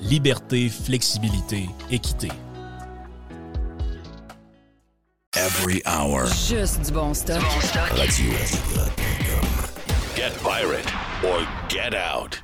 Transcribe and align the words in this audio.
liberté, 0.00 0.68
flexibilité, 0.68 1.68
équité. 1.90 2.30
Every 5.34 5.82
hour. 5.86 6.26
Juste 6.26 6.86
du 6.86 6.92
bon 6.92 7.14
stock. 7.14 7.42
Radio. 7.92 8.32
Get 10.16 10.32
pirate 10.42 10.92
or 11.24 11.46
get 11.68 11.94
out. 11.94 12.42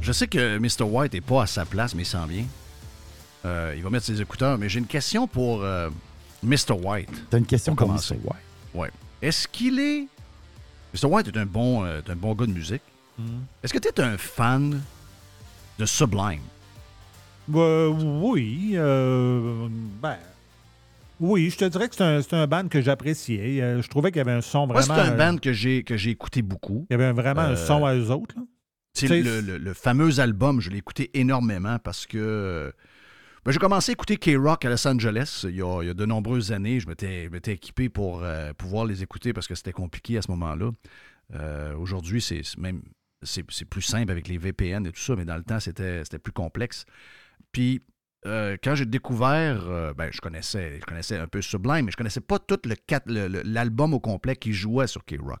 Je 0.00 0.12
sais 0.12 0.28
que 0.28 0.58
Mr. 0.58 0.84
White 0.84 1.14
n'est 1.14 1.20
pas 1.20 1.42
à 1.42 1.46
sa 1.46 1.64
place, 1.64 1.92
mais 1.96 2.02
il 2.02 2.06
s'en 2.06 2.26
vient. 2.26 2.44
Euh, 3.46 3.74
il 3.76 3.82
va 3.82 3.90
mettre 3.90 4.04
ses 4.06 4.20
écouteurs, 4.20 4.58
mais 4.58 4.68
j'ai 4.68 4.78
une 4.80 4.86
question 4.86 5.26
pour 5.26 5.62
euh, 5.62 5.88
Mr. 6.42 6.72
White. 6.82 7.08
T'as 7.30 7.38
une 7.38 7.46
question 7.46 7.74
Pour. 7.76 7.88
Mr. 7.92 8.14
White? 8.24 8.42
Ouais. 8.74 8.90
Est-ce 9.22 9.46
qu'il 9.48 9.78
est. 9.78 10.06
Mr. 10.94 11.06
White 11.06 11.28
est 11.28 11.36
un 11.38 11.46
bon, 11.46 11.84
euh, 11.84 12.00
est 12.00 12.10
un 12.10 12.16
bon 12.16 12.34
gars 12.34 12.46
de 12.46 12.52
musique. 12.52 12.82
Est-ce 13.62 13.72
que 13.72 13.78
tu 13.78 13.88
es 13.88 14.00
un 14.00 14.18
fan 14.18 14.82
de 15.78 15.86
Sublime? 15.86 16.40
Euh, 17.54 17.88
oui. 17.88 18.72
euh, 18.74 19.68
ben. 20.02 20.16
Oui, 21.18 21.48
je 21.48 21.56
te 21.56 21.64
dirais 21.64 21.88
que 21.88 21.94
c'est 21.94 22.04
un, 22.04 22.20
c'est 22.20 22.34
un 22.34 22.46
band 22.46 22.68
que 22.68 22.82
j'appréciais. 22.82 23.80
Je 23.80 23.88
trouvais 23.88 24.10
qu'il 24.10 24.18
y 24.18 24.20
avait 24.20 24.32
un 24.32 24.42
son 24.42 24.66
vraiment. 24.66 24.82
c'est 24.94 25.00
un 25.00 25.16
band 25.16 25.38
que 25.38 25.52
j'ai, 25.54 25.82
que 25.82 25.96
j'ai 25.96 26.10
écouté 26.10 26.42
beaucoup. 26.42 26.86
Il 26.90 26.92
y 26.92 26.94
avait 27.02 27.12
vraiment 27.12 27.40
un 27.42 27.56
son 27.56 27.86
à 27.86 27.94
eux 27.94 28.10
autres. 28.10 28.34
là. 28.36 28.42
C'est 28.92 29.06
Tu 29.06 29.12
sais, 29.14 29.22
le, 29.22 29.40
le- 29.40 29.58
le 29.58 29.74
fameux 29.74 30.20
album, 30.20 30.60
je 30.60 30.68
l'ai 30.70 30.78
écouté 30.78 31.10
énormément 31.14 31.78
parce 31.78 32.04
que 32.06 32.18
euh, 32.18 32.70
ben, 33.46 33.52
j'ai 33.52 33.58
commencé 33.58 33.92
à 33.92 33.94
écouter 33.94 34.16
K-Rock 34.16 34.64
à 34.64 34.70
Los 34.70 34.86
Angeles 34.86 35.46
il 35.48 35.56
y 35.56 35.62
a, 35.62 35.82
il 35.82 35.86
y 35.86 35.90
a 35.90 35.94
de 35.94 36.04
nombreuses 36.04 36.52
années. 36.52 36.80
Je 36.80 36.88
m'étais, 36.88 37.30
équipé 37.46 37.88
pour 37.88 38.22
euh, 38.22 38.52
pouvoir 38.52 38.84
les 38.84 39.02
écouter 39.02 39.32
parce 39.32 39.46
que 39.46 39.54
c'était 39.54 39.72
compliqué 39.72 40.18
à 40.18 40.22
ce 40.22 40.30
moment-là. 40.32 40.72
Euh, 41.34 41.76
aujourd'hui, 41.76 42.20
c'est 42.20 42.42
même 42.58 42.82
c'est, 43.22 43.44
plus 43.64 43.82
simple 43.82 44.10
avec 44.10 44.28
les 44.28 44.36
VPN 44.36 44.84
et 44.86 44.92
tout 44.92 45.00
ça, 45.00 45.14
mais 45.16 45.24
dans 45.24 45.36
le 45.36 45.44
temps, 45.44 45.60
c'était, 45.60 46.02
c'était 46.04 46.18
plus 46.18 46.32
complexe. 46.32 46.84
Puis 47.52 47.82
euh, 48.26 48.56
quand 48.62 48.74
j'ai 48.74 48.86
découvert, 48.86 49.68
euh, 49.68 49.94
ben, 49.94 50.10
je 50.10 50.20
connaissais, 50.20 50.78
je 50.80 50.84
connaissais 50.84 51.16
un 51.16 51.28
peu 51.28 51.40
Sublime, 51.40 51.84
mais 51.84 51.92
je 51.92 51.96
connaissais 51.96 52.20
pas 52.20 52.38
tout 52.38 52.58
le, 52.64 53.42
l'album 53.44 53.94
au 53.94 54.00
complet 54.00 54.34
qui 54.34 54.52
jouait 54.52 54.88
sur 54.88 55.04
K-Rock. 55.04 55.40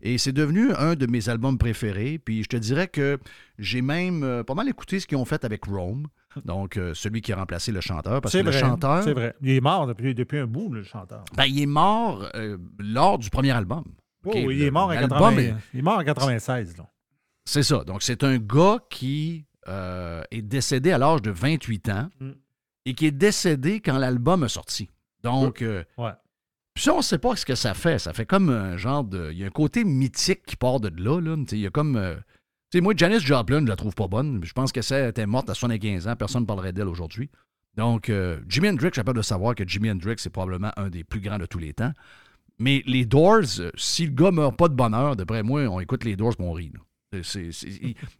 Et 0.00 0.16
c'est 0.18 0.32
devenu 0.32 0.72
un 0.72 0.94
de 0.94 1.06
mes 1.06 1.28
albums 1.28 1.58
préférés. 1.58 2.18
Puis 2.18 2.42
je 2.44 2.48
te 2.48 2.56
dirais 2.56 2.88
que 2.88 3.18
j'ai 3.58 3.82
même 3.82 4.22
euh, 4.22 4.42
pas 4.44 4.54
mal 4.54 4.68
écouté 4.68 4.98
ce 4.98 5.06
qu'ils 5.06 5.18
ont 5.18 5.24
fait 5.24 5.44
avec 5.44 5.64
Rome. 5.66 6.06
Donc, 6.44 6.76
euh, 6.76 6.94
celui 6.94 7.20
qui 7.20 7.32
a 7.32 7.36
remplacé 7.36 7.72
le 7.72 7.80
chanteur. 7.80 8.20
Parce 8.20 8.32
que 8.32 8.38
C'est 8.38 8.42
le 8.44 8.52
chanteur, 8.52 9.02
C'est 9.02 9.12
vrai. 9.12 9.34
Il 9.42 9.50
est 9.50 9.60
mort 9.60 9.86
depuis, 9.86 10.14
depuis 10.14 10.38
un 10.38 10.46
bout, 10.46 10.72
le 10.72 10.82
chanteur. 10.82 11.24
ben, 11.36 11.44
il 11.44 11.60
est 11.62 11.66
mort 11.66 12.28
euh, 12.34 12.58
lors 12.78 13.18
du 13.18 13.30
premier 13.30 13.50
album. 13.50 13.84
Oh, 14.24 14.30
il, 14.34 14.46
le- 14.58 14.66
est 14.66 14.70
mort 14.70 14.84
en 14.88 14.92
l'album 14.94 15.18
80 15.18 15.36
est- 15.38 15.54
il 15.74 15.80
est 15.80 15.82
mort 15.82 15.98
en 15.98 16.04
96. 16.04 16.76
Là. 16.76 16.86
C'est 17.44 17.62
ça. 17.64 17.82
Donc, 17.84 18.02
c'est 18.02 18.22
un 18.24 18.38
gars 18.38 18.78
qui 18.90 19.46
euh, 19.68 20.22
est 20.30 20.42
décédé 20.42 20.90
à 20.92 20.98
l'âge 20.98 21.22
de 21.22 21.30
28 21.30 21.88
ans 21.88 22.08
Mm. 22.20 22.30
et 22.86 22.94
qui 22.94 23.06
est 23.06 23.10
décédé 23.12 23.80
quand 23.80 23.98
l'album 23.98 24.42
est 24.44 24.48
sorti. 24.48 24.88
Donc, 25.22 25.62
Ouais. 25.98 26.12
puis 26.74 26.82
ça, 26.84 26.94
on 26.94 26.98
ne 26.98 27.02
sait 27.02 27.18
pas 27.18 27.36
ce 27.36 27.46
que 27.46 27.54
ça 27.54 27.74
fait. 27.74 27.98
Ça 28.00 28.12
fait 28.12 28.26
comme 28.26 28.50
un 28.50 28.76
genre 28.76 29.04
de... 29.04 29.30
Il 29.32 29.38
y 29.38 29.44
a 29.44 29.46
un 29.46 29.50
côté 29.50 29.84
mythique 29.84 30.42
qui 30.46 30.56
part 30.56 30.80
de 30.80 30.88
là. 31.00 31.20
là. 31.20 31.36
Il 31.52 31.58
y 31.58 31.66
a 31.66 31.70
comme... 31.70 31.96
Tu 32.72 32.78
sais, 32.78 32.82
moi, 32.82 32.94
Janis 32.96 33.20
Joplin, 33.20 33.60
je 33.60 33.66
la 33.66 33.76
trouve 33.76 33.94
pas 33.94 34.08
bonne. 34.08 34.40
Je 34.42 34.52
pense 34.54 34.72
que 34.72 34.80
était 35.08 35.26
morte 35.26 35.50
à 35.50 35.54
75 35.54 36.08
ans. 36.08 36.16
Personne 36.16 36.40
ne 36.42 36.46
parlerait 36.46 36.72
d'elle 36.72 36.88
aujourd'hui. 36.88 37.28
Donc, 37.76 38.08
euh, 38.08 38.40
Jimi 38.48 38.70
Hendrix, 38.70 38.88
j'ai 38.94 39.04
peur 39.04 39.12
de 39.12 39.20
savoir 39.20 39.54
que 39.54 39.68
Jimi 39.68 39.90
Hendrix 39.90 40.12
est 40.24 40.30
probablement 40.30 40.72
un 40.78 40.88
des 40.88 41.04
plus 41.04 41.20
grands 41.20 41.36
de 41.38 41.44
tous 41.44 41.58
les 41.58 41.74
temps. 41.74 41.92
Mais 42.58 42.82
les 42.86 43.04
Doors, 43.04 43.60
euh, 43.60 43.70
si 43.76 44.06
le 44.06 44.12
gars 44.12 44.30
meurt 44.30 44.56
pas 44.56 44.68
de 44.68 44.74
bonheur, 44.74 45.16
d'après 45.16 45.42
moi, 45.42 45.66
on 45.68 45.80
écoute 45.80 46.04
les 46.04 46.16
Doors 46.16 46.32
et 46.38 46.42
on 46.42 46.52
rit. 46.52 46.72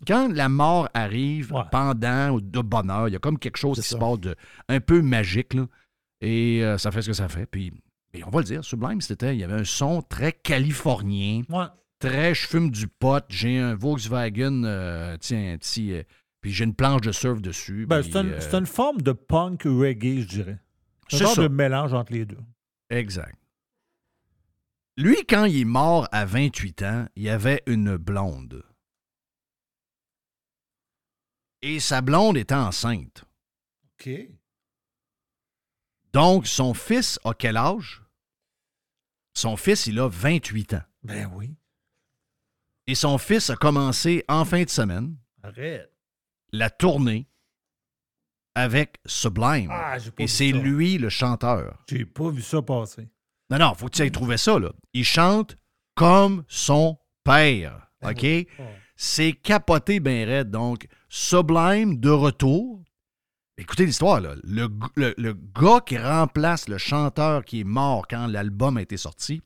quand 0.06 0.28
la 0.34 0.50
mort 0.50 0.86
arrive 0.92 1.50
Ouais. 1.50 1.62
pendant 1.70 2.32
ou 2.32 2.42
de 2.42 2.60
bonheur, 2.60 3.08
il 3.08 3.12
y 3.12 3.16
a 3.16 3.20
comme 3.20 3.38
quelque 3.38 3.56
chose 3.56 3.78
qui 3.80 3.88
ça. 3.88 3.94
se 3.96 3.96
passe 3.96 4.20
de 4.20 4.36
un 4.68 4.80
peu 4.80 5.00
magique. 5.00 5.54
Là, 5.54 5.66
et 6.20 6.62
euh, 6.62 6.76
ça 6.76 6.90
fait 6.90 7.00
ce 7.00 7.08
que 7.08 7.14
ça 7.14 7.28
fait. 7.30 7.46
Puis, 7.46 7.72
et 8.12 8.22
on 8.22 8.28
va 8.28 8.40
le 8.40 8.44
dire, 8.44 8.62
Sublime, 8.62 9.00
c'était, 9.00 9.34
il 9.34 9.40
y 9.40 9.44
avait 9.44 9.54
un 9.60 9.64
son 9.64 10.02
très 10.02 10.32
californien, 10.32 11.40
Ouais. 11.48 11.64
Très 12.08 12.34
je 12.34 12.46
fume 12.46 12.70
du 12.70 12.88
pot, 12.88 13.24
j'ai 13.28 13.58
un 13.58 13.74
Volkswagen, 13.74 14.64
euh, 14.64 15.16
tiens, 15.18 15.54
un 15.54 15.58
petit, 15.58 15.92
euh, 15.92 16.02
puis 16.40 16.52
j'ai 16.52 16.64
une 16.64 16.74
planche 16.74 17.02
de 17.02 17.12
surf 17.12 17.40
dessus. 17.40 17.86
Ben, 17.86 18.02
puis, 18.02 18.10
c'est, 18.10 18.18
un- 18.18 18.26
euh, 18.26 18.40
c'est 18.40 18.54
une 18.54 18.66
forme 18.66 19.00
de 19.00 19.12
punk 19.12 19.62
reggae, 19.64 20.20
je 20.22 20.26
dirais. 20.28 20.58
C'est 21.08 21.16
un 21.16 21.18
genre 21.20 21.34
ça. 21.34 21.42
de 21.42 21.48
mélange 21.48 21.92
entre 21.92 22.12
les 22.12 22.24
deux. 22.24 22.38
Exact. 22.90 23.38
Lui, 24.96 25.16
quand 25.28 25.44
il 25.46 25.60
est 25.60 25.64
mort 25.64 26.08
à 26.12 26.24
28 26.24 26.82
ans, 26.82 27.06
il 27.16 27.28
avait 27.28 27.62
une 27.66 27.96
blonde. 27.96 28.62
Et 31.62 31.78
sa 31.80 32.00
blonde 32.00 32.36
était 32.36 32.54
enceinte. 32.54 33.24
OK. 34.00 34.10
Donc, 36.12 36.46
son 36.46 36.74
fils 36.74 37.18
a 37.24 37.32
quel 37.32 37.56
âge? 37.56 38.02
Son 39.34 39.56
fils, 39.56 39.86
il 39.86 39.98
a 39.98 40.08
28 40.08 40.74
ans. 40.74 40.82
Ben 41.04 41.30
oui. 41.34 41.56
Et 42.86 42.94
son 42.94 43.18
fils 43.18 43.50
a 43.50 43.56
commencé 43.56 44.24
en 44.28 44.44
fin 44.44 44.62
de 44.64 44.68
semaine 44.70 45.16
Arrête. 45.42 45.92
la 46.52 46.68
tournée 46.70 47.28
avec 48.54 48.98
Sublime. 49.06 49.68
Ah, 49.70 49.98
j'ai 49.98 50.10
pas 50.10 50.22
Et 50.22 50.26
vu 50.26 50.32
c'est 50.32 50.50
ça. 50.50 50.56
lui 50.58 50.98
le 50.98 51.08
chanteur. 51.08 51.82
J'ai 51.88 52.04
pas 52.04 52.30
vu 52.30 52.42
ça 52.42 52.60
passer. 52.60 53.08
Non, 53.50 53.58
non, 53.58 53.74
faut 53.74 53.86
que 53.86 53.92
tu 53.96 54.02
ailles 54.02 54.10
trouver 54.12 54.36
ça, 54.36 54.58
là. 54.58 54.72
Il 54.92 55.04
chante 55.04 55.56
comme 55.94 56.44
son 56.48 56.98
père. 57.24 57.88
OK? 58.04 58.26
C'est 58.96 59.32
capoté 59.32 60.00
ben 60.00 60.28
raide. 60.28 60.50
Donc, 60.50 60.86
Sublime 61.08 61.98
de 62.00 62.10
retour. 62.10 62.82
Écoutez 63.58 63.86
l'histoire, 63.86 64.20
là. 64.20 64.34
Le, 64.42 64.62
g- 64.64 64.68
le- 64.96 65.14
le 65.18 65.34
gars 65.34 65.80
qui 65.84 65.98
remplace 65.98 66.68
le 66.68 66.78
chanteur 66.78 67.44
qui 67.44 67.60
est 67.60 67.64
mort 67.64 68.06
quand 68.08 68.26
l'album 68.26 68.76
a 68.78 68.82
été 68.82 68.96
sorti, 68.96 69.42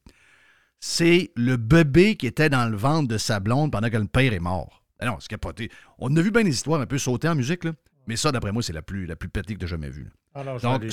c'est 0.80 1.30
le 1.36 1.56
bébé 1.56 2.16
qui 2.16 2.26
était 2.26 2.48
dans 2.50 2.68
le 2.68 2.76
ventre 2.76 3.08
de 3.08 3.18
sa 3.18 3.40
blonde 3.40 3.72
pendant 3.72 3.90
que 3.90 3.96
le 3.96 4.06
père 4.06 4.32
est 4.32 4.40
mort. 4.40 4.82
Ah 4.98 5.06
non, 5.06 5.16
c'est 5.20 5.28
capoté. 5.28 5.70
On 5.98 6.14
a 6.16 6.22
vu 6.22 6.30
bien 6.30 6.44
des 6.44 6.50
histoires 6.50 6.80
un 6.80 6.86
peu 6.86 6.98
sautées 6.98 7.28
en 7.28 7.34
musique, 7.34 7.64
là. 7.64 7.72
Mais 8.06 8.16
ça, 8.16 8.30
d'après 8.30 8.52
moi, 8.52 8.62
c'est 8.62 8.72
la 8.72 8.82
plus, 8.82 9.04
la 9.06 9.16
plus 9.16 9.28
pétée 9.28 9.54
que 9.54 9.60
tu 9.60 9.66
jamais 9.66 9.90
vue. 9.90 10.08
Alors, 10.34 10.58
je 10.58 10.62
Donc, 10.62 10.82
aller- 10.82 10.90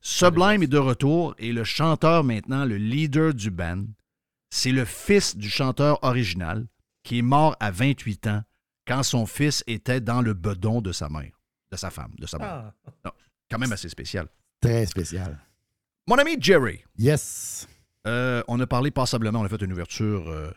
Sublime 0.00 0.62
est 0.62 0.66
de 0.68 0.78
retour 0.78 1.34
et 1.38 1.52
le 1.52 1.64
chanteur 1.64 2.24
maintenant, 2.24 2.64
le 2.64 2.76
leader 2.76 3.32
du 3.32 3.50
band, 3.50 3.84
c'est 4.50 4.72
le 4.72 4.84
fils 4.84 5.36
du 5.36 5.48
chanteur 5.48 5.98
original 6.04 6.66
qui 7.04 7.18
est 7.18 7.22
mort 7.22 7.56
à 7.58 7.70
28 7.70 8.26
ans 8.26 8.42
quand 8.86 9.02
son 9.02 9.24
fils 9.26 9.64
était 9.66 10.00
dans 10.00 10.20
le 10.20 10.34
bedon 10.34 10.82
de 10.82 10.92
sa 10.92 11.08
mère, 11.08 11.40
de 11.70 11.76
sa 11.76 11.90
femme, 11.90 12.12
de 12.18 12.26
sa 12.26 12.38
mère. 12.38 12.48
Ah. 12.50 12.74
Non, 13.04 13.12
quand 13.50 13.58
même 13.58 13.72
assez 13.72 13.88
spécial. 13.88 14.26
Très 14.60 14.84
spécial. 14.86 15.38
Mon 16.06 16.16
ami 16.16 16.36
Jerry, 16.38 16.84
Yes. 16.98 17.66
Euh, 18.06 18.42
on 18.48 18.58
a 18.60 18.66
parlé 18.66 18.90
passablement, 18.90 19.40
on 19.40 19.44
a 19.44 19.48
fait 19.48 19.62
une 19.62 19.72
ouverture, 19.72 20.28
euh, 20.28 20.50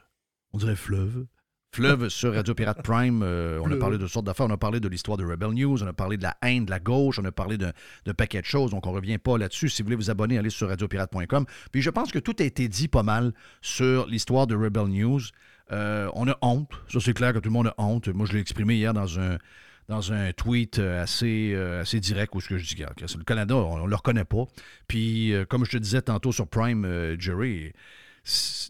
on 0.54 0.58
dirait 0.58 0.76
fleuve. 0.76 1.26
Fleuve 1.74 2.10
sur 2.10 2.34
Radio 2.34 2.56
Pirate 2.56 2.82
Prime. 2.84 3.22
euh, 3.22 3.60
on 3.64 3.72
a 3.72 3.76
parlé 3.76 3.98
de 3.98 4.04
toutes 4.04 4.14
sortes 4.14 4.26
d'affaires. 4.26 4.46
On 4.46 4.52
a 4.52 4.58
parlé 4.58 4.80
de 4.80 4.88
l'histoire 4.88 5.18
de 5.18 5.26
Rebel 5.26 5.50
News. 5.50 5.84
On 5.84 5.88
a 5.88 5.94
parlé 5.94 6.18
de 6.18 6.24
la 6.24 6.38
haine 6.42 6.66
de 6.66 6.72
la 6.72 6.80
gauche. 6.80 7.20
On 7.20 7.26
a 7.26 7.32
parlé 7.32 7.58
d'un 7.58 7.74
de 8.06 8.12
paquet 8.14 8.40
de 8.40 8.46
choses. 8.46 8.72
Donc, 8.72 8.88
on 8.88 8.92
ne 8.92 8.96
revient 8.96 9.18
pas 9.18 9.38
là-dessus. 9.38 9.70
Si 9.70 9.82
vous 9.82 9.88
voulez 9.88 9.98
vous 9.98 10.10
abonner, 10.10 10.38
allez 10.38 10.50
sur 10.50 10.70
radiopirate.com. 10.70 11.46
Puis, 11.72 11.82
je 11.82 11.90
pense 11.90 12.12
que 12.12 12.20
tout 12.20 12.36
a 12.40 12.44
été 12.44 12.70
dit 12.70 12.88
pas 12.88 13.04
mal 13.04 13.34
sur 13.62 14.08
l'histoire 14.08 14.48
de 14.48 14.56
Rebel 14.56 14.88
News. 14.88 15.22
On 15.70 16.28
a 16.30 16.38
honte. 16.42 16.72
Ça, 16.88 17.00
c'est 17.02 17.14
clair 17.14 17.34
que 17.34 17.40
tout 17.40 17.50
le 17.50 17.54
monde 17.54 17.68
a 17.68 17.74
honte. 17.78 18.08
Moi, 18.08 18.26
je 18.26 18.34
l'ai 18.34 18.40
exprimé 18.40 18.76
hier 18.76 18.94
dans 18.94 19.20
un, 19.20 19.38
dans 19.88 20.12
un 20.12 20.34
tweet 20.34 20.80
euh, 20.80 21.04
assez, 21.04 21.54
euh, 21.54 21.82
assez 21.82 22.00
direct 22.00 22.34
où 22.36 22.42
ce 22.42 22.50
que 22.50 22.58
je 22.58 22.76
dis, 22.76 22.82
le 22.82 23.24
Canada, 23.24 23.56
on 23.56 23.84
ne 23.84 23.90
le 23.90 23.96
reconnaît 23.96 24.26
pas. 24.26 24.46
Puis, 24.88 25.34
euh, 25.34 25.46
comme 25.46 25.66
je 25.66 25.72
te 25.72 25.78
disais 25.78 26.02
tantôt 26.02 26.32
sur 26.32 26.48
Prime, 26.48 26.86
euh, 26.86 27.16
Jerry, 27.20 27.72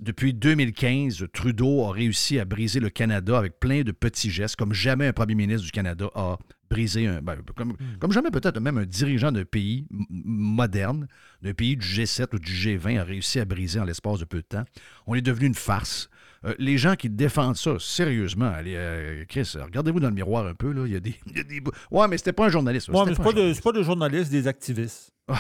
depuis 0.02 0.34
2015, 0.34 1.28
Trudeau 1.32 1.86
a 1.86 1.94
réussi 1.94 2.40
à 2.40 2.46
briser 2.46 2.82
le 2.82 2.90
Canada 2.90 3.38
avec 3.38 3.60
plein 3.60 3.84
de 3.84 3.94
petits 3.94 4.30
gestes, 4.30 4.58
comme 4.58 4.74
jamais 4.74 5.08
un 5.08 5.14
premier 5.14 5.36
ministre 5.36 5.64
du 5.64 5.72
Canada 5.72 6.10
a 6.14 6.38
brisé 6.70 7.08
un. 7.08 7.22
ben, 7.22 7.38
comme, 7.56 7.78
comme 8.00 8.12
jamais 8.12 8.32
peut-être 8.32 8.60
même 8.60 8.78
un 8.78 8.86
dirigeant 8.86 9.32
d'un 9.32 9.46
pays 9.46 9.88
moderne, 9.90 11.08
d'un 11.42 11.54
pays 11.54 11.78
du 11.78 11.86
G7 11.86 12.36
ou 12.36 12.40
du 12.40 12.52
G20 12.52 13.00
a 13.00 13.04
réussi 13.06 13.40
à 13.40 13.46
briser 13.46 13.80
en 13.80 13.86
l'espace 13.86 14.20
de 14.20 14.26
peu 14.26 14.38
de 14.40 14.48
temps. 14.48 14.66
On 15.08 15.16
est 15.16 15.22
devenu 15.22 15.48
une 15.48 15.56
farce. 15.56 16.10
Euh, 16.46 16.54
les 16.60 16.78
gens 16.78 16.96
qui 16.96 17.10
défendent 17.10 17.56
ça, 17.58 17.76
sérieusement, 17.80 18.46
allez, 18.46 18.76
euh, 18.76 19.26
Chris, 19.28 19.52
regardez-vous 19.56 20.00
dans 20.00 20.10
le 20.10 20.14
miroir 20.14 20.46
un 20.46 20.54
peu. 20.54 20.72
Là. 20.72 20.84
Il, 20.86 20.94
y 20.94 20.96
a 20.96 21.00
des, 21.00 21.16
il 21.26 21.38
y 21.38 21.40
a 21.40 21.44
des 21.44 21.62
Ouais, 21.92 22.08
mais 22.08 22.18
c'était 22.18 22.34
pas 22.34 22.46
un 22.46 22.50
journaliste. 22.50 22.90
Ouais, 22.90 23.02
mais 23.06 23.16
c'est 23.16 23.24
pas, 23.24 23.32
de- 23.32 23.38
journaliste. 23.38 23.64
pas 23.64 23.72
de 23.72 23.84
journalistes, 23.84 24.32
des 24.32 24.48
activistes. 24.48 25.12
Ah, 25.28 25.40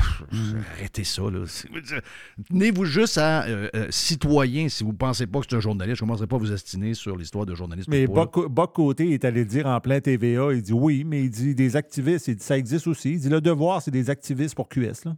Arrêtez 0.78 1.04
ça, 1.04 1.22
là. 1.30 1.46
Tenez-vous 2.50 2.86
juste 2.86 3.20
à 3.20 3.44
euh, 3.46 3.70
euh, 3.76 3.88
citoyen 3.92 4.68
si 4.68 4.84
vous 4.84 4.92
ne 4.94 4.98
pensez 4.98 5.28
pas 5.28 5.40
que 5.42 5.46
c'est 5.48 5.56
un 5.56 5.60
journaliste. 5.60 5.98
Je 6.00 6.04
ne 6.04 6.08
commencerai 6.08 6.26
pas 6.28 6.38
à 6.38 6.40
vous 6.40 6.52
astiner 6.52 6.96
sur 6.96 7.16
l'histoire 7.16 7.46
de 7.46 7.54
journalisme. 7.54 7.92
Mais 7.92 8.08
Boc 8.08 8.74
Côté 8.74 9.12
est 9.14 9.24
allé 9.26 9.46
dire 9.46 9.68
en 9.68 9.80
plein 9.80 10.00
TVA, 10.02 10.54
il 10.54 10.62
dit 10.64 10.74
oui, 10.74 11.04
mais 11.04 11.24
il 11.26 11.30
dit 11.30 11.54
des 11.54 11.76
activistes, 11.76 12.28
il 12.30 12.36
dit 12.38 12.44
ça 12.44 12.58
existe 12.58 12.88
aussi. 12.88 13.12
Il 13.14 13.20
dit 13.20 13.30
le 13.30 13.42
devoir, 13.42 13.82
c'est 13.82 13.92
des 13.92 14.10
activistes 14.10 14.56
pour 14.56 14.70
QS. 14.70 15.06
Là. 15.06 15.16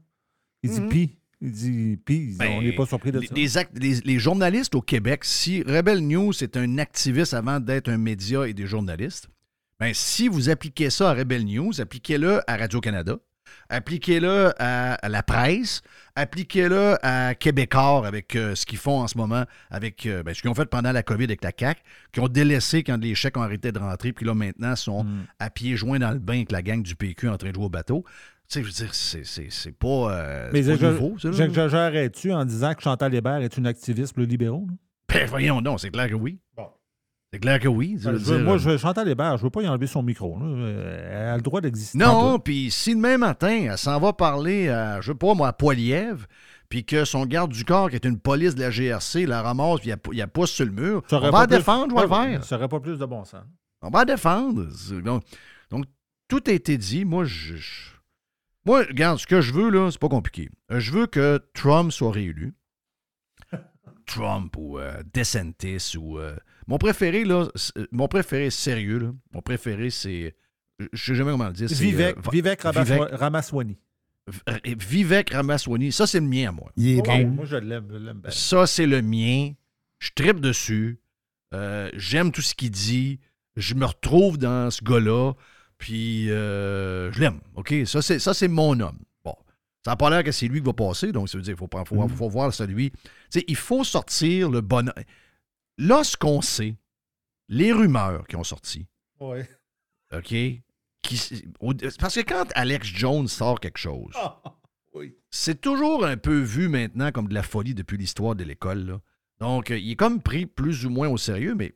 Il 0.64 0.70
dit 0.72 0.82
Mhm. 0.82 0.90
pis. 0.90 1.16
Il 1.42 1.52
dit 1.52 2.00
pis, 2.04 2.36
Ben, 2.40 2.50
on 2.58 2.62
n'est 2.64 2.72
pas 2.74 2.86
surpris 2.88 3.12
de 3.12 3.20
les, 3.20 3.28
ça. 3.28 3.36
les 3.36 3.58
act- 3.58 3.78
les- 3.78 4.02
les 4.02 4.20
journalistes 4.20 4.74
au 4.76 4.82
Québec, 4.82 5.24
si 5.24 5.62
Rebel 5.62 6.00
News 6.08 6.34
est 6.42 6.58
un 6.58 6.78
activiste 6.80 7.34
avant 7.36 7.60
d'être 7.60 7.90
un 7.90 7.98
média 7.98 8.48
et 8.48 8.54
des 8.54 8.66
journalistes, 8.66 9.28
ben, 9.80 9.94
si 9.94 10.28
vous 10.28 10.50
appliquez 10.50 10.90
ça 10.90 11.12
à 11.12 11.14
Rebel 11.14 11.46
News, 11.46 11.80
appliquez-le 11.80 12.42
à 12.50 12.58
Radio-Canada, 12.58 13.18
appliquez-le 13.70 14.52
à, 14.62 14.94
à 14.96 15.10
la 15.10 15.22
presse, 15.24 15.82
appliquez-le 16.16 16.96
à 17.06 17.36
Québécois 17.36 18.08
avec 18.08 18.36
euh, 18.36 18.56
ce 18.56 18.66
qu'ils 18.66 18.78
font 18.80 19.02
en 19.02 19.08
ce 19.08 19.18
moment, 19.18 19.44
avec 19.70 20.06
euh, 20.06 20.24
ben, 20.24 20.34
ce 20.34 20.42
qu'ils 20.42 20.50
ont 20.50 20.56
fait 20.56 20.66
pendant 20.66 20.92
la 20.92 21.04
COVID 21.04 21.26
avec 21.26 21.44
la 21.44 21.52
CAQ, 21.58 21.82
qui 22.12 22.20
ont 22.20 22.28
délaissé 22.28 22.84
quand 22.84 22.98
les 22.98 23.14
chèques 23.16 23.38
ont 23.38 23.42
arrêté 23.44 23.72
de 23.72 23.80
rentrer, 23.80 24.14
puis 24.14 24.26
là 24.26 24.34
maintenant 24.34 24.76
sont 24.76 25.04
Mm. 25.04 25.26
à 25.40 25.50
pieds 25.50 25.78
joints 25.78 26.00
dans 26.00 26.12
le 26.12 26.20
bain 26.20 26.36
avec 26.38 26.52
la 26.52 26.62
gang 26.64 26.82
du 26.82 26.96
PQ 26.96 27.30
en 27.30 27.38
train 27.38 27.50
de 27.50 27.56
jouer 27.56 27.66
au 27.66 27.70
bateau. 27.70 28.04
Tu 28.50 28.54
sais, 28.54 28.64
je 28.64 28.68
veux 28.68 28.86
dire, 28.86 28.94
c'est- 28.94 29.72
pas, 29.78 29.88
euh, 29.88 30.50
Mais 30.54 30.64
c'est 30.64 30.78
pas 30.78 30.92
nouveau, 30.92 31.18
ça. 31.20 31.28
là. 31.30 31.34
J'exagérerais-tu 31.36 32.32
en 32.32 32.46
disant 32.46 32.74
que 32.74 32.82
Chantal 32.82 33.14
Hébert 33.14 33.38
est 33.42 33.58
une 33.58 33.68
activiste 33.68 34.16
le 34.18 34.24
libéraux? 34.24 34.66
là? 34.70 34.76
Ben 35.14 35.28
voyons 35.28 35.62
non, 35.62 35.78
c'est 35.78 35.90
clair 35.90 36.08
que 36.10 36.16
oui. 36.16 36.40
Bon. 36.56 36.68
C'est 37.34 37.40
clair 37.40 37.60
que 37.60 37.68
oui. 37.68 37.98
je 38.00 38.06
Ben, 38.06 38.14
veux 38.14 38.20
dire, 38.20 38.40
moi, 38.40 38.56
euh, 38.56 38.58
je, 38.58 38.78
Chantal 38.78 39.08
Hébert, 39.10 39.38
je 39.38 39.44
veux 39.44 39.50
pas 39.50 39.62
y 39.64 39.68
enlever 39.68 39.88
son 39.88 40.02
micro. 40.02 40.40
là. 40.40 40.46
Euh, 40.46 41.10
Elle 41.12 41.28
a 41.30 41.36
le 41.36 41.42
droit 41.42 41.60
d'exister. 41.60 41.98
Non, 41.98 42.40
puis 42.40 42.72
si 42.72 42.96
demain 42.96 43.18
matin, 43.18 43.68
elle 43.72 43.78
s'en 43.78 44.00
va 44.00 44.14
parler 44.14 44.70
à, 44.70 45.02
je 45.02 45.12
sais 45.12 45.18
pas 45.18 45.34
moi, 45.34 45.50
à 45.50 45.54
Poilièvre, 45.54 46.26
puis 46.70 46.86
que 46.86 47.04
son 47.04 47.26
garde 47.26 47.52
du 47.52 47.66
corps, 47.66 47.90
qui 47.90 47.96
est 47.98 48.06
une 48.06 48.18
police 48.20 48.56
de 48.56 48.62
la 48.62 48.70
GRC, 48.72 49.26
la 49.26 49.42
ramasse, 49.42 49.82
puis 49.82 49.92
il 50.14 50.18
la- 50.20 50.28
pousse 50.28 50.52
sur 50.52 50.66
le 50.66 50.72
mur, 50.72 51.04
on 51.12 51.20
va 51.32 51.32
la 51.42 51.48
défendre, 51.48 51.90
je 51.90 51.96
vais 51.96 52.08
le 52.08 52.14
Ouais, 52.14 52.32
faire. 52.32 52.44
Ça 52.46 52.56
aurait 52.56 52.70
pas 52.70 52.80
plus 52.80 52.98
de 52.98 53.06
bon 53.06 53.26
sens. 53.26 53.44
On 53.82 53.90
va 53.90 54.00
la 54.00 54.06
défendre. 54.06 54.66
Donc, 55.04 55.24
donc, 55.70 55.84
tout 56.30 56.42
a 56.48 56.52
été 56.52 56.78
dit. 56.78 57.04
Moi, 57.04 57.26
je, 57.26 57.56
je- 57.58 57.92
moi, 58.68 58.84
regarde, 58.84 59.18
ce 59.18 59.26
que 59.26 59.42
je 59.42 59.52
veux, 59.54 59.70
là, 59.72 59.90
c'est 59.92 60.00
pas 60.00 60.10
compliqué. 60.10 60.50
Euh, 60.72 60.80
Je 60.80 60.92
veux 60.92 61.08
que 61.08 61.42
Trump 61.54 61.92
soit 61.92 62.12
réélu. 62.12 62.54
Trump 64.06 64.56
ou 64.58 64.78
euh, 64.80 65.02
DeSantis 65.14 65.96
ou... 65.98 66.20
euh, 66.20 66.36
mon 66.68 66.78
préféré, 66.78 67.24
là, 67.26 67.48
c'est- 67.56 67.74
mon 67.92 68.08
préféré 68.08 68.50
sérieux, 68.50 69.00
là, 69.00 69.12
mon 69.34 69.42
préféré, 69.42 69.90
c'est... 69.90 70.36
Je 70.94 71.04
sais 71.04 71.16
jamais 71.16 71.32
comment 71.32 71.48
le 71.48 71.54
dire. 71.54 71.68
Vivek, 71.70 72.18
euh, 72.18 72.22
Vivek 72.32 72.62
Vivek- 72.64 73.16
Ramaswamy. 73.16 73.78
Vivek 74.66 75.32
Ramaswamy. 75.32 75.92
Ça, 75.92 76.06
c'est 76.06 76.20
le 76.20 76.28
mien, 76.28 76.50
à 76.50 76.52
moi. 76.52 76.72
Il 76.76 76.90
est 76.90 77.00
Oh, 77.00 77.04
bon. 77.04 77.28
Moi, 77.30 77.46
je 77.46 77.56
l'aime. 77.56 78.22
Ça, 78.30 78.68
c'est 78.68 78.86
le 78.86 79.02
mien. 79.02 79.54
Je 80.00 80.12
tripe 80.14 80.40
dessus. 80.40 81.00
Euh, 81.54 81.90
J'aime 81.96 82.32
tout 82.32 82.42
ce 82.42 82.54
qu'il 82.54 82.70
dit. 82.72 83.20
Je 83.56 83.74
me 83.74 83.86
retrouve 83.86 84.38
dans 84.38 84.70
ce 84.70 84.84
gars-là. 84.84 85.34
Puis, 85.78 86.30
euh, 86.32 87.12
je 87.12 87.20
l'aime. 87.20 87.40
OK? 87.56 87.74
Ça, 87.86 88.02
c'est 88.02 88.20
ça, 88.20 88.34
c'est 88.34 88.48
mon 88.48 88.80
homme. 88.80 89.00
Bon. 89.24 89.36
Ça 89.86 89.92
n'a 89.92 89.96
pas 89.96 90.10
l'air 90.10 90.24
que 90.24 90.32
c'est 90.32 90.48
lui 90.48 90.60
qui 90.60 90.66
va 90.66 90.74
passer. 90.74 91.12
Donc, 91.12 91.30
ça 91.30 91.38
veut 91.38 91.44
dire 91.44 91.56
qu'il 91.56 91.68
faut, 91.86 92.08
faut 92.10 92.30
voir 92.30 92.54
celui. 92.54 92.92
Tu 92.92 93.00
sais, 93.30 93.46
il 93.48 93.56
faut 93.56 93.84
sortir 93.84 94.50
le 94.50 94.62
bon. 94.62 94.92
Là, 95.78 96.04
ce 96.04 96.18
qu'on 96.18 96.42
sait, 96.42 96.76
les 97.50 97.72
rumeurs 97.72 98.26
qui 98.28 98.36
ont 98.36 98.44
sorti, 98.44 98.88
Ouais. 99.20 99.48
OK? 100.14 100.34
Qui, 101.04 101.44
au- 101.60 101.74
parce 102.00 102.16
que 102.16 102.22
quand 102.22 102.46
Alex 102.56 102.88
Jones 102.88 103.28
sort 103.28 103.60
quelque 103.60 103.78
chose, 103.78 104.12
oui. 104.94 105.16
c'est 105.30 105.62
toujours 105.62 106.06
un 106.06 106.18
peu 106.18 106.40
vu 106.40 106.68
maintenant 106.68 107.12
comme 107.12 107.28
de 107.30 107.34
la 107.34 107.44
folie 107.44 107.74
depuis 107.76 107.98
l'histoire 107.98 108.36
de 108.36 108.44
l'école. 108.44 108.86
là. 108.86 109.00
Donc, 109.40 109.70
il 109.70 109.92
est 109.92 109.96
comme 109.96 110.22
pris 110.22 110.46
plus 110.48 110.86
ou 110.86 110.90
moins 110.90 111.08
au 111.08 111.18
sérieux, 111.18 111.56
mais 111.56 111.74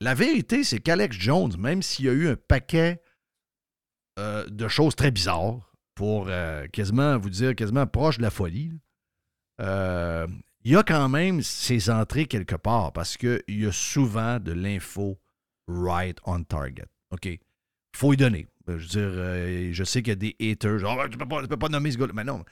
la 0.00 0.14
vérité, 0.14 0.64
c'est 0.64 0.80
qu'Alex 0.80 1.16
Jones, 1.16 1.52
même 1.58 1.82
s'il 1.82 2.06
y 2.06 2.08
a 2.08 2.12
eu 2.12 2.28
un 2.28 2.36
paquet 2.36 3.02
euh, 4.18 4.46
de 4.48 4.66
choses 4.66 4.96
très 4.96 5.10
bizarres, 5.10 5.72
pour 5.94 6.26
euh, 6.28 6.66
quasiment 6.68 7.18
vous 7.18 7.28
dire, 7.28 7.54
quasiment 7.54 7.86
proche 7.86 8.16
de 8.16 8.22
la 8.22 8.30
folie, 8.30 8.72
euh, 9.60 10.26
il 10.64 10.72
y 10.72 10.76
a 10.76 10.82
quand 10.82 11.08
même 11.10 11.42
ses 11.42 11.90
entrées 11.90 12.24
quelque 12.24 12.54
part 12.54 12.92
parce 12.92 13.18
qu'il 13.18 13.42
y 13.48 13.66
a 13.66 13.72
souvent 13.72 14.40
de 14.40 14.52
l'info 14.52 15.18
right 15.68 16.18
on 16.24 16.42
target. 16.44 16.86
OK? 17.10 17.28
faut 17.94 18.12
y 18.14 18.16
donner. 18.16 18.46
Je 18.66 18.72
veux 18.72 18.78
dire, 18.78 19.74
je 19.74 19.84
sais 19.84 20.00
qu'il 20.00 20.10
y 20.10 20.12
a 20.12 20.16
des 20.16 20.36
haters. 20.40 20.84
Ah, 20.86 21.08
tu 21.10 21.18
peux 21.18 21.26
pas, 21.26 21.42
tu 21.42 21.48
peux 21.48 21.58
pas 21.58 21.68
nommer 21.68 21.90
ce 21.90 21.98
gars-là. 21.98 22.12
Mais 22.14 22.24
non. 22.24 22.44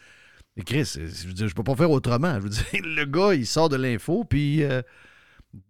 Mais 0.57 0.65
Chris, 0.65 0.97
je 0.97 1.47
je 1.47 1.55
peux 1.55 1.63
pas 1.63 1.77
faire 1.77 1.91
autrement. 1.91 2.35
Je 2.35 2.41
veux 2.41 2.49
dire, 2.49 2.65
le 2.73 3.05
gars, 3.05 3.35
il 3.35 3.47
sort 3.47 3.69
de 3.69 3.77
l'info, 3.77 4.25
puis 4.25 4.65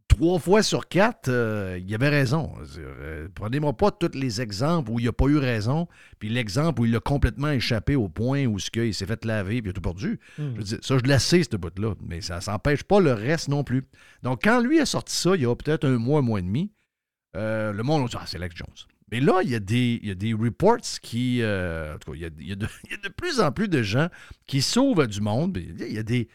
trois 0.08 0.38
fois 0.38 0.62
sur 0.62 0.88
quatre, 0.88 1.28
euh, 1.28 1.78
il 1.80 1.94
avait 1.94 2.08
raison. 2.08 2.52
Euh, 2.78 3.28
Prenez-moi 3.34 3.76
pas 3.76 3.90
tous 3.90 4.14
les 4.14 4.40
exemples 4.40 4.90
où 4.90 4.98
il 4.98 5.06
a 5.06 5.12
pas 5.12 5.26
eu 5.26 5.38
raison, 5.38 5.86
puis 6.18 6.28
l'exemple 6.28 6.80
où 6.80 6.86
il 6.86 6.96
a 6.96 7.00
complètement 7.00 7.50
échappé 7.50 7.94
au 7.94 8.08
point 8.08 8.46
où 8.46 8.58
ce 8.58 8.70
il 8.74 8.94
s'est 8.94 9.06
fait 9.06 9.24
laver, 9.24 9.62
puis 9.62 9.68
il 9.68 9.70
a 9.70 9.72
tout 9.74 9.80
perdu. 9.80 10.18
Hmm. 10.38 10.54
Je 10.56 10.62
dire, 10.62 10.78
ça, 10.82 10.98
je 10.98 11.08
la 11.08 11.18
sais, 11.18 11.42
ce 11.42 11.56
bout-là, 11.56 11.94
mais 12.06 12.20
ça 12.20 12.40
s'empêche 12.40 12.82
pas 12.82 13.00
le 13.00 13.12
reste 13.12 13.48
non 13.48 13.62
plus. 13.64 13.84
Donc, 14.22 14.40
quand 14.42 14.60
lui 14.60 14.80
a 14.80 14.86
sorti 14.86 15.14
ça, 15.14 15.36
il 15.36 15.42
y 15.42 15.46
a 15.46 15.54
peut-être 15.54 15.86
un 15.86 15.98
mois, 15.98 16.20
un 16.20 16.22
mois 16.22 16.40
et 16.40 16.42
demi, 16.42 16.72
euh, 17.36 17.72
le 17.72 17.82
monde 17.82 18.04
a 18.04 18.08
dit 18.08 18.16
Ah, 18.18 18.24
c'est 18.26 18.36
Alex 18.36 18.56
Jones. 18.56 18.74
Mais 19.10 19.20
là, 19.20 19.40
il 19.42 19.50
y 19.50 19.54
a 19.54 19.60
des, 19.60 20.00
il 20.02 20.08
y 20.08 20.10
a 20.10 20.14
des 20.14 20.34
reports 20.34 20.78
qui. 21.02 21.40
euh, 21.42 21.94
en 21.94 21.98
tout 21.98 22.12
cas, 22.12 22.16
il 22.16 22.22
y, 22.22 22.26
a, 22.26 22.30
il 22.38 22.48
y 22.48 22.52
a 22.52 22.56
de, 22.56 22.66
il 22.84 22.90
y 22.90 22.94
a 22.94 23.08
de 23.08 23.08
plus 23.08 23.40
en 23.40 23.52
plus 23.52 23.68
de 23.68 23.82
gens 23.82 24.08
qui 24.46 24.60
sauvent 24.62 25.06
du 25.06 25.20
monde. 25.20 25.56
Il 25.56 25.92
y 25.92 25.98
a, 25.98 26.02
des, 26.02 26.28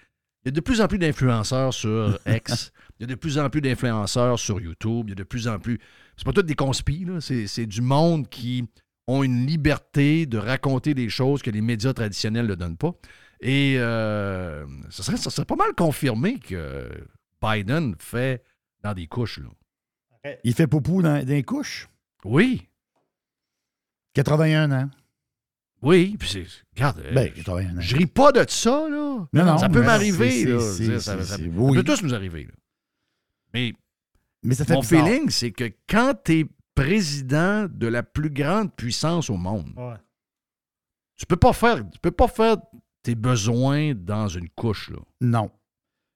il 0.44 0.48
y 0.48 0.50
a 0.50 0.51
de 0.51 0.62
plus 0.62 0.82
en 0.82 0.88
plus 0.88 0.98
d'influenceurs 0.98 1.74
sur 1.74 2.18
X. 2.27 2.72
il 3.03 3.10
y 3.10 3.12
a 3.12 3.15
de 3.15 3.19
plus 3.19 3.38
en 3.38 3.50
plus 3.50 3.62
d'influenceurs 3.62 4.39
sur 4.39 4.60
YouTube. 4.62 5.05
Il 5.07 5.10
y 5.10 5.13
a 5.13 5.15
de 5.15 5.24
plus 5.24 5.48
en 5.48 5.60
plus. 5.60 5.79
C'est 6.17 6.25
pas 6.25 6.33
tout 6.33 6.41
des 6.43 6.55
conspis, 6.55 7.05
là. 7.05 7.19
C'est, 7.22 7.48
c'est 7.48 7.65
du 7.65 7.81
monde 7.81 8.29
qui 8.29 8.65
ont 9.07 9.24
une 9.24 9.45
liberté 9.45 10.25
de 10.25 10.38
raconter 10.38 10.93
des 10.93 11.10
choses 11.10 11.41
que 11.41 11.50
les 11.51 11.62
médias 11.62 11.93
traditionnels 11.93 12.48
ne 12.48 12.55
donnent 12.55 12.77
pas. 12.77 12.93
Et 13.41 13.75
euh, 13.77 14.65
ça, 14.89 15.03
serait, 15.03 15.17
ça 15.17 15.29
serait 15.29 15.45
pas 15.45 15.55
mal 15.57 15.74
confirmé 15.75 16.39
que 16.39 16.89
Biden 17.41 17.95
fait 18.00 18.43
dans 18.83 18.93
des 18.93 19.07
couches, 19.07 19.39
là. 19.39 19.50
Il 20.45 20.53
fait 20.53 20.67
poupou 20.67 21.01
dans, 21.01 21.19
dans 21.22 21.27
les 21.27 21.43
couches? 21.43 21.89
Oui. 22.24 22.69
81 24.13 24.72
ans. 24.72 24.89
Oui, 25.81 26.15
puis 26.17 26.29
c'est. 26.29 26.45
Regarde, 26.75 27.00
euh, 27.03 27.13
Ben, 27.13 27.29
81 27.33 27.77
ans. 27.77 27.81
je 27.81 27.95
ris 27.98 28.05
pas 28.05 28.31
de 28.31 28.45
ça, 28.48 28.88
là. 28.89 29.25
Non, 29.33 29.45
non, 29.45 29.57
ça 29.57 29.67
peut 29.67 29.83
m'arriver, 29.83 30.45
là. 30.45 30.60
Ça, 31.00 31.22
ça- 31.24 31.38
peut 31.38 31.83
tous 31.83 32.03
nous 32.03 32.13
arriver, 32.13 32.45
là. 32.45 32.53
Mais 33.53 33.74
Mais 34.43 34.55
ça 34.55 34.65
fait 34.65 34.74
mon 34.74 34.81
bizarre. 34.81 35.05
feeling, 35.07 35.29
c'est 35.29 35.51
que 35.51 35.72
quand 35.89 36.13
tu 36.24 36.39
es 36.39 36.45
président 36.75 37.67
de 37.69 37.88
la 37.88 38.03
plus 38.03 38.29
grande 38.29 38.74
puissance 38.75 39.29
au 39.29 39.38
monde, 39.38 39.72
Ouais. 39.77 39.95
tu 41.15 41.25
peux 41.25 41.36
pas 41.38 41.53
faire, 41.53 41.77
tu 41.89 42.00
peux 42.00 42.12
pas 42.12 42.27
faire 42.27 42.57
tes 43.03 43.15
besoins 43.15 43.93
dans 43.95 44.27
une 44.27 44.50
couche, 44.50 44.89
là. 44.89 45.00
Non. 45.22 45.51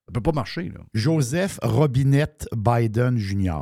Ça 0.08 0.14
peut 0.14 0.22
pas 0.22 0.32
marcher, 0.32 0.70
là. 0.70 0.80
Joseph 0.94 1.60
Robinette 1.62 2.48
Biden 2.56 3.18
Jr. 3.18 3.60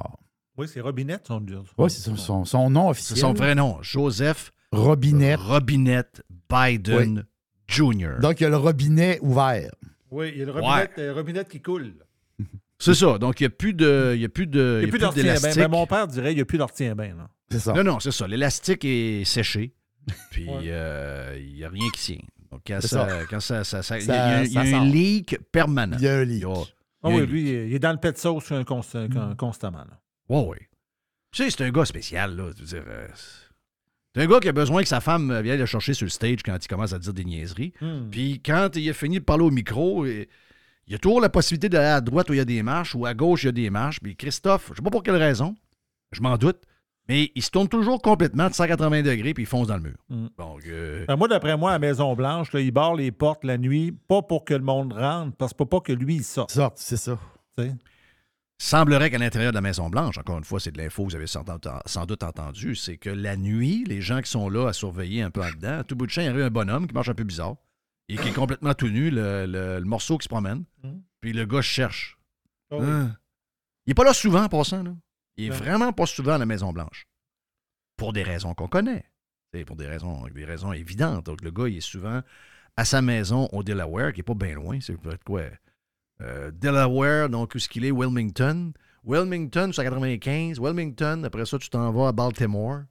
Oui, 0.57 0.67
c'est 0.67 0.79
Robinette, 0.79 1.27
son. 1.27 1.43
Oui, 1.77 1.89
c'est 1.89 2.01
son, 2.01 2.15
son- 2.15 2.45
son 2.45 2.69
nom 2.69 2.83
C'est 2.85 2.89
officiel. 2.91 3.17
son 3.19 3.33
vrai 3.33 3.55
nom, 3.55 3.79
Joseph 3.81 4.51
Robinette. 4.71 5.39
Robinette 5.39 6.23
Biden 6.49 7.25
Jr. 7.67 8.19
Donc, 8.21 8.39
il 8.39 8.43
y 8.43 8.45
a 8.45 8.49
le 8.49 8.57
robinet 8.57 9.19
ouvert. 9.21 9.71
Oui, 10.11 10.31
il 10.33 10.39
y 10.39 10.43
a 10.43 10.45
le 10.45 10.51
Robinette, 10.51 10.91
euh, 10.99 11.13
Robinette 11.13 11.49
qui 11.49 11.61
coule. 11.61 11.95
C'est 12.77 12.93
ça. 12.93 13.17
Donc, 13.17 13.39
il 13.39 13.43
n'y 13.43 13.47
a 13.47 13.49
plus 13.51 13.73
de. 13.73 14.13
Il 14.15 14.21
y 14.21 14.25
a 14.25 14.29
plus 14.29 14.47
de. 14.47 14.79
Il 14.81 14.89
n'y 14.89 14.95
a 14.95 15.09
plus 15.09 15.21
d'élastique. 15.23 15.55
Ben, 15.55 15.69
mon 15.69 15.87
père 15.87 16.07
dirait 16.07 16.29
qu'il 16.29 16.37
n'y 16.37 16.41
a 16.41 16.45
plus 16.45 16.57
d'ortien 16.57 16.95
bain. 16.95 17.15
là. 17.15 17.29
C'est 17.49 17.59
ça. 17.59 17.73
Non, 17.73 17.83
non, 17.83 17.99
c'est 17.99 18.11
ça. 18.11 18.27
L'élastique 18.27 18.83
est 18.85 19.23
séché. 19.23 19.73
Puis, 20.31 20.47
Ouais. 20.47 20.59
euh, 20.65 21.37
il 21.39 21.53
n'y 21.55 21.63
a 21.63 21.69
rien 21.69 21.89
qui 21.93 22.01
tient. 22.01 22.25
Donc, 22.51 22.61
quand 22.67 22.81
ça. 22.81 22.87
ça. 23.09 23.25
Quand 23.29 23.39
ça, 23.39 23.63
ça- 23.63 23.81
ça- 23.81 23.97
il 23.97 24.03
y 24.03 24.05
Ça- 24.05 24.23
a, 24.37 24.43
il 24.43 24.51
y 24.53 24.57
un 24.73 24.85
leak 24.85 25.37
permanent. 25.51 25.97
Il 25.99 26.03
y 26.03 26.07
a 26.07 26.15
un 26.17 26.23
leak. 26.25 26.37
Il 26.37 26.41
y 26.41 26.45
a- 26.45 26.63
Ah 27.03 27.09
il 27.09 27.11
y 27.11 27.13
a 27.13 27.17
oui, 27.17 27.21
un 27.21 27.25
lui, 27.25 27.41
il 27.67 27.73
est 27.75 27.79
dans 27.79 27.91
le 27.91 27.97
pet 27.99 28.17
sauce 28.17 28.51
euh, 28.51 28.63
const- 28.63 29.11
con- 29.13 29.35
constamment. 29.37 29.79
là. 29.79 29.99
Ouais, 30.29 30.45
ouais. 30.47 30.69
Tu 31.31 31.43
sais, 31.43 31.49
c'est 31.49 31.63
un 31.63 31.71
gars 31.71 31.85
spécial, 31.85 32.35
là. 32.35 32.49
Dire, 32.53 32.83
euh, 32.87 33.07
c'est 34.15 34.21
un 34.21 34.27
gars 34.27 34.39
qui 34.39 34.47
a 34.49 34.51
besoin 34.53 34.81
que 34.81 34.87
sa 34.87 35.01
femme 35.01 35.29
euh, 35.31 35.41
vienne 35.41 35.59
le 35.59 35.65
chercher 35.65 35.93
sur 35.93 36.05
le 36.05 36.09
stage 36.09 36.39
quand 36.43 36.57
il 36.63 36.67
commence 36.67 36.93
à 36.93 36.99
dire 36.99 37.13
des 37.13 37.25
niaiseries. 37.25 37.73
Hmm. 37.81 38.09
Puis 38.09 38.41
quand 38.45 38.75
il 38.75 38.89
a 38.89 38.93
fini 38.93 39.19
de 39.19 39.23
parler 39.23 39.43
au 39.43 39.51
micro, 39.51 40.05
et- 40.05 40.29
il 40.87 40.93
y 40.93 40.95
a 40.95 40.99
toujours 40.99 41.21
la 41.21 41.29
possibilité 41.29 41.69
d'aller 41.69 41.87
à 41.87 42.01
droite 42.01 42.29
où 42.29 42.33
il 42.33 42.37
y 42.37 42.41
a 42.41 42.45
des 42.45 42.63
marches 42.63 42.95
ou 42.95 43.05
à 43.05 43.13
gauche 43.13 43.43
il 43.43 43.47
y 43.47 43.49
a 43.49 43.53
des 43.53 43.69
marches. 43.69 43.99
Puis 43.99 44.15
Christophe, 44.15 44.69
je 44.71 44.75
sais 44.75 44.81
pas 44.81 44.91
pour 44.91 45.03
quelle 45.03 45.15
raison, 45.15 45.55
je 46.11 46.21
m'en 46.21 46.37
doute, 46.37 46.61
mais 47.07 47.31
il 47.35 47.43
se 47.43 47.49
tourne 47.49 47.67
toujours 47.67 48.01
complètement 48.01 48.49
de 48.49 48.53
180 48.53 49.01
degrés 49.01 49.33
puis 49.33 49.43
il 49.43 49.47
fonce 49.47 49.67
dans 49.67 49.77
le 49.77 49.83
mur. 49.83 49.97
Donc, 50.37 50.61
euh, 50.67 51.05
Ben, 51.07 51.15
moi, 51.15 51.27
d'après 51.27 51.57
moi, 51.57 51.73
à 51.73 51.79
Maison-Blanche, 51.79 52.49
il 52.53 52.71
barre 52.71 52.95
les 52.95 53.11
portes 53.11 53.43
la 53.43 53.57
nuit, 53.57 53.91
pas 53.91 54.21
pour 54.21 54.45
que 54.45 54.53
le 54.53 54.63
monde 54.63 54.93
rentre, 54.93 55.35
parce 55.37 55.53
que 55.53 55.63
pas 55.63 55.79
que 55.79 55.93
lui, 55.93 56.15
il 56.15 56.23
sorte. 56.23 56.51
Sorte, 56.51 56.77
c'est 56.77 56.97
ça. 56.97 57.17
tu 57.57 57.63
sais? 57.65 57.75
semblerait 58.57 59.09
qu'à 59.09 59.17
l'intérieur 59.17 59.51
de 59.51 59.55
la 59.55 59.61
Maison-Blanche, 59.61 60.17
encore 60.17 60.37
une 60.37 60.43
fois, 60.43 60.59
c'est 60.59 60.71
de 60.71 60.77
l'info 60.77 61.03
que 61.03 61.09
vous 61.09 61.15
avez 61.15 61.27
sans, 61.27 61.43
doute 62.05 62.23
entendu, 62.23 62.75
c'est 62.75 62.97
que 62.97 63.09
la 63.09 63.35
nuit, 63.35 63.83
les 63.85 64.01
gens 64.01 64.21
qui 64.21 64.29
sont 64.29 64.49
là 64.49 64.67
à 64.69 64.73
surveiller 64.73 65.21
un 65.21 65.29
peu 65.29 65.41
en 65.41 65.49
dedans, 65.49 65.79
à 65.79 65.83
tout 65.83 65.95
bout 65.95 66.05
de 66.05 66.11
champ, 66.11 66.21
il 66.21 66.25
y 66.25 66.41
a 66.41 66.45
un 66.45 66.49
bonhomme 66.49 66.87
qui 66.87 66.93
marche 66.93 67.09
un 67.09 67.13
peu 67.13 67.23
bizarre 67.23 67.55
et 68.09 68.17
qui 68.17 68.27
est 68.29 68.33
complètement 68.33 68.73
tout 68.73 68.87
nu, 68.89 69.09
le, 69.09 69.45
le- 69.45 69.79
le 69.79 69.85
morceau 69.85 70.17
qui 70.17 70.23
se 70.25 70.29
promène. 70.29 70.63
Mhm. 70.83 71.01
Puis 71.21 71.33
le 71.33 71.45
gars 71.45 71.61
cherche. 71.61 72.17
Ah 72.71 72.77
oui. 72.77 72.85
Hein? 72.87 73.17
Il 73.85 73.91
n'est 73.91 73.93
pas 73.95 74.03
là 74.03 74.13
souvent 74.13 74.43
en 74.43 74.49
passant. 74.49 74.83
Là. 74.83 74.91
Il 75.37 75.45
est 75.45 75.49
Non. 75.49 75.55
vraiment 75.55 75.93
pas 75.93 76.05
souvent 76.05 76.33
à 76.33 76.37
la 76.37 76.45
Maison-Blanche. 76.45 77.07
Pour 77.97 78.13
des 78.13 78.23
raisons 78.23 78.53
qu'on 78.53 78.67
connaît. 78.67 79.05
C'est 79.53 79.63
pour 79.65 79.75
des 79.75 79.87
raisons, 79.87 80.25
des 80.33 80.45
raisons 80.45 80.73
évidentes. 80.73 81.25
Donc 81.25 81.41
le 81.41 81.51
gars, 81.51 81.67
il 81.67 81.77
est 81.77 81.81
souvent 81.81 82.21
à 82.77 82.83
sa 82.85 83.01
maison 83.01 83.47
au 83.53 83.63
Delaware, 83.63 84.11
qui 84.13 84.19
n'est 84.19 84.23
pas 84.23 84.33
bien 84.33 84.53
loin. 84.55 84.79
C'est 84.81 84.97
peut-être 84.97 85.23
quoi? 85.23 85.43
Euh, 86.21 86.51
Delaware, 86.51 87.29
donc 87.29 87.53
où 87.53 87.57
est-ce 87.57 87.69
qu'il 87.69 87.85
est? 87.85 87.91
Wilmington. 87.91 88.73
Wilmington, 89.03 89.71
c'est 89.73 89.81
à 89.81 89.83
95. 89.85 90.59
Wilmington, 90.59 91.23
après 91.23 91.45
ça, 91.45 91.57
tu 91.59 91.69
t'en 91.69 91.91
vas 91.91 92.09
à 92.09 92.11
Baltimore. 92.11 92.81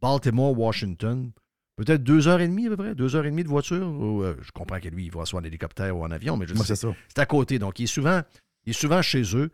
Baltimore, 0.00 0.56
Washington. 0.58 1.30
Peut-être 1.76 2.04
deux 2.04 2.28
heures 2.28 2.40
et 2.40 2.46
demie 2.46 2.66
à 2.66 2.70
peu 2.70 2.76
près, 2.76 2.94
deux 2.94 3.16
heures 3.16 3.24
et 3.26 3.30
demie 3.30 3.42
de 3.42 3.48
voiture. 3.48 3.84
Euh, 4.22 4.36
je 4.42 4.52
comprends 4.52 4.78
que 4.78 4.88
lui, 4.88 5.06
il 5.06 5.10
va 5.12 5.24
soit 5.24 5.40
en 5.40 5.44
hélicoptère 5.44 5.96
ou 5.96 6.04
en 6.04 6.10
avion, 6.12 6.36
mais 6.36 6.46
je 6.46 6.54
sais, 6.54 6.76
c'est 7.08 7.18
à 7.20 7.26
côté. 7.26 7.58
Donc, 7.58 7.80
il 7.80 7.84
est 7.84 7.86
souvent, 7.88 8.22
il 8.64 8.70
est 8.70 8.78
souvent 8.78 9.02
chez 9.02 9.22
eux. 9.36 9.50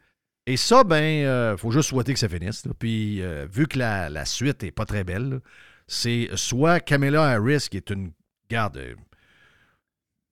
Et 0.47 0.57
ça, 0.57 0.85
ben, 0.85 1.25
euh, 1.25 1.57
faut 1.57 1.71
juste 1.71 1.89
souhaiter 1.91 2.12
que 2.12 2.19
ça 2.19 2.29
finisse. 2.29 2.67
là. 2.67 2.73
Puis, 2.79 3.23
euh, 3.23 3.47
vu 3.50 3.67
que 3.67 3.79
la, 3.79 4.09
la 4.11 4.25
suite 4.27 4.62
est 4.65 4.71
pas 4.71 4.85
très 4.85 5.05
belle, 5.05 5.29
là, 5.31 5.37
c'est 5.87 6.29
soit 6.35 6.81
Kamala 6.81 7.25
Harris, 7.25 7.69
qui 7.71 7.77
est 7.79 7.91
une 7.91 8.12
garde. 8.50 8.79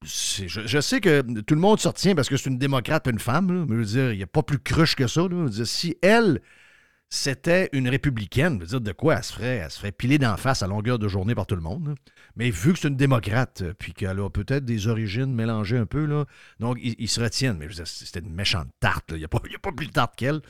c'est- 0.04 0.46
je, 0.48 0.60
je 0.66 0.80
sais 0.80 1.00
que 1.00 1.22
tout 1.40 1.54
le 1.54 1.60
monde 1.60 1.80
se 1.80 1.88
retient 1.88 2.14
parce 2.14 2.28
que 2.28 2.36
c'est 2.36 2.48
une 2.50 2.58
démocrate 2.58 3.06
et 3.06 3.10
une 3.10 3.18
femme, 3.18 3.52
là, 3.52 3.64
mais 3.68 3.74
je 3.76 3.80
veux 3.80 3.84
dire, 3.84 4.12
il 4.12 4.16
n'y 4.18 4.22
a 4.22 4.26
pas 4.28 4.42
plus 4.42 4.58
cruche 4.60 4.94
que 4.94 5.06
ça. 5.06 5.22
là. 5.22 5.28
Je 5.30 5.34
veux 5.36 5.50
dire, 5.50 5.66
si 5.66 5.96
elle, 6.02 6.40
c'était 7.10 7.70
une 7.72 7.88
républicaine, 7.88 8.58
je 8.60 8.66
dire, 8.66 8.80
de 8.80 8.92
quoi 8.92 9.16
elle 9.16 9.24
se 9.24 9.32
ferait? 9.32 9.56
Elle 9.64 9.70
se 9.70 9.78
ferait 9.78 9.92
piler 9.92 10.18
d'en 10.18 10.36
face 10.36 10.62
à 10.62 10.66
longueur 10.66 10.98
de 10.98 11.08
journée 11.08 11.34
par 11.34 11.46
tout 11.46 11.54
le 11.54 11.62
monde. 11.62 11.94
Mais 12.36 12.50
vu 12.50 12.72
que 12.72 12.78
c'est 12.78 12.88
une 12.88 12.96
démocrate, 12.96 13.62
euh, 13.62 13.74
puis 13.78 13.94
qu'elle 13.94 14.20
a 14.20 14.28
peut-être 14.28 14.64
des 14.64 14.88
origines 14.88 15.32
mélangées 15.32 15.78
un 15.78 15.86
peu, 15.86 16.04
là, 16.04 16.26
donc 16.60 16.78
ils, 16.82 16.94
ils 16.98 17.08
se 17.08 17.20
retiennent. 17.20 17.56
Mais 17.58 17.68
c'était 17.84 18.20
une 18.20 18.34
méchante 18.34 18.68
tarte. 18.80 19.10
là. 19.10 19.16
Il 19.16 19.20
n'y 19.20 19.24
a, 19.24 19.28
a 19.32 19.58
pas 19.58 19.72
plus 19.72 19.86
de 19.86 19.92
tarte 19.92 20.16
qu'elle. 20.16 20.40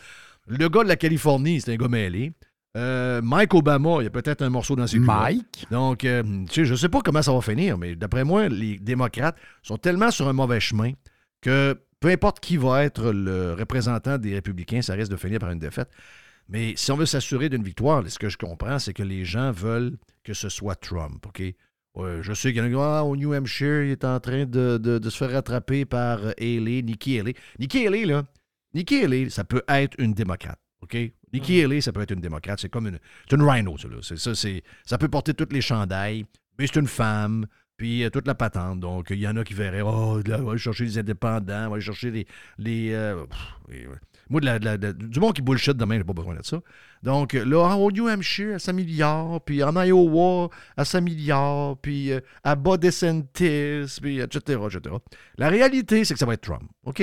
Le 0.48 0.68
gars 0.68 0.82
de 0.82 0.88
la 0.88 0.96
Californie, 0.96 1.60
c'est 1.60 1.72
un 1.72 1.76
gars 1.76 1.88
mêlé. 1.88 2.32
Euh, 2.76 3.22
Mike 3.22 3.54
Obama, 3.54 3.96
il 4.00 4.04
y 4.04 4.06
a 4.06 4.10
peut-être 4.10 4.42
un 4.42 4.50
morceau 4.50 4.76
dans 4.76 4.86
ses. 4.86 4.98
Mike? 4.98 5.66
Donc, 5.70 6.04
euh, 6.04 6.22
tu 6.48 6.54
sais, 6.54 6.64
je 6.64 6.74
sais 6.74 6.88
pas 6.88 7.00
comment 7.00 7.22
ça 7.22 7.32
va 7.32 7.40
finir, 7.40 7.78
mais 7.78 7.96
d'après 7.96 8.24
moi, 8.24 8.48
les 8.48 8.78
démocrates 8.78 9.36
sont 9.62 9.78
tellement 9.78 10.10
sur 10.10 10.28
un 10.28 10.32
mauvais 10.32 10.60
chemin 10.60 10.92
que 11.40 11.78
peu 12.00 12.08
importe 12.08 12.40
qui 12.40 12.56
va 12.56 12.84
être 12.84 13.10
le 13.10 13.54
représentant 13.54 14.18
des 14.18 14.34
républicains, 14.34 14.82
ça 14.82 14.94
risque 14.94 15.10
de 15.10 15.16
finir 15.16 15.38
par 15.38 15.50
une 15.50 15.58
défaite. 15.58 15.88
Mais 16.48 16.74
si 16.76 16.90
on 16.92 16.96
veut 16.96 17.06
s'assurer 17.06 17.48
d'une 17.48 17.62
victoire, 17.62 18.02
ce 18.08 18.18
que 18.18 18.28
je 18.28 18.38
comprends, 18.38 18.78
c'est 18.78 18.94
que 18.94 19.02
les 19.02 19.24
gens 19.24 19.52
veulent 19.52 19.98
que 20.24 20.32
ce 20.34 20.48
soit 20.48 20.74
Trump, 20.76 21.24
OK? 21.26 21.42
Ouais, 21.94 22.18
je 22.22 22.32
sais 22.32 22.52
qu'il 22.52 22.58
y 22.58 22.60
en 22.60 22.64
a 22.64 22.68
qui 22.68 22.74
ah, 22.78 23.04
au 23.04 23.16
New 23.16 23.34
Hampshire, 23.34 23.82
il 23.82 23.90
est 23.90 24.04
en 24.04 24.20
train 24.20 24.44
de, 24.46 24.78
de- 24.78 24.98
de 24.98 25.10
se 25.10 25.16
faire 25.16 25.32
rattraper 25.32 25.84
par 25.84 26.18
euh, 26.24 26.32
Haley, 26.38 26.82
Nikki 26.82 27.18
Haley. 27.18 27.34
Nikki 27.58 27.86
Haley, 27.86 28.04
là, 28.04 28.24
Nikki 28.72 29.02
Haley, 29.02 29.30
ça 29.30 29.44
peut 29.44 29.62
être 29.68 29.94
une 29.98 30.14
démocrate, 30.14 30.58
OK? 30.80 30.96
Nikki 31.32 31.62
Haley, 31.62 31.80
ça 31.80 31.92
peut 31.92 32.00
être 32.00 32.12
une 32.12 32.20
démocrate. 32.20 32.60
C'est 32.60 32.68
comme 32.68 32.86
une, 32.86 32.98
c'est 33.28 33.36
une 33.36 33.42
rhino, 33.42 33.76
ça. 33.76 33.88
Là. 33.88 33.96
C'est, 34.02 34.16
ça, 34.18 34.34
c'est, 34.34 34.62
ça 34.86 34.96
peut 34.96 35.08
porter 35.08 35.34
toutes 35.34 35.52
les 35.52 35.60
chandails, 35.60 36.24
mais 36.58 36.66
c'est 36.66 36.78
une 36.78 36.86
femme, 36.86 37.46
puis 37.76 38.04
euh, 38.04 38.10
toute 38.10 38.26
la 38.26 38.34
patente. 38.34 38.80
Donc, 38.80 39.08
il 39.10 39.18
y 39.18 39.26
en 39.28 39.36
a 39.36 39.44
qui 39.44 39.54
verraient, 39.54 39.80
oh, 39.82 40.20
là, 40.24 40.38
on 40.40 40.44
va 40.44 40.50
aller 40.52 40.58
chercher 40.58 40.84
les 40.84 40.98
indépendants, 40.98 41.66
on 41.66 41.70
va 41.70 41.74
aller 41.76 41.84
chercher 41.84 42.10
les. 42.10 42.26
les 42.58 42.92
euh, 42.92 43.24
pff, 43.26 43.76
et, 43.76 43.86
ouais. 43.86 43.96
Moi, 44.30 44.40
de 44.40 44.46
la- 44.46 44.58
de 44.58 44.64
la- 44.64 44.76
de- 44.76 44.92
du 44.92 45.20
monde 45.20 45.34
qui 45.34 45.42
bullshit 45.42 45.76
demain, 45.76 45.96
j'ai 45.98 46.04
pas 46.04 46.12
besoin 46.12 46.34
de 46.34 46.42
ça. 46.44 46.60
Donc, 47.02 47.32
là, 47.32 47.76
au 47.76 47.90
New 47.90 48.08
Hampshire, 48.08 48.56
à 48.56 48.58
5 48.58 48.72
milliards, 48.72 49.40
puis 49.42 49.62
en 49.62 49.74
Iowa, 49.82 50.48
à 50.76 50.84
5 50.84 51.00
milliards, 51.02 51.76
puis 51.78 52.12
euh, 52.12 52.20
à 52.44 52.54
bas 52.56 52.76
DeSantis, 52.76 53.98
puis 54.00 54.20
etc., 54.20 54.58
etc. 54.66 54.94
La 55.36 55.48
réalité, 55.48 56.04
c'est 56.04 56.14
que 56.14 56.20
ça 56.20 56.26
va 56.26 56.34
être 56.34 56.42
Trump, 56.42 56.68
OK? 56.84 57.02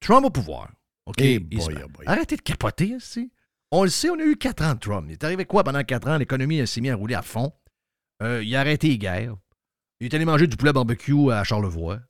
Trump 0.00 0.24
au 0.26 0.30
pouvoir. 0.30 0.70
OK? 1.06 1.16
Eh 1.20 1.38
boy, 1.38 1.74
oh 1.84 1.88
boy. 1.88 2.04
Arrêtez 2.06 2.36
de 2.36 2.42
capoter, 2.42 2.88
ici. 2.88 3.30
On 3.70 3.82
le 3.84 3.90
sait, 3.90 4.10
on 4.10 4.18
a 4.18 4.22
eu 4.24 4.36
4 4.36 4.64
ans 4.64 4.74
de 4.74 4.78
Trump. 4.78 5.06
Il 5.08 5.12
est 5.12 5.24
arrivé 5.24 5.44
quoi 5.44 5.64
pendant 5.64 5.82
4 5.82 6.08
ans? 6.08 6.16
L'économie 6.18 6.64
s'est 6.66 6.80
mise 6.80 6.92
à 6.92 6.96
rouler 6.96 7.14
à 7.14 7.22
fond. 7.22 7.52
Euh, 8.22 8.42
il 8.42 8.54
a 8.56 8.60
arrêté 8.60 8.88
les 8.88 8.98
guerres. 8.98 9.36
Il 10.00 10.06
est 10.06 10.14
allé 10.14 10.24
manger 10.24 10.46
du 10.46 10.56
poulet 10.56 10.72
barbecue 10.72 11.30
à 11.32 11.42
Charlevoix. 11.44 12.00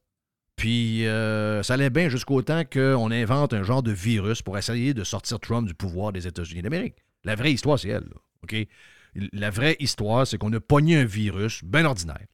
Puis 0.57 1.07
euh, 1.07 1.63
ça 1.63 1.75
allait 1.75 1.91
bien 1.91 2.09
jusqu'au 2.09 2.41
temps 2.43 2.63
qu'on 2.65 3.11
invente 3.11 3.53
un 3.53 3.63
genre 3.63 3.83
de 3.83 3.93
virus 3.93 4.41
pour 4.43 4.57
essayer 4.57 4.95
de 4.95 5.05
sortir 5.05 5.39
Trump 5.39 5.67
du 5.69 5.75
pouvoir 5.75 6.13
des 6.13 6.27
États-Unis 6.27 6.63
d'Amérique. 6.63 6.97
La 7.25 7.35
vraie 7.35 7.53
histoire, 7.53 7.79
c'est 7.79 7.89
elle. 7.89 8.05
là, 8.05 8.17
OK? 8.43 8.57
La 9.33 9.51
vraie 9.51 9.77
histoire, 9.81 10.27
c'est 10.27 10.39
qu'on 10.39 10.53
a 10.53 10.61
pogné 10.61 10.97
un 10.97 11.05
virus 11.05 11.63
bien 11.65 11.85
ordinaire, 11.85 12.27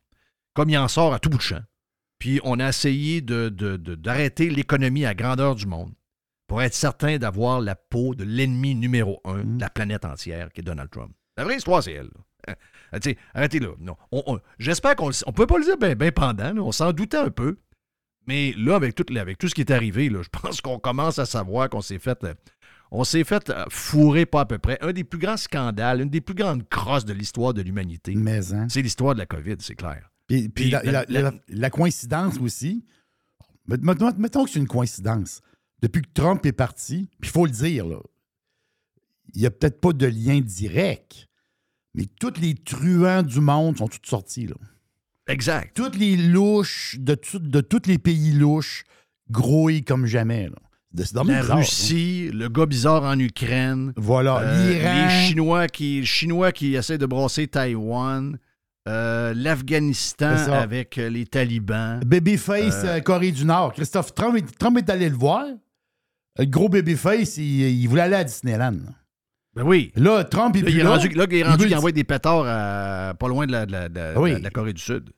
comme 0.54 0.70
il 0.70 0.78
en 0.78 0.88
sort 0.88 1.12
à 1.14 1.18
tout 1.18 1.30
bout 1.30 1.38
de 1.38 1.42
champ. 1.42 1.62
Puis 2.18 2.40
on 2.44 2.60
a 2.60 2.68
essayé 2.68 3.20
de- 3.20 3.48
de- 3.48 3.76
de- 3.76 3.94
d'arrêter 3.96 4.48
l'économie 4.50 5.04
à 5.04 5.14
grandeur 5.14 5.54
du 5.56 5.66
monde 5.66 5.92
pour 6.46 6.62
être 6.62 6.74
certain 6.74 7.18
d'avoir 7.18 7.60
la 7.60 7.74
peau 7.74 8.14
de 8.14 8.22
l'ennemi 8.24 8.74
numéro 8.76 9.20
un 9.24 9.42
de 9.42 9.60
la 9.60 9.70
planète 9.70 10.04
entière, 10.04 10.52
qui 10.52 10.60
est 10.60 10.64
Donald 10.64 10.90
Trump. 10.90 11.12
La 11.36 11.44
vraie 11.44 11.56
histoire, 11.56 11.82
c'est 11.82 11.92
elle. 11.92 12.10
là. 12.14 12.54
Hein, 12.92 13.12
arrêtez 13.34 13.58
là. 13.60 13.68
Non. 13.80 13.96
On- 14.12 14.22
on- 14.26 14.40
J'espère 14.58 14.94
qu'on 14.96 15.08
ne 15.08 15.32
peut 15.32 15.46
pas 15.46 15.58
le 15.58 15.64
dire 15.64 15.78
bien 15.78 15.94
ben 15.96 16.12
pendant. 16.12 16.52
là. 16.52 16.60
On 16.62 16.72
s'en 16.72 16.92
doutait 16.92 17.16
un 17.16 17.30
peu. 17.30 17.58
Mais 18.26 18.54
là, 18.56 18.76
avec 18.76 18.94
tout, 18.94 19.04
avec 19.16 19.38
tout 19.38 19.48
ce 19.48 19.54
qui 19.54 19.62
est 19.62 19.70
arrivé, 19.70 20.08
là, 20.08 20.22
je 20.22 20.28
pense 20.42 20.60
qu'on 20.60 20.78
commence 20.78 21.18
à 21.18 21.26
savoir 21.26 21.68
qu'on 21.68 21.80
s'est 21.80 21.98
fait. 21.98 22.22
euh, 22.24 22.34
on 22.90 23.04
s'est 23.04 23.24
fait 23.24 23.48
euh, 23.50 23.64
fourrer 23.70 24.26
pas 24.26 24.42
à 24.42 24.44
peu 24.46 24.58
près. 24.58 24.78
Un 24.82 24.92
des 24.92 25.02
plus 25.04 25.18
grands 25.18 25.36
scandales, 25.38 26.02
une 26.02 26.10
des 26.10 26.20
plus 26.20 26.34
grandes 26.34 26.68
crosses 26.68 27.04
de 27.06 27.12
l'histoire 27.14 27.54
de 27.54 27.62
l'humanité. 27.62 28.14
Mais, 28.14 28.52
hein. 28.52 28.66
C'est 28.68 28.82
l'histoire 28.82 29.14
de 29.14 29.18
la 29.20 29.26
COVID, 29.26 29.56
c'est 29.60 29.74
clair. 29.74 30.10
Puis, 30.28 30.48
puis 30.50 30.70
Puis 30.70 30.70
la, 30.70 31.04
la- 31.48 31.70
coïncidence 31.70 32.38
aussi, 32.38 32.84
met- 33.66 33.78
mettons, 33.78 34.12
mettons 34.18 34.44
que 34.44 34.50
c'est 34.50 34.58
une 34.60 34.68
coïncidence. 34.68 35.40
Depuis 35.80 36.02
que 36.02 36.10
Trump 36.14 36.44
est 36.46 36.52
parti, 36.52 37.08
puis 37.20 37.28
il 37.28 37.32
faut 37.32 37.44
le 37.46 37.50
dire, 37.50 37.86
là, 37.86 37.98
il 39.34 39.40
n'y 39.40 39.46
a 39.46 39.50
peut-être 39.50 39.80
pas 39.80 39.92
de 39.92 40.06
lien 40.06 40.40
direct, 40.40 41.28
mais 41.94 42.04
tous 42.20 42.38
les 42.40 42.54
truands 42.54 43.22
du 43.22 43.40
monde 43.40 43.78
sont 43.78 43.88
tous 43.88 43.98
sortis. 44.04 44.46
Là. 44.46 44.54
Exact. 45.28 45.74
Toutes 45.76 45.96
les 45.96 46.16
louches 46.16 46.96
de, 46.98 47.14
tout- 47.14 47.38
de 47.38 47.60
tous 47.60 47.86
les 47.86 47.98
pays 47.98 48.32
louches 48.32 48.84
grouillent 49.30 49.84
comme 49.84 50.06
jamais. 50.06 50.48
là. 50.48 50.56
La 50.94 51.40
bizarre, 51.40 51.56
Russie, 51.58 52.28
le 52.34 52.48
gars 52.50 52.66
bizarre 52.66 53.04
en 53.04 53.18
Ukraine. 53.18 53.94
Voilà, 53.96 54.40
euh, 54.40 54.72
l'Iran. 54.72 55.06
Les 55.06 55.26
Chinois 55.28 55.66
qui, 55.68 56.04
Chinois 56.04 56.52
qui 56.52 56.74
essaient 56.74 56.98
de 56.98 57.06
brasser 57.06 57.46
Taïwan. 57.48 58.36
euh, 58.88 59.32
L'Afghanistan 59.34 60.34
avec 60.52 60.98
euh, 60.98 61.08
les 61.08 61.24
talibans. 61.24 62.00
Babyface, 62.04 62.82
Euh, 62.84 63.00
Corée 63.00 63.32
du 63.32 63.44
Nord. 63.46 63.72
Christophe 63.72 64.14
Trump, 64.14 64.36
est- 64.36 64.58
Trump 64.58 64.76
est 64.76 64.90
allé 64.90 65.08
le 65.08 65.16
voir. 65.16 65.46
Le 66.38 66.44
gros 66.44 66.68
Babyface, 66.68 67.36
il, 67.38 67.60
il 67.70 67.86
voulait 67.88 68.02
aller 68.02 68.16
à 68.16 68.24
Disneyland. 68.24 68.76
Ben 69.54 69.62
oui. 69.64 69.92
Là, 69.96 70.24
Trump, 70.24 70.54
il 70.56 70.64
Là, 70.64 70.68
est 70.68 70.72
il 70.72 70.78
là. 70.78 70.90
rendu, 70.90 71.08
là, 71.10 71.26
il 71.28 71.34
est 71.36 71.40
Il 71.40 71.44
rendu 71.46 71.68
le- 71.68 71.76
envoie 71.76 71.92
des 71.92 72.04
pétards 72.04 72.44
à- 72.46 73.14
pas 73.14 73.28
loin 73.28 73.46
de 73.46 73.52
la, 73.52 73.66
de 73.66 73.72
la- 73.72 73.88
de 73.88 73.94
la- 73.98 74.20
Oui. 74.20 74.34
de 74.34 74.38
la 74.42 74.50
Corée 74.50 74.72
du 74.72 74.80
Sud. 74.82 75.10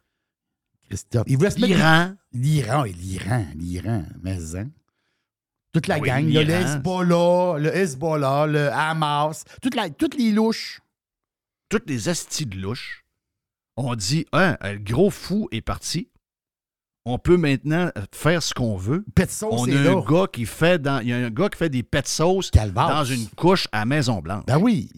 Christophe, 0.88 1.25
il 1.29 1.37
voulait 1.37 1.50
se 1.50 1.61
mettre- 1.61 1.75
L'Iran. 1.75 2.14
L'Iran, 2.33 2.83
l'Iran, 2.85 3.47
l'Iran, 3.55 4.05
mais 4.23 4.57
hein. 4.57 4.69
Toute 5.73 5.87
la 5.88 5.99
Oui, 5.99 6.09
gang, 6.09 6.25
le. 6.26 6.50
Hezbollah, 6.50 7.59
le 7.59 7.76
Hezbollah, 7.76 8.47
le 8.47 8.69
Hamas, 8.73 9.45
toute 9.62 9.75
la, 9.75 9.88
toutes 9.91 10.17
les 10.17 10.31
louches. 10.31 10.81
Toutes 11.69 11.88
les 11.88 12.09
astis 12.09 12.47
de 12.47 12.57
louche. 12.59 13.05
On 13.76 13.95
dit, 13.97 14.26
hein, 14.33 14.57
le 14.62 14.79
gros 14.79 15.11
fou 15.11 15.49
est 15.50 15.62
parti. 15.62 16.11
On 17.07 17.19
peut 17.19 17.37
maintenant 17.37 17.91
faire 18.13 18.43
ce 18.43 18.55
qu'on 18.55 18.77
veut. 18.77 19.05
Pet 19.15 19.31
sauce 19.31 19.53
On 19.61 19.67
est 19.67 19.77
a 19.87 19.93
un 19.93 20.01
gars 20.01 20.27
qui 20.33 20.47
fait 20.47 20.81
dans, 20.81 21.01
il 21.01 21.09
y 21.09 21.13
a 21.13 21.19
un 21.19 21.31
gars 21.31 21.49
qui 21.51 21.59
fait 21.59 21.69
des 21.69 21.83
pets 21.83 22.09
sauce 22.09 22.51
Calvasse. 22.51 22.89
dans 22.89 23.05
une 23.05 23.29
couche 23.31 23.69
à 23.73 23.85
Maison 23.85 24.21
Blanche. 24.23 24.45
Ben 24.47 24.59
oui, 24.59 24.91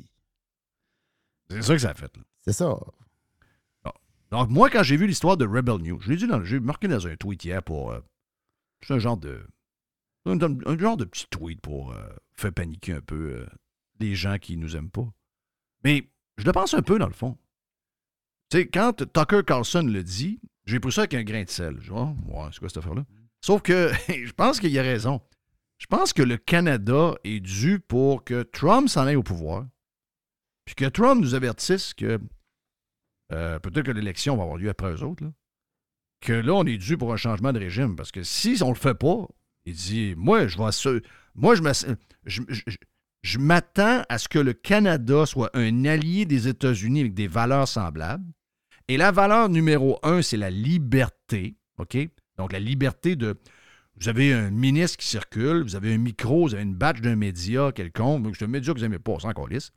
C'est 1.51 1.63
ça 1.63 1.73
que 1.75 1.81
ça 1.81 1.91
a 1.91 1.95
fait. 1.95 2.13
c'est 2.45 2.53
ça. 2.53 2.77
Donc, 4.33 4.51
moi, 4.51 4.69
quand 4.71 4.83
j'ai 4.83 4.97
vu 4.97 5.07
l'histoire 5.07 5.37
de 5.37 5.47
Rebel 5.47 5.77
News, 5.79 6.01
je 6.01 6.11
l'ai 6.11 6.17
dit 6.17 6.27
dans, 6.27 6.43
j'ai 6.45 6.59
marqué 6.59 6.89
dans 6.89 7.07
un 7.07 7.15
tweet 7.17 7.45
hier 7.45 7.63
pour. 7.63 7.93
euh, 7.93 8.01
c'est 8.83 8.95
un 8.95 8.99
genre 8.99 9.17
de. 9.17 9.47
Un, 10.27 10.37
un 10.43 10.77
genre 10.79 10.97
de 10.97 11.05
petit 11.05 11.27
tweet 11.31 11.61
pour 11.61 11.93
euh, 11.93 12.09
faire 12.35 12.53
paniquer 12.53 12.93
un 12.95 13.01
peu 13.01 13.15
euh, 13.37 13.47
les 14.01 14.17
gens 14.17 14.39
qui 14.39 14.57
nous 14.57 14.75
aiment 14.77 14.91
pas. 14.91 15.07
Mais 15.85 16.11
je 16.39 16.45
le 16.45 16.51
pense 16.53 16.75
un 16.75 16.83
peu 16.83 16.99
dans 16.99 17.07
le 17.07 17.13
fond. 17.13 17.39
Tu 18.51 18.59
sais, 18.59 18.67
quand 18.69 18.93
Tucker 19.13 19.43
Carlson 19.47 19.83
le 19.85 20.03
dit, 20.03 20.41
j'ai 20.67 20.81
pris 20.81 20.93
ça 20.93 21.03
avec 21.03 21.15
un 21.15 21.23
grain 21.23 21.43
de 21.45 21.49
sel. 21.51 21.77
Je 21.81 21.91
dis, 21.93 21.97
Ah, 21.97 22.13
ouais, 22.29 22.49
c'est 22.53 22.59
quoi 22.59 22.69
cette 22.69 22.79
affaire-là? 22.79 23.05
Sauf 23.41 23.63
que 23.63 23.91
je 24.09 24.33
pense 24.33 24.61
qu'il 24.61 24.77
a 24.79 24.83
raison. 24.83 25.21
Je 25.79 25.87
pense 25.87 26.13
que 26.13 26.23
le 26.23 26.37
Canada 26.39 27.15
est 27.25 27.41
dû 27.41 27.81
pour 27.81 28.25
que 28.25 28.43
Trump 28.43 28.89
s'en 28.89 29.07
aille 29.07 29.17
au 29.17 29.23
pouvoir. 29.23 29.67
Puis 30.65 30.75
que 30.75 30.87
Trump 30.87 31.21
nous 31.21 31.35
avertisse 31.35 31.95
que 31.95 32.19
euh, 33.33 33.59
peut-être 33.59 33.87
que 33.87 33.91
l'élection 33.93 34.37
va 34.37 34.43
avoir 34.45 34.57
lieu 34.59 34.69
après 34.69 34.93
eux 34.93 35.03
autres, 35.03 35.25
là. 35.25 35.31
que 36.21 36.33
là, 36.33 36.55
on 36.55 36.65
est 36.65 36.79
dû 36.79 36.97
pour 36.97 37.13
un 37.13 37.17
changement 37.17 37.53
de 37.53 37.59
régime. 37.59 37.95
Parce 37.97 38.11
que 38.13 38.23
si 38.23 38.59
on 38.63 38.69
le 38.71 38.75
fait 38.75 38.95
pas, 38.95 39.27
il 39.65 39.75
dit 39.75 40.15
Moi, 40.17 40.47
je 40.47 40.57
vais 40.59 41.03
Moi, 41.35 41.55
je- 41.55 41.63
je- 42.25 42.77
je 43.23 43.39
m'attends 43.39 44.03
à 44.09 44.19
ce 44.19 44.29
que 44.29 44.39
le 44.39 44.53
Canada 44.55 45.27
soit 45.27 45.51
un 45.55 45.85
allié 45.85 46.25
des 46.25 46.49
États-Unis 46.49 47.01
avec 47.01 47.15
des 47.15 47.27
valeurs 47.29 47.67
semblables. 47.69 48.25
Et 48.89 48.97
la 48.97 49.11
valeur 49.11 49.49
numéro 49.49 49.99
un, 50.03 50.23
c'est 50.23 50.37
la 50.37 50.51
liberté. 50.51 51.57
OK? 51.79 51.97
Donc, 52.39 52.53
la 52.53 52.61
liberté 52.61 53.17
de. 53.17 53.37
Vous 53.99 54.09
avez 54.11 54.35
un 54.35 54.51
ministre 54.51 54.99
qui 54.99 55.07
circule, 55.07 55.63
vous 55.63 55.75
avez 55.75 55.95
un 55.95 55.99
micro, 55.99 56.43
vous 56.47 56.55
avez 56.55 56.63
une 56.65 56.75
badge 56.75 57.01
d'un 57.01 57.17
média 57.17 57.73
quelconque. 57.73 58.27
C'est 58.37 58.45
un 58.45 58.49
média 58.49 58.75
que 58.75 58.79
vous 58.79 58.85
n'aimez 58.85 58.99
pas, 58.99 59.13
on 59.13 59.19
s'en 59.19 59.33
calisse. 59.33 59.73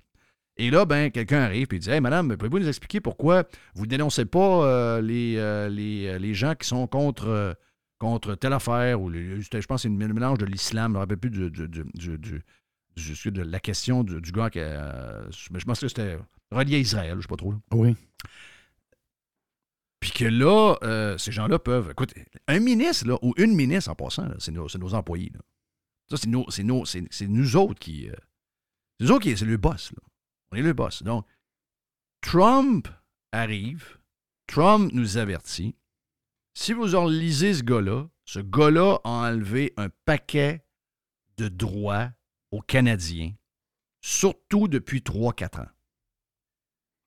Et 0.57 0.69
là, 0.71 0.83
ben, 0.83 1.09
quelqu'un 1.09 1.39
arrive 1.39 1.67
et 1.71 1.79
dit 1.79 1.89
Hey, 1.89 2.01
madame, 2.01 2.35
pouvez-vous 2.35 2.59
nous 2.59 2.67
expliquer 2.67 2.99
pourquoi 2.99 3.45
vous 3.75 3.83
ne 3.85 3.89
dénoncez 3.89 4.25
pas 4.25 4.65
euh, 4.65 5.01
les, 5.01 5.37
euh, 5.37 5.69
les, 5.69 6.07
euh, 6.07 6.17
les 6.19 6.33
gens 6.33 6.53
qui 6.53 6.67
sont 6.67 6.85
contre, 6.85 7.57
contre 7.97 8.35
telle 8.35 8.51
affaire 8.51 9.01
ou 9.01 9.09
je 9.09 9.47
pense 9.67 9.83
que 9.83 9.87
c'est 9.87 9.87
un 9.87 9.91
mélange 10.13 10.37
de 10.37 10.45
l'islam, 10.45 10.87
je 10.87 10.89
ne 10.89 10.93
me 10.95 10.99
rappelle 10.99 11.17
plus 11.17 11.29
du, 11.29 11.49
du- 11.49 11.69
du- 11.69 12.17
du- 12.17 13.31
de 13.31 13.41
la 13.41 13.59
question 13.61 14.03
du, 14.03 14.19
gars 14.33 14.49
qui. 14.49 14.59
euh, 14.59 15.31
je 15.31 15.63
pense 15.63 15.79
que 15.79 15.87
c'était 15.87 16.17
relié 16.51 16.75
à 16.75 16.79
Israël, 16.79 17.11
je 17.11 17.15
ne 17.15 17.21
sais 17.21 17.27
pas 17.29 17.37
trop. 17.37 17.53
Oui. 17.71 17.95
Puis 19.99 20.11
que 20.11 20.25
là, 20.25 20.75
euh, 20.83 21.17
ces 21.17 21.31
gens-là 21.31 21.59
peuvent. 21.59 21.89
Écoute, 21.91 22.13
un 22.47 22.59
ministre, 22.59 23.07
là, 23.07 23.17
ou 23.21 23.33
une 23.37 23.53
ministre 23.55 23.89
en 23.91 23.95
passant, 23.95 24.29
c'est 24.39 24.51
nos, 24.51 24.69
c'est 24.69 24.77
nos 24.77 24.93
employés. 24.93 25.31
Ça, 26.09 26.15
c'est, 26.17 26.29
c'est, 26.49 26.65
c'est- 26.85 27.07
c'est 27.11 27.27
nous 27.27 27.55
autres 27.57 27.79
qui. 27.79 28.09
euh, 28.09 28.13
c'est 28.99 29.05
nous 29.05 29.11
autres 29.11 29.23
qui. 29.23 29.37
C'est 29.37 29.45
le 29.45 29.57
boss, 29.57 29.91
là. 29.91 29.99
On 30.51 30.55
est 30.55 30.61
le 30.61 30.73
boss. 30.73 31.03
Donc, 31.03 31.25
Trump 32.21 32.87
arrive, 33.31 33.97
Trump 34.47 34.91
nous 34.93 35.17
avertit. 35.17 35.75
Si 36.53 36.73
vous 36.73 36.95
en 36.95 37.05
lisez 37.07 37.53
ce 37.53 37.63
gars-là, 37.63 38.07
ce 38.25 38.39
gars-là 38.39 38.99
a 39.03 39.09
enlevé 39.09 39.73
un 39.77 39.89
paquet 40.05 40.65
de 41.37 41.47
droits 41.47 42.11
aux 42.51 42.61
Canadiens, 42.61 43.33
surtout 44.01 44.67
depuis 44.67 44.99
3-4 45.01 45.61
ans. 45.61 45.69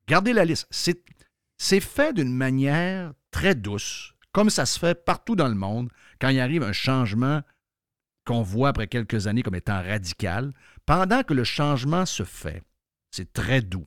Gardez 0.07 0.33
la 0.33 0.45
liste. 0.45 0.67
C'est, 1.63 1.79
fait 1.79 2.13
d'une 2.13 2.35
manière 2.35 3.15
très 3.31 3.55
douce, 3.55 4.15
comme 4.33 4.51
ça 4.51 4.67
se 4.67 4.81
fait 4.81 5.05
partout 5.05 5.37
dans 5.37 5.47
le 5.47 5.55
monde 5.55 5.91
quand 6.21 6.29
il 6.29 6.41
arrive 6.41 6.65
un 6.65 6.73
changement 6.73 7.41
qu'on 8.27 8.43
voit 8.43 8.71
après 8.71 8.89
quelques 8.89 9.29
années 9.29 9.45
comme 9.45 9.55
étant 9.55 9.81
radical. 9.81 10.53
Pendant 10.87 11.23
que 11.23 11.35
le 11.35 11.45
changement 11.45 12.05
se 12.05 12.25
fait, 12.25 12.65
c'est 13.13 13.33
très 13.33 13.63
doux. 13.63 13.87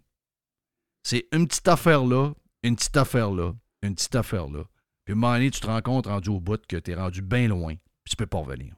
C'est 1.04 1.28
une 1.34 1.50
petite 1.50 1.68
affaire 1.68 2.06
là, 2.06 2.34
une 2.64 2.78
petite 2.78 2.96
affaire 2.96 3.32
là, 3.32 3.52
une 3.82 3.94
petite 3.94 4.16
affaire 4.16 4.48
là. 4.48 4.64
Puis 5.04 5.12
à 5.12 5.18
un 5.18 5.20
moment 5.20 5.34
donné, 5.34 5.52
tu 5.52 5.60
te 5.60 5.68
rends 5.68 5.82
compte 5.82 6.08
rendu 6.08 6.30
au 6.30 6.40
bout 6.40 6.66
que 6.66 6.78
tu 6.78 6.92
es 6.92 6.96
rendu 6.96 7.22
bien 7.22 7.50
loin, 7.50 7.76
puis 7.76 8.12
tu 8.12 8.16
peux 8.16 8.26
pas 8.26 8.38
revenir. 8.40 8.74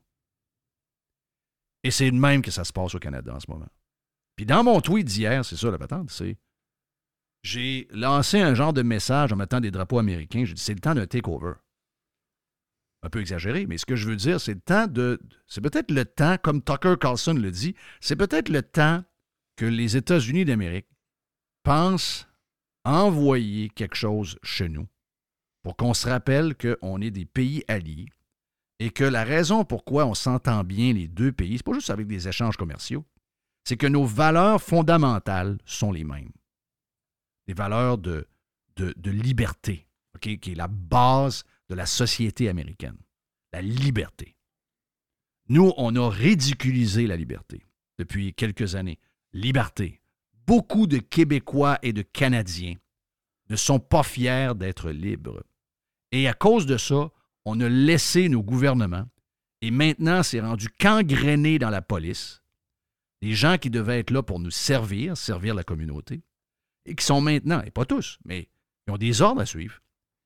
Et 1.83 1.91
c'est 1.91 2.09
de 2.09 2.17
même 2.17 2.41
que 2.41 2.49
ça 2.49 2.63
se 2.63 2.73
passe 2.73 2.95
au 2.95 2.99
Canada 2.99 3.35
en 3.35 3.39
ce 3.39 3.49
moment. 3.51 3.69
Puis 4.35 4.47
dans 4.47 4.63
mon 4.63 4.81
tweet 4.81 5.05
d'hier, 5.05 5.45
c'est 5.45 5.55
ça 5.55 5.69
la 5.69 5.77
patente, 5.77 6.09
c'est 6.09 6.35
j'ai 7.47 7.87
lancé 7.91 8.41
un 8.41 8.53
genre 8.53 8.73
de 8.73 8.81
message 8.81 9.31
en 9.31 9.37
mettant 9.37 9.61
des 9.61 9.71
drapeaux 9.71 9.99
américains. 9.99 10.43
J'ai 10.43 10.53
dit 10.53 10.61
c'est 10.61 10.73
le 10.73 10.81
temps 10.81 10.93
d'un 10.93 11.07
takeover. 11.07 11.53
Un 13.03 13.09
peu 13.09 13.21
exagéré, 13.21 13.65
mais 13.67 13.77
ce 13.77 13.85
que 13.85 13.95
je 13.95 14.09
veux 14.09 14.17
dire, 14.17 14.41
c'est 14.41 14.55
le 14.55 14.59
temps 14.59 14.87
de. 14.87 15.19
C'est 15.47 15.61
peut-être 15.61 15.91
le 15.91 16.03
temps, 16.03 16.37
comme 16.41 16.61
Tucker 16.61 16.95
Carlson 16.99 17.35
le 17.35 17.51
dit, 17.51 17.73
c'est 18.01 18.17
peut-être 18.17 18.49
le 18.49 18.63
temps 18.63 19.03
que 19.55 19.65
les 19.65 19.95
États-Unis 19.95 20.43
d'Amérique 20.43 20.87
pensent 21.63 22.27
envoyer 22.83 23.69
quelque 23.69 23.95
chose 23.95 24.37
chez 24.43 24.67
nous 24.67 24.87
pour 25.63 25.77
qu'on 25.77 25.93
se 25.93 26.07
rappelle 26.07 26.55
qu'on 26.55 27.01
est 27.01 27.11
des 27.11 27.25
pays 27.25 27.63
alliés 27.67 28.07
et 28.79 28.89
que 28.89 29.03
la 29.03 29.23
raison 29.23 29.63
pourquoi 29.63 30.05
on 30.05 30.13
s'entend 30.13 30.63
bien 30.63 30.93
les 30.93 31.07
deux 31.07 31.31
pays, 31.31 31.57
c'est 31.57 31.65
pas 31.65 31.73
juste 31.73 31.89
avec 31.89 32.07
des 32.07 32.27
échanges 32.27 32.57
commerciaux, 32.57 33.05
c'est 33.63 33.77
que 33.77 33.87
nos 33.87 34.05
valeurs 34.05 34.61
fondamentales 34.61 35.57
sont 35.65 35.91
les 35.91 36.03
mêmes. 36.03 36.31
Des 37.47 37.53
valeurs 37.53 37.97
de, 37.97 38.27
liberté, 39.05 39.87
qui 40.21 40.33
est 40.33 40.55
la 40.55 40.67
base 40.67 41.43
de 41.69 41.75
la 41.75 41.85
société 41.85 42.49
américaine. 42.49 42.97
La 43.53 43.61
liberté. 43.61 44.35
Nous, 45.49 45.73
on 45.77 45.95
a 45.95 46.09
ridiculisé 46.09 47.07
la 47.07 47.15
liberté 47.15 47.65
depuis 47.97 48.33
quelques 48.33 48.75
années. 48.75 48.99
Liberté. 49.33 50.01
Beaucoup 50.45 50.87
de 50.87 50.97
Québécois 50.97 51.79
et 51.81 51.93
de 51.93 52.01
Canadiens 52.01 52.75
ne 53.49 53.55
sont 53.55 53.79
pas 53.79 54.03
fiers 54.03 54.53
d'être 54.55 54.91
libres. 54.91 55.43
Et 56.11 56.27
à 56.27 56.33
cause 56.33 56.65
de 56.65 56.77
ça, 56.77 57.11
on 57.45 57.59
a 57.61 57.69
laissé 57.69 58.29
nos 58.29 58.43
gouvernements, 58.43 59.07
et 59.61 59.71
maintenant 59.71 60.23
c'est 60.23 60.41
rendu 60.41 60.69
qu'engrainé 60.69 61.59
dans 61.59 61.69
la 61.69 61.81
police, 61.81 62.43
des 63.21 63.33
gens 63.33 63.57
qui 63.57 63.69
devaient 63.69 63.99
être 63.99 64.11
là 64.11 64.21
pour 64.21 64.39
nous 64.39 64.51
servir, 64.51 65.17
servir 65.17 65.55
la 65.55 65.63
communauté, 65.63 66.21
et 66.87 66.95
qui 66.95 67.05
sont 67.05 67.21
maintenant, 67.21 67.61
et 67.61 67.71
pas 67.71 67.85
tous, 67.85 68.17
mais 68.25 68.45
qui 68.85 68.91
ont 68.91 68.97
des 68.97 69.21
ordres 69.21 69.41
à 69.41 69.45
suivre, 69.45 69.79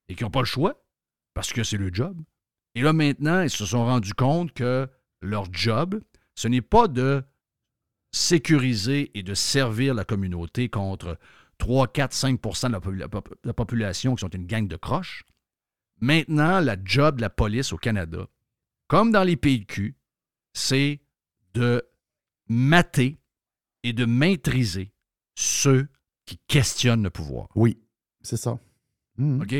et 0.07 0.15
qui 0.15 0.23
n'ont 0.23 0.29
pas 0.31 0.39
le 0.41 0.45
choix, 0.45 0.83
parce 1.33 1.51
que 1.51 1.63
c'est 1.63 1.77
le 1.77 1.89
job. 1.93 2.21
Et 2.75 2.81
là 2.81 2.93
maintenant, 2.93 3.41
ils 3.41 3.49
se 3.49 3.65
sont 3.65 3.83
rendus 3.83 4.13
compte 4.13 4.53
que 4.53 4.87
leur 5.21 5.51
job, 5.51 5.99
ce 6.35 6.47
n'est 6.47 6.61
pas 6.61 6.87
de 6.87 7.23
sécuriser 8.13 9.11
et 9.17 9.23
de 9.23 9.33
servir 9.33 9.93
la 9.93 10.05
communauté 10.05 10.69
contre 10.69 11.17
3, 11.57 11.87
4, 11.87 12.13
5% 12.13 12.67
de 12.67 12.71
la, 12.73 12.79
popula- 12.79 13.07
pop- 13.07 13.35
la 13.43 13.53
population 13.53 14.15
qui 14.15 14.21
sont 14.21 14.29
une 14.29 14.47
gang 14.47 14.67
de 14.67 14.75
croches. 14.75 15.23
Maintenant, 15.99 16.59
la 16.59 16.75
job 16.83 17.17
de 17.17 17.21
la 17.21 17.29
police 17.29 17.71
au 17.73 17.77
Canada, 17.77 18.27
comme 18.87 19.11
dans 19.11 19.23
les 19.23 19.37
pays 19.37 19.59
de 19.59 19.65
cul, 19.65 19.95
c'est 20.53 21.01
de 21.53 21.83
mater 22.47 23.17
et 23.83 23.93
de 23.93 24.05
maîtriser 24.05 24.91
ceux 25.35 25.87
qui 26.25 26.37
questionnent 26.47 27.03
le 27.03 27.09
pouvoir. 27.09 27.47
Oui, 27.55 27.77
c'est 28.21 28.37
ça. 28.37 28.57
Mhm. 29.17 29.41
OK? 29.41 29.55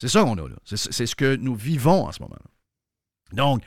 C'est 0.00 0.08
ça 0.08 0.22
qu'on 0.22 0.36
a 0.38 0.48
là. 0.48 0.56
C'est 0.64 1.06
ce 1.06 1.14
que 1.14 1.36
nous 1.36 1.54
vivons 1.54 2.06
en 2.06 2.12
ce 2.12 2.20
moment. 2.22 2.36
Donc, 3.32 3.62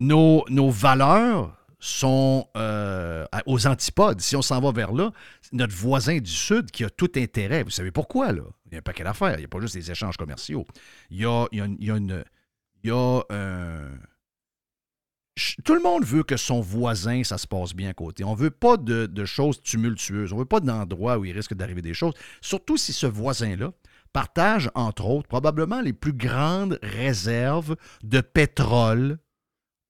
nos, 0.00 0.44
nos 0.48 0.70
valeurs 0.70 1.56
sont 1.78 2.48
euh, 2.56 3.26
aux 3.46 3.66
antipodes. 3.66 4.20
Si 4.20 4.36
on 4.36 4.42
s'en 4.42 4.60
va 4.60 4.70
vers 4.72 4.92
là, 4.92 5.12
c'est 5.40 5.52
notre 5.54 5.74
voisin 5.74 6.18
du 6.18 6.30
Sud 6.30 6.70
qui 6.70 6.84
a 6.84 6.90
tout 6.90 7.10
intérêt. 7.16 7.62
Vous 7.64 7.70
savez 7.70 7.90
pourquoi, 7.90 8.32
là? 8.32 8.42
Il 8.66 8.72
y 8.72 8.74
a 8.76 8.78
un 8.78 8.82
paquet 8.82 9.04
d'affaires. 9.04 9.34
Il 9.36 9.38
n'y 9.40 9.44
a 9.44 9.48
pas 9.48 9.60
juste 9.60 9.74
des 9.74 9.90
échanges 9.90 10.16
commerciaux. 10.16 10.64
Il 11.10 11.18
y 11.18 11.24
a, 11.26 11.46
il 11.52 11.58
y 11.58 11.60
a 11.60 11.64
une- 11.64 11.76
il 11.80 11.86
y 11.86 11.90
a 11.90 11.96
une- 11.96 12.24
il 12.84 12.88
y 12.88 12.92
a 12.92 13.22
un, 13.30 13.88
ch- 13.88 14.00
tout 15.64 15.74
le 15.74 15.80
monde 15.80 16.04
veut 16.04 16.22
que 16.22 16.36
son 16.36 16.60
voisin, 16.60 17.24
ça 17.24 17.38
se 17.38 17.46
passe 17.46 17.74
bien 17.74 17.88
à 17.88 17.94
côté. 17.94 18.24
On 18.24 18.34
veut 18.34 18.50
pas 18.50 18.76
de, 18.76 19.24
choses 19.24 19.62
tumultueuses. 19.62 20.32
On 20.32 20.36
veut 20.36 20.44
pas 20.44 20.60
d'endroits 20.60 21.18
où 21.18 21.24
il 21.24 21.32
risque 21.32 21.54
d'arriver 21.54 21.82
des 21.82 21.94
choses. 21.94 22.14
Surtout 22.40 22.76
si 22.76 22.92
ce 22.92 23.06
voisin-là 23.06 23.72
partage, 24.12 24.70
entre 24.74 25.06
autres, 25.06 25.28
probablement 25.28 25.80
les 25.80 25.94
plus 25.94 26.12
grandes 26.12 26.78
réserves 26.82 27.76
de 28.02 28.20
pétrole 28.20 29.18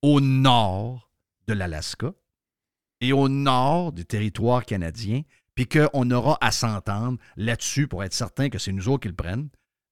au 0.01 0.21
nord 0.21 1.11
de 1.49 1.55
l'Alaska 1.55 2.13
et 3.01 3.13
au 3.13 3.29
nord 3.29 3.93
des 3.93 4.05
territoires 4.05 4.65
canadiens, 4.65 5.23
puis 5.57 5.67
qu'on 5.67 6.11
aura 6.13 6.39
à 6.41 6.53
s'entendre 6.53 7.19
là-dessus 7.37 7.89
pour 7.89 8.05
être 8.05 8.15
certain 8.15 8.49
que 8.49 8.59
c'est 8.59 8.73
nous 8.73 8.89
autres 8.89 9.03
qui 9.03 9.09
le 9.09 9.15
prennent 9.15 9.49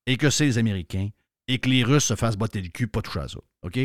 et 0.07 0.17
que 0.17 0.31
c'est 0.31 0.45
les 0.45 0.59
Américains 0.59 1.09
et 1.49 1.59
que 1.59 1.69
les 1.69 1.83
Russes 1.83 2.05
se 2.05 2.15
fassent 2.15 2.37
botter 2.37 2.63
le 2.63 2.69
cul, 2.69 2.87
pas 2.87 3.03
toucher 3.03 3.21
à 3.21 3.29
ça. 3.29 3.41
OK? 3.63 3.79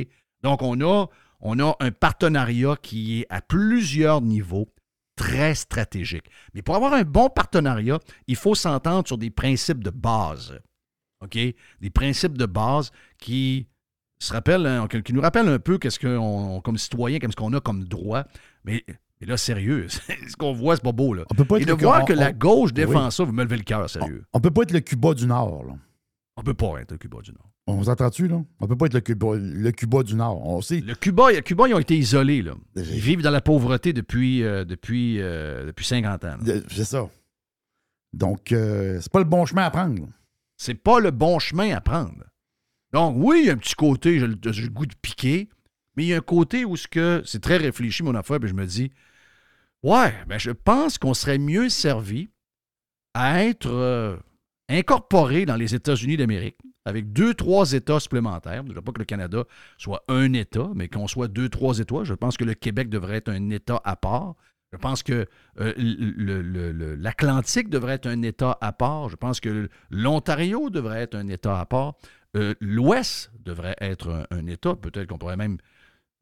Donc, 0.43 0.61
on 0.61 0.79
a, 0.81 1.07
on 1.47 1.59
a 1.59 1.75
un 1.79 1.91
partenariat 1.91 2.75
qui 2.81 3.21
est 3.21 3.27
à 3.29 3.39
plusieurs 3.41 4.21
niveaux 4.21 4.67
très 5.15 5.53
stratégique. 5.55 6.25
Mais 6.53 6.61
pour 6.61 6.75
avoir 6.75 6.93
un 6.93 7.03
bon 7.03 7.29
partenariat, 7.29 7.99
il 8.27 8.35
faut 8.35 8.55
s'entendre 8.55 9.07
sur 9.07 9.17
des 9.17 9.29
principes 9.29 9.83
de 9.83 9.89
base. 9.91 10.59
OK? 11.21 11.37
Des 11.81 11.89
principes 11.93 12.37
de 12.37 12.45
base 12.45 12.91
qui 13.19 13.67
se 14.19 14.33
rappellent, 14.33 14.65
hein, 14.65 14.87
qui 14.87 15.13
nous 15.13 15.21
rappellent 15.21 15.47
un 15.47 15.59
peu 15.59 15.77
qu'est-ce 15.77 15.99
qu'on, 15.99 16.61
comme 16.61 16.77
citoyen, 16.77 17.19
qu'est-ce 17.19 17.35
qu'on 17.35 17.53
a 17.53 17.61
comme 17.61 17.83
droit. 17.85 18.23
Mais, 18.63 18.83
mais 19.21 19.27
là, 19.27 19.37
sérieux, 19.37 19.87
ce 19.89 20.35
qu'on 20.35 20.53
voit, 20.53 20.75
c'est 20.75 20.83
pas 20.83 20.91
beau. 20.91 21.13
Là. 21.13 21.23
On 21.29 21.35
peut 21.35 21.45
pas 21.45 21.57
Et 21.57 21.61
être 21.61 21.67
de 21.67 21.73
le- 21.73 21.77
voir 21.81 22.01
on- 22.01 22.05
que 22.05 22.13
la 22.13 22.33
gauche 22.33 22.73
défend 22.73 23.05
Oui. 23.05 23.11
ça, 23.11 23.23
vous 23.23 23.31
me 23.33 23.43
levez 23.43 23.57
le 23.57 23.63
cœur, 23.63 23.89
sérieux. 23.89 24.25
On 24.33 24.41
peut 24.41 24.51
pas 24.51 24.63
être 24.63 24.71
le 24.73 24.79
Cuba 24.81 25.13
du 25.13 25.27
Nord. 25.27 25.63
Là. 25.65 25.73
On 26.37 26.43
peut 26.43 26.53
pas 26.53 26.79
être 26.81 26.91
le 26.91 26.97
Cuba 26.97 27.19
du 27.21 27.31
Nord. 27.31 27.49
On 27.67 27.83
s'entend-tu, 27.83 28.27
là? 28.27 28.43
On 28.59 28.67
peut 28.67 28.75
pas 28.77 28.85
être 28.85 28.93
le 28.93 29.01
Cuba, 29.01 29.27
le 29.35 29.71
Cuba 29.71 30.03
du 30.03 30.13
Nord. 30.15 30.45
On 30.47 30.61
sait. 30.61 30.81
Le 30.81 30.93
Cuba, 30.93 31.31
le 31.31 31.41
Cuba, 31.41 31.67
ils 31.67 31.73
ont 31.73 31.79
été 31.79 31.97
isolés. 31.97 32.43
Là. 32.43 32.51
Euh, 32.77 32.83
Ils 32.85 32.99
vivent 32.99 33.21
dans 33.23 33.31
la 33.31 33.41
pauvreté 33.41 33.91
depuis, 33.91 34.43
euh, 34.43 34.65
depuis, 34.65 35.19
euh, 35.19 35.65
depuis 35.65 35.85
50 35.85 36.23
ans. 36.25 36.37
C'est 36.69 36.83
ça. 36.83 37.09
Donc, 38.13 38.51
euh, 38.51 38.99
c'est 39.01 39.11
pas 39.11 39.19
le 39.19 39.25
bon 39.25 39.45
chemin 39.45 39.63
à 39.63 39.71
prendre. 39.71 39.99
là. 40.01 40.07
C'est 40.57 40.75
pas 40.75 40.99
le 40.99 41.09
bon 41.11 41.39
chemin 41.39 41.75
à 41.75 41.81
prendre. 41.81 42.23
Donc, 42.93 43.15
oui, 43.17 43.39
il 43.41 43.47
y 43.47 43.49
a 43.49 43.53
un 43.53 43.57
petit 43.57 43.73
côté, 43.75 44.19
j'ai 44.19 44.27
le, 44.27 44.37
j'ai 44.51 44.61
le 44.61 44.69
goût 44.69 44.85
de 44.85 44.95
piquer, 45.01 45.49
mais 45.97 46.03
il 46.03 46.07
y 46.09 46.13
a 46.13 46.17
un 46.17 46.21
côté 46.21 46.63
où 46.65 46.77
ce 46.77 46.87
que 46.87 47.23
c'est 47.25 47.41
très 47.41 47.57
réfléchi, 47.57 48.03
mon 48.03 48.15
affaire, 48.15 48.39
puis 48.39 48.47
je 48.47 48.53
me 48.53 48.65
dis, 48.65 48.91
ouais, 49.83 50.13
ben 50.27 50.37
je 50.37 50.51
pense 50.51 50.97
qu'on 50.97 51.13
serait 51.13 51.39
mieux 51.39 51.67
servi 51.67 52.29
à 53.13 53.43
être 53.43 53.67
euh, 53.69 54.15
incorporé 54.69 55.45
dans 55.45 55.55
les 55.57 55.75
États-Unis 55.75 56.15
d'Amérique, 56.15 56.57
avec 56.85 57.11
deux, 57.11 57.33
trois 57.33 57.73
États 57.73 57.99
supplémentaires. 57.99 58.63
Je 58.67 58.73
ne 58.73 58.79
pas 58.79 58.91
que 58.91 58.99
le 58.99 59.05
Canada 59.05 59.43
soit 59.77 60.03
un 60.07 60.31
État, 60.33 60.69
mais 60.75 60.87
qu'on 60.87 61.07
soit 61.07 61.27
deux, 61.27 61.49
trois 61.49 61.79
États. 61.79 62.03
Je 62.03 62.13
pense 62.13 62.37
que 62.37 62.43
le 62.43 62.53
Québec 62.53 62.89
devrait 62.89 63.17
être 63.17 63.29
un 63.29 63.49
État 63.49 63.81
à 63.83 63.95
part. 63.95 64.35
Je 64.71 64.77
pense 64.77 65.03
que 65.03 65.25
euh, 65.59 66.95
l'Atlantique 66.97 67.69
devrait 67.69 67.93
être 67.93 68.07
un 68.07 68.21
État 68.21 68.57
à 68.61 68.71
part. 68.71 69.09
Je 69.09 69.15
pense 69.15 69.39
que 69.39 69.69
l'Ontario 69.89 70.69
devrait 70.69 71.01
être 71.01 71.15
un 71.15 71.27
État 71.27 71.59
à 71.59 71.65
part. 71.65 71.95
Euh, 72.35 72.53
L'Ouest 72.59 73.31
devrait 73.39 73.75
être 73.79 74.27
un, 74.29 74.47
État. 74.47 74.75
Peut-être 74.75 75.07
qu'on 75.07 75.17
pourrait 75.17 75.37
même 75.37 75.57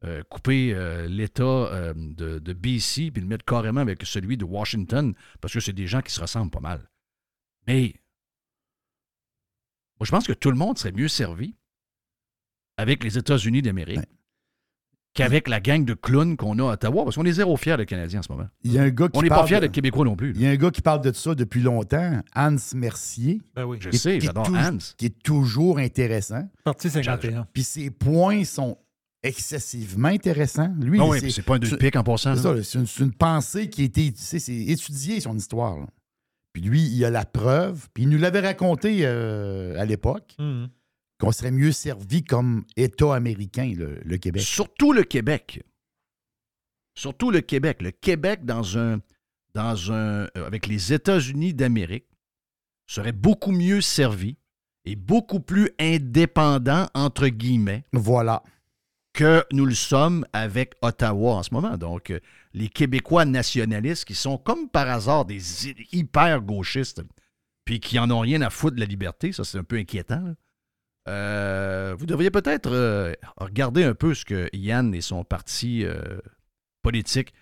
euh, 0.04 0.22
couper 0.30 0.74
l'État 1.08 1.92
de, 1.94 2.38
de 2.38 2.52
BC 2.52 3.10
puis 3.10 3.22
le 3.22 3.26
mettre 3.26 3.44
carrément 3.44 3.80
avec 3.80 4.04
celui 4.04 4.36
de 4.36 4.44
Washington, 4.44 5.14
parce 5.40 5.52
que 5.52 5.60
c'est 5.60 5.72
des 5.72 5.86
gens 5.86 6.00
qui 6.00 6.12
se 6.12 6.20
ressemblent 6.20 6.52
pas 6.52 6.60
mal. 6.60 6.88
Mais 7.66 7.94
moi, 10.04 10.06
je 10.06 10.10
pense 10.10 10.26
que 10.26 10.32
tout 10.34 10.50
le 10.50 10.56
monde 10.56 10.76
serait 10.78 10.92
mieux 10.92 11.08
servi 11.08 11.54
avec 12.76 13.02
les 13.04 13.16
États-Unis 13.16 13.62
d'Amérique 13.62 13.98
Ouais. 13.98 14.04
qu'avec 15.14 15.48
la 15.48 15.60
gang 15.60 15.84
de 15.84 15.94
clowns 15.94 16.36
qu'on 16.36 16.58
a 16.58 16.70
à 16.70 16.72
Ottawa, 16.74 17.04
parce 17.04 17.16
qu'on 17.16 17.24
est 17.24 17.32
zéro 17.32 17.56
fiers 17.56 17.76
des 17.76 17.86
Canadiens 17.86 18.18
en 18.20 18.22
ce 18.22 18.32
moment. 18.32 18.48
Il 18.64 18.72
y 18.72 18.78
a 18.78 18.82
un 18.82 18.90
gars 18.90 19.08
qui 19.08 19.16
On 19.18 19.22
n'est 19.22 19.28
pas 19.28 19.36
parle 19.36 19.48
fiers 19.48 19.60
de- 19.60 19.66
des 19.66 19.72
Québécois 19.72 20.04
non 20.04 20.16
plus. 20.16 20.32
là. 20.32 20.38
Il 20.38 20.42
y 20.42 20.46
a 20.46 20.50
un 20.50 20.56
gars 20.56 20.70
qui 20.70 20.82
parle 20.82 21.00
de 21.00 21.12
ça 21.12 21.34
depuis 21.34 21.60
longtemps, 21.62 22.20
Hans 22.34 22.56
Mercier, 22.74 23.40
Ben 23.54 23.64
oui. 23.64 23.78
Je 23.80 23.90
qui- 23.90 23.98
sais, 23.98 24.18
qui 24.18 24.24
est 24.24 24.26
j'adore 24.26 24.48
Hans. 24.50 24.78
qui 24.98 25.06
est 25.06 25.22
toujours 25.22 25.78
intéressant. 25.78 26.48
Parti 26.64 26.90
51. 26.90 27.46
Puis 27.52 27.62
ses 27.62 27.90
points 27.90 28.44
sont 28.44 28.76
excessivement 29.22 30.08
intéressants. 30.08 30.74
Lui, 30.80 30.98
Non, 30.98 31.08
oui, 31.08 31.18
c'est- 31.18 31.24
puis 31.26 31.32
c'est 31.32 31.42
pas 31.42 31.54
un 31.54 31.58
deux 31.58 31.76
pique 31.78 31.96
en 31.96 32.02
passant. 32.02 32.34
C'est 32.36 32.42
là. 32.52 32.62
ça, 32.62 32.62
c'est 32.84 33.00
une, 33.00 33.06
une 33.06 33.12
pensée 33.14 33.70
qui 33.70 33.82
a 33.82 33.84
été, 33.84 34.12
tu 34.12 34.20
sais, 34.20 34.38
c'est 34.38 34.54
étudié 34.54 35.20
son 35.20 35.36
histoire. 35.36 35.78
là. 35.78 35.86
Puis 36.54 36.62
lui, 36.62 36.80
il 36.82 37.04
a 37.04 37.10
la 37.10 37.26
preuve. 37.26 37.88
Puis 37.92 38.04
il 38.04 38.08
nous 38.08 38.16
l'avait 38.18 38.40
raconté 38.40 39.00
euh, 39.02 39.78
à 39.78 39.84
l'époque 39.84 40.34
Mhm. 40.38 40.68
qu'on 41.20 41.32
serait 41.32 41.50
mieux 41.50 41.72
servi 41.72 42.24
comme 42.24 42.64
État 42.76 43.14
américain, 43.14 43.70
le, 43.76 44.00
le 44.02 44.16
Québec. 44.16 44.42
Surtout 44.42 44.92
le 44.94 45.02
Québec. 45.02 45.62
Surtout 46.96 47.30
le 47.30 47.40
Québec. 47.40 47.82
Le 47.82 47.90
Québec, 47.90 48.44
dans 48.44 48.78
un, 48.78 49.00
dans 49.54 49.92
un, 49.92 50.24
euh, 50.36 50.46
avec 50.46 50.66
les 50.66 50.92
États-Unis 50.92 51.54
d'Amérique, 51.54 52.06
serait 52.86 53.12
beaucoup 53.12 53.50
mieux 53.52 53.80
servi 53.80 54.36
et 54.84 54.94
beaucoup 54.96 55.40
plus 55.40 55.70
indépendant, 55.80 56.86
entre 56.94 57.28
guillemets, 57.28 57.84
Voilà. 57.92 58.42
Que 59.14 59.44
nous 59.52 59.64
le 59.64 59.74
sommes 59.74 60.26
avec 60.34 60.74
Ottawa 60.82 61.36
en 61.36 61.42
ce 61.42 61.54
moment. 61.54 61.76
Donc, 61.78 62.10
euh, 62.10 62.20
les 62.52 62.68
Québécois 62.68 63.24
nationalistes 63.24 64.04
qui 64.04 64.14
sont 64.14 64.36
comme 64.36 64.68
par 64.68 64.88
hasard 64.90 65.24
des 65.24 65.66
hy- 65.68 65.86
hyper 65.92 66.42
gauchistes, 66.42 67.02
puis 67.64 67.80
qui 67.80 67.98
en 67.98 68.10
ont 68.10 68.20
rien 68.20 68.42
à 68.42 68.50
foutre 68.50 68.74
de 68.76 68.80
la 68.80 68.86
liberté, 68.86 69.32
ça 69.32 69.44
c'est 69.44 69.56
un 69.58 69.64
peu 69.64 69.76
inquiétant. 69.76 70.34
Euh, 71.08 71.94
vous 71.98 72.06
devriez 72.06 72.30
peut-être 72.30 72.70
euh, 72.72 73.12
regarder 73.36 73.84
un 73.84 73.94
peu 73.94 74.14
ce 74.14 74.24
que 74.24 74.48
Yann 74.52 74.94
et 74.94 75.00
son 75.00 75.22
parti 75.24 75.84
euh, 75.84 76.18
politique 76.82 77.32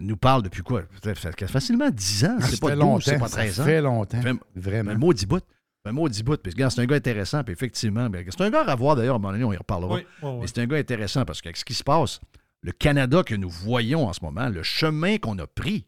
nous 0.00 0.16
parlent 0.16 0.42
depuis 0.42 0.62
quoi? 0.62 0.82
Ça 1.02 1.14
facilement 1.48 1.90
10 1.90 2.24
ans. 2.24 2.40
Ça 2.40 2.46
C'est 2.46 2.60
pas 2.60 2.68
fait 2.70 2.76
12, 2.76 3.04
c'est 3.04 3.18
pas 3.18 3.28
13 3.28 3.54
ça 3.54 3.62
ans. 3.62 3.64
fait 3.66 3.80
longtemps. 3.82 4.20
Vraiment. 4.54 4.90
Un 4.92 4.96
mot 4.96 5.12
bout. 5.26 5.42
Un 5.84 5.92
mot 5.92 6.08
bout. 6.08 6.36
Puis, 6.42 6.52
c'est 6.56 6.78
un 6.80 6.86
gars 6.86 6.96
intéressant. 6.96 7.42
Puis, 7.42 7.52
effectivement, 7.52 8.08
ben, 8.08 8.24
c'est 8.28 8.40
un 8.42 8.50
gars 8.50 8.62
à 8.62 8.74
voir 8.76 8.96
d'ailleurs. 8.96 9.14
À 9.14 9.18
un 9.18 9.20
moment 9.20 9.32
donné, 9.32 9.44
on 9.44 9.52
y 9.52 9.56
reparlera. 9.56 9.94
Oui, 9.96 10.06
oui, 10.22 10.28
oui. 10.30 10.38
Mais 10.42 10.46
c'est 10.46 10.58
un 10.60 10.66
gars 10.66 10.76
intéressant 10.76 11.24
parce 11.24 11.40
qu'avec 11.42 11.56
ce 11.56 11.64
qui 11.64 11.74
se 11.74 11.82
passe, 11.84 12.20
le 12.62 12.72
Canada 12.72 13.22
que 13.24 13.34
nous 13.34 13.50
voyons 13.50 14.06
en 14.06 14.12
ce 14.12 14.20
moment, 14.22 14.48
le 14.48 14.62
chemin 14.62 15.18
qu'on 15.18 15.38
a 15.38 15.46
pris, 15.46 15.84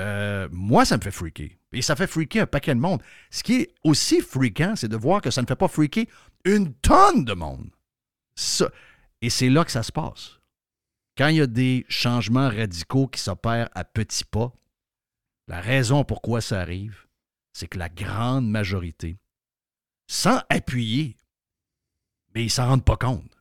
euh, 0.00 0.48
moi, 0.52 0.84
ça 0.84 0.96
me 0.96 1.02
fait 1.02 1.10
freaker. 1.10 1.50
Et 1.72 1.82
ça 1.82 1.96
fait 1.96 2.06
freaker 2.06 2.42
un 2.42 2.46
paquet 2.46 2.74
de 2.74 2.80
monde. 2.80 3.02
Ce 3.30 3.42
qui 3.42 3.54
est 3.62 3.74
aussi 3.84 4.20
freakant, 4.20 4.74
c'est 4.76 4.88
de 4.88 4.96
voir 4.96 5.20
que 5.20 5.30
ça 5.30 5.42
ne 5.42 5.46
fait 5.46 5.56
pas 5.56 5.68
freaker 5.68 6.04
une 6.44 6.72
tonne 6.74 7.24
de 7.24 7.34
monde. 7.34 7.70
Ça- 8.34 8.70
et 9.20 9.30
c'est 9.30 9.48
là 9.50 9.64
que 9.64 9.72
ça 9.72 9.82
se 9.82 9.92
passe. 9.92 10.38
Quand 11.16 11.28
il 11.28 11.36
y 11.36 11.40
a 11.40 11.46
des 11.48 11.84
changements 11.88 12.48
radicaux 12.48 13.08
qui 13.08 13.20
s'opèrent 13.20 13.68
à 13.74 13.82
petits 13.84 14.24
pas, 14.24 14.52
la 15.48 15.60
raison 15.60 16.04
pourquoi 16.04 16.40
ça 16.40 16.60
arrive, 16.60 17.06
c'est 17.58 17.66
que 17.66 17.78
la 17.78 17.88
grande 17.88 18.48
majorité, 18.48 19.18
sans 20.06 20.40
appuyer, 20.48 21.16
mais 22.34 22.44
ils 22.44 22.50
s'en 22.50 22.68
rendent 22.68 22.84
pas 22.84 22.96
compte. 22.96 23.36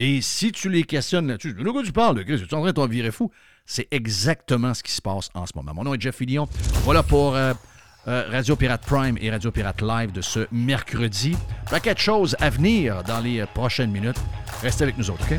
Et 0.00 0.20
si 0.20 0.50
tu 0.50 0.68
les 0.68 0.82
questionnes 0.82 1.28
là-dessus, 1.28 1.54
de 1.54 1.70
quoi 1.70 1.84
tu 1.84 1.92
parles, 1.92 2.24
Chris? 2.24 2.38
Tu 2.38 2.44
es 2.44 2.54
en 2.54 2.60
train 2.60 2.70
de 2.70 2.72
t'en 2.72 2.88
virer 2.88 3.12
fou? 3.12 3.30
C'est 3.64 3.86
exactement 3.92 4.74
ce 4.74 4.82
qui 4.82 4.90
se 4.90 5.00
passe 5.00 5.30
en 5.34 5.46
ce 5.46 5.52
moment. 5.54 5.72
Mon 5.74 5.84
nom 5.84 5.94
est 5.94 6.00
Jeff 6.00 6.16
Fillion. 6.16 6.48
Voilà 6.82 7.04
pour 7.04 7.36
euh, 7.36 7.54
euh, 8.08 8.28
Radio 8.28 8.56
Pirate 8.56 8.84
Prime 8.84 9.16
et 9.20 9.30
Radio 9.30 9.52
Pirate 9.52 9.80
Live 9.80 10.10
de 10.10 10.22
ce 10.22 10.48
mercredi. 10.50 11.36
Paquet 11.70 11.94
de 11.94 12.00
choses 12.00 12.34
à 12.40 12.50
venir 12.50 13.04
dans 13.04 13.20
les 13.20 13.40
euh, 13.42 13.46
prochaines 13.46 13.92
minutes. 13.92 14.18
Restez 14.60 14.82
avec 14.82 14.98
nous 14.98 15.08
autres, 15.08 15.22
OK? 15.30 15.38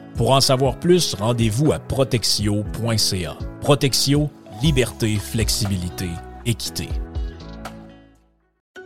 Pour 0.21 0.33
en 0.33 0.39
savoir 0.39 0.77
plus, 0.77 1.15
rendez-vous 1.15 1.71
à 1.71 1.79
protexio.ca. 1.79 3.37
Protexio, 3.59 4.29
liberté, 4.61 5.15
flexibilité, 5.15 6.09
équité. 6.45 6.89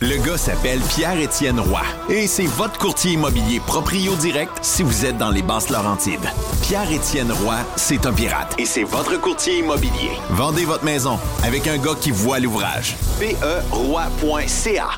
Le 0.00 0.16
gars 0.26 0.36
s'appelle 0.36 0.80
Pierre-Étienne 0.80 1.60
Roy 1.60 1.80
et 2.10 2.26
c'est 2.26 2.46
votre 2.46 2.78
courtier 2.78 3.12
immobilier 3.12 3.60
proprio 3.60 4.14
direct 4.16 4.52
si 4.60 4.82
vous 4.82 5.04
êtes 5.06 5.16
dans 5.16 5.30
les 5.30 5.42
basses 5.42 5.70
Laurentides. 5.70 6.28
Pierre-Étienne 6.62 7.32
Roy, 7.32 7.56
c'est 7.76 8.04
un 8.04 8.12
pirate 8.12 8.54
et 8.58 8.66
c'est 8.66 8.82
votre 8.82 9.18
courtier 9.20 9.60
immobilier. 9.60 10.10
Vendez 10.30 10.64
votre 10.64 10.84
maison 10.84 11.18
avec 11.44 11.66
un 11.68 11.78
gars 11.78 11.94
qui 11.98 12.10
voit 12.10 12.40
l'ouvrage. 12.40 12.96
PERoy.ca 13.20 14.88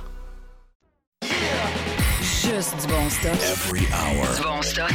Juste 2.23 2.75
du 2.81 2.87
bon 2.87 3.11
stock. 3.11 3.33
Every 3.43 3.87
hour. 3.93 4.27
Du 4.37 4.43
bon 4.43 4.63
stock. 4.63 4.95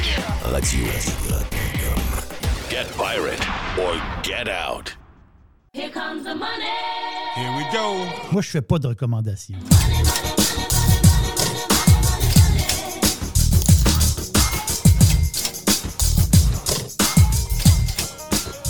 Radio. 0.52 0.88
Get 2.70 2.88
pirate 2.98 3.46
or 3.78 3.96
get 4.24 4.48
out. 4.50 4.96
Here 5.74 5.90
comes 5.90 6.26
the 6.26 6.36
money. 6.36 6.66
Here 7.34 7.50
we 7.56 7.64
go. 7.72 8.06
Moi, 8.34 8.42
je 8.42 8.50
fais 8.50 8.62
pas 8.62 8.78
de 8.78 8.88
recommandations. 8.88 9.56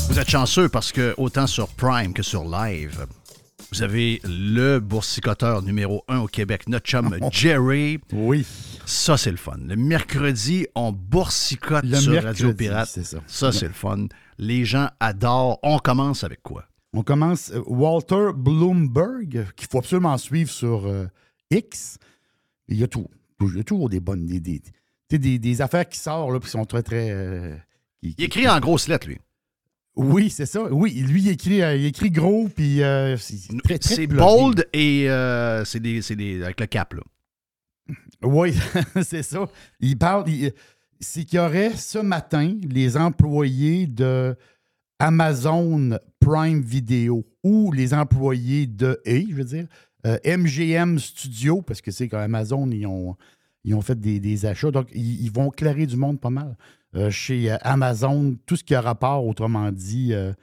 Vous 0.10 0.20
êtes 0.20 0.30
chanceux 0.30 0.68
parce 0.70 0.92
que 0.92 1.14
autant 1.18 1.48
sur 1.48 1.70
Prime 1.70 2.14
que 2.14 2.24
sur 2.24 2.44
Live, 2.44 3.06
vous 3.72 3.82
avez 3.82 4.20
le 4.26 4.80
boursicoteur 4.80 5.62
numéro 5.62 6.04
un 6.10 6.20
au 6.20 6.28
Québec, 6.28 6.68
notre 6.68 6.86
chum 6.86 7.18
Jerry. 7.32 8.00
Oui. 8.12 8.46
Ça, 8.86 9.16
c'est 9.16 9.32
le 9.32 9.38
fun. 9.38 9.58
Le 9.66 9.78
mercredi, 9.78 10.68
on 10.76 10.92
boursicote 10.92 11.86
Le 11.86 11.96
sur 11.98 12.12
mercredi, 12.12 12.44
Radio 12.44 12.54
Pirate. 12.54 12.90
c'est 12.92 13.06
ça. 13.06 13.20
Ça, 13.26 13.52
c'est 13.54 13.68
le 13.68 13.74
fun. 13.74 14.08
Les 14.38 14.66
gens 14.66 14.90
adorent. 15.00 15.60
On 15.64 15.80
commence 15.80 16.24
avec 16.26 16.42
quoi? 16.44 16.66
On 16.94 17.04
commence 17.04 17.52
euh, 17.52 17.62
Walter 17.68 18.30
Bloomberg, 18.36 19.46
qu'il 19.56 19.68
faut 19.70 19.78
absolument 19.80 20.18
suivre 20.18 20.50
sur 20.50 20.86
euh, 20.88 21.06
X. 21.50 21.98
Il 22.68 22.78
y 22.78 22.84
a 22.84 22.88
tout. 22.88 23.08
Il 23.42 23.58
y 23.58 23.60
a 23.60 23.64
toujours 23.64 23.90
des 23.90 24.00
bonnes 24.00 24.26
des, 24.26 24.40
des, 24.40 24.60
tu 24.60 24.72
sais, 25.10 25.18
des, 25.18 25.40
des 25.40 25.62
affaires 25.62 25.88
qui 25.88 25.98
sortent, 25.98 26.32
là, 26.32 26.40
puis 26.40 26.48
qui 26.48 26.52
sont 26.52 26.66
très, 26.66 26.84
très. 26.84 27.10
euh, 27.12 27.56
qui- 28.02 28.16
Il 28.18 28.24
écrit 28.26 28.48
en 28.48 28.60
grosses 28.60 28.88
lettres, 28.88 29.08
lui. 29.08 29.20
Oui, 29.96 30.30
c'est 30.30 30.46
ça. 30.46 30.64
Oui, 30.72 30.92
lui, 30.94 31.22
il 31.24 31.30
écrit, 31.30 31.62
euh, 31.62 31.76
il 31.76 31.86
écrit 31.86 32.12
gros, 32.12 32.48
puis 32.56 32.82
euh, 32.84 33.18
c'est 33.18 33.36
très, 33.64 33.78
très 33.78 33.96
C'est 33.96 34.08
plugué. 34.08 34.24
bold 34.24 34.68
et 34.74 35.10
euh, 35.10 35.66
c'est 35.66 35.80
des, 35.82 36.02
c'est 36.02 36.16
des- 36.16 36.42
avec 36.44 36.60
le 36.60 36.66
cap, 36.68 36.94
là. 36.94 37.02
Oui, 38.24 38.54
c'est 39.04 39.24
ça. 39.24 39.50
Il 39.80 39.98
parle. 39.98 40.30
il- 40.30 40.54
c'est 41.00 41.26
qu'il 41.26 41.38
y 41.38 41.40
aurait 41.40 41.76
ce 41.76 41.98
matin 41.98 42.56
les 42.70 42.96
employés 42.96 43.88
de 43.88 44.36
Amazon 45.00 45.98
Prime 46.22 46.62
Video 46.62 47.26
ou 47.44 47.72
les 47.74 47.94
employés 47.94 48.68
de 48.68 49.02
je 49.06 49.34
veux 49.34 49.44
dire, 49.44 49.68
euh, 50.06 50.18
MGM 50.26 50.98
Studio, 51.00 51.62
parce 51.62 51.82
que 51.82 51.92
c'est 51.92 52.10
ils 52.12 52.86
ont, 52.88 53.18
ils 53.64 53.76
ont 53.76 53.82
fait 53.82 54.00
des, 54.00 54.46
achats. 54.46 54.72
Donc, 54.72 54.88
ils, 54.94 55.32
vont 55.32 55.50
clairer 55.50 55.86
du 55.86 55.98
monde 55.98 56.20
pas 56.20 56.30
mal. 56.30 56.56
Euh, 56.96 57.10
chez 57.10 57.52
euh, 57.52 57.58
Amazon, 57.62 58.38
tout 58.46 58.56
ce 58.56 58.64
qui 58.64 58.76
a 58.76 58.82
rapport, 58.82 59.26
autrement 59.26 59.72
dit, 59.72 60.14
euh, 60.14 60.34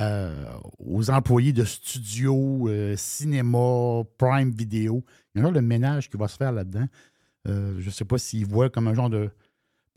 euh, 0.00 0.32
aux 0.78 1.10
employés 1.10 1.52
de 1.52 1.64
studio, 1.64 2.68
euh, 2.68 2.94
cinéma, 2.96 4.04
Prime 4.16 4.50
Video. 4.50 5.04
Il 5.34 5.42
y 5.42 5.44
a 5.44 5.50
de 5.50 5.58
ménage 5.58 6.08
qui 6.08 6.16
va 6.16 6.28
se 6.28 6.36
faire 6.36 6.52
là-dedans. 6.52 6.86
Euh, 7.48 7.74
je 7.80 7.86
ne 7.86 7.90
sais 7.90 8.04
pas 8.04 8.16
s'ils 8.16 8.46
voient 8.46 8.70
comme 8.70 8.86
un 8.86 8.94
genre 8.94 9.10
de. 9.10 9.28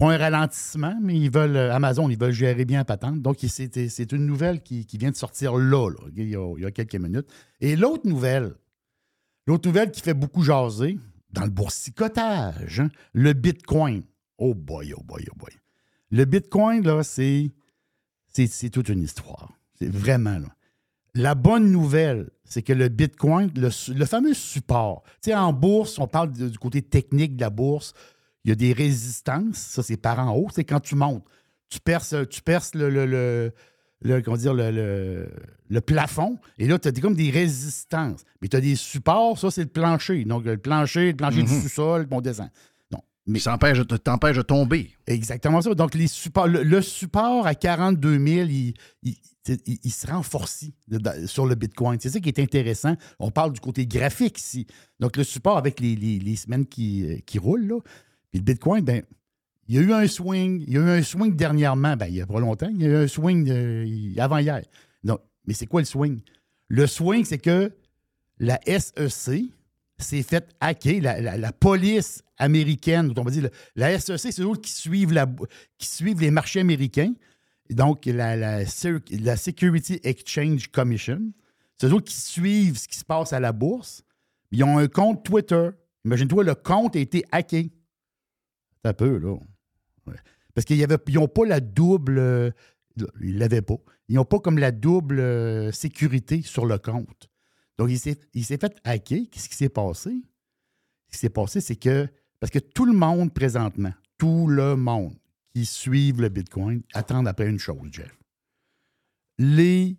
Un 0.03 0.17
ralentissement, 0.17 0.97
mais 0.99 1.15
ils 1.15 1.29
veulent. 1.29 1.55
euh, 1.55 1.73
Amazon, 1.73 2.09
ils 2.09 2.17
veulent 2.17 2.31
gérer 2.31 2.65
bien 2.65 2.79
la 2.79 2.85
patente. 2.85 3.21
Donc, 3.21 3.37
c'est 3.39 4.11
une 4.11 4.25
nouvelle 4.25 4.61
qui, 4.61 4.85
qui 4.85 4.97
vient 4.97 5.11
de 5.11 5.15
sortir 5.15 5.55
là, 5.57 5.89
il, 6.15 6.29
y 6.29 6.35
a, 6.35 6.71
quelques 6.71 6.95
minutes. 6.95 7.27
Et 7.59 7.75
l'autre 7.75 8.07
nouvelle, 8.07 8.55
l'autre 9.45 9.67
nouvelle 9.67 9.91
qui 9.91 10.01
fait 10.01 10.15
beaucoup 10.15 10.41
jaser, 10.41 10.97
dans 11.31 11.43
le 11.43 11.51
boursicotage, 11.51 12.79
hein, 12.79 12.89
le 13.13 13.33
Bitcoin. 13.33 14.03
Oh 14.39 14.55
boy, 14.55 14.93
oh 14.97 15.03
boy, 15.03 15.23
oh 15.31 15.35
boy. 15.37 15.53
Le 16.09 16.25
Bitcoin, 16.25 16.83
là, 16.83 17.03
c'est. 17.03 17.51
Toute 18.71 18.89
une 18.89 19.03
histoire. 19.03 19.53
C'est 19.77 19.91
vraiment, 19.91 20.39
là. 20.39 20.47
La 21.13 21.35
bonne 21.35 21.69
nouvelle, 21.69 22.29
c'est 22.45 22.61
que 22.61 22.71
le 22.71 22.87
Bitcoin, 22.87 23.51
le, 23.55 23.69
le 23.93 24.05
fameux 24.05 24.33
support, 24.33 25.03
tu 25.21 25.29
sais, 25.29 25.35
en 25.35 25.51
bourse, 25.51 25.99
on 25.99 26.07
parle 26.07 26.31
du 26.31 26.57
côté 26.57 26.81
technique 26.81 27.35
de 27.35 27.41
la 27.41 27.49
bourse, 27.49 27.93
il 28.45 28.49
y 28.49 28.51
a 28.51 28.55
des 28.55 28.73
résistances, 28.73 29.57
ça 29.57 29.83
c'est 29.83 29.97
par 29.97 30.19
en 30.19 30.35
haut, 30.35 30.47
c'est 30.53 30.63
quand 30.63 30.79
tu 30.79 30.95
montes, 30.95 31.23
tu 31.69 31.79
perces, 31.79 32.15
tu 32.29 32.41
perces 32.41 32.73
le, 32.75 32.89
le, 32.89 33.05
le- 33.05 33.51
le- 34.03 34.21
comment 34.21 34.35
dire, 34.37 34.53
le, 34.55 35.79
plafond, 35.81 36.37
et 36.57 36.67
là, 36.67 36.79
tu 36.79 36.87
as 36.87 36.91
comme 36.91 37.13
des 37.15 37.29
résistances. 37.29 38.21
Mais 38.41 38.47
tu 38.47 38.57
as 38.57 38.61
des 38.61 38.75
supports, 38.75 39.37
ça 39.37 39.51
c'est 39.51 39.61
le 39.61 39.67
plancher. 39.69 40.25
Donc 40.25 40.43
le 40.45 40.57
plancher, 40.57 41.11
le 41.11 41.15
plancher 41.17 41.43
du 41.43 41.51
Mhm. 41.53 41.61
sous-sol, 41.61 42.07
puis 42.07 42.17
on 42.17 42.21
descend. 42.21 42.49
Non. 42.91 42.99
Mais 43.27 43.39
Ça 43.39 43.51
t'empêche 43.51 43.77
de- 43.77 44.41
tomber. 44.41 44.91
Exactement 45.07 45.61
ça. 45.61 45.73
Donc, 45.75 45.93
les 45.93 46.07
supports, 46.07 46.47
le, 46.47 46.81
support 46.81 47.45
à 47.45 47.53
42 47.53 48.13
000, 48.17 48.47
il, 48.49 48.73
il- 49.03 49.15
il- 49.47 49.79
il 49.83 49.91
se 49.91 50.07
renforcit 50.07 50.73
sur 51.27 51.45
le 51.45 51.55
Bitcoin. 51.55 51.99
C'est 52.01 52.09
ça 52.09 52.19
qui 52.19 52.29
est 52.29 52.39
intéressant. 52.39 52.95
On 53.19 53.29
parle 53.31 53.53
du 53.53 53.59
côté 53.59 53.85
graphique 53.85 54.39
ici. 54.39 54.65
Donc, 54.99 55.15
le 55.15 55.23
support 55.23 55.57
avec 55.57 55.79
les, 55.79 55.95
les- 55.95 56.19
les 56.19 56.35
semaines 56.35 56.65
qui, 56.65 57.05
euh, 57.05 57.17
qui 57.25 57.37
roulent, 57.37 57.67
là. 57.67 57.79
Puis 58.31 58.39
le 58.39 58.43
Bitcoin, 58.43 58.83
ben, 58.83 59.03
il 59.67 59.75
y 59.75 59.77
a 59.79 59.81
eu 59.81 59.93
un 59.93 60.07
swing. 60.07 60.63
Il 60.67 60.73
y 60.73 60.77
a 60.77 60.81
eu 60.81 60.89
un 60.89 61.03
swing 61.03 61.35
dernièrement. 61.35 61.95
Ben, 61.95 62.07
il 62.07 62.13
n'y 62.13 62.21
a 62.21 62.25
pas 62.27 62.39
longtemps. 62.39 62.69
Il 62.69 62.81
y 62.81 62.85
a 62.85 62.89
eu 62.89 62.95
un 62.95 63.07
swing 63.07 64.17
avant-hier. 64.17 64.61
Donc, 65.03 65.19
mais 65.45 65.53
c'est 65.53 65.67
quoi 65.67 65.81
le 65.81 65.85
swing? 65.85 66.21
Le 66.67 66.87
swing, 66.87 67.25
c'est 67.25 67.37
que 67.37 67.71
la 68.39 68.59
SEC 68.65 69.43
s'est 69.97 70.23
fait 70.23 70.47
hacker. 70.59 71.01
La, 71.01 71.21
la- 71.21 71.37
la 71.37 71.51
police 71.51 72.23
américaine, 72.37 73.13
on 73.15 73.21
va 73.23 73.31
dire, 73.31 73.43
le- 73.43 73.51
la 73.75 73.99
SEC, 73.99 74.31
c'est 74.31 74.41
eux 74.41 74.55
qui 74.61 74.71
suivent, 74.71 75.13
la, 75.13 75.27
les 76.19 76.31
marchés 76.31 76.61
américains. 76.61 77.13
Donc, 77.69 78.05
la, 78.05 78.35
la, 78.35 78.59
la 78.63 79.35
Security 79.37 79.99
Exchange 80.03 80.67
Commission, 80.67 81.21
c'est 81.77 81.87
eux 81.91 81.99
qui 82.01 82.15
suivent 82.19 82.77
ce 82.77 82.87
qui 82.87 82.97
se 82.97 83.05
passe 83.05 83.31
à 83.33 83.39
la 83.39 83.51
bourse. 83.53 84.03
Ils 84.51 84.63
ont 84.63 84.77
un 84.77 84.87
compte 84.87 85.23
Twitter. 85.23 85.69
Imagine-toi, 86.03 86.43
le 86.43 86.55
compte 86.55 86.95
a 86.95 86.99
été 86.99 87.23
hacké. 87.31 87.71
Un 88.83 88.93
peu, 88.93 89.17
là. 89.17 89.35
Parce 90.53 90.65
qu'ils 90.65 90.85
n'ont 91.13 91.27
pas 91.27 91.45
la 91.45 91.59
double. 91.59 92.17
euh, 92.19 92.51
Ils 93.21 93.37
l'avaient 93.37 93.61
pas. 93.61 93.77
Ils 94.09 94.15
n'ont 94.15 94.25
pas 94.25 94.39
comme 94.39 94.57
la 94.57 94.71
double 94.71 95.19
euh, 95.19 95.71
sécurité 95.71 96.41
sur 96.41 96.65
le 96.65 96.77
compte. 96.77 97.29
Donc, 97.77 97.89
il 97.89 97.97
s'est 97.99 98.57
fait 98.57 98.75
hacker. 98.83 99.21
Qu'est-ce 99.31 99.47
qui 99.49 99.55
s'est 99.55 99.69
passé? 99.69 100.11
Ce 101.07 101.13
qui 101.13 101.17
s'est 101.19 101.29
passé, 101.29 101.61
c'est 101.61 101.75
que. 101.77 102.07
Parce 102.39 102.51
que 102.51 102.59
tout 102.59 102.85
le 102.85 102.93
monde 102.93 103.33
présentement, 103.33 103.93
tout 104.17 104.47
le 104.47 104.75
monde 104.75 105.15
qui 105.53 105.65
suivent 105.65 106.21
le 106.21 106.29
Bitcoin 106.29 106.81
attendent 106.93 107.27
après 107.27 107.47
une 107.47 107.59
chose, 107.59 107.87
Jeff. 107.91 108.15
Les 109.37 109.97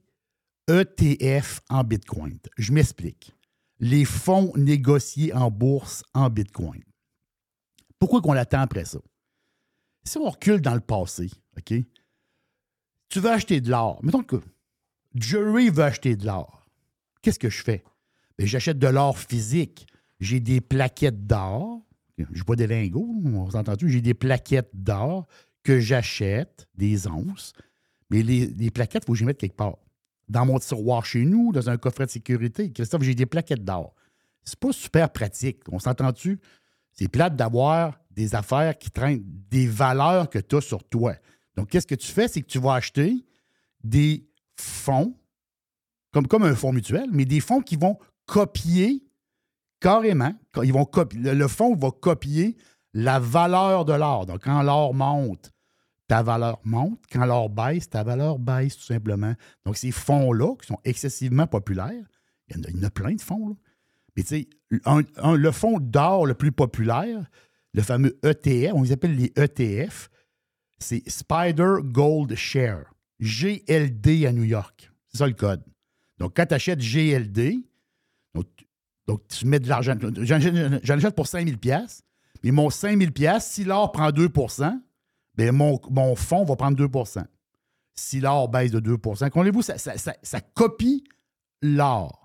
ETF 0.69 1.61
en 1.69 1.85
Bitcoin. 1.85 2.39
Je 2.59 2.73
m'explique. 2.73 3.35
Les 3.81 4.05
fonds 4.05 4.53
négociés 4.57 5.33
en 5.35 5.51
bourse 5.51 6.05
en 6.15 6.31
Bitcoin. 6.31 6.83
Pourquoi 8.03 8.21
qu'on 8.21 8.33
l'attend 8.33 8.63
après 8.63 8.85
ça? 8.85 8.99
Si 10.03 10.19
on 10.19 10.29
recule 10.29 10.61
dans 10.61 10.75
le 10.75 10.81
passé, 10.81 11.31
OK? 11.57 11.73
Tu 13.09 13.21
veux 13.21 13.31
acheter 13.31 13.61
de 13.61 13.71
l'or. 13.71 14.01
Mettons 14.03 14.25
que 14.25 14.43
Jerry 15.15 15.71
veut 15.71 15.85
acheter 15.85 16.17
de 16.17 16.27
l'or. 16.27 16.67
Qu'est-ce 17.23 17.39
que 17.39 17.49
je 17.49 17.63
fais? 17.63 17.85
Ben, 18.37 18.45
J'achète 18.45 18.81
de 18.81 18.89
l'or 18.89 19.17
physique. 19.17 19.87
J'ai 20.19 20.41
des 20.41 20.61
plaquettes 20.61 21.29
d'or. 21.29 21.81
Je 22.19 22.43
pas 22.43 22.57
des 22.57 22.67
lingots, 22.67 23.09
on 23.25 23.49
s'entend-tu? 23.49 23.89
J'ai 23.89 24.01
des 24.01 24.15
plaquettes 24.15 24.71
d'or 24.75 25.29
que 25.63 25.79
j'achète, 25.79 26.67
des 26.75 27.07
onces. 27.07 27.53
Mais 28.11 28.25
les, 28.25 28.49
les 28.49 28.73
plaquettes, 28.73 29.05
il 29.05 29.07
faut 29.07 29.13
que 29.13 29.19
je 29.19 29.23
les 29.23 29.27
mette 29.29 29.39
quelque 29.39 29.55
part. 29.55 29.79
Dans 30.29 30.45
mon 30.45 30.59
tiroir 30.59 31.07
chez 31.07 31.25
nous, 31.25 31.53
dans 31.53 31.71
un 31.71 31.77
coffret 31.77 32.07
de 32.07 32.11
sécurité. 32.11 32.73
Christophe, 32.73 33.03
j'ai 33.03 33.15
des 33.15 33.27
plaquettes 33.27 33.65
d'or. 33.65 33.95
C'est 34.43 34.59
pas 34.59 34.73
super 34.73 35.13
pratique. 35.13 35.61
On 35.71 35.79
s'entend-tu? 35.79 36.41
C'est 36.93 37.09
plate 37.09 37.37
d'avoir 37.37 37.99
des 38.11 38.35
affaires 38.35 38.77
qui 38.77 38.91
traînent 38.91 39.23
des 39.51 39.67
valeurs 39.67 40.29
que 40.29 40.39
tu 40.39 40.57
as 40.57 40.61
sur 40.61 40.85
toi. 40.85 41.15
Donc, 41.57 41.69
qu'est-ce 41.69 41.87
que 41.87 41.95
tu 41.95 42.11
fais? 42.11 42.29
C'est 42.29 42.43
que 42.43 42.47
tu 42.47 42.59
vas 42.59 42.75
acheter 42.75 43.25
des 43.83 44.27
fonds, 44.57 45.15
comme, 46.13 46.27
comme 46.27 46.45
un 46.45 46.55
fonds 46.55 46.73
mutuel, 46.73 47.09
mais 47.11 47.25
des 47.25 47.41
fonds 47.41 47.61
qui 47.61 47.77
vont 47.77 47.99
copier 48.27 49.05
carrément. 49.81 50.33
Ils 50.63 50.73
vont 50.73 50.89
le 51.15 51.49
fonds 51.49 51.75
va 51.75 51.91
copier 51.91 52.57
la 52.95 53.19
valeur 53.19 53.85
de 53.85 53.95
l'or. 53.95 54.27
Donc, 54.27 54.45
quand 54.45 54.63
l'or 54.63 54.95
monte, 54.95 55.51
ta 56.09 56.23
valeur 56.23 56.61
monte. 56.65 57.01
Quand 57.11 57.25
l'or 57.25 57.49
baisse, 57.49 57.89
ta 57.89 58.03
valeur 58.05 58.39
baisse 58.39 58.77
tout 58.77 58.85
simplement. 58.85 59.35
Donc, 59.65 59.77
ces 59.77 59.91
fonds-là, 59.91 60.55
qui 60.61 60.67
sont 60.67 60.79
excessivement 60.85 61.47
populaires, 61.47 62.05
il 62.49 62.57
y 62.57 62.61
en 62.61 62.65
a, 62.65 62.69
il 62.69 62.77
y 62.77 62.81
en 62.81 62.83
a 62.85 62.91
plein 62.91 63.15
de 63.15 63.21
fonds. 63.21 63.49
Là. 63.49 63.55
Mais 64.17 64.23
tu 64.23 64.29
sais, 64.29 64.49
le 64.71 65.51
fonds 65.53 65.79
d'or 65.81 66.27
le 66.27 66.35
plus 66.35 66.53
populaire, 66.53 67.25
le 67.73 67.83
fameux 67.83 68.19
ETF, 68.23 68.73
on 68.75 68.83
les 68.83 68.93
appelle 68.93 69.17
les 69.17 69.33
ETF, 69.37 70.11
c'est 70.79 71.09
Spider 71.09 71.77
Gold 71.83 72.35
Share, 72.35 72.93
GLD 73.21 74.27
à 74.27 74.33
New 74.33 74.45
York. 74.45 74.91
C'est 75.09 75.19
ça 75.19 75.27
le 75.27 75.33
code. 75.33 75.63
Donc, 76.19 76.37
quand 76.37 76.47
tu 76.47 76.55
achètes 76.55 76.81
GLD, 76.81 77.65
donc, 78.35 78.47
donc 79.07 79.27
tu 79.29 79.47
mets 79.47 79.61
de 79.61 79.69
l'argent. 79.69 79.95
J'en 80.21 80.37
achète- 80.99 81.15
pour 81.15 81.27
5000 81.27 81.59
pièces 81.59 82.03
mais 82.45 82.51
mon 82.51 82.71
5000 82.71 83.13
pièces 83.13 83.47
si 83.47 83.63
l'or 83.65 83.93
prend 83.93 84.11
2 84.11 84.29
bien 85.37 85.53
mon, 85.53 85.81
mon 85.91 86.17
fonds 86.17 86.45
va 86.45 86.57
prendre 86.57 86.77
2% 86.77 87.25
Si 87.95 88.19
l'or 88.21 88.49
baisse 88.49 88.71
de 88.73 88.81
2% 88.81 89.31
comprenez-vous, 89.31 89.63
ça, 89.63 89.79
ça- 89.79 89.97
ça- 89.97 90.17
ça 90.23 90.41
copie 90.41 91.05
l'or. 91.61 92.22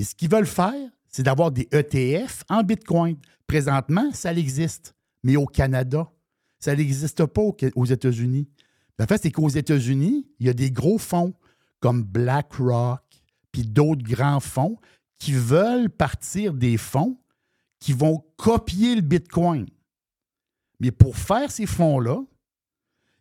Mais 0.00 0.04
ce 0.04 0.14
qu'ils 0.14 0.30
veulent 0.30 0.46
faire, 0.46 0.90
c'est 1.10 1.24
d'avoir 1.24 1.50
des 1.52 1.68
ETF 1.72 2.42
en 2.48 2.62
Bitcoin. 2.62 3.18
Présentement, 3.46 4.10
ça 4.14 4.32
existe, 4.32 4.94
mais 5.22 5.36
au 5.36 5.44
Canada, 5.44 6.10
ça 6.58 6.74
n'existe 6.74 7.26
pas 7.26 7.42
au- 7.42 7.56
aux 7.76 7.84
États-Unis. 7.84 8.48
En 8.98 9.04
fait, 9.04 9.20
c'est 9.20 9.30
qu'aux 9.30 9.50
États-Unis, 9.50 10.26
il 10.38 10.46
y 10.46 10.48
a 10.48 10.54
des 10.54 10.70
gros 10.70 10.96
fonds 10.96 11.34
comme 11.80 12.02
BlackRock, 12.02 13.02
puis 13.52 13.60
d'autres 13.66 14.02
grands 14.02 14.40
fonds 14.40 14.78
qui 15.18 15.32
veulent 15.34 15.90
partir 15.90 16.54
des 16.54 16.78
fonds 16.78 17.20
qui 17.78 17.92
vont 17.92 18.24
copier 18.38 18.94
le 18.94 19.02
Bitcoin. 19.02 19.66
Mais 20.80 20.92
pour 20.92 21.18
faire 21.18 21.50
ces 21.50 21.66
fonds-là, 21.66 22.22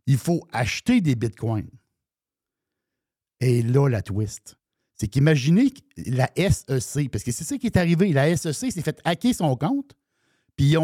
il 0.05 0.17
faut 0.17 0.47
acheter 0.53 1.01
des 1.01 1.15
Bitcoins. 1.15 1.69
Et 3.41 3.63
là, 3.63 3.89
la 3.89 4.01
twist. 4.01 4.55
C'est 4.99 5.07
qu'imaginez 5.07 5.73
la 6.07 6.29
SEC, 6.35 7.09
parce 7.09 7.23
que 7.23 7.31
c'est 7.31 7.45
ça 7.45 7.57
qui 7.57 7.67
est 7.67 7.77
arrivé, 7.77 8.11
la 8.11 8.35
SEC 8.35 8.71
s'est 8.71 8.81
fait 8.81 8.99
hacker 9.05 9.33
son 9.33 9.55
compte, 9.55 9.93
puis 10.57 10.75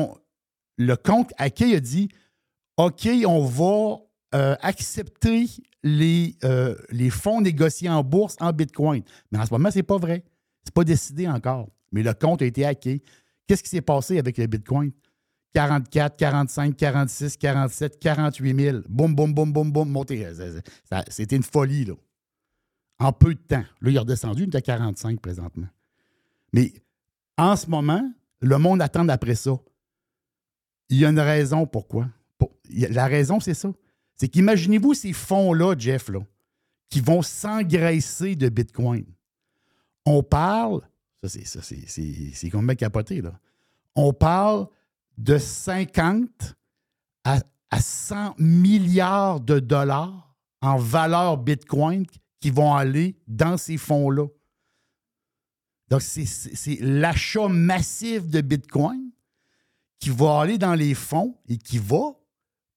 le 0.78 0.96
compte 0.96 1.34
hacké 1.38 1.76
a 1.76 1.80
dit 1.82 2.08
OK, 2.78 3.08
on 3.28 3.44
va 3.46 3.98
euh, 4.34 4.56
accepter 4.62 5.48
les, 5.84 6.36
euh, 6.44 6.76
les 6.92 7.10
fonds 7.10 7.42
négociés 7.42 7.90
en 7.90 8.04
bourse 8.04 8.36
en 8.40 8.52
Bitcoin. 8.52 9.04
Mais 9.32 9.40
en 9.40 9.46
ce 9.46 9.54
moment, 9.54 9.72
ce 9.72 9.78
n'est 9.78 9.84
pas 9.84 9.98
vrai. 9.98 10.24
C'est 10.64 10.74
pas 10.74 10.84
décidé 10.84 11.28
encore. 11.28 11.70
Mais 11.92 12.04
le 12.04 12.14
compte 12.14 12.42
a 12.42 12.46
été 12.46 12.66
hacké. 12.66 13.02
Qu'est-ce 13.48 13.64
qui 13.64 13.70
s'est 13.70 13.82
passé 13.82 14.18
avec 14.18 14.38
le 14.38 14.48
Bitcoin? 14.48 14.92
44, 15.54 16.18
45, 16.18 16.76
46, 16.76 17.38
47, 17.38 18.00
48 18.00 18.60
000. 18.60 18.78
Boum, 18.90 19.16
boum, 19.16 19.34
boum, 19.34 19.54
boum, 19.54 19.72
boum, 19.72 19.90
monté. 19.90 20.28
C'était 21.10 21.38
une 21.38 21.44
folie, 21.44 21.86
là. 21.86 21.94
En 23.00 23.12
peu 23.12 23.34
de 23.36 23.40
temps. 23.40 23.64
Là, 23.82 23.90
il 23.92 23.96
est 23.96 24.00
redescendu, 24.00 24.44
il 24.44 24.50
est 24.50 24.56
à 24.56 24.62
45 24.62 25.20
présentement. 25.20 25.68
Mais 26.54 26.74
en 27.38 27.56
ce 27.56 27.68
moment, 27.70 28.10
le 28.40 28.58
monde 28.58 28.82
attend 28.82 29.08
après 29.10 29.36
ça. 29.36 29.52
Il 30.90 30.98
y 31.00 31.06
a 31.06 31.10
une 31.10 31.20
raison 31.20 31.66
pourquoi. 31.66 32.08
La 32.70 33.08
raison, 33.08 33.40
c'est 33.40 33.54
ça. 33.54 33.72
C'est 34.16 34.30
qu'imaginez-vous 34.30 34.94
ces 34.94 35.12
fonds-là, 35.14 35.76
Jeff, 35.78 36.08
là, 36.10 36.20
qui 36.90 37.02
vont 37.02 37.22
s'engraisser 37.22 38.36
de 38.36 38.48
Bitcoin. 38.48 39.06
On 40.06 40.24
parle, 40.24 40.82
ça 41.22 41.30
c'est 41.30 41.46
ça, 41.46 41.62
c'est- 41.62 41.88
c'est 41.88 42.50
capoté, 42.78 43.22
là. 43.22 43.38
On 43.96 44.14
parle 44.14 44.68
de 45.18 45.38
50 45.38 46.56
à, 47.24 47.40
à 47.72 47.82
100 47.82 48.36
milliards 48.38 49.40
de 49.42 49.60
dollars 49.60 50.36
en 50.62 50.78
valeur 50.78 51.38
Bitcoin 51.38 52.06
qui 52.40 52.50
vont 52.52 52.74
aller 52.74 53.16
dans 53.28 53.58
ces 53.58 53.78
fonds-là. 53.78 54.28
Donc, 55.90 56.02
c'est- 56.02 56.80
l'achat 56.82 57.48
massif 57.48 58.28
de 58.28 58.42
Bitcoin 58.42 59.12
qui 60.00 60.10
va 60.10 60.42
aller 60.42 60.58
dans 60.58 60.74
les 60.76 60.94
fonds 60.94 61.38
et 61.48 61.58
qui 61.58 61.78
va, 61.78 62.12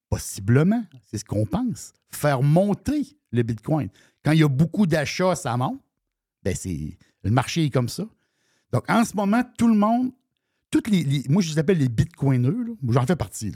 possiblement, 0.08 0.84
c'est 1.06 1.18
ce 1.18 1.24
qu'on 1.24 1.46
pense, 1.46 1.92
faire 2.10 2.42
monter 2.42 3.18
le 3.30 3.42
Bitcoin. 3.42 3.88
Quand 4.24 4.32
il 4.32 4.40
y 4.40 4.44
a 4.44 4.48
beaucoup 4.48 4.86
d'achats, 4.86 5.34
ça 5.36 5.56
monte. 5.56 5.80
Ben 6.42 6.54
le 7.24 7.30
marché 7.30 7.64
est 7.64 7.70
comme 7.70 7.88
ça. 7.88 8.04
Donc, 8.72 8.88
en 8.88 9.04
ce 9.04 9.14
moment, 9.16 9.42
tout 9.56 9.68
le 9.68 9.74
monde, 9.74 10.12
toutes 10.70 10.88
les, 10.88 11.24
moi, 11.28 11.42
je 11.42 11.50
les 11.52 11.58
appelle 11.58 11.78
les 11.78 11.88
Bitcoineux, 11.88 12.76
j'en 12.88 13.06
fais 13.06 13.16
partie. 13.16 13.52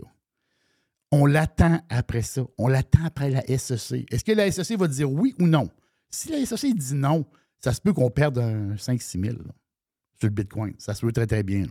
On 1.10 1.26
l'attend 1.26 1.80
après 1.90 2.22
ça. 2.22 2.42
On 2.58 2.68
l'attend 2.68 3.04
après 3.04 3.30
la 3.30 3.42
SEC. 3.46 4.06
Est-ce 4.10 4.24
que 4.24 4.32
la 4.32 4.50
SEC 4.50 4.78
va 4.78 4.88
dire 4.88 5.10
oui 5.10 5.34
ou 5.38 5.46
non? 5.46 5.70
Si 6.14 6.28
la 6.28 6.44
SEC 6.44 6.74
dit 6.74 6.94
non, 6.94 7.26
ça 7.58 7.72
se 7.72 7.80
peut 7.80 7.92
qu'on 7.92 8.10
perde 8.10 8.38
un 8.38 8.74
5-6 8.74 9.24
000 9.24 9.36
là, 9.38 9.54
sur 10.18 10.28
le 10.28 10.34
Bitcoin. 10.34 10.74
Ça 10.78 10.94
se 10.94 11.00
peut 11.00 11.12
très, 11.12 11.26
très 11.26 11.42
bien. 11.42 11.64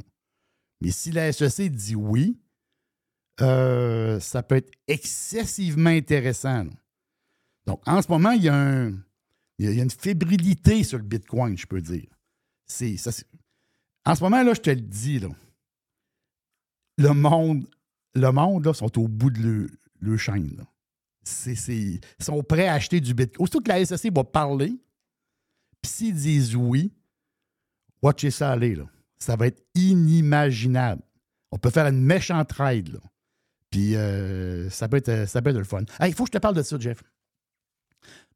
Mais 0.82 0.92
si 0.92 1.12
la 1.12 1.32
SEC 1.32 1.72
dit 1.72 1.96
oui, 1.96 2.40
euh, 3.42 4.20
ça 4.20 4.44
peut 4.44 4.56
être 4.56 4.72
excessivement 4.88 5.90
intéressant. 5.90 6.66
Donc, 7.66 7.82
en 7.86 8.02
ce 8.02 8.10
moment, 8.10 8.32
il 8.32 8.44
y 8.44 8.50
a, 8.50 8.90
une 9.60 9.92
fébrilité 9.92 10.84
sur 10.84 10.98
le 10.98 11.04
Bitcoin, 11.04 11.58
je 11.58 11.68
peux 11.68 11.82
dire. 11.82 12.08
En 14.06 14.16
ce 14.16 14.24
moment, 14.24 14.42
là, 14.42 14.54
je 14.54 14.62
te 14.62 14.70
le 14.72 14.82
dis, 14.82 15.20
là, 15.20 15.30
le 16.98 17.14
monde, 17.14 17.68
le 18.16 18.32
monde, 18.32 18.66
là, 18.66 18.74
sont 18.74 18.98
au 19.00 19.08
bout 19.08 19.30
de 19.30 19.42
leur, 19.42 19.70
leur 20.02 20.20
chaîne. 20.20 20.66
C'est, 21.24 22.00
sont 22.20 22.42
prêts 22.44 22.68
à 22.68 22.74
acheter 22.74 23.00
du 23.00 23.14
Bitcoin. 23.14 23.44
Aussitôt 23.44 23.62
que 23.62 23.70
la 23.70 23.86
SEC 23.86 24.14
va 24.14 24.24
parler, 24.24 24.74
puis 25.82 25.92
s'ils 25.92 26.16
disent 26.16 26.56
oui, 26.56 26.92
watchez 28.02 28.32
ça 28.32 28.52
aller. 28.52 28.76
Là. 28.76 28.86
Ça 29.20 29.36
va 29.36 29.48
être 29.48 29.64
inimaginable. 29.76 31.02
On 31.52 31.58
peut 31.58 31.70
faire 31.70 31.86
une 31.88 32.02
méchante 32.04 32.50
trade. 32.50 32.90
Là. 32.94 33.00
Puis 33.70 33.96
euh, 33.96 34.70
ça, 34.70 34.88
peut 34.90 34.98
être, 34.98 35.28
ça 35.28 35.42
peut 35.42 35.52
être 35.52 35.58
le 35.58 35.64
fun. 35.64 35.84
Il 36.06 36.14
faut 36.14 36.24
que 36.24 36.30
je 36.30 36.38
te 36.38 36.42
parle 36.42 36.56
de 36.56 36.64
ça, 36.64 36.78
Jeff. 36.80 37.04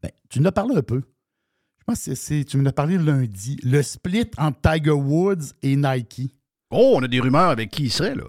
Ben, 0.02 0.12
tu 0.30 0.40
nous 0.40 0.48
as 0.48 0.52
parlé 0.52 0.76
un 0.76 0.82
peu. 0.84 1.02
Je 1.80 1.84
pense 1.86 1.98
que 1.98 2.04
c'est- 2.04 2.16
c'est- 2.16 2.44
tu 2.46 2.58
me 2.58 2.68
as 2.68 2.72
parlé 2.74 2.98
lundi. 2.98 3.58
Le 3.64 3.82
split 3.82 4.30
entre 4.38 4.60
Tiger 4.62 4.92
Woods 4.92 5.54
et 5.62 5.76
Nike. 5.76 6.32
Oh, 6.72 6.94
on 6.98 7.04
a 7.04 7.08
des 7.08 7.20
rumeurs 7.20 7.50
avec 7.50 7.72
qui 7.72 7.84
il 7.86 7.92
serait, 7.92 8.16
là. 8.16 8.26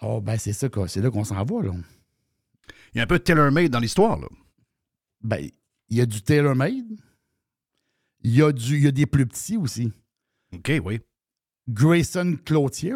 Oh, 0.00 0.20
ben 0.20 0.36
c'est 0.38 0.52
ça, 0.52 0.68
quoi. 0.68 0.86
c'est 0.88 1.00
là 1.00 1.10
qu'on 1.10 1.24
s'en 1.24 1.44
va, 1.44 1.62
là. 1.62 1.72
Il 2.94 2.98
y 2.98 3.00
a 3.00 3.04
un 3.04 3.06
peu 3.06 3.18
de 3.18 3.24
tailor-made 3.24 3.70
dans 3.70 3.80
l'histoire. 3.80 4.18
Ben, 5.22 5.48
il 5.88 5.96
y 5.96 6.00
a 6.00 6.06
du 6.06 6.22
tailor-made. 6.22 6.96
Il 8.24 8.34
y, 8.34 8.42
a 8.42 8.50
du- 8.52 8.76
il 8.76 8.84
y 8.84 8.86
a 8.88 8.90
des 8.90 9.06
plus 9.06 9.26
petits 9.26 9.56
aussi. 9.56 9.92
OK, 10.52 10.72
oui. 10.84 11.00
Grayson 11.68 12.36
Cloutier. 12.44 12.94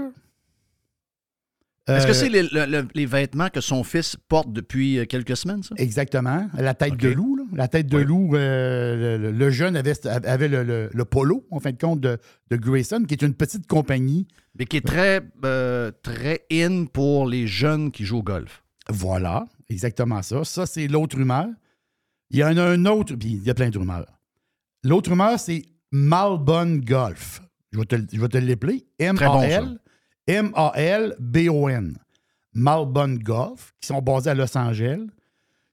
Est-ce 1.89 2.07
que 2.07 2.11
Euh, 2.13 2.15
c'est 2.15 2.29
les, 2.29 2.43
le- 2.45 2.67
le- 2.67 2.89
les 2.95 3.07
vêtements 3.07 3.49
que 3.49 3.61
son 3.61 3.83
fils 3.83 4.17
porte 4.29 4.53
depuis 4.53 4.99
euh, 5.01 5.05
quelques 5.05 5.37
semaines, 5.37 5.65
ça? 5.65 5.75
Exactement. 5.79 6.49
La 6.55 6.75
tête 6.75 6.97
de 6.97 7.09
loup. 7.09 7.37
là. 7.37 7.43
La 7.55 7.67
tête 7.69 7.89
de 7.89 7.99
loup, 7.99 8.37
euh, 8.37 9.19
le, 9.19 9.33
le 9.33 9.51
jeune 9.51 9.75
avait, 9.77 9.95
avait 10.07 10.47
le, 10.49 10.63
le- 10.63 10.91
le 10.93 11.05
polo, 11.05 11.45
en 11.51 11.59
fin 11.59 11.73
de 11.73 11.77
compte, 11.79 12.01
de, 12.01 12.19
de 12.51 12.57
Grayson, 12.57 13.03
qui 13.07 13.15
est 13.15 13.23
une 13.23 13.35
petite 13.35 13.67
compagnie. 13.67 14.29
Mais 14.59 14.65
qui 14.65 14.77
est 14.77 14.87
très, 14.87 15.23
euh, 15.45 15.91
très 16.03 16.47
in 16.53 16.85
pour 16.87 17.27
les 17.27 17.47
jeunes 17.49 17.91
qui 17.91 18.05
jouent 18.05 18.19
au 18.19 18.23
golf. 18.23 18.63
Voilà, 18.89 19.45
exactement 19.73 20.23
ça. 20.23 20.45
Ça, 20.45 20.67
c'est 20.67 20.89
l'autre 20.89 21.17
rumeur. 21.17 21.49
Il 22.31 22.39
y 22.39 22.45
en 22.45 22.57
a 22.57 22.63
un 22.63 22.85
autre, 22.87 23.15
puis 23.15 23.31
il 23.31 23.43
y 23.43 23.51
a 23.51 23.55
plein 23.55 23.71
de 23.71 23.79
rumeurs. 23.79 24.07
L'autre 24.83 25.11
rumeur, 25.11 25.39
c'est 25.39 25.65
Malbon 25.91 26.81
Golf. 26.85 27.43
Je 27.73 27.79
vais 27.79 27.85
te, 27.85 27.97
je 28.13 28.21
vais 28.21 28.29
te 28.29 28.39
l'appeler. 28.39 28.87
M-A-L. 28.99 29.79
M-A-L-B-O-N. 30.27 31.99
Golf, 32.55 33.75
qui 33.81 33.87
sont 33.87 34.03
basés 34.03 34.31
à 34.31 34.35
Los 34.35 34.57
Angeles. 34.57 35.07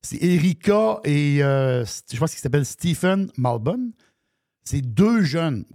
C'est 0.02 0.22
Erika 0.24 1.00
et 1.04 1.44
euh, 1.44 1.84
je 1.84 2.18
pense 2.18 2.32
qu'il 2.32 2.39
s'appelle 2.39 2.66
Stephen 2.66 3.30
Malbon. 3.38 3.91
C'est 4.64 4.82
deux 4.82 5.24
jeunes. 5.24 5.66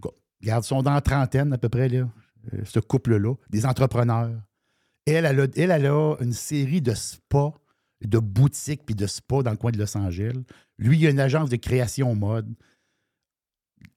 Regarde, 0.40 0.64
ils 0.64 0.68
sont 0.68 0.82
dans 0.82 0.94
la 0.94 1.02
trentaine 1.02 1.52
à 1.52 1.58
peu 1.58 1.68
près, 1.68 1.88
là, 1.88 2.08
euh, 2.54 2.62
ce 2.64 2.80
couple-là, 2.80 3.34
des 3.50 3.66
entrepreneurs. 3.66 4.30
Elle, 5.06 5.26
elle 5.26 5.40
a, 5.40 5.46
elle, 5.56 5.70
elle 5.70 5.86
a 5.86 6.16
une 6.20 6.32
série 6.32 6.80
de 6.80 6.94
spas, 6.94 7.52
de 8.08 8.18
boutiques 8.18 8.82
puis 8.86 8.94
de 8.94 9.06
spas 9.06 9.42
dans 9.42 9.50
le 9.50 9.56
coin 9.56 9.70
de 9.70 9.78
Los 9.78 9.96
Angeles. 9.96 10.42
Lui, 10.78 10.98
il 10.98 11.06
a 11.06 11.10
une 11.10 11.20
agence 11.20 11.50
de 11.50 11.56
création 11.56 12.14
mode. 12.14 12.52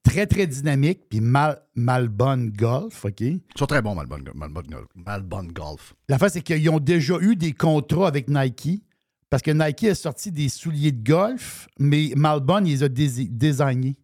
Très, 0.02 0.26
très 0.26 0.46
dynamique, 0.46 1.08
puis 1.08 1.20
Mal, 1.20 1.60
Malbon 1.74 2.50
Golf, 2.54 3.04
OK? 3.04 3.20
Ils 3.20 3.40
sont 3.56 3.66
très 3.66 3.82
bons, 3.82 3.94
Malbon, 3.94 4.18
Malbon, 4.34 4.62
Malbon 4.94 5.44
Golf. 5.44 5.94
La 6.08 6.18
face, 6.18 6.34
c'est 6.34 6.42
qu'ils 6.42 6.68
ont 6.70 6.78
déjà 6.78 7.18
eu 7.20 7.36
des 7.36 7.52
contrats 7.52 8.08
avec 8.08 8.28
Nike, 8.28 8.82
parce 9.30 9.42
que 9.42 9.50
Nike 9.50 9.84
a 9.84 9.94
sorti 9.94 10.30
des 10.30 10.48
souliers 10.48 10.92
de 10.92 11.02
golf, 11.06 11.68
mais 11.78 12.12
Malbon, 12.16 12.64
il 12.64 12.70
les 12.72 12.82
a 12.82 12.88
dés- 12.88 13.28
désignés. 13.28 13.96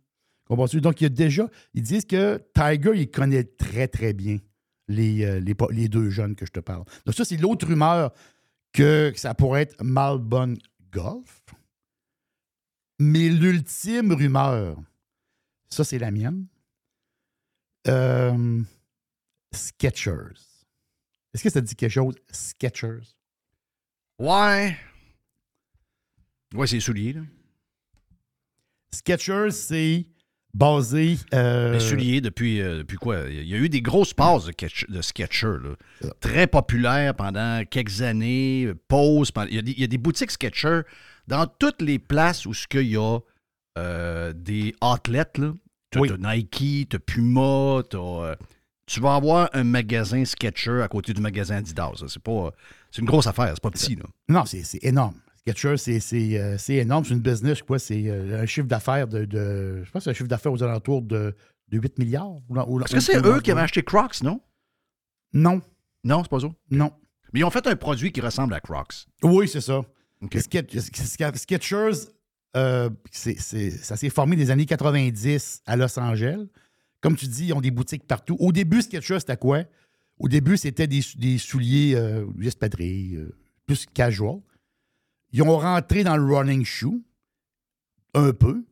Comprends-tu? 0.46 0.80
Donc, 0.80 1.00
il 1.00 1.04
y 1.04 1.06
a 1.06 1.10
déjà, 1.10 1.48
ils 1.72 1.82
disent 1.82 2.04
que 2.04 2.42
Tiger, 2.54 2.92
il 2.94 3.10
connaît 3.10 3.44
très, 3.44 3.88
très 3.88 4.12
bien 4.12 4.38
les, 4.88 5.24
euh, 5.24 5.40
les 5.70 5.88
deux 5.88 6.10
jeunes 6.10 6.34
que 6.34 6.44
je 6.44 6.52
te 6.52 6.60
parle. 6.60 6.84
Donc, 7.06 7.14
ça, 7.14 7.24
c'est 7.24 7.38
l'autre 7.38 7.66
rumeur 7.66 8.12
que 8.74 9.12
ça 9.16 9.34
pourrait 9.34 9.62
être 9.62 9.82
Malbon 9.82 10.54
golf. 10.90 11.44
Mais 12.98 13.28
l'ultime 13.28 14.12
rumeur, 14.12 14.76
ça, 15.70 15.84
c'est 15.84 15.98
la 15.98 16.10
mienne. 16.10 16.46
Euh, 17.88 18.62
Sketchers. 19.52 20.34
Est-ce 21.32 21.42
que 21.42 21.50
ça 21.50 21.60
dit 21.60 21.74
quelque 21.74 21.90
chose? 21.90 22.14
Sketchers. 22.30 23.16
Ouais. 24.18 24.76
Ouais, 26.54 26.66
c'est 26.66 26.80
souliers, 26.80 27.14
là. 27.14 27.22
Sketchers, 28.92 29.50
c'est 29.50 30.06
basé. 30.54 31.18
euh, 31.34 31.78
depuis, 32.20 32.60
euh, 32.62 32.78
depuis 32.78 32.96
quoi? 32.96 33.24
Il 33.28 33.46
y 33.46 33.54
a 33.54 33.58
eu 33.58 33.68
des 33.68 33.82
grosses 33.82 34.14
passes 34.14 34.44
de, 34.46 34.52
catch- 34.52 34.88
de 34.88 35.02
Sketcher, 35.02 35.56
là. 35.62 36.08
Très 36.20 36.46
populaires 36.46 37.14
pendant 37.14 37.62
quelques 37.68 38.00
années. 38.02 38.72
Pause. 38.88 39.30
pendant- 39.32 39.48
Il 39.48 39.56
y, 39.56 39.58
a 39.58 39.62
des, 39.62 39.72
il 39.72 39.80
y 39.80 39.84
a 39.84 39.88
des 39.88 39.98
boutiques 39.98 40.30
Sketcher 40.30 40.82
dans 41.26 41.46
toutes 41.46 41.82
les 41.82 41.98
places 41.98 42.46
où 42.46 42.54
ce 42.54 42.66
qu'il 42.66 42.88
y 42.88 42.96
a 42.96 43.18
euh, 43.78 44.32
des 44.34 44.74
outlets, 44.82 45.24
là. 45.38 45.52
T'as 45.90 46.00
Oui. 46.00 46.08
t'as 46.08 46.34
Nike, 46.34 46.88
t'as 46.88 46.98
Puma, 46.98 47.82
t'as... 47.88 47.98
euh, 47.98 48.34
tu 48.86 49.00
vas 49.00 49.14
avoir 49.14 49.48
un 49.54 49.64
magasin 49.64 50.24
Sketcher 50.24 50.82
à 50.82 50.88
côté 50.88 51.12
du 51.12 51.20
magasin 51.20 51.56
Adidas. 51.56 51.92
là. 52.00 52.06
C'est 52.08 52.22
pas... 52.22 52.50
C'est 52.90 53.00
une 53.00 53.06
grosse 53.08 53.26
affaire, 53.26 53.48
c'est 53.54 53.60
pas 53.62 53.70
petit, 53.70 53.96
là. 53.96 54.04
Non, 54.28 54.44
c'est 54.44 54.62
c'est 54.62 54.82
énorme. 54.84 55.14
Sketchers, 55.46 55.76
c'est- 55.76 56.00
c'est 56.00 56.38
euh, 56.38 56.56
c'est 56.58 56.76
énorme. 56.76 57.04
C'est 57.04 57.12
une 57.14 57.20
business, 57.20 57.62
quoi. 57.62 57.78
C'est 57.78 58.08
euh, 58.08 58.42
un 58.42 58.46
chiffre 58.46 58.66
d'affaires 58.66 59.06
de, 59.06 59.24
de- 59.26 59.82
Je 59.84 59.90
pense 59.90 60.00
que 60.00 60.04
c'est 60.04 60.10
un 60.10 60.14
chiffre 60.14 60.28
d'affaires 60.28 60.52
aux 60.52 60.62
alentours 60.62 61.02
de, 61.02 61.34
de 61.68 61.78
8 61.78 61.98
milliards. 61.98 62.32
Est-ce 62.84 62.94
que 62.94 63.00
c'est 63.00 63.18
eux 63.18 63.40
qui 63.40 63.50
avaient 63.50 63.60
acheté 63.60 63.82
Crocs, 63.82 64.22
non? 64.22 64.40
Non. 65.34 65.60
Non, 66.02 66.22
c'est 66.22 66.30
pas 66.30 66.38
eux? 66.38 66.50
Non. 66.70 66.92
Mais 67.32 67.40
ils 67.40 67.44
ont 67.44 67.50
fait 67.50 67.66
un 67.66 67.76
produit 67.76 68.10
qui 68.12 68.20
ressemble 68.22 68.54
à 68.54 68.60
Crocs. 68.60 69.06
Oui, 69.22 69.46
c'est 69.48 69.60
ça. 69.60 69.82
Sketchers, 71.34 72.08
euh, 72.56 72.88
ça 73.10 73.96
s'est 73.96 74.10
formé 74.10 74.36
des 74.36 74.50
années 74.50 74.64
90 74.66 75.62
à 75.66 75.76
Los 75.76 75.98
Angeles. 75.98 76.46
Comme 77.02 77.16
tu 77.16 77.26
dis, 77.26 77.46
ils 77.48 77.52
ont 77.52 77.60
des 77.60 77.70
boutiques 77.70 78.06
partout. 78.06 78.36
Au 78.40 78.50
début, 78.52 78.80
Sketchers, 78.80 79.20
c'était 79.20 79.36
quoi? 79.36 79.64
Au 80.18 80.28
début, 80.28 80.56
c'était 80.56 80.86
des, 80.86 81.00
des 81.16 81.36
souliers 81.36 81.94
euh, 81.96 82.24
euh, 82.80 83.28
plus 83.66 83.84
casual. 83.92 84.36
Ils 85.34 85.42
ont 85.42 85.58
rentré 85.58 86.04
dans 86.04 86.16
le 86.16 86.22
running 86.32 86.64
shoe, 86.64 87.02
un 88.14 88.32
peu. 88.32 88.64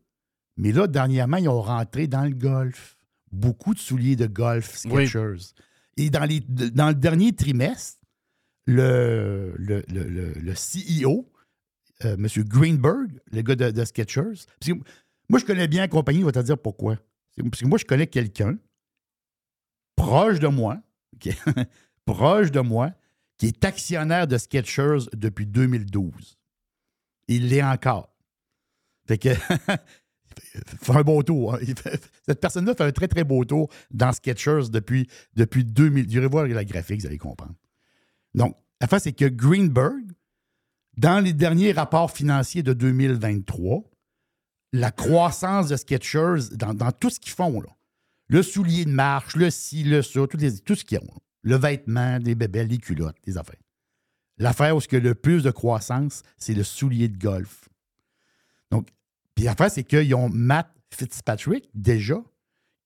Mais 0.56 0.70
là, 0.70 0.86
dernièrement, 0.86 1.38
ils 1.38 1.48
ont 1.48 1.60
rentré 1.60 2.06
dans 2.06 2.22
le 2.24 2.30
golf. 2.34 2.96
Beaucoup 3.32 3.74
de 3.74 3.80
souliers 3.80 4.14
de 4.14 4.26
golf 4.28 4.84
Oui. 4.84 5.08
Skechers. 5.08 5.54
Et 5.96 6.08
dans, 6.08 6.24
les, 6.24 6.38
dans 6.38 6.88
le 6.88 6.94
dernier 6.94 7.34
trimestre, 7.34 7.98
le, 8.66 9.54
le, 9.58 9.82
le- 9.88 10.32
le- 10.34 10.54
CEO, 10.54 11.28
euh, 12.04 12.14
M. 12.14 12.26
Greenberg, 12.44 13.10
le 13.32 13.42
gars 13.42 13.56
de, 13.56 13.70
de 13.72 13.84
Skechers, 13.84 14.46
parce 14.60 14.72
que 14.72 14.72
moi, 15.28 15.40
je 15.40 15.44
connais 15.44 15.66
bien 15.66 15.80
la 15.80 15.88
compagnie, 15.88 16.20
je 16.20 16.26
vais 16.26 16.32
te 16.32 16.38
dire 16.38 16.58
pourquoi. 16.58 16.96
Parce 17.36 17.60
que 17.60 17.66
moi, 17.66 17.78
je 17.78 17.84
connais 17.84 18.06
quelqu'un 18.06 18.56
proche 19.96 20.38
de 20.38 20.46
moi, 20.48 20.78
proche 22.04 22.50
de 22.52 22.60
moi, 22.60 22.92
qui 23.36 23.46
est 23.46 23.64
actionnaire 23.64 24.26
de 24.28 24.38
Skechers 24.38 25.08
depuis 25.12 25.46
2012. 25.46 26.38
Il 27.36 27.48
l'est 27.48 27.62
encore. 27.62 28.14
Fait 29.06 29.18
que, 29.18 29.30
fait 30.34 30.92
un 30.92 31.02
beau 31.02 31.22
tour. 31.22 31.54
hein. 31.54 31.58
Cette 32.26 32.40
personne-là 32.40 32.74
fait 32.74 32.84
un 32.84 32.92
très, 32.92 33.08
très 33.08 33.24
beau 33.24 33.44
tour 33.44 33.68
dans 33.90 34.12
Skechers 34.12 34.70
depuis, 34.70 35.08
depuis 35.34 35.64
2000. 35.64 36.06
Vous 36.06 36.14
irez 36.14 36.26
voir 36.26 36.46
la 36.46 36.64
graphique, 36.64 37.00
vous 37.00 37.06
allez 37.06 37.18
comprendre. 37.18 37.54
Donc, 38.34 38.56
la 38.80 38.86
face, 38.86 39.04
c'est 39.04 39.12
que 39.12 39.26
Greenberg, 39.26 40.12
dans 40.96 41.20
les 41.20 41.32
derniers 41.32 41.72
rapports 41.72 42.10
financiers 42.10 42.62
de 42.62 42.72
2023, 42.72 43.82
la 44.72 44.90
croissance 44.90 45.68
de 45.68 45.76
Skechers 45.76 46.54
dans, 46.56 46.92
tout 46.92 47.10
ce 47.10 47.20
qu'ils 47.20 47.32
font, 47.32 47.62
le 48.28 48.42
soulier 48.42 48.84
de 48.84 48.90
marche, 48.90 49.36
le 49.36 49.50
ci, 49.50 49.84
le 49.84 50.02
ça, 50.02 50.26
tout, 50.26 50.74
ce 50.74 50.84
qu'ils 50.84 50.98
ont, 50.98 51.20
le 51.42 51.56
vêtement, 51.56 52.18
les 52.18 52.34
bébés, 52.34 52.64
les 52.64 52.78
culottes, 52.78 53.16
les 53.26 53.36
affaires. 53.36 53.61
L'affaire 54.42 54.76
où 54.76 54.80
il 54.80 54.92
y 54.92 54.96
a 54.96 55.00
le 55.00 55.14
plus 55.14 55.42
de 55.42 55.50
croissance, 55.50 56.22
c'est 56.36 56.54
le 56.54 56.62
soulier 56.64 57.08
de 57.08 57.18
golf. 57.18 57.68
Donc, 58.70 58.88
puis 59.34 59.44
l'affaire, 59.44 59.70
c'est 59.70 59.84
qu'ils 59.84 60.14
ont 60.14 60.28
Matt 60.28 60.68
Fitzpatrick, 60.90 61.68
déjà, 61.74 62.16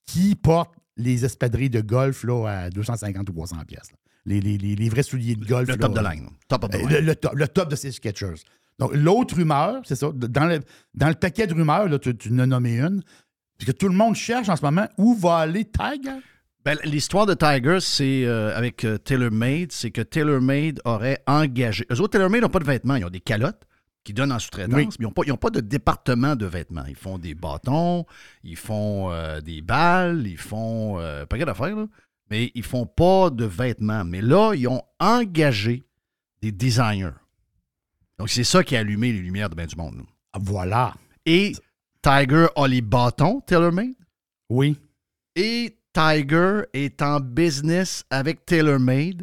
qui 0.07 0.35
porte 0.35 0.75
les 0.97 1.25
espadrilles 1.25 1.71
de 1.71 1.81
golf 1.81 2.25
là, 2.25 2.47
à 2.65 2.71
250 2.71 3.29
ou 3.31 3.33
300 3.33 3.57
pièces. 3.67 3.91
Les, 4.25 4.41
les- 4.41 4.59
les- 4.59 4.89
vrais 4.89 5.03
souliers 5.03 5.37
de 5.37 5.45
golf. 5.45 5.69
Le 5.69 5.75
là, 5.75 5.79
top 5.89 5.95
de 5.95 6.01
line. 6.01 6.29
Top 6.49 6.65
of 6.65 6.71
the 6.71 6.75
line. 6.77 6.89
Le, 6.89 7.01
le 7.01 7.15
top, 7.17 7.33
le 7.35 7.49
top 7.49 7.71
de 7.71 7.77
ces 7.77 7.93
Sketchers. 7.93 8.35
Donc, 8.79 8.91
l'autre 8.95 9.37
rumeur, 9.37 9.81
c'est 9.85 9.97
ça, 9.97 10.11
dans 10.13 10.47
le, 10.47 10.61
dans 10.95 11.09
le 11.09 11.15
paquet 11.15 11.47
de 11.47 11.55
rumeurs, 11.55 11.89
là, 11.89 11.99
tu, 11.99 12.17
tu 12.17 12.31
en 12.33 12.39
as 12.41 12.47
nommé 12.47 12.79
une, 12.81 13.03
parce 13.59 13.67
que 13.67 13.73
tout 13.73 13.89
le 13.89 13.95
monde 13.95 14.15
cherche 14.15 14.49
en 14.49 14.57
ce 14.57 14.63
moment 14.63 14.87
où 14.99 15.15
va 15.15 15.39
aller 15.39 15.65
Tiger. 15.65 16.19
Ben, 16.67 16.77
L'histoire 16.83 17.27
de 17.27 17.35
Tiger, 17.35 17.79
c'est 17.79 18.25
euh, 18.25 18.53
avec 18.57 18.85
euh, 18.85 18.99
TaylorMade, 18.99 19.71
c'est 19.71 19.93
que 19.93 20.01
TaylorMade 20.01 20.81
aurait 20.85 21.23
engagé. 21.29 21.87
Eux 21.93 22.01
autres, 22.01 22.11
TaylorMade 22.11 22.41
n'ont 22.43 22.49
pas 22.49 22.59
de 22.59 22.65
vêtements, 22.65 22.97
ils 22.97 23.05
ont 23.05 23.09
des 23.09 23.21
calottes 23.21 23.63
qui 24.03 24.13
donnent 24.13 24.33
en 24.33 24.41
sous-traitance, 24.41 24.75
Oui. 24.75 24.89
mais 24.99 25.07
ils 25.27 25.31
n'ont 25.31 25.37
pas, 25.37 25.51
de 25.51 25.61
département 25.61 26.35
de 26.35 26.45
vêtements. 26.45 26.85
Ils 26.89 26.97
font 26.97 27.19
des 27.19 27.35
bâtons, 27.37 28.05
ils 28.43 28.57
font 28.57 29.13
euh, 29.13 29.41
des 29.41 29.63
balles, 29.63 30.27
ils 30.27 30.37
font 30.37 30.99
euh, 30.99 31.25
pas 31.25 31.39
qu'à 31.39 31.45
d'affaires, 31.45 31.77
là, 31.77 31.87
mais 32.31 32.51
ils 32.57 32.65
font 32.65 32.85
pas 32.85 33.31
de 33.31 33.45
vêtements. 33.45 34.05
Mais 34.05 34.21
là, 34.21 34.53
ils 34.55 34.67
ont 34.67 34.83
engagé 34.99 35.85
des 36.43 36.51
designers. 36.51 37.15
Donc, 38.19 38.29
c'est 38.29 38.43
ça 38.43 38.65
qui 38.65 38.75
a 38.75 38.81
allumé 38.81 39.13
les 39.13 39.21
lumières 39.21 39.51
de 39.51 39.55
bien 39.55 39.67
du 39.67 39.77
monde. 39.77 39.99
là. 39.99 40.03
Voilà. 40.41 40.95
Et 41.27 41.53
Tiger 42.03 42.49
a 42.57 42.67
les 42.67 42.81
bâtons, 42.83 43.41
TaylorMade? 43.47 43.95
Oui. 44.49 44.77
Et 45.37 45.77
Tiger 45.97 46.65
est 46.75 47.01
en 47.01 47.21
business 47.21 48.05
avec 48.11 48.45
TaylorMade 48.45 49.23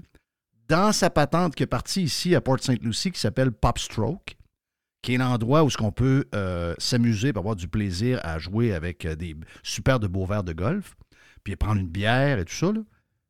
dans 0.68 0.92
sa 0.92 1.12
patente 1.12 1.54
qui 1.54 1.62
est 1.62 1.68
partie 1.68 2.02
ici 2.02 2.34
à 2.34 2.42
Port 2.42 2.60
St. 2.62 2.82
Lucie 2.82 3.12
qui 3.12 3.20
s'appelle 3.20 3.52
Popstroke, 3.52 4.36
qui 5.04 5.14
est 5.14 5.18
l'endroit 5.18 5.64
où 5.64 5.70
ce 5.70 5.78
qu'on 5.78 5.92
peut 5.92 6.26
euh, 6.34 6.74
s'amuser 6.80 7.30
avoir 7.36 7.56
du 7.56 7.68
plaisir 7.68 8.20
à 8.24 8.40
jouer 8.40 8.74
avec 8.74 9.06
euh, 9.06 9.16
des 9.16 9.36
super 9.62 10.00
de 10.00 10.08
beaux 10.08 10.26
verres 10.26 10.44
de 10.44 10.54
golf, 10.54 10.96
puis 11.44 11.56
prendre 11.56 11.80
une 11.80 11.90
bière 11.90 12.40
et 12.40 12.46
tout 12.46 12.56
ça. 12.56 12.74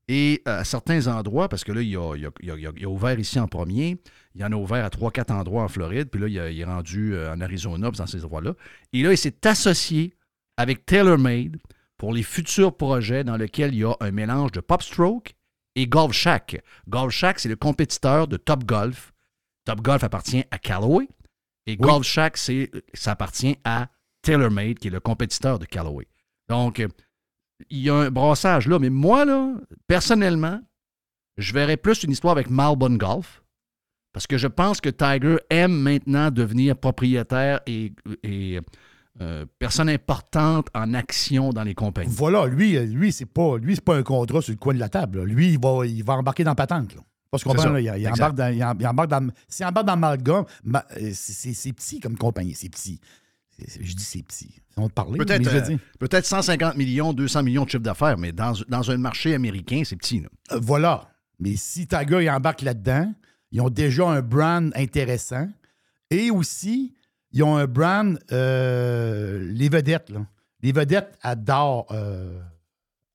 Et 0.08 0.42
euh, 0.48 0.62
à 0.62 0.64
certains 0.64 1.08
endroits, 1.08 1.50
parce 1.50 1.66
que 1.66 1.74
là, 1.74 1.82
il 1.82 1.98
a, 1.98 2.14
a- 2.14 2.88
ouvert 2.88 3.20
ici 3.20 3.42
en 3.42 3.50
premier, 3.50 3.98
il 4.36 4.42
y 4.42 4.46
en 4.46 4.54
a 4.54 4.56
ouvert 4.56 4.86
à 4.86 4.90
3-4 4.90 5.34
endroits 5.34 5.64
en 5.64 5.68
Floride, 5.68 6.08
puis 6.10 6.22
là, 6.22 6.30
il, 6.30 6.62
est 6.62 6.64
rendu 6.64 7.14
en 7.20 7.42
Arizona, 7.42 7.92
dans 7.92 8.08
ces 8.08 8.24
endroits-là. 8.24 8.54
Et 8.94 9.04
là, 9.04 9.12
il 9.12 9.18
s'est 9.18 9.46
associé 9.46 10.14
avec 10.56 10.86
TaylorMade 10.86 11.58
pour 12.04 12.12
les 12.12 12.24
futurs 12.24 12.76
projets 12.76 13.24
dans 13.24 13.38
lesquels 13.38 13.74
il 13.74 13.80
y 13.80 13.84
a 13.86 13.96
un 14.02 14.12
mélange 14.12 14.52
de 14.52 14.60
Popstroke 14.60 15.36
et 15.78 15.88
Golf 15.88 16.12
Shack. 16.12 16.62
Golf 16.90 17.14
Shack, 17.14 17.40
c'est 17.40 17.48
le 17.48 17.56
compétiteur 17.56 18.28
de 18.28 18.36
Top 18.36 18.66
Golf. 18.66 19.14
Top 19.64 19.80
Golf 19.80 20.04
appartient 20.04 20.44
à 20.52 20.58
Callaway. 20.58 21.08
Et 21.66 21.78
Golf 21.78 22.06
Shack, 22.06 22.36
c'est, 22.36 22.70
ça 22.94 23.14
appartient 23.14 23.58
à 23.64 23.88
TaylorMade, 24.22 24.80
qui 24.80 24.90
est 24.90 24.92
le 24.92 25.00
compétiteur 25.00 25.60
de 25.60 25.66
Callaway. 25.66 26.06
Donc, 26.50 26.86
il 27.70 27.80
y 27.80 27.90
a 27.90 27.96
un 27.96 28.12
brassage 28.12 28.68
là. 28.68 28.80
Mais 28.80 28.90
moi, 28.90 29.24
là, 29.24 29.54
personnellement, 29.88 30.60
je 31.38 31.54
verrais 31.54 31.78
plus 31.78 32.04
une 32.04 32.12
histoire 32.12 32.34
avec 32.34 32.50
Malbon 32.50 32.98
Golf. 32.98 33.46
Parce 34.12 34.28
que 34.28 34.38
je 34.38 34.48
pense 34.48 34.82
que 34.82 34.90
Tiger 34.90 35.38
aime 35.50 35.72
maintenant 35.72 36.32
devenir 36.32 36.76
propriétaire 36.76 37.62
et, 37.66 37.94
et, 38.24 38.60
euh, 39.22 39.46
personne 39.60 39.90
importante 39.90 40.68
en 40.74 40.94
action 40.94 41.52
dans 41.52 41.64
les 41.64 41.76
compagnies. 41.76 42.14
Voilà, 42.16 42.48
lui, 42.48 42.78
lui 42.88 43.12
c'est 43.12 43.26
pas, 43.26 43.58
lui, 43.58 43.76
c'est 43.76 43.84
pas 43.84 43.96
un 43.96 44.04
contrat 44.04 44.42
sur 44.42 44.52
le 44.54 44.58
coin 44.58 44.74
de 44.74 44.80
la 44.80 44.90
table. 44.90 45.20
là. 45.20 45.26
Lui, 45.26 45.54
il 45.54 45.60
va, 45.60 45.86
il 45.86 46.04
va 46.04 46.14
embarquer 46.16 46.44
dans 46.44 46.52
la 46.52 46.56
patente. 46.56 46.96
Là. 46.96 47.02
Parce 47.30 47.44
qu'on 47.44 47.52
C'est 47.52 47.58
ça. 47.58 47.64
comprend, 47.66 47.74
là, 47.74 47.80
il, 47.82 48.02
il 48.02 48.06
Exact. 48.08 48.14
embarque 48.24 48.36
dans, 48.36 48.54
il 48.54 48.62
em- 48.62 48.78
il 48.80 48.88
embarque 48.88 49.10
dans, 49.10 49.28
s'il 49.48 49.66
embarque 49.66 49.88
dans 49.88 49.94
Amalgam, 49.94 50.46
ma- 50.64 50.86
euh, 50.98 51.12
c'est- 51.14 51.34
c'est 51.34 51.54
c'est 51.54 51.74
petit 51.74 52.00
comme 52.00 52.18
compagnie, 52.18 52.54
c'est 52.56 52.70
petit. 52.70 53.00
C'est- 53.58 53.70
c'est- 53.70 53.84
Je 53.84 53.96
dis 53.96 54.04
c'est 54.04 54.24
petit. 54.24 54.50
On 54.78 54.88
te 54.90 54.94
parler, 54.94 55.20
Peut-être 55.20 55.40
mais 55.40 55.46
je 55.46 55.50
veux 55.52 55.58
euh, 55.64 55.68
dire, 55.68 55.80
peut-être 56.00 56.26
150 56.26 56.76
millions, 56.76 57.14
200 57.14 57.44
millions 57.44 57.66
de 57.66 57.70
chiffre 57.70 57.84
d'affaires, 57.84 58.18
mais 58.18 58.32
dans, 58.32 58.54
dans 58.68 58.90
un 58.90 58.98
marché 58.98 59.36
américain, 59.36 59.84
c'est 59.86 59.96
petit. 59.96 60.22
là. 60.22 60.30
euh, 60.54 60.60
voilà. 60.62 61.10
Mais 61.40 61.56
si 61.56 61.86
Tiger 61.88 62.24
il 62.24 62.30
embarque 62.32 62.62
là-dedans, 62.64 63.14
ils 63.52 63.62
ont 63.62 63.70
déjà 63.70 64.08
un 64.10 64.22
brand 64.22 64.72
intéressant. 64.76 65.48
Et 66.10 66.32
aussi, 66.32 66.94
ils 67.34 67.44
ont 67.44 67.58
un 67.58 67.66
brand, 67.68 68.18
euh, 68.32 69.40
les 69.52 69.70
vedettes. 69.70 70.12
Les 70.62 70.72
vedettes 70.72 71.18
adorent, 71.22 71.88
euh, 71.92 72.40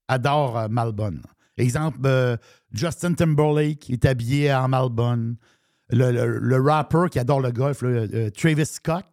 adorent 0.08 0.58
euh, 0.58 0.68
Malbon. 0.68 1.20
Exemple, 1.56 1.98
euh, 2.04 2.36
Justin 2.72 3.14
Timberlake 3.14 3.88
est 3.90 4.04
habillé 4.04 4.52
en 4.52 4.68
Malbon. 4.68 5.36
Le, 5.90 6.10
le- 6.12 6.38
le 6.38 6.60
rapper 6.60 7.06
qui 7.10 7.18
adore 7.18 7.40
le 7.40 7.50
golf, 7.50 7.82
Travis 8.36 8.66
Scott, 8.66 9.06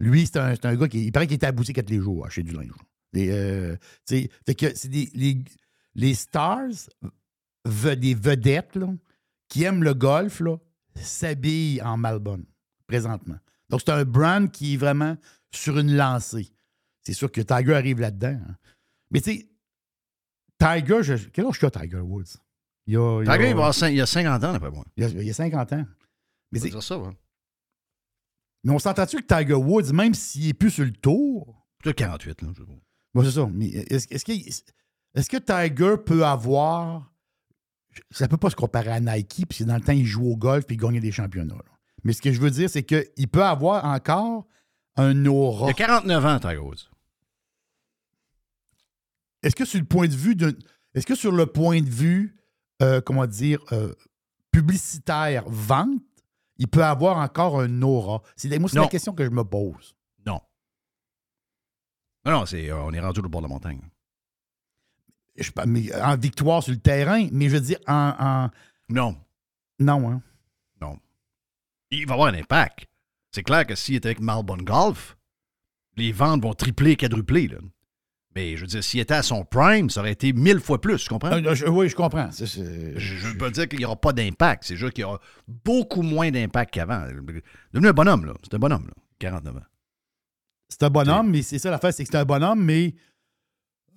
lui, 0.00 0.26
c'est 0.26 0.38
un, 0.38 0.54
un 0.62 0.76
gars 0.76 0.88
qui 0.88 1.04
il 1.06 1.12
paraît 1.12 1.26
qu'il 1.28 1.36
était 1.36 1.46
à 1.46 1.52
boutique 1.52 1.84
tous 1.84 1.92
les 1.92 2.00
jours, 2.00 2.26
acheter 2.26 2.42
du 2.42 2.52
linge. 2.54 2.72
Et, 3.14 3.30
fait 4.44 4.54
que 4.54 4.74
c'est 4.74 4.88
des, 4.88 5.08
les, 5.14 5.38
les 5.94 6.14
stars, 6.14 6.68
des 7.64 8.14
vedettes 8.14 8.78
qui 9.48 9.62
aiment 9.62 9.84
le 9.84 9.94
golf, 9.94 10.42
s'habillent 10.96 11.80
en 11.82 11.96
Malbon, 11.96 12.44
présentement. 12.86 13.38
Donc, 13.70 13.80
c'est 13.84 13.92
un 13.92 14.04
brand 14.04 14.50
qui 14.50 14.74
est 14.74 14.76
vraiment 14.76 15.16
sur 15.54 15.78
une 15.78 15.94
lancée. 15.96 16.50
C'est 17.02 17.12
sûr 17.14 17.30
que 17.32 17.40
Tiger 17.40 17.74
arrive 17.74 18.00
là-dedans. 18.00 18.38
hein. 18.48 18.56
Mais 19.10 19.20
tu 19.20 19.30
sais, 19.32 19.48
Tiger, 20.58 21.02
je- 21.02 21.28
quel 21.28 21.46
âge 21.46 21.62
a 21.64 21.70
Tiger 21.70 22.00
Woods? 22.00 22.36
Il 22.86 22.96
a, 22.96 23.20
il 23.22 23.26
y 23.26 23.28
a- 23.28 23.36
Tiger, 23.36 23.50
il, 23.50 23.56
va 23.56 23.70
il 23.90 23.96
y 23.96 24.00
a 24.00 24.06
50 24.06 24.44
ans, 24.44 24.52
d'après 24.52 24.70
moi. 24.70 24.84
il 24.96 25.02
y 25.02 25.06
a- 25.06 25.22
il 25.22 25.30
a 25.30 25.34
50 25.34 25.72
ans. 25.72 25.86
Mais, 26.52 26.58
c'est- 26.58 26.80
ça, 26.80 26.98
ouais. 26.98 27.12
mais 28.64 28.72
on 28.72 28.78
s'entend-tu 28.78 29.22
que 29.22 29.26
Tiger 29.34 29.54
Woods, 29.54 29.92
même 29.92 30.14
s'il 30.14 30.48
est 30.48 30.54
plus 30.54 30.70
sur 30.70 30.84
le 30.84 30.92
tour, 30.92 31.66
Peut-être 31.82 31.96
48, 31.96 32.42
là. 32.42 32.48
je. 32.56 32.62
Bon, 33.14 33.22
c'est 33.24 33.30
ça. 33.30 33.46
Mais 33.52 33.66
est-ce 33.68 34.24
que, 34.24 34.32
est-ce 34.32 35.28
que 35.30 35.36
Tiger 35.36 35.94
peut 36.04 36.24
avoir. 36.24 37.12
Ça 38.10 38.28
peut 38.28 38.36
pas 38.36 38.50
se 38.50 38.56
comparer 38.56 38.90
à 38.90 39.00
Nike, 39.00 39.46
que 39.48 39.64
dans 39.64 39.74
le 39.76 39.80
temps, 39.80 39.92
il 39.92 40.04
joue 40.04 40.26
au 40.26 40.36
golf 40.36 40.64
et 40.68 40.74
il 40.74 40.76
gagnait 40.76 41.00
des 41.00 41.12
championnats. 41.12 41.54
là. 41.54 41.77
Mais 42.04 42.12
ce 42.12 42.22
que 42.22 42.32
je 42.32 42.40
veux 42.40 42.50
dire, 42.50 42.70
c'est 42.70 42.82
qu'il 42.84 43.28
peut 43.28 43.44
avoir 43.44 43.84
encore 43.84 44.46
un 44.96 45.26
aura. 45.26 45.66
Il 45.66 45.70
a 45.70 45.74
49 45.74 46.24
ans, 46.24 46.38
Woods. 46.62 46.88
Est-ce 49.42 49.54
que 49.56 49.64
sur 49.64 49.78
le 49.78 49.84
point 49.86 50.08
de 50.08 50.14
vue 50.14 50.34
de. 50.34 50.58
Est-ce 50.94 51.06
que 51.06 51.14
sur 51.14 51.32
le 51.32 51.46
point 51.46 51.80
de 51.80 51.88
vue, 51.88 52.36
euh, 52.82 53.00
comment 53.00 53.26
dire, 53.26 53.60
euh, 53.72 53.94
publicitaire, 54.50 55.44
vente, 55.48 56.00
il 56.56 56.66
peut 56.68 56.84
avoir 56.84 57.18
encore 57.18 57.60
un 57.60 57.82
aura? 57.82 58.22
C'est 58.36 58.56
moi, 58.58 58.68
c'est 58.68 58.76
la 58.84 58.88
question 58.88 59.12
que 59.14 59.24
je 59.24 59.30
me 59.30 59.44
pose. 59.44 59.94
Non. 60.26 60.40
Non, 62.24 62.32
non, 62.32 62.46
c'est, 62.46 62.70
euh, 62.70 62.82
on 62.82 62.92
est 62.92 63.00
rendu 63.00 63.20
au 63.20 63.28
bord 63.28 63.40
de 63.42 63.46
la 63.46 63.52
montagne. 63.52 63.80
Je, 65.36 65.50
mais 65.66 65.94
en 66.02 66.16
victoire 66.16 66.62
sur 66.64 66.72
le 66.72 66.80
terrain, 66.80 67.28
mais 67.30 67.48
je 67.48 67.54
veux 67.54 67.60
dire 67.60 67.78
en. 67.86 68.14
en- 68.18 68.50
Non. 68.88 69.16
Non, 69.78 70.10
hein? 70.10 70.22
Il 71.90 72.06
va 72.06 72.14
avoir 72.14 72.28
un 72.28 72.34
impact. 72.38 72.86
C'est 73.32 73.42
clair 73.42 73.66
que 73.66 73.74
s'il 73.74 73.94
est 73.96 74.06
avec 74.06 74.20
Malbon 74.20 74.56
Golf, 74.58 75.16
les 75.96 76.12
ventes 76.12 76.42
vont 76.42 76.54
tripler, 76.54 76.96
quadrupler. 76.96 77.48
Là. 77.48 77.58
Mais 78.34 78.56
je 78.56 78.62
veux 78.62 78.66
dire, 78.66 78.84
s'il 78.84 79.00
était 79.00 79.14
à 79.14 79.22
son 79.22 79.44
prime, 79.44 79.90
ça 79.90 80.00
aurait 80.00 80.12
été 80.12 80.32
mille 80.32 80.60
fois 80.60 80.80
plus, 80.80 81.02
tu 81.02 81.08
comprends? 81.08 81.32
Euh, 81.32 81.54
je- 81.54 81.66
oui, 81.66 81.88
je 81.88 81.96
comprends. 81.96 82.30
Je 82.96 83.14
ne 83.14 83.32
veux 83.32 83.38
pas 83.38 83.50
dire 83.50 83.68
qu'il 83.68 83.78
n'y 83.80 83.84
aura 83.84 83.96
pas 83.96 84.12
d'impact. 84.12 84.64
C'est 84.64 84.76
juste 84.76 84.92
qu'il 84.92 85.02
y 85.02 85.04
aura 85.04 85.20
beaucoup 85.46 86.02
moins 86.02 86.30
d'impact 86.30 86.72
qu'avant. 86.74 87.06
Devenu 87.72 87.88
un 87.88 87.92
bonhomme, 87.92 88.26
là. 88.26 88.34
C'est 88.44 88.54
un 88.54 88.58
bonhomme, 88.58 88.86
là. 88.86 88.94
49 89.18 89.56
ans. 89.56 89.60
C'est 90.68 90.82
un 90.82 90.90
bonhomme, 90.90 91.30
mais 91.30 91.42
c'est 91.42 91.58
ça 91.58 91.70
l'affaire, 91.70 91.92
c'est 91.92 92.04
que 92.04 92.10
c'est 92.12 92.18
un 92.18 92.24
bonhomme, 92.24 92.62
mais 92.62 92.94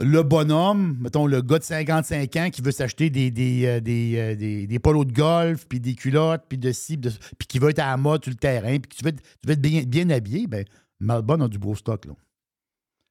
le 0.04 0.24
bonhomme, 0.24 0.98
mettons 1.00 1.26
le 1.28 1.42
gars 1.42 1.60
de 1.60 1.64
55 1.64 2.36
ans 2.38 2.50
qui 2.50 2.62
veut 2.62 2.72
s'acheter 2.72 3.10
des, 3.10 3.32
des, 3.32 3.66
euh, 3.66 3.80
des, 3.80 4.18
euh, 4.18 4.36
des- 4.36 4.68
des 4.68 4.80
polos 4.80 5.06
de 5.06 5.14
golf, 5.14 5.68
puis 5.68 5.80
des 5.80 5.96
culottes, 5.96 6.44
puis 6.50 6.58
de 6.58 6.72
ci, 6.72 6.98
puis 6.98 7.48
qui 7.48 7.60
veut 7.60 7.70
être 7.70 7.80
à 7.80 7.88
la 7.92 7.98
mode 7.98 8.24
sur 8.24 8.32
le 8.32 8.38
terrain, 8.38 8.78
puis 8.80 8.98
tu 8.98 9.04
veux 9.04 9.10
être, 9.10 9.22
tu 9.22 9.48
veux 9.48 9.54
être 9.54 9.62
bien, 9.62 9.84
bien 9.84 10.10
habillé, 10.10 10.48
ben 10.48 10.66
Malbon 11.00 11.42
a 11.42 11.48
du 11.48 11.58
beau 11.58 11.76
stock, 11.76 12.06
là. 12.06 12.14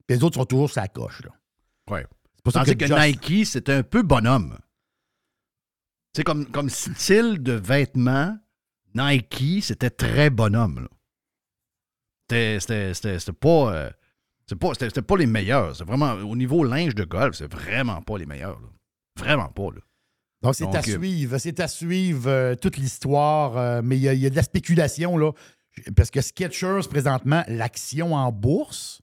Puis 0.06 0.16
les 0.16 0.24
autres 0.24 0.36
sont 0.36 0.44
toujours 0.46 0.70
la 0.76 0.88
coche, 0.88 1.22
là. 1.24 1.30
Ouais. 1.90 2.06
C'est 2.36 2.42
pour 2.42 2.52
ça 2.52 2.64
Tandis 2.64 2.76
que, 2.76 3.06
Nike, 3.06 3.46
c'est 3.46 3.68
un 3.68 3.82
peu 3.82 4.02
bonhomme. 4.02 4.58
C'est 6.16 6.24
comme, 6.24 6.46
comme 6.46 6.68
style 6.70 7.42
de 7.42 7.52
vêtements, 7.52 8.36
Nike, 8.94 9.62
c'était 9.62 9.90
très 9.90 10.30
bonhomme. 10.30 10.88
c'était 12.28 12.58
pas, 13.40 13.74
euh, 13.74 13.90
c'était 14.50 14.58
pas, 14.58 14.72
c'était- 14.74 14.86
c'était 14.88 15.02
pas 15.02 15.16
les 15.16 15.26
meilleurs. 15.26 15.76
C'est 15.76 15.84
vraiment, 15.84 16.12
au 16.14 16.34
niveau 16.36 16.64
linge 16.64 16.94
de 16.96 17.04
golf, 17.04 17.36
c'est 17.36 17.52
vraiment 17.52 18.02
pas 18.02 18.18
les 18.18 18.26
meilleurs. 18.26 18.60
là. 18.60 18.68
Vraiment 19.18 19.48
pas. 19.48 19.68
Là. 19.74 19.80
Donc, 20.42 20.54
c'est 20.54 20.64
à 20.74 20.78
euh, 20.78 20.82
suivre. 20.82 21.38
C'est 21.38 21.60
à 21.60 21.68
suivre 21.68 22.28
euh, 22.28 22.54
toute 22.56 22.76
l'histoire, 22.76 23.56
euh, 23.56 23.80
mais 23.84 23.96
il 23.96 24.00
y, 24.12 24.18
y 24.18 24.26
a 24.26 24.30
de 24.30 24.36
la 24.36 24.42
spéculation, 24.42 25.16
là. 25.16 25.32
Parce 25.94 26.10
que 26.10 26.20
Skechers, 26.20 26.80
présentement, 26.90 27.44
l'action 27.46 28.14
en 28.14 28.32
bourse 28.32 29.02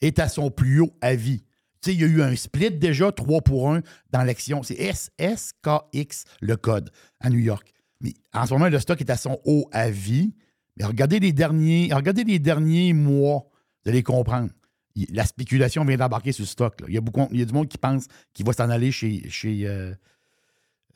est 0.00 0.18
à 0.20 0.28
son 0.28 0.50
plus 0.50 0.80
haut 0.80 0.96
avis. 1.00 1.40
Tu 1.82 1.90
sais, 1.90 1.94
il 1.94 2.00
y 2.00 2.04
a 2.04 2.06
eu 2.06 2.22
un 2.22 2.36
split 2.36 2.70
déjà, 2.70 3.10
3 3.10 3.40
pour 3.40 3.72
1 3.72 3.82
dans 4.12 4.22
l'action. 4.22 4.62
C'est 4.62 4.76
SSKX, 4.80 6.24
le 6.40 6.56
code, 6.56 6.90
à 7.20 7.30
New 7.30 7.38
York. 7.40 7.72
Mais 8.00 8.12
en 8.32 8.46
ce 8.46 8.52
moment, 8.52 8.68
le 8.68 8.78
stock 8.78 9.00
est 9.00 9.10
à 9.10 9.16
son 9.16 9.38
haut 9.44 9.68
avis. 9.72 10.34
Mais 10.76 10.84
regardez 10.84 11.18
les 11.18 11.32
derniers, 11.32 11.88
regardez 11.92 12.24
les 12.24 12.38
derniers 12.38 12.92
mois, 12.92 13.46
vous 13.84 13.90
allez 13.90 14.02
comprendre. 14.02 14.50
Il- 14.96 15.06
La 15.14 15.24
spéculation 15.24 15.84
vient 15.84 15.96
d'embarquer 15.96 16.32
sur 16.32 16.42
le 16.42 16.48
stock. 16.48 16.80
là. 16.80 16.86
Il, 16.88 16.94
y 16.94 16.98
a 16.98 17.00
beaucoup, 17.00 17.28
il 17.30 17.38
y 17.38 17.42
a 17.42 17.44
du 17.44 17.52
monde 17.52 17.68
qui 17.68 17.78
pense 17.78 18.06
qu'il 18.32 18.44
va 18.44 18.52
s'en 18.52 18.68
aller 18.70 18.90
chez, 18.90 19.28
chez, 19.30 19.66
euh, 19.68 19.94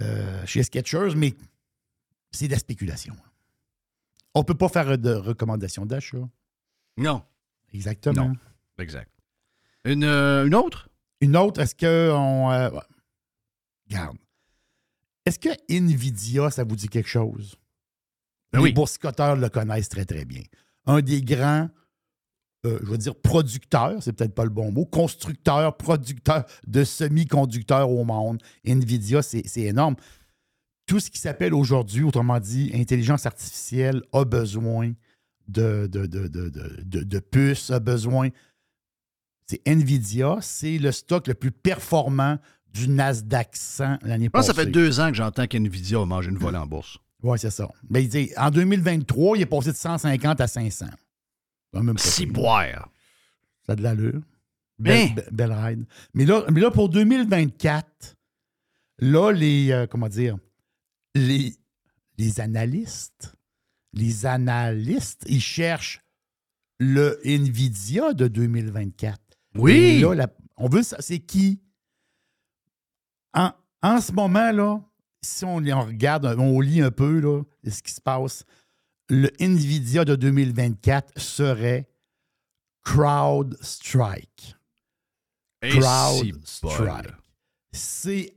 euh, 0.03 0.45
chez 0.47 0.63
Skechers, 0.65 1.15
mais 1.17 1.35
c'est 2.33 2.47
de 2.49 2.53
la 2.53 2.59
spéculation. 2.59 3.15
On 4.35 4.41
ne 4.41 4.45
peut 4.45 4.55
pas 4.55 4.69
faire 4.69 4.97
de 4.99 5.13
recommandations 5.13 5.87
d'achat. 5.87 6.29
Non. 6.97 7.23
Exactement. 7.73 8.29
Non. 8.31 8.37
Exact. 8.79 9.11
Une, 9.85 10.05
euh, 10.05 10.47
une 10.47 10.55
autre? 10.55 10.89
Une 11.21 11.37
autre, 11.37 11.61
est-ce 11.61 11.75
que 11.75 12.11
on. 12.13 12.51
euh, 12.51 12.71
ouais. 12.71 12.81
Garde. 13.89 14.17
Est-ce 15.27 15.39
que 15.39 15.51
Nvidia, 15.69 16.51
ça 16.51 16.65
vous 16.65 16.77
dit 16.77 16.89
quelque 16.89 17.09
chose? 17.09 17.57
Ben 18.53 18.59
Les 18.59 18.65
oui. 18.65 18.73
boursicoteurs 18.73 19.37
le 19.37 19.49
connaissent 19.49 19.89
très, 19.91 20.05
très 20.05 20.25
bien. 20.25 20.43
Un 20.87 21.01
des 21.03 21.21
grands, 21.23 21.69
euh, 22.67 22.79
je 22.83 22.91
veux 22.91 22.99
dire, 22.99 23.15
producteurs, 23.15 24.03
c'est 24.03 24.13
peut-être 24.13 24.35
pas 24.35 24.45
le 24.45 24.51
bon 24.51 24.71
mot, 24.71 24.85
constructeurs, 24.85 25.77
producteurs 25.77 26.45
de 26.67 26.85
semi-conducteurs 26.85 27.91
au 27.91 28.05
monde. 28.05 28.43
Nvidia, 28.67 29.23
c'est 29.23 29.43
énorme. 29.57 29.97
Tout 30.87 31.01
ce 31.01 31.11
qui 31.11 31.19
s'appelle 31.19 31.55
aujourd'hui, 31.55 32.03
autrement 32.03 32.41
dit, 32.41 32.71
intelligence 32.75 33.25
artificielle, 33.25 34.03
a 34.13 34.25
besoin 34.25 34.93
de, 35.49 35.89
de, 35.91 36.07
de, 36.07 36.29
de, 36.29 36.51
de- 37.03 37.19
puces, 37.19 37.71
a 37.71 37.81
besoin. 37.81 38.29
C'est 39.47 39.61
Nvidia, 39.67 40.39
c'est 40.41 40.79
le 40.79 40.93
stock 40.93 41.27
le 41.29 41.35
plus 41.35 41.51
performant 41.53 42.39
du 42.73 42.89
Nasdaq 42.89 43.51
100 43.57 43.99
l'année 44.03 44.29
passée. 44.31 44.49
ça 44.49 44.55
fait 44.55 44.67
deux 44.67 45.01
ans 45.01 45.09
que 45.11 45.17
j'entends 45.17 45.47
qu'NVIDIA 45.47 46.01
a 46.01 46.05
mangé 46.07 46.31
une 46.31 46.39
volée 46.39 46.59
en 46.59 46.67
bourse. 46.67 46.99
Oui, 47.23 47.39
c'est 47.39 47.51
ça. 47.51 47.69
Mais 47.89 48.05
il 48.05 48.09
dit, 48.09 48.31
en 48.37 48.51
2023, 48.51 49.37
il 49.37 49.43
est 49.43 49.47
passé 49.47 49.73
de 49.73 49.77
150 49.77 50.41
à 50.41 50.47
500. 50.47 50.87
Quand 51.73 51.83
même 51.83 51.97
pas 51.97 52.03
Si 52.03 52.25
pire. 52.25 52.33
boire. 52.33 52.91
Ça 53.67 53.73
a 53.73 53.77
de 53.77 53.83
l'allure. 53.83 54.21
Belle, 54.79 55.09
be- 55.15 55.31
belle 55.31 55.53
ride. 55.53 55.87
Mais 56.15 56.25
là, 56.25 56.45
mais 56.51 56.61
là, 56.61 56.71
pour 56.71 56.89
2024, 56.89 58.17
là, 59.01 59.31
les, 59.31 59.71
euh, 59.73 59.87
comment 59.87 60.09
dire, 60.09 60.37
les, 61.15 61.55
les 62.19 62.41
analystes, 62.41 63.35
les 63.93 64.25
analystes, 64.27 65.25
ils 65.29 65.41
cherchent 65.43 66.01
le 66.79 67.21
NVIDIA 67.25 68.15
de 68.15 68.27
2024. 68.29 69.21
Oui. 69.57 70.01
Là, 70.01 70.15
la- 70.15 70.35
on 70.57 70.69
veut 70.69 70.83
ça. 70.83 70.97
C'est 71.01 71.19
qui? 71.19 71.61
En, 73.35 73.53
en 73.83 74.01
ce 74.01 74.13
moment, 74.13 74.51
là, 74.51 74.81
si 75.23 75.45
on, 75.45 75.57
on 75.59 75.85
regarde, 75.85 76.25
on 76.39 76.61
lit 76.61 76.81
un 76.81 76.91
peu 76.91 77.21
là, 77.21 77.43
ce 77.69 77.83
qui 77.83 77.93
se 77.93 78.01
passe, 78.01 78.45
le 79.11 79.31
NVIDIA 79.41 80.05
de 80.05 80.15
2024 80.15 81.21
serait 81.21 81.89
CrowdStrike. 82.85 84.57
CrowdStrike. 85.63 87.09
C-R-W-D. 87.73 88.37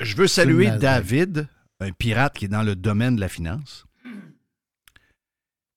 Je 0.00 0.16
veux 0.16 0.26
saluer. 0.26 0.70
David, 0.78 1.48
un 1.80 1.92
pirate 1.92 2.36
qui 2.38 2.46
est 2.46 2.48
dans 2.48 2.62
le 2.62 2.74
domaine 2.76 3.16
de 3.16 3.20
la 3.20 3.28
finance. 3.28 3.84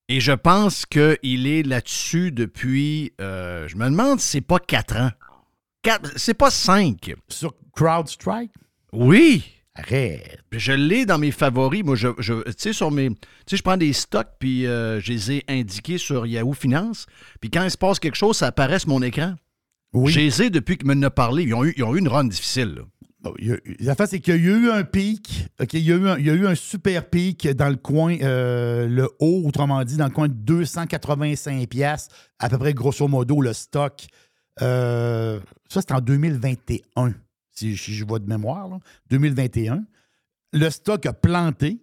Et 0.07 0.19
je 0.21 0.31
pense 0.31 0.85
qu'il 0.85 1.47
est 1.47 1.63
là-dessus 1.63 2.31
depuis, 2.31 3.13
euh, 3.21 3.67
je 3.67 3.75
me 3.75 3.85
demande 3.85 4.19
si 4.19 4.27
c'est 4.27 4.41
pas 4.41 4.59
quatre 4.59 4.95
ans. 4.95 5.11
C'est 6.15 6.33
pas 6.33 6.49
cinq. 6.51 7.13
Sur 7.27 7.53
CrowdStrike? 7.73 8.51
Oui. 8.91 9.58
Arrête. 9.75 10.39
Je 10.51 10.71
l'ai 10.73 11.05
dans 11.05 11.17
mes 11.17 11.31
favoris. 11.31 11.83
Moi, 11.83 11.95
je, 11.95 12.09
je- 12.17 12.43
tu 12.43 12.53
sais, 12.57 12.73
sur 12.73 12.91
mes. 12.91 13.09
Tu 13.09 13.15
sais, 13.47 13.57
je 13.57 13.63
prends 13.63 13.77
des 13.77 13.93
stocks, 13.93 14.27
puis 14.39 14.65
euh, 14.65 14.99
je 14.99 15.11
les 15.13 15.31
ai 15.31 15.43
indiqués 15.47 15.97
sur 15.97 16.25
Yahoo 16.25 16.53
Finance. 16.53 17.05
Puis 17.39 17.49
quand 17.49 17.63
il 17.63 17.71
se 17.71 17.77
passe 17.77 17.99
quelque 17.99 18.15
chose, 18.17 18.37
ça 18.37 18.47
apparaît 18.47 18.79
sur 18.79 18.89
mon 18.89 19.01
écran. 19.01 19.35
Oui. 19.93 20.11
Je 20.11 20.19
les 20.19 20.41
ai 20.43 20.49
depuis 20.49 20.77
qu'ils 20.77 20.87
me 20.87 20.95
en 20.95 21.03
a 21.03 21.09
parlé. 21.09 21.43
Ils 21.43 21.53
ont 21.53 21.63
eu, 21.63 21.73
ils 21.77 21.83
ont 21.83 21.95
eu 21.95 21.99
une 21.99 22.07
run 22.09 22.25
difficile. 22.25 22.75
là. 22.75 22.81
A- 23.25 23.57
La 23.79 23.95
face, 23.95 24.11
c'est 24.11 24.19
qu'il 24.19 24.35
y 24.35 24.37
a 24.37 24.39
eu 24.57 24.69
un 24.69 24.83
pic. 24.83 25.47
Il, 25.73 25.79
y 25.79 25.91
a 25.91 25.95
eu 25.95 26.07
un, 26.07 26.17
il 26.17 26.25
y 26.25 26.29
a 26.29 26.33
eu 26.33 26.45
un 26.47 26.55
super 26.55 27.09
pic 27.09 27.47
dans 27.49 27.69
le 27.69 27.75
coin, 27.75 28.17
euh, 28.21 28.87
le 28.87 29.09
haut, 29.19 29.43
autrement 29.45 29.83
dit, 29.83 29.97
dans 29.97 30.05
le 30.05 30.11
coin 30.11 30.27
de 30.27 30.33
285 30.33 31.67
pièces 31.67 32.07
à 32.39 32.49
peu 32.49 32.57
près 32.57 32.73
grosso 32.73 33.07
modo 33.07 33.41
le 33.41 33.53
stock. 33.53 34.05
Euh, 34.61 35.39
ça, 35.69 35.81
c'est 35.81 35.93
en 35.93 36.01
2021, 36.01 37.13
si, 37.59 37.75
je 37.75 38.05
vois 38.05 38.19
de 38.19 38.27
mémoire. 38.27 38.67
là. 38.67 38.79
2021. 39.09 39.85
Le 40.53 40.69
stock 40.69 41.05
a 41.05 41.13
planté 41.13 41.79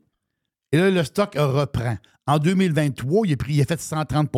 et 0.73 0.79
là, 0.79 0.91
le 0.91 1.05
stock 1.05 1.35
reprend. 1.37 1.97
En 2.27 2.39
2023, 2.39 3.27
il 3.27 3.33
a, 3.33 3.37
il 3.49 3.61
a 3.61 3.65
fait 3.65 3.81
130 3.81 4.31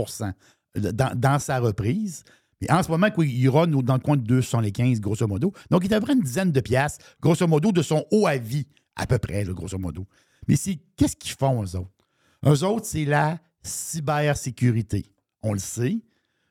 dans, 0.77 1.19
dans 1.19 1.39
sa 1.39 1.59
reprise. 1.59 2.25
En 2.69 2.83
ce 2.83 2.91
moment, 2.91 3.09
il 3.19 3.49
run 3.49 3.69
dans 3.69 3.95
le 3.95 4.01
coin 4.01 4.17
de 4.17 4.23
275, 4.23 5.01
grosso 5.01 5.27
modo. 5.27 5.53
Donc, 5.71 5.85
il 5.85 5.93
est 5.93 5.97
à 5.97 6.13
une 6.13 6.21
dizaine 6.21 6.53
de 6.53 6.61
piastres, 6.61 7.05
grosso 7.21 7.47
modo, 7.47 7.73
de 7.73 7.83
son 7.83 8.05
haut 8.11 8.27
à 8.27 8.37
vie, 8.37 8.67
à 8.97 9.07
peu 9.07 9.19
près, 9.19 9.45
grosso 9.45 9.79
modo. 9.79 10.07
Mais 10.49 10.57
qu'est-ce 10.97 11.17
qu'ils 11.17 11.37
font, 11.37 11.63
eux 11.63 11.77
autres? 11.77 12.09
Eux 12.47 12.65
autres, 12.65 12.87
c'est 12.87 13.05
la 13.05 13.39
cybersécurité. 13.63 15.07
On 15.43 15.53
le 15.53 15.59
sait. 15.59 15.99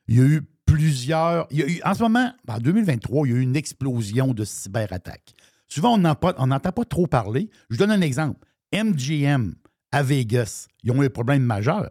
Il 0.06 0.16
y 0.16 0.20
a 0.20 0.24
eu 0.24 0.42
plusieurs. 0.68 1.48
En 1.84 1.94
ce 1.94 2.02
moment, 2.02 2.32
en 2.46 2.58
2023, 2.58 3.26
il 3.26 3.30
y 3.32 3.34
a 3.34 3.38
eu 3.38 3.42
une 3.42 3.56
explosion 3.56 4.34
de 4.34 4.44
cyberattaques. 4.44 5.34
Souvent, 5.66 5.94
on 5.94 6.46
n'entend 6.46 6.72
pas 6.72 6.84
trop 6.84 7.06
parler. 7.06 7.50
Je 7.68 7.74
vous 7.74 7.78
donne 7.78 7.90
un 7.90 8.00
exemple. 8.00 8.46
MGM 8.72 9.54
à 9.92 10.02
Vegas, 10.02 10.68
ils 10.82 10.90
ont 10.90 11.02
eu 11.02 11.06
un 11.06 11.10
problème 11.10 11.42
majeur. 11.42 11.90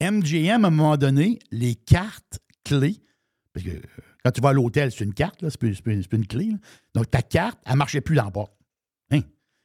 MGM, 0.00 0.64
à 0.64 0.68
un 0.68 0.70
moment 0.70 0.96
donné, 0.96 1.38
les 1.50 1.74
cartes 1.74 2.40
clés, 2.64 2.96
parce 3.52 3.64
que 3.64 3.70
euh, 3.70 3.80
quand 4.24 4.32
tu 4.32 4.40
vas 4.40 4.50
à 4.50 4.52
l'hôtel, 4.52 4.90
c'est 4.90 5.04
une 5.04 5.14
carte, 5.14 5.48
c'est 5.48 5.82
pas, 5.82 5.92
une 6.16 6.26
clé. 6.26 6.50
Donc, 6.94 7.10
ta 7.10 7.22
carte, 7.22 7.58
elle 7.64 7.72
ne 7.72 7.78
marchait 7.78 8.00
plus 8.00 8.16
dans 8.16 8.24
la 8.24 8.30
porte. 8.30 8.52
Hein? 9.12 9.20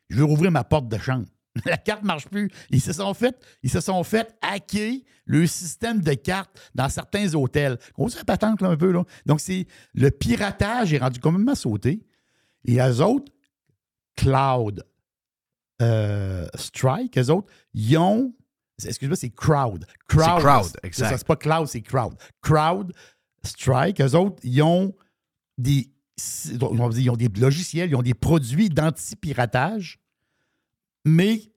Je 0.10 0.18
veux 0.18 0.24
rouvrir 0.24 0.52
ma 0.52 0.64
porte 0.64 0.88
de 0.88 0.98
chambre. 0.98 1.26
La 1.66 1.78
carte 1.78 2.02
ne 2.02 2.08
marche 2.08 2.28
plus. 2.28 2.50
Ils 2.70 2.82
se 2.82 2.94
sont 2.94 3.14
fait, 3.14 3.36
ils 3.64 3.70
se 3.70 3.82
sont 3.82 4.04
fait 4.04 4.36
hacker 4.42 5.02
le 5.26 5.46
système 5.48 6.02
de 6.02 6.14
cartes 6.14 6.60
dans 6.76 6.90
certains 6.90 7.34
hôtels. 7.36 7.78
On 7.98 8.08
sait 8.08 8.24
patente 8.24 8.62
là, 8.62 8.70
un 8.70 8.78
peu. 8.78 8.92
Là. 8.92 9.04
Donc, 9.26 9.40
c'est 9.40 9.68
le 9.94 10.12
piratage 10.12 10.94
est 10.94 10.98
rendu 10.98 11.20
complètement 11.20 11.56
sauté. 11.56 12.06
Et 12.66 12.80
eux 12.80 13.02
autres, 13.02 13.32
Cloud 14.16 14.86
euh, 15.82 16.48
Strike, 16.56 17.18
eux 17.18 17.30
autres, 17.30 17.52
ils 17.74 17.98
ont. 17.98 18.34
Excuse-moi, 18.84 19.16
c'est 19.16 19.30
Crowd. 19.30 19.86
Crowd, 20.08 20.26
c'est 20.26 20.44
Crowd, 20.44 20.72
exact. 20.84 21.18
C'est 21.18 21.28
pas 21.28 21.36
Cloud, 21.36 21.68
c'est 21.68 21.82
Crowd. 21.82 22.16
Crowd 22.42 22.94
Strike, 23.44 24.02
eux 24.02 24.16
autres, 24.16 24.40
ils 24.44 24.62
ont 24.62 24.96
des. 25.58 25.92
Ils 26.46 27.10
ont 27.10 27.16
des 27.16 27.30
logiciels, 27.30 27.90
ils 27.90 27.96
ont 27.96 28.04
des 28.04 28.14
produits 28.14 28.70
d'anti-piratage 28.70 30.01
mais 31.06 31.52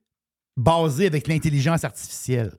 basés 0.56 1.06
avec 1.06 1.26
l'intelligence 1.26 1.84
artificielle. 1.84 2.52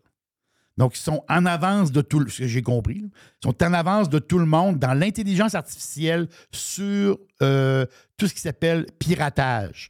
Donc, 0.78 0.98
ils 0.98 1.02
sont 1.02 1.24
en 1.30 1.46
avance 1.46 1.92
de 1.92 2.02
tout, 2.02 2.28
ce 2.28 2.40
que 2.40 2.48
j'ai 2.48 2.62
compris, 2.62 3.04
ils 3.06 3.12
sont 3.44 3.64
en 3.64 3.74
avance 3.74 4.10
de 4.10 4.20
tout 4.20 4.40
le 4.40 4.46
monde 4.46 4.78
dans 4.78 4.94
l'intelligence 4.94 5.56
artificielle 5.56 6.28
sur 6.52 7.18
euh, 7.42 7.86
tout 8.18 8.28
ce 8.28 8.34
qui 8.34 8.42
s'appelle 8.42 8.86
piratage. 9.00 9.90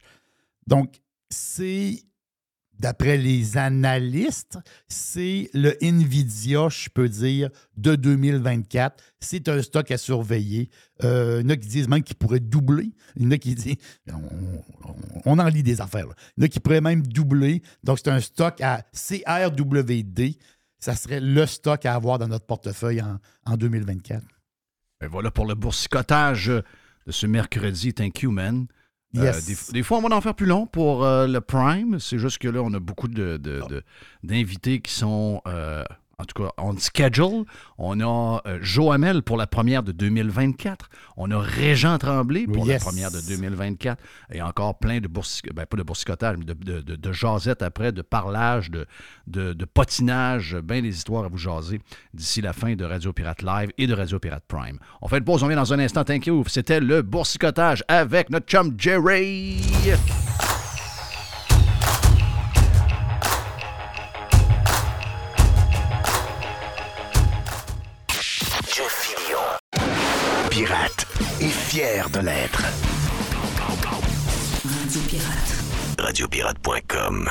Donc, 0.66 1.00
c'est 1.28 2.04
d'après 2.78 3.16
les 3.16 3.56
analystes, 3.56 4.58
c'est 4.88 5.50
le 5.54 5.76
Nvidia, 5.82 6.68
je 6.68 6.88
peux 6.88 7.08
dire, 7.08 7.50
de 7.76 7.94
2024. 7.94 9.02
C'est 9.20 9.48
un 9.48 9.62
stock 9.62 9.90
à 9.90 9.98
surveiller. 9.98 10.70
Euh, 11.04 11.40
il 11.40 11.44
y 11.44 11.46
en 11.46 11.50
a 11.50 11.56
qui 11.56 11.68
disent 11.68 11.88
même 11.88 12.02
qu'il 12.02 12.16
pourrait 12.16 12.40
doubler. 12.40 12.90
Il 13.16 13.24
y 13.24 13.26
en 13.26 13.30
a 13.32 13.38
qui 13.38 13.54
disent, 13.54 13.76
on, 15.24 15.38
en 15.38 15.48
lit 15.48 15.62
des 15.62 15.80
affaires. 15.80 16.06
Il 16.36 16.42
y 16.42 16.44
en 16.44 16.46
a 16.46 16.48
qui 16.48 16.60
pourrait 16.60 16.80
même 16.80 17.06
doubler. 17.06 17.62
Donc, 17.82 17.98
c'est 17.98 18.10
un 18.10 18.20
stock 18.20 18.60
à 18.60 18.82
CRWD. 18.92 20.36
Ça 20.78 20.94
serait 20.94 21.20
le 21.20 21.46
stock 21.46 21.86
à 21.86 21.94
avoir 21.94 22.18
dans 22.18 22.28
notre 22.28 22.46
portefeuille 22.46 23.00
en, 23.00 23.18
en 23.44 23.56
2024. 23.56 24.22
Et 25.02 25.06
voilà 25.06 25.30
pour 25.30 25.46
le 25.46 25.54
boursicotage 25.54 26.46
de 26.46 27.12
ce 27.12 27.26
mercredi. 27.26 27.92
Thank 27.92 28.22
you, 28.22 28.30
man. 28.30 28.66
Euh, 29.16 29.32
des, 29.72 29.82
fois, 29.82 29.98
on 29.98 30.02
va 30.02 30.14
en 30.14 30.20
faire 30.20 30.34
plus 30.34 30.46
long 30.46 30.66
pour 30.66 31.04
euh, 31.04 31.26
le 31.26 31.40
Prime. 31.40 31.98
C'est 32.00 32.18
juste 32.18 32.38
que 32.38 32.48
là, 32.48 32.60
on 32.62 32.72
a 32.74 32.80
beaucoup 32.80 33.08
d'invités 33.08 34.76
de, 34.76 34.82
qui 34.82 34.92
sont 34.92 35.40
euh, 35.46 35.84
en 36.18 36.24
tout 36.24 36.42
cas, 36.42 36.50
on 36.56 36.76
schedule. 36.78 37.44
On 37.76 38.00
a 38.00 38.40
euh, 38.46 38.58
Joe 38.62 38.94
Hamel 38.94 39.22
pour 39.22 39.36
la 39.36 39.46
première 39.46 39.82
de 39.82 39.92
2024. 39.92 40.88
On 41.18 41.30
a 41.30 41.38
Régent 41.38 41.98
Tremblay 41.98 42.46
pour 42.46 42.64
la 42.64 42.78
première 42.78 43.10
de 43.10 43.20
2024. 43.20 44.02
Et 44.32 44.40
encore 44.40 44.78
plein 44.78 45.00
de 45.00 45.08
boursicotage, 45.08 45.54
ben, 45.54 45.66
pas 45.66 45.76
de 45.76 45.82
boursicotage, 45.82 46.36
mais 46.38 46.46
de, 46.46 46.54
de, 46.54 46.96
de, 46.96 47.12
jasette 47.12 47.60
après, 47.60 47.92
de 47.92 48.00
parlage, 48.00 48.70
de, 48.70 48.86
de, 49.26 49.64
potinage, 49.66 50.56
bien 50.56 50.80
des 50.80 50.88
histoires 50.96 51.24
à 51.24 51.28
vous 51.28 51.38
jaser 51.38 51.80
d'ici 52.14 52.40
la 52.40 52.54
fin 52.54 52.74
de 52.74 52.84
Radio 52.84 53.12
Pirate 53.12 53.42
Live 53.42 53.70
et 53.76 53.86
de 53.86 53.92
Radio 53.92 54.18
Pirate 54.18 54.44
Prime. 54.48 54.78
On 55.02 55.08
fait 55.08 55.18
une 55.18 55.24
pause, 55.24 55.42
on 55.42 55.48
vient 55.48 55.56
dans 55.56 55.72
un 55.74 55.78
instant. 55.78 56.04
Thank 56.04 56.26
you. 56.26 56.44
C'était 56.46 56.80
le 56.80 57.02
boursicotage 57.02 57.84
avec 57.88 58.30
notre 58.30 58.46
chum 58.46 58.74
Jerry. 58.78 59.60
Fier 71.76 72.08
de 72.08 72.20
l'être. 72.20 72.62
Radio 74.64 75.00
Pirate. 75.10 75.98
Radiopirate.com. 75.98 77.28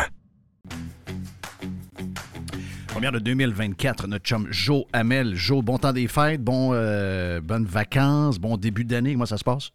Première 2.86 3.12
de 3.12 3.18
2024, 3.18 4.06
notre 4.06 4.24
chum 4.24 4.48
Joe 4.52 4.84
Hamel. 4.94 5.34
Joe, 5.34 5.64
bon 5.64 5.80
temps 5.80 5.94
des 5.94 6.08
fêtes, 6.08 6.44
bon, 6.44 6.74
euh, 6.74 7.42
bonnes 7.42 7.66
vacances, 7.66 8.38
bon 8.38 8.56
début 8.58 8.86
d'année. 8.86 9.14
Comment 9.14 9.26
ça 9.26 9.40
se 9.40 9.44
passe? 9.44 9.72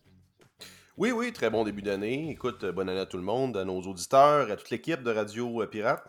Oui, 0.96 1.10
oui, 1.10 1.32
très 1.32 1.50
bon 1.50 1.64
début 1.64 1.82
d'année. 1.82 2.30
Écoute, 2.30 2.64
bonne 2.64 2.88
année 2.88 3.00
à 3.00 3.06
tout 3.06 3.16
le 3.16 3.24
monde, 3.24 3.56
à 3.56 3.64
nos 3.64 3.80
auditeurs, 3.80 4.52
à 4.52 4.54
toute 4.54 4.70
l'équipe 4.70 5.02
de 5.02 5.10
Radio 5.10 5.66
Pirate. 5.68 6.04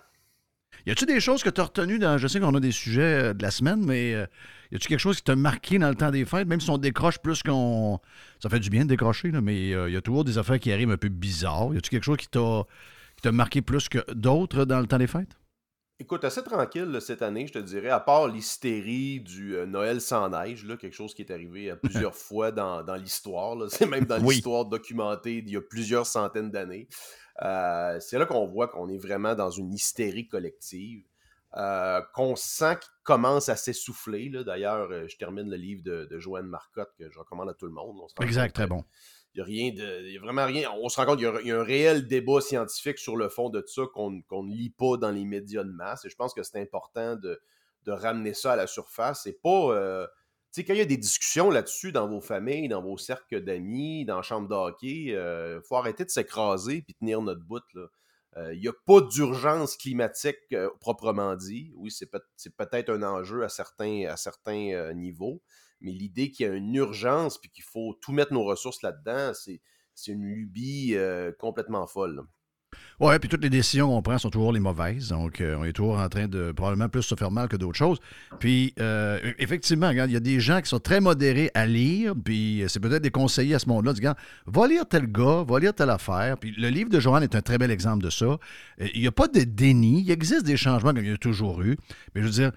Y 0.85 0.91
a-tu 0.91 1.05
des 1.05 1.19
choses 1.19 1.43
que 1.43 1.49
tu 1.49 1.61
as 1.61 1.65
retenues 1.65 1.99
dans. 1.99 2.17
Je 2.17 2.27
sais 2.27 2.39
qu'on 2.39 2.55
a 2.55 2.59
des 2.59 2.71
sujets 2.71 3.01
euh, 3.01 3.33
de 3.33 3.43
la 3.43 3.51
semaine, 3.51 3.83
mais 3.85 4.13
euh, 4.15 4.25
y 4.71 4.75
a-tu 4.75 4.87
quelque 4.87 4.99
chose 4.99 5.17
qui 5.17 5.23
t'a 5.23 5.35
marqué 5.35 5.77
dans 5.77 5.89
le 5.89 5.95
temps 5.95 6.11
des 6.11 6.25
fêtes, 6.25 6.47
même 6.47 6.59
si 6.59 6.69
on 6.69 6.77
décroche 6.77 7.19
plus 7.19 7.43
qu'on. 7.43 7.99
Ça 8.41 8.49
fait 8.49 8.59
du 8.59 8.69
bien 8.69 8.83
de 8.83 8.89
décrocher, 8.89 9.31
mais 9.31 9.73
euh, 9.73 9.89
il 9.89 9.93
y 9.93 9.97
a 9.97 10.01
toujours 10.01 10.23
des 10.23 10.37
affaires 10.37 10.59
qui 10.59 10.71
arrivent 10.71 10.91
un 10.91 10.97
peu 10.97 11.09
bizarres. 11.09 11.73
Y 11.73 11.77
a-tu 11.77 11.89
quelque 11.89 12.03
chose 12.03 12.17
qui 12.17 12.27
t'a 12.27 12.63
t'a 13.21 13.31
marqué 13.31 13.61
plus 13.61 13.87
que 13.87 13.99
d'autres 14.13 14.65
dans 14.65 14.79
le 14.79 14.87
temps 14.87 14.97
des 14.97 15.05
fêtes? 15.05 15.37
Écoute, 15.99 16.23
assez 16.23 16.41
tranquille 16.41 16.97
cette 16.99 17.21
année, 17.21 17.45
je 17.45 17.53
te 17.53 17.59
dirais, 17.59 17.89
à 17.89 17.99
part 17.99 18.27
l'hystérie 18.27 19.19
du 19.19 19.55
Noël 19.67 20.01
sans 20.01 20.29
neige, 20.29 20.65
là, 20.65 20.75
quelque 20.75 20.95
chose 20.95 21.13
qui 21.13 21.21
est 21.21 21.31
arrivé 21.31 21.69
à 21.69 21.75
plusieurs 21.75 22.15
fois 22.15 22.51
dans, 22.51 22.83
l'histoire. 22.95 23.55
C'est 23.69 23.85
même 23.85 24.05
dans 24.05 24.17
l'histoire 24.17 24.65
documentée 24.65 25.43
d'il 25.43 25.53
y 25.53 25.57
a 25.57 25.61
plusieurs 25.61 26.07
centaines 26.07 26.49
d'années. 26.49 26.87
Euh, 27.41 27.99
c'est 27.99 28.17
là 28.17 28.25
qu'on 28.25 28.45
voit 28.45 28.67
qu'on 28.67 28.89
est 28.89 28.97
vraiment 28.97 29.35
dans 29.35 29.49
une 29.49 29.73
hystérie 29.73 30.27
collective, 30.27 31.03
euh, 31.57 32.01
qu'on 32.13 32.35
sent 32.35 32.77
qu'il 32.81 32.91
commence 33.03 33.49
à 33.49 33.55
s'essouffler. 33.55 34.29
D'ailleurs, 34.29 34.91
euh, 34.91 35.07
je 35.07 35.17
termine 35.17 35.49
le 35.49 35.57
livre 35.57 35.81
de, 35.83 36.19
Joanne 36.19 36.47
Marcotte 36.47 36.91
que 36.97 37.09
je 37.09 37.19
recommande 37.19 37.49
à 37.49 37.53
tout 37.53 37.65
le 37.65 37.73
monde. 37.73 37.97
exact, 38.21 38.53
très 38.53 38.67
bon. 38.67 38.83
Il 39.33 39.37
n'y 39.37 39.41
a 39.41 39.45
rien 39.45 39.71
de. 39.71 40.07
Il 40.07 40.13
y 40.13 40.17
a 40.17 40.19
vraiment 40.19 40.45
rien. 40.45 40.69
On 40.81 40.89
se 40.89 40.99
rend 40.99 41.05
compte 41.05 41.19
qu'il 41.19 41.47
y, 41.47 41.51
a 41.51 41.59
un 41.59 41.63
réel 41.63 42.05
débat 42.05 42.41
scientifique 42.41 42.97
sur 42.97 43.15
le 43.15 43.29
fond 43.29 43.49
de 43.49 43.63
ça 43.65 43.83
qu'on 43.93 44.11
ne 44.11 44.53
lit 44.53 44.71
pas 44.71 44.97
dans 44.97 45.11
les 45.11 45.23
médias 45.23 45.63
de 45.63 45.71
masse. 45.71 46.03
Et 46.03 46.09
je 46.09 46.15
pense 46.17 46.33
que 46.33 46.43
c'est 46.43 46.59
important 46.61 47.15
de, 47.15 47.39
ramener 47.87 48.33
ça 48.33 48.53
à 48.53 48.55
la 48.57 48.67
surface. 48.67 49.21
C'est 49.23 49.41
pas 49.41 50.09
sais, 50.51 50.63
quand 50.63 50.73
il 50.73 50.79
y 50.79 50.81
a 50.81 50.85
des 50.85 50.97
discussions 50.97 51.49
là-dessus 51.49 51.91
dans 51.91 52.07
vos 52.07 52.21
familles, 52.21 52.67
dans 52.67 52.81
vos 52.81 52.97
cercles 52.97 53.41
d'amis, 53.41 54.05
dans 54.05 54.17
la 54.17 54.21
chambre 54.21 54.47
d'hockey, 54.47 55.05
il 55.05 55.15
euh, 55.15 55.61
faut 55.61 55.75
arrêter 55.75 56.03
de 56.03 56.09
s'écraser 56.09 56.81
puis 56.81 56.93
tenir 56.95 57.21
notre 57.21 57.41
bout. 57.41 57.63
Euh, 58.37 58.53
il 58.53 58.61
n'y 58.61 58.67
a 58.67 58.73
pas 58.85 59.01
d'urgence 59.01 59.77
climatique 59.77 60.37
euh, 60.53 60.69
proprement 60.79 61.35
dit. 61.35 61.71
Oui, 61.75 61.91
c'est 61.91 62.09
peut-être 62.57 62.89
un 62.89 63.03
enjeu 63.03 63.43
à 63.43 63.49
certains, 63.49 64.05
à 64.09 64.17
certains 64.17 64.93
niveaux, 64.93 65.41
mais 65.79 65.91
l'idée 65.91 66.31
qu'il 66.31 66.45
y 66.45 66.49
a 66.49 66.53
une 66.53 66.75
urgence 66.75 67.37
puis 67.37 67.49
qu'il 67.49 67.63
faut 67.63 67.97
tout 68.01 68.11
mettre 68.11 68.33
nos 68.33 68.43
ressources 68.43 68.81
là-dedans, 68.81 69.33
c'est 69.33 70.11
une 70.11 70.23
lubie 70.23 70.95
complètement 71.39 71.87
folle. 71.87 72.23
Oui, 73.03 73.17
puis 73.17 73.29
toutes 73.29 73.41
les 73.41 73.49
décisions 73.49 73.87
qu'on 73.87 74.03
prend 74.03 74.19
sont 74.19 74.29
toujours 74.29 74.53
les 74.53 74.59
mauvaises. 74.59 75.09
Donc, 75.09 75.41
euh, 75.41 75.57
on 75.57 75.65
est 75.65 75.73
toujours 75.73 75.97
en 75.97 76.07
train 76.07 76.27
de 76.27 76.51
probablement 76.51 76.87
plus 76.87 77.01
se 77.01 77.15
faire 77.15 77.31
mal 77.31 77.47
que 77.47 77.55
d'autres 77.55 77.77
choses. 77.77 77.97
Puis, 78.37 78.75
euh, 78.79 79.19
effectivement, 79.39 79.89
il 79.89 80.11
y 80.11 80.15
a 80.15 80.19
des 80.19 80.39
gens 80.39 80.61
qui 80.61 80.69
sont 80.69 80.79
très 80.79 81.01
modérés 81.01 81.49
à 81.55 81.65
lire, 81.65 82.13
puis 82.23 82.61
euh, 82.61 82.67
c'est 82.67 82.79
peut-être 82.79 83.01
des 83.01 83.09
conseillers 83.09 83.55
à 83.55 83.59
ce 83.59 83.67
monde-là. 83.69 83.93
Du 83.93 84.01
va 84.45 84.67
lire 84.67 84.85
tel 84.87 85.07
gars, 85.07 85.43
va 85.47 85.59
lire 85.59 85.73
telle 85.73 85.89
affaire. 85.89 86.37
Puis, 86.37 86.53
le 86.55 86.69
livre 86.69 86.91
de 86.91 86.99
Joanne 86.99 87.23
est 87.23 87.33
un 87.33 87.41
très 87.41 87.57
bel 87.57 87.71
exemple 87.71 88.03
de 88.03 88.11
ça. 88.11 88.37
Il 88.93 89.01
n'y 89.01 89.07
a 89.07 89.11
pas 89.11 89.27
de 89.27 89.45
déni. 89.45 90.03
Il 90.03 90.11
existe 90.11 90.45
des 90.45 90.55
changements 90.55 90.93
comme 90.93 91.03
il 91.03 91.09
y 91.09 91.13
a 91.13 91.17
toujours 91.17 91.63
eu. 91.63 91.77
Mais 92.13 92.21
je 92.21 92.27
veux 92.27 92.33
dire, 92.33 92.51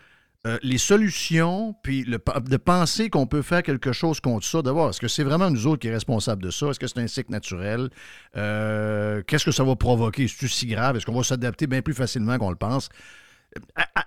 euh, 0.46 0.58
les 0.62 0.76
solutions, 0.76 1.74
puis 1.82 2.04
de 2.04 2.56
penser 2.58 3.08
qu'on 3.08 3.26
peut 3.26 3.40
faire 3.40 3.62
quelque 3.62 3.92
chose 3.92 4.20
contre 4.20 4.46
ça, 4.46 4.60
d'abord, 4.60 4.90
est-ce 4.90 5.00
que 5.00 5.08
c'est 5.08 5.24
vraiment 5.24 5.50
nous 5.50 5.66
autres 5.66 5.80
qui 5.80 5.88
est 5.88 5.92
responsable 5.94 6.42
de 6.42 6.50
ça? 6.50 6.68
Est-ce 6.68 6.78
que 6.78 6.86
c'est 6.86 6.98
un 6.98 7.06
cycle 7.06 7.30
naturel? 7.30 7.88
Euh, 8.36 9.22
qu'est-ce 9.26 9.46
que 9.46 9.52
ça 9.52 9.64
va 9.64 9.74
provoquer? 9.74 10.24
Est-ce 10.24 10.46
si 10.46 10.66
grave? 10.66 10.96
Est-ce 10.96 11.06
qu'on 11.06 11.14
va 11.14 11.22
s'adapter 11.22 11.66
bien 11.66 11.80
plus 11.80 11.94
facilement 11.94 12.36
qu'on 12.36 12.50
le 12.50 12.56
pense? 12.56 12.90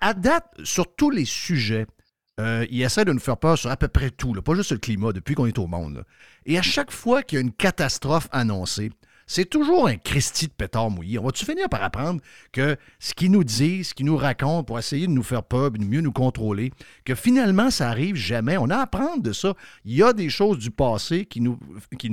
À, 0.02 0.14
date, 0.14 0.46
sur 0.64 0.94
tous 0.96 1.10
les 1.10 1.26
sujets, 1.26 1.88
euh, 2.40 2.68
il 2.70 2.84
essaie 2.84 3.06
de 3.06 3.14
nous 3.14 3.20
faire 3.20 3.38
peur 3.38 3.58
sur 3.58 3.72
à 3.72 3.78
peu 3.78 3.88
près 3.88 4.12
tout, 4.12 4.34
pas 4.34 4.54
juste 4.54 4.74
le 4.74 4.78
climat, 4.78 5.14
depuis 5.14 5.34
qu'on 5.34 5.48
est 5.48 5.58
au 5.58 5.66
monde. 5.66 6.04
Et 6.46 6.60
à 6.60 6.62
chaque 6.62 6.92
fois 6.92 7.24
qu'il 7.24 7.38
y 7.38 7.40
a 7.40 7.42
une 7.42 7.54
catastrophe 7.54 8.28
annoncée, 8.32 8.92
c'est 9.28 9.46
toujours 9.46 9.88
un 9.88 9.98
Christy 9.98 10.48
de 10.48 10.54
pétard 10.54 10.90
mouillé. 10.90 11.20
On 11.20 11.26
va-tu 11.26 11.46
finir 11.46 11.68
par 11.68 11.84
apprendre 11.84 12.22
que 12.54 12.78
ce 12.98 13.14
qu'ils 13.14 13.32
nous 13.32 13.44
disent, 13.44 13.90
ce 13.90 13.94
qu'ils 13.94 14.06
nous 14.06 14.16
racontent 14.16 14.64
pour 14.64 14.80
essayer 14.80 15.06
de 15.06 15.12
nous 15.12 15.24
faire 15.24 15.44
peur, 15.44 15.70
de 15.72 15.84
mieux 15.84 16.00
nous 16.00 16.14
contrôler, 16.14 16.72
que 17.04 17.14
finalement, 17.14 17.70
ça 17.70 17.90
arrive 17.90 18.16
jamais? 18.16 18.58
On 18.58 18.70
a 18.70 18.78
à 18.78 18.82
apprendre 18.84 19.22
de 19.22 19.34
ça. 19.34 19.54
Il 19.84 19.96
y 19.96 20.02
a 20.02 20.14
des 20.14 20.30
choses 20.30 20.58
du 20.60 20.72
passé 20.72 21.26
qui 21.26 21.42
nous, 21.42 21.60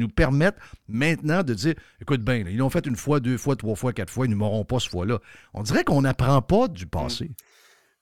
permettent 0.08 0.58
maintenant 0.88 1.44
de 1.44 1.54
dire 1.54 1.74
écoute 2.02 2.20
bien, 2.20 2.38
ils 2.38 2.56
l'ont 2.56 2.68
fait 2.68 2.84
une 2.84 2.96
fois, 2.96 3.20
deux 3.20 3.38
fois, 3.38 3.54
trois 3.54 3.76
fois, 3.76 3.92
quatre 3.92 4.10
fois, 4.10 4.26
ils 4.26 4.30
ne 4.30 4.34
mourront 4.34 4.64
pas 4.64 4.80
ce 4.80 4.88
fois-là. 4.88 5.20
On 5.54 5.62
dirait 5.62 5.84
qu'on 5.84 6.02
n'apprend 6.02 6.42
pas 6.42 6.66
du 6.66 6.86
passé. 6.86 7.30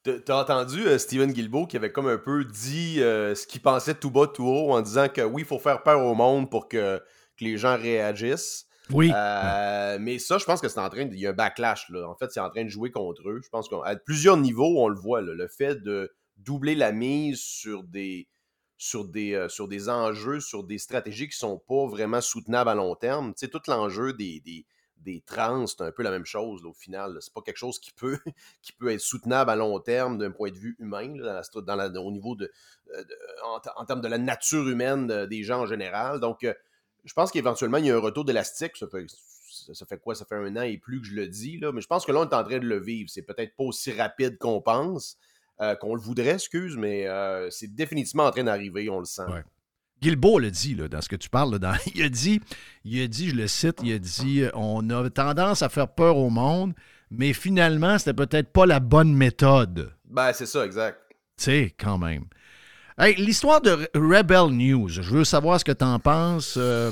T'as 0.04 0.18
t'as 0.18 0.42
entendu 0.42 0.80
euh, 0.86 0.98
Steven 0.98 1.32
Guilbeault 1.32 1.66
qui 1.66 1.76
avait 1.76 1.92
comme 1.92 2.08
un 2.08 2.18
peu 2.18 2.44
dit 2.44 3.00
euh, 3.00 3.34
ce 3.34 3.46
qu'il 3.46 3.60
pensait 3.60 3.94
tout 3.94 4.10
bas, 4.10 4.26
tout 4.26 4.46
haut, 4.46 4.72
en 4.72 4.80
disant 4.80 5.08
que 5.08 5.20
oui, 5.20 5.42
il 5.42 5.44
faut 5.44 5.60
faire 5.60 5.82
peur 5.82 6.02
au 6.02 6.14
monde 6.14 6.50
pour 6.50 6.68
que 6.68 7.00
les 7.40 7.58
gens 7.58 7.76
réagissent. 7.76 8.66
Oui. 8.90 9.10
Euh, 9.14 9.98
mais 10.00 10.18
ça, 10.18 10.38
je 10.38 10.44
pense 10.44 10.60
que 10.60 10.68
c'est 10.68 10.80
en 10.80 10.88
train 10.88 11.06
de. 11.06 11.14
Y 11.14 11.26
a 11.26 11.30
un 11.30 11.32
backlash. 11.32 11.90
En 11.92 12.14
fait, 12.14 12.30
c'est 12.30 12.40
en 12.40 12.50
train 12.50 12.64
de 12.64 12.68
jouer 12.68 12.90
contre 12.90 13.28
eux. 13.28 13.40
Je 13.42 13.48
pense 13.48 13.68
qu'à 13.68 13.96
plusieurs 14.04 14.36
niveaux, 14.36 14.82
on 14.82 14.88
le 14.88 14.98
voit, 14.98 15.20
le 15.20 15.48
fait 15.48 15.82
de 15.82 16.12
doubler 16.36 16.74
la 16.74 16.92
mise 16.92 17.40
sur 17.40 17.84
des. 17.84 18.28
Sur 18.78 19.06
des, 19.06 19.34
euh, 19.34 19.48
sur 19.48 19.68
des 19.68 19.88
enjeux, 19.88 20.40
sur 20.40 20.64
des 20.64 20.78
stratégies 20.78 21.28
qui 21.28 21.36
sont 21.36 21.56
pas 21.68 21.86
vraiment 21.86 22.20
soutenables 22.20 22.68
à 22.68 22.74
long 22.74 22.96
terme. 22.96 23.32
Tu 23.32 23.46
sais, 23.46 23.48
tout 23.48 23.60
l'enjeu 23.68 24.12
des, 24.12 24.40
des, 24.40 24.66
des 24.96 25.20
trans, 25.20 25.68
c'est 25.68 25.82
un 25.82 25.92
peu 25.92 26.02
la 26.02 26.10
même 26.10 26.24
chose 26.24 26.64
au 26.64 26.72
final. 26.72 27.16
C'est 27.20 27.32
pas 27.32 27.42
quelque 27.42 27.58
chose 27.58 27.78
qui 27.78 27.92
peut, 27.92 28.18
qui 28.62 28.72
peut 28.72 28.90
être 28.90 29.00
soutenable 29.00 29.50
à 29.50 29.56
long 29.56 29.78
terme 29.78 30.18
d'un 30.18 30.32
point 30.32 30.50
de 30.50 30.58
vue 30.58 30.74
humain, 30.80 31.14
dans 31.54 31.76
la 31.76 31.88
au 32.00 32.10
niveau 32.10 32.34
de, 32.34 32.50
euh, 32.96 33.04
en, 33.76 33.84
termes 33.84 34.00
de 34.00 34.08
la 34.08 34.18
nature 34.18 34.68
humaine 34.68 35.06
de- 35.06 35.26
des 35.26 35.44
gens 35.44 35.60
en 35.60 35.66
général. 35.66 36.18
Donc, 36.18 36.44
je 37.04 37.12
pense 37.12 37.30
qu'éventuellement, 37.30 37.78
il 37.78 37.86
y 37.86 37.90
a 37.90 37.96
un 37.96 38.00
retour 38.00 38.24
d'élastique. 38.24 38.76
Ça 38.76 38.86
fait, 38.88 39.06
ça 39.50 39.74
ça 39.74 39.86
fait 39.86 39.98
quoi? 40.00 40.14
Ça 40.14 40.24
fait 40.24 40.36
un 40.36 40.56
an 40.56 40.62
et 40.62 40.78
plus 40.78 41.00
que 41.00 41.06
je 41.06 41.14
le 41.14 41.28
dis, 41.28 41.58
là. 41.58 41.72
mais 41.72 41.80
je 41.80 41.86
pense 41.86 42.04
que 42.06 42.12
là, 42.12 42.20
on 42.20 42.28
est 42.28 42.34
en 42.34 42.44
train 42.44 42.58
de 42.58 42.66
le 42.66 42.80
vivre. 42.80 43.08
C'est 43.10 43.22
peut-être 43.22 43.54
pas 43.56 43.64
aussi 43.64 43.92
rapide 43.92 44.38
qu'on 44.38 44.60
pense, 44.60 45.16
euh, 45.60 45.74
qu'on 45.76 45.94
le 45.94 46.00
voudrait, 46.00 46.34
excuse, 46.34 46.76
mais 46.76 47.06
euh, 47.06 47.48
c'est 47.50 47.72
définitivement 47.74 48.24
en 48.24 48.30
train 48.30 48.44
d'arriver, 48.44 48.88
on 48.90 48.98
le 48.98 49.04
sent. 49.04 49.22
Guilbeault 50.00 50.40
le 50.40 50.50
dit, 50.50 50.74
là, 50.74 50.88
dans 50.88 51.00
ce 51.00 51.08
que 51.08 51.14
tu 51.16 51.28
parles. 51.28 51.52
là, 51.52 51.58
dans- 51.58 51.74
il, 51.94 52.02
a 52.02 52.08
dit, 52.08 52.40
il 52.84 53.00
a 53.02 53.06
dit, 53.06 53.28
je 53.30 53.36
le 53.36 53.46
cite, 53.46 53.78
il 53.84 53.92
a 53.92 53.98
dit 53.98 54.44
on 54.54 54.88
a 54.90 55.08
tendance 55.10 55.62
à 55.62 55.68
faire 55.68 55.88
peur 55.88 56.16
au 56.16 56.28
monde, 56.30 56.74
mais 57.10 57.32
finalement, 57.32 57.98
c'était 57.98 58.14
peut-être 58.14 58.50
pas 58.52 58.66
la 58.66 58.80
bonne 58.80 59.14
méthode. 59.14 59.92
Ben, 60.04 60.32
c'est 60.32 60.46
ça, 60.46 60.64
exact. 60.66 60.98
Tu 61.36 61.44
sais, 61.44 61.74
quand 61.78 61.98
même. 61.98 62.24
Hey, 62.98 63.14
L'histoire 63.16 63.60
de 63.60 63.70
Re- 63.70 63.88
Rebel 63.94 64.50
News, 64.56 64.88
je 64.88 65.00
veux 65.02 65.24
savoir 65.24 65.58
ce 65.58 65.64
que 65.64 65.72
tu 65.72 65.84
en 65.84 65.98
penses. 65.98 66.54
Euh, 66.58 66.90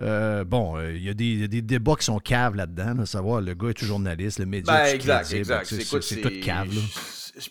euh, 0.00 0.44
bon, 0.44 0.76
euh, 0.76 0.92
il 0.92 1.02
y 1.02 1.08
a 1.10 1.14
des, 1.14 1.24
il 1.24 1.40
y 1.40 1.44
a 1.44 1.48
des 1.48 1.62
débats 1.62 1.96
qui 1.96 2.04
sont 2.04 2.18
caves 2.18 2.54
là-dedans, 2.54 2.94
là, 2.98 3.06
savoir 3.06 3.40
le 3.40 3.54
gars 3.54 3.68
est 3.70 3.84
journaliste, 3.84 4.38
le 4.38 4.46
média 4.46 4.72
Ben, 4.72 4.84
est 4.86 4.94
exact, 4.94 5.24
crédible. 5.24 5.40
exact. 5.40 5.64
C'est- 6.00 6.20
tout 6.20 6.30
cave. 6.44 6.68
là. 6.74 6.80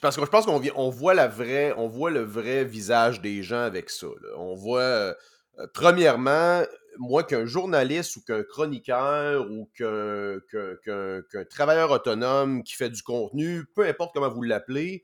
Parce 0.01 0.15
que 0.15 0.23
je 0.25 0.29
pense 0.29 0.45
qu'on 0.45 0.61
on 0.75 0.89
voit 0.89 1.13
la 1.13 1.27
vraie, 1.27 1.73
on 1.75 1.87
voit 1.89 2.09
le 2.09 2.21
vrai 2.21 2.63
visage 2.63 3.19
des 3.21 3.43
gens 3.43 3.61
avec 3.63 3.89
ça. 3.89 4.07
là. 4.07 4.29
On 4.37 4.55
voit, 4.55 4.79
euh, 4.79 5.13
premièrement, 5.73 6.61
moi 6.99 7.23
qu'un 7.23 7.45
journaliste 7.45 8.15
ou 8.15 8.21
qu'un 8.25 8.43
chroniqueur 8.43 9.45
ou 9.51 9.69
qu'un 9.77 10.39
travailleur 11.49 11.91
autonome 11.91 12.63
qui 12.63 12.75
fait 12.75 12.89
du 12.89 13.01
contenu, 13.03 13.65
peu 13.75 13.85
importe 13.85 14.11
comment 14.13 14.29
vous 14.29 14.43
l'appelez, 14.43 15.03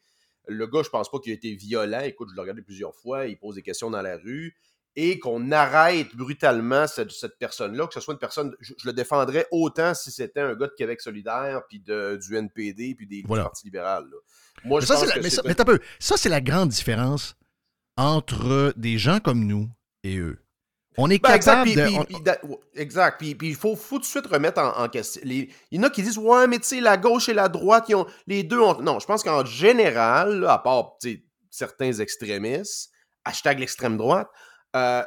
le 0.49 0.67
gars, 0.67 0.81
je 0.83 0.89
pense 0.89 1.09
pas 1.09 1.19
qu'il 1.19 1.31
a 1.31 1.35
été 1.35 1.53
violent. 1.55 2.01
Écoute, 2.01 2.29
je 2.31 2.35
l'ai 2.35 2.41
regardé 2.41 2.61
plusieurs 2.61 2.95
fois, 2.95 3.25
il 3.27 3.37
pose 3.37 3.55
des 3.55 3.61
questions 3.61 3.89
dans 3.89 4.01
la 4.01 4.17
rue. 4.17 4.55
Et 4.95 5.19
qu'on 5.19 5.51
arrête 5.51 6.13
brutalement 6.15 6.87
cette, 6.87 7.11
cette 7.11 7.37
personne-là, 7.37 7.87
que 7.87 7.93
ce 7.93 7.99
soit 8.01 8.13
une 8.15 8.19
personne, 8.19 8.53
je, 8.59 8.73
je 8.77 8.87
le 8.87 8.91
défendrais 8.93 9.45
autant 9.51 9.93
si 9.93 10.11
c'était 10.11 10.41
un 10.41 10.55
gars 10.55 10.67
de 10.67 10.73
Québec 10.75 10.99
solidaire, 10.99 11.61
puis 11.69 11.79
de, 11.79 12.17
du 12.21 12.35
NPD, 12.35 12.95
puis 12.95 13.05
des, 13.07 13.23
Voilà. 13.25 13.43
du 13.43 13.47
Parti 13.49 13.65
libéral. 13.65 14.05
là. 14.05 14.17
Moi, 14.65 14.79
Mais 14.79 14.81
je 14.81 14.87
ça, 14.87 14.93
pense 14.95 15.03
c'est 15.03 15.07
la- 15.09 15.13
que 15.15 15.19
mais 15.19 15.29
c'est 15.29 15.35
ça- 15.37 15.43
pas- 15.43 15.47
mais 15.49 15.55
t'as 15.55 15.63
peu. 15.65 15.79
Ça, 15.99 16.17
c'est 16.17 16.27
la 16.27 16.41
grande 16.41 16.69
différence 16.69 17.35
entre 17.97 18.73
des 18.77 18.97
gens 18.97 19.19
comme 19.19 19.45
nous 19.45 19.69
et 20.03 20.17
eux. 20.17 20.39
On 20.97 21.09
est 21.09 21.21
Ben, 21.21 21.33
exact, 21.33 21.65
capable 21.65 21.71
puis- 21.71 21.75
de. 21.75 22.05
puis- 22.05 22.33
on- 22.43 22.59
exact. 22.75 23.17
Puis 23.19 23.35
il 23.41 23.55
faut, 23.55 23.75
faut 23.75 23.97
tout 23.97 24.01
de 24.01 24.05
suite 24.05 24.25
remettre 24.27 24.59
en, 24.59 24.83
en 24.83 24.89
question. 24.89 25.21
Les- 25.23 25.49
il 25.71 25.77
y 25.77 25.79
en 25.79 25.83
a 25.87 25.89
qui 25.89 26.01
disent 26.03 26.17
Ouais, 26.17 26.47
mais 26.47 26.57
tu 26.59 26.67
sais, 26.67 26.81
la 26.81 26.97
gauche 26.97 27.29
et 27.29 27.33
la 27.33 27.47
droite, 27.47 27.85
ils 27.89 27.95
ont, 27.95 28.05
les 28.27 28.43
deux 28.43 28.59
ont. 28.59 28.81
Non, 28.81 28.99
je 28.99 29.05
pense 29.05 29.23
qu'en 29.23 29.45
général, 29.45 30.39
là, 30.41 30.53
à 30.53 30.57
part 30.59 30.97
certains 31.49 31.93
extrémistes, 31.93 32.91
hashtag 33.23 33.59
l'extrême 33.59 33.97
droite, 33.97 34.27
euh, 34.75 35.03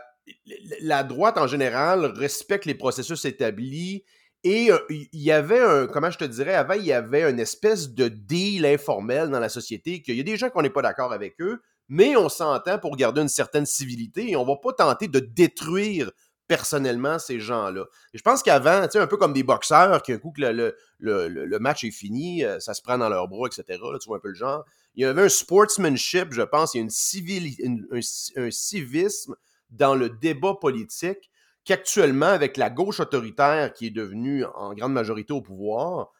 la 0.80 1.02
droite 1.02 1.36
en 1.38 1.46
général 1.46 2.04
respecte 2.06 2.64
les 2.64 2.74
processus 2.74 3.24
établis. 3.24 4.04
Et 4.44 4.72
euh, 4.72 4.78
il 4.88 5.08
y 5.12 5.30
avait 5.30 5.60
un, 5.60 5.86
comment 5.86 6.10
je 6.10 6.18
te 6.18 6.24
dirais, 6.24 6.54
avant, 6.54 6.74
il 6.74 6.84
y 6.84 6.92
avait 6.92 7.30
une 7.30 7.38
espèce 7.38 7.90
de 7.90 8.08
deal 8.08 8.66
informel 8.66 9.28
dans 9.30 9.38
la 9.38 9.48
société, 9.48 10.02
qu'il 10.02 10.16
y 10.16 10.20
a 10.20 10.24
des 10.24 10.36
gens 10.36 10.50
qu'on 10.50 10.62
n'est 10.62 10.70
pas 10.70 10.82
d'accord 10.82 11.12
avec 11.12 11.40
eux, 11.40 11.60
mais 11.94 12.16
on 12.16 12.30
s'entend 12.30 12.78
pour 12.78 12.96
garder 12.96 13.20
une 13.20 13.28
certaine 13.28 13.66
civilité 13.66 14.30
et 14.30 14.36
on 14.36 14.46
va 14.46 14.56
pas 14.56 14.72
tenter 14.72 15.08
de 15.08 15.18
détruire 15.18 16.10
personnellement 16.48 17.18
ces 17.18 17.38
gens-là. 17.38 17.84
Je 18.14 18.22
pense 18.22 18.42
qu'avant, 18.42 18.82
tu 18.84 18.92
sais, 18.92 18.98
un 18.98 19.06
peu 19.06 19.18
comme 19.18 19.34
des 19.34 19.42
boxeurs, 19.42 20.02
qu'un 20.02 20.16
coup 20.18 20.32
que 20.32 20.40
le, 20.40 20.74
le- 20.98 21.28
le- 21.28 21.58
match 21.58 21.84
est 21.84 21.90
fini, 21.90 22.44
euh, 22.44 22.58
ça 22.60 22.72
se 22.72 22.80
prend 22.80 22.96
dans 22.96 23.10
leurs 23.10 23.28
bras, 23.28 23.46
etc. 23.46 23.78
tu 24.00 24.06
vois 24.08 24.16
un 24.16 24.20
peu 24.20 24.28
le 24.28 24.34
genre. 24.34 24.64
Il 24.94 25.02
y 25.02 25.04
avait 25.06 25.22
un 25.22 25.28
sportsmanship, 25.28 26.32
je 26.32 26.40
pense, 26.42 26.74
il 26.74 26.78
y 26.78 26.80
a 26.80 26.82
une 26.84 27.86
un, 27.92 28.00
ci- 28.00 28.32
un 28.36 28.50
civisme 28.50 29.34
dans 29.68 29.94
le 29.94 30.08
débat 30.08 30.54
politique 30.60 31.30
qu'actuellement, 31.64 32.26
avec 32.26 32.56
la 32.56 32.70
gauche 32.70 33.00
autoritaire 33.00 33.72
qui 33.74 33.86
est 33.88 33.90
devenue 33.90 34.44
en 34.54 34.72
grande 34.74 34.92
majorité 34.94 35.32
au 35.34 35.42
pouvoir, 35.42 36.10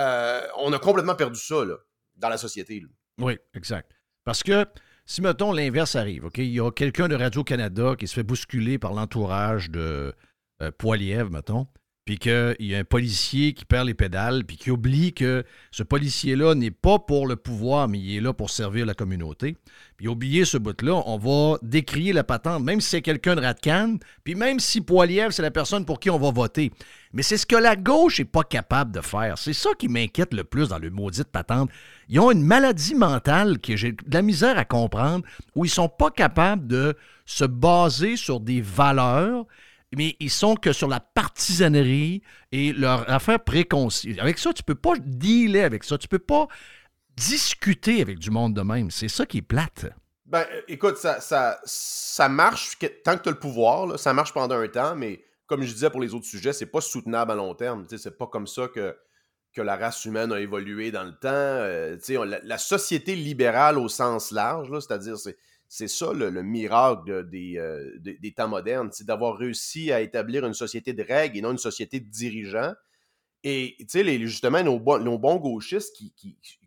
euh, 0.00 0.40
on 0.56 0.72
a 0.72 0.78
complètement 0.78 1.14
perdu 1.14 1.38
ça 1.38 1.64
là, 1.66 1.76
dans 2.16 2.28
la 2.30 2.38
société. 2.38 2.82
Oui, 3.18 3.38
exact. 3.54 3.92
Parce 4.24 4.42
que 4.42 4.66
si, 5.10 5.22
mettons, 5.22 5.52
l'inverse 5.52 5.96
arrive, 5.96 6.26
OK, 6.26 6.36
il 6.36 6.52
y 6.52 6.60
a 6.60 6.70
quelqu'un 6.70 7.08
de 7.08 7.14
Radio-Canada 7.14 7.94
qui 7.98 8.06
se 8.06 8.12
fait 8.12 8.22
bousculer 8.22 8.78
par 8.78 8.92
l'entourage 8.92 9.70
de 9.70 10.12
euh, 10.60 10.70
mettons, 11.30 11.66
puis 12.04 12.18
qu'il 12.18 12.56
y 12.60 12.74
a 12.74 12.78
un 12.78 12.84
policier 12.84 13.54
qui 13.54 13.64
perd 13.64 13.86
les 13.86 13.94
pédales, 13.94 14.44
puis 14.44 14.58
qui 14.58 14.70
oublie 14.70 15.14
que 15.14 15.44
ce 15.70 15.82
policier-là 15.82 16.54
n'est 16.54 16.70
pas 16.70 16.98
pour 16.98 17.26
le 17.26 17.36
pouvoir, 17.36 17.88
mais 17.88 17.98
il 17.98 18.16
est 18.18 18.20
là 18.20 18.34
pour 18.34 18.50
servir 18.50 18.84
la 18.84 18.92
communauté. 18.92 19.56
Puis 19.96 20.08
oublier 20.08 20.44
ce 20.44 20.58
bout-là, 20.58 21.02
on 21.06 21.16
va 21.16 21.58
décrier 21.62 22.12
la 22.12 22.22
patente, 22.22 22.62
même 22.62 22.82
si 22.82 22.90
c'est 22.90 23.02
quelqu'un 23.02 23.34
de 23.34 23.40
Ratcan, 23.40 23.96
puis 24.24 24.34
même 24.34 24.60
si 24.60 24.82
Poilievre, 24.82 25.32
c'est 25.32 25.40
la 25.40 25.50
personne 25.50 25.86
pour 25.86 26.00
qui 26.00 26.10
on 26.10 26.18
va 26.18 26.30
voter. 26.30 26.70
Mais 27.12 27.22
c'est 27.22 27.36
ce 27.36 27.46
que 27.46 27.56
la 27.56 27.76
gauche 27.76 28.18
n'est 28.18 28.24
pas 28.24 28.44
capable 28.44 28.92
de 28.92 29.00
faire. 29.00 29.38
C'est 29.38 29.52
ça 29.52 29.70
qui 29.78 29.88
m'inquiète 29.88 30.34
le 30.34 30.44
plus 30.44 30.68
dans 30.68 30.78
le 30.78 30.90
maudite 30.90 31.28
patente. 31.28 31.70
Ils 32.08 32.20
ont 32.20 32.30
une 32.30 32.44
maladie 32.44 32.94
mentale 32.94 33.58
que 33.58 33.76
j'ai 33.76 33.92
de 33.92 34.14
la 34.14 34.22
misère 34.22 34.58
à 34.58 34.64
comprendre, 34.64 35.24
où 35.54 35.64
ils 35.64 35.70
sont 35.70 35.88
pas 35.88 36.10
capables 36.10 36.66
de 36.66 36.96
se 37.24 37.44
baser 37.44 38.16
sur 38.16 38.40
des 38.40 38.60
valeurs, 38.60 39.46
mais 39.96 40.16
ils 40.20 40.30
sont 40.30 40.54
que 40.54 40.72
sur 40.72 40.88
la 40.88 41.00
partisanerie 41.00 42.22
et 42.52 42.72
leur 42.72 43.08
affaire 43.10 43.40
préconçue. 43.40 44.18
Avec 44.18 44.38
ça, 44.38 44.52
tu 44.52 44.62
peux 44.62 44.74
pas 44.74 44.94
dealer 44.98 45.64
avec 45.64 45.84
ça. 45.84 45.96
Tu 45.96 46.08
peux 46.08 46.18
pas 46.18 46.46
discuter 47.16 48.02
avec 48.02 48.18
du 48.18 48.30
monde 48.30 48.54
de 48.54 48.62
même. 48.62 48.90
C'est 48.90 49.08
ça 49.08 49.26
qui 49.26 49.38
est 49.38 49.42
plate. 49.42 49.86
Ben, 50.26 50.44
écoute, 50.68 50.98
ça, 50.98 51.20
ça, 51.20 51.58
ça 51.64 52.28
marche 52.28 52.78
tant 53.02 53.16
que 53.16 53.22
tu 53.22 53.28
as 53.30 53.32
le 53.32 53.38
pouvoir, 53.38 53.98
ça 53.98 54.12
marche 54.12 54.34
pendant 54.34 54.56
un 54.56 54.68
temps, 54.68 54.94
mais 54.94 55.24
comme 55.48 55.62
je 55.62 55.72
disais 55.72 55.90
pour 55.90 56.00
les 56.00 56.14
autres 56.14 56.26
sujets, 56.26 56.52
c'est 56.52 56.66
pas 56.66 56.82
soutenable 56.82 57.32
à 57.32 57.34
long 57.34 57.54
terme. 57.54 57.86
C'est 57.88 58.16
pas 58.16 58.28
comme 58.28 58.46
ça 58.46 58.68
que, 58.68 58.94
la 59.56 59.76
race 59.76 60.04
humaine 60.04 60.30
a 60.30 60.38
évolué 60.38 60.92
dans 60.92 61.02
le 61.02 61.14
temps. 61.18 61.26
Euh, 61.32 61.96
la, 62.44 62.58
société 62.58 63.16
libérale 63.16 63.76
au 63.76 63.88
sens 63.88 64.30
large, 64.30 64.70
c'est-à-dire, 64.78 65.16
c'est, 65.18 65.88
ça 65.88 66.12
le, 66.12 66.30
le 66.30 66.42
miracle 66.44 67.10
euh, 67.10 67.92
des- 67.98 68.34
temps 68.36 68.46
modernes, 68.46 68.90
c'est 68.92 69.04
d'avoir 69.04 69.36
réussi 69.36 69.90
à 69.90 70.00
établir 70.00 70.46
une 70.46 70.54
société 70.54 70.92
de 70.92 71.02
règles 71.02 71.38
et 71.38 71.40
non 71.40 71.50
une 71.50 71.58
société 71.58 71.98
de 71.98 72.08
dirigeants. 72.08 72.72
Et 73.42 73.76
justement, 73.90 74.62
nos, 74.62 74.78
bons- 74.78 75.36
gauchistes 75.38 75.96
qui, 75.96 76.14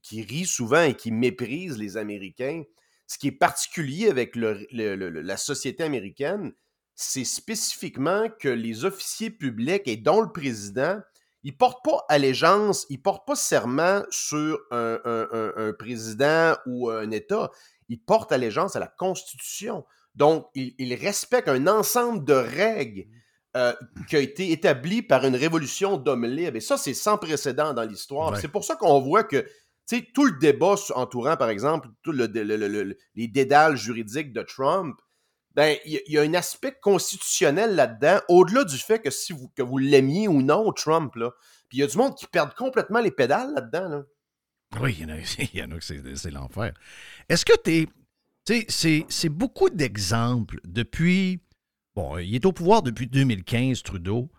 qui, 0.02 0.24
rient 0.24 0.46
souvent 0.46 0.84
et 0.84 0.96
qui 0.96 1.12
méprisent 1.12 1.78
les 1.78 1.96
Américains, 1.96 2.64
ce 3.08 3.18
qui 3.18 3.28
est 3.28 3.32
particulier 3.32 4.10
avec 4.10 4.36
la 4.36 5.38
société 5.38 5.84
américaine, 5.84 6.52
c'est 6.96 7.24
spécifiquement 7.26 8.28
que 8.40 8.50
les 8.50 8.86
officiers 8.86 9.30
publics 9.32 9.84
et 9.88 9.98
dont 9.98 10.22
le 10.22 10.32
président, 10.32 11.00
ils 11.44 11.56
portent 11.58 11.84
pas 11.84 12.06
allégeance, 12.10 12.86
ils 12.90 13.02
portent 13.02 13.26
pas 13.26 13.36
serment 13.36 14.04
sur 14.12 14.60
un, 14.72 15.00
un- 15.06 15.28
un- 15.32 15.54
un 15.56 15.74
président 15.74 16.56
ou 16.68 16.90
un 16.90 17.10
État, 17.12 17.50
ils 17.90 18.00
portent 18.00 18.32
allégeance 18.32 18.76
à 18.76 18.80
la 18.80 18.88
Constitution. 18.88 19.84
Donc, 20.16 20.48
ils, 20.56 20.76
ils 20.78 20.94
respectent 20.94 21.48
un 21.50 21.68
ensemble 21.68 22.24
de 22.26 22.34
règles 22.34 23.06
euh, 23.58 23.74
qui 24.08 24.16
a 24.16 24.20
été 24.20 24.52
établi 24.52 25.02
par 25.02 25.26
une 25.26 25.36
révolution 25.36 25.98
d'hommes 25.98 26.26
libres. 26.26 26.58
Et 26.58 26.62
ça, 26.62 26.78
c'est 26.78 26.94
sans 26.94 27.18
précédent 27.18 27.74
dans 27.74 27.84
l'histoire. 27.84 28.32
Ouais. 28.34 28.40
C'est 28.40 28.48
pour 28.48 28.64
ça 28.64 28.76
qu'on 28.76 29.00
voit 29.02 29.24
que 29.24 29.46
tout 30.14 30.24
le 30.26 30.38
débat 30.40 30.76
entourant, 30.96 31.36
par 31.36 31.50
exemple, 31.50 31.90
tout 32.04 32.12
le- 32.14 32.28
le- 32.28 32.98
les 33.16 33.28
dédales 33.28 33.76
juridiques 33.76 34.32
de 34.32 34.42
Trump, 34.44 34.98
ben, 35.56 35.78
il 35.86 36.02
y, 36.08 36.18
a- 36.18 36.22
un 36.22 36.34
aspect 36.34 36.78
constitutionnel 36.82 37.76
là-dedans, 37.76 38.20
au-delà 38.30 38.64
du 38.64 38.78
fait 38.78 39.00
que 39.00 39.10
si 39.10 39.34
vous, 39.34 39.50
que 39.50 39.62
vous 39.62 39.78
l'aimiez 39.78 40.28
ou 40.28 40.42
non, 40.42 40.72
Trump, 40.72 41.16
là. 41.16 41.32
Puis 41.68 41.78
il 41.78 41.82
y 41.82 41.84
a 41.84 41.88
du 41.88 41.98
monde 41.98 42.16
qui 42.16 42.28
perd 42.28 42.54
complètement 42.54 43.00
les 43.00 43.12
pédales 43.12 43.54
là-dedans, 43.54 43.90
là. 43.90 44.04
Oui, 44.80 44.96
il 44.98 45.02
y 45.02 45.06
en 45.06 45.16
a, 45.16 45.18
y 45.54 45.64
en 45.64 45.72
a 45.72 45.80
que 45.80 45.84
c'est, 46.16 46.32
l'enfer. 46.32 46.74
Est-ce 47.30 47.46
que 47.46 47.54
tu 47.64 47.72
es. 47.72 47.88
Tu 48.44 48.66
sais, 48.70 49.06
c'est 49.10 49.30
beaucoup 49.30 49.70
d'exemples 49.70 50.60
depuis. 50.64 51.42
Bon, 51.94 52.18
il 52.18 52.34
est 52.34 52.46
au 52.46 52.52
pouvoir 52.54 52.82
depuis 52.82 53.06
2015, 53.08 53.84
Trudeau. 53.84 54.32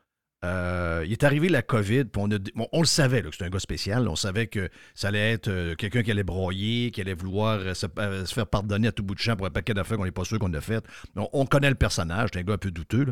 Euh, 0.45 1.05
il 1.07 1.13
est 1.13 1.23
arrivé 1.23 1.49
la 1.49 1.63
COVID, 1.63 2.05
on, 2.17 2.81
le 2.81 2.87
savait 2.87 3.23
là, 3.23 3.29
que 3.29 3.35
c'était 3.35 3.45
un 3.45 3.51
gars 3.51 3.61
spécial. 3.61 4.09
On 4.09 4.17
savait 4.17 4.49
que 4.49 4.69
ça 4.95 5.09
allait 5.09 5.33
être 5.33 5.49
euh, 5.49 5.75
quelqu'un 5.77 6.03
qui 6.03 6.11
allait 6.11 6.25
broyer, 6.25 6.91
qui 6.91 7.01
allait 7.01 7.15
vouloir 7.15 7.61
euh, 7.61 7.75
se, 7.75 8.35
faire 8.35 8.47
pardonner 8.47 8.89
à 8.89 8.93
tout 8.93 9.05
bout 9.05 9.15
de 9.15 9.21
champ 9.21 9.37
pour 9.37 9.47
un 9.47 9.51
paquet 9.51 9.75
d'affaires 9.75 9.99
qu'on 9.99 10.05
n'est 10.05 10.11
pas 10.11 10.25
sûr 10.25 10.39
qu'on 10.39 10.53
a 10.53 10.61
fait. 10.61 10.85
On, 11.17 11.29
on 11.33 11.47
connaît 11.47 11.71
le 11.71 11.77
personnage, 11.77 12.31
c'est 12.33 12.41
un 12.41 12.43
gars 12.43 12.55
un 12.55 12.59
peu 12.59 12.73
douteux. 12.73 13.07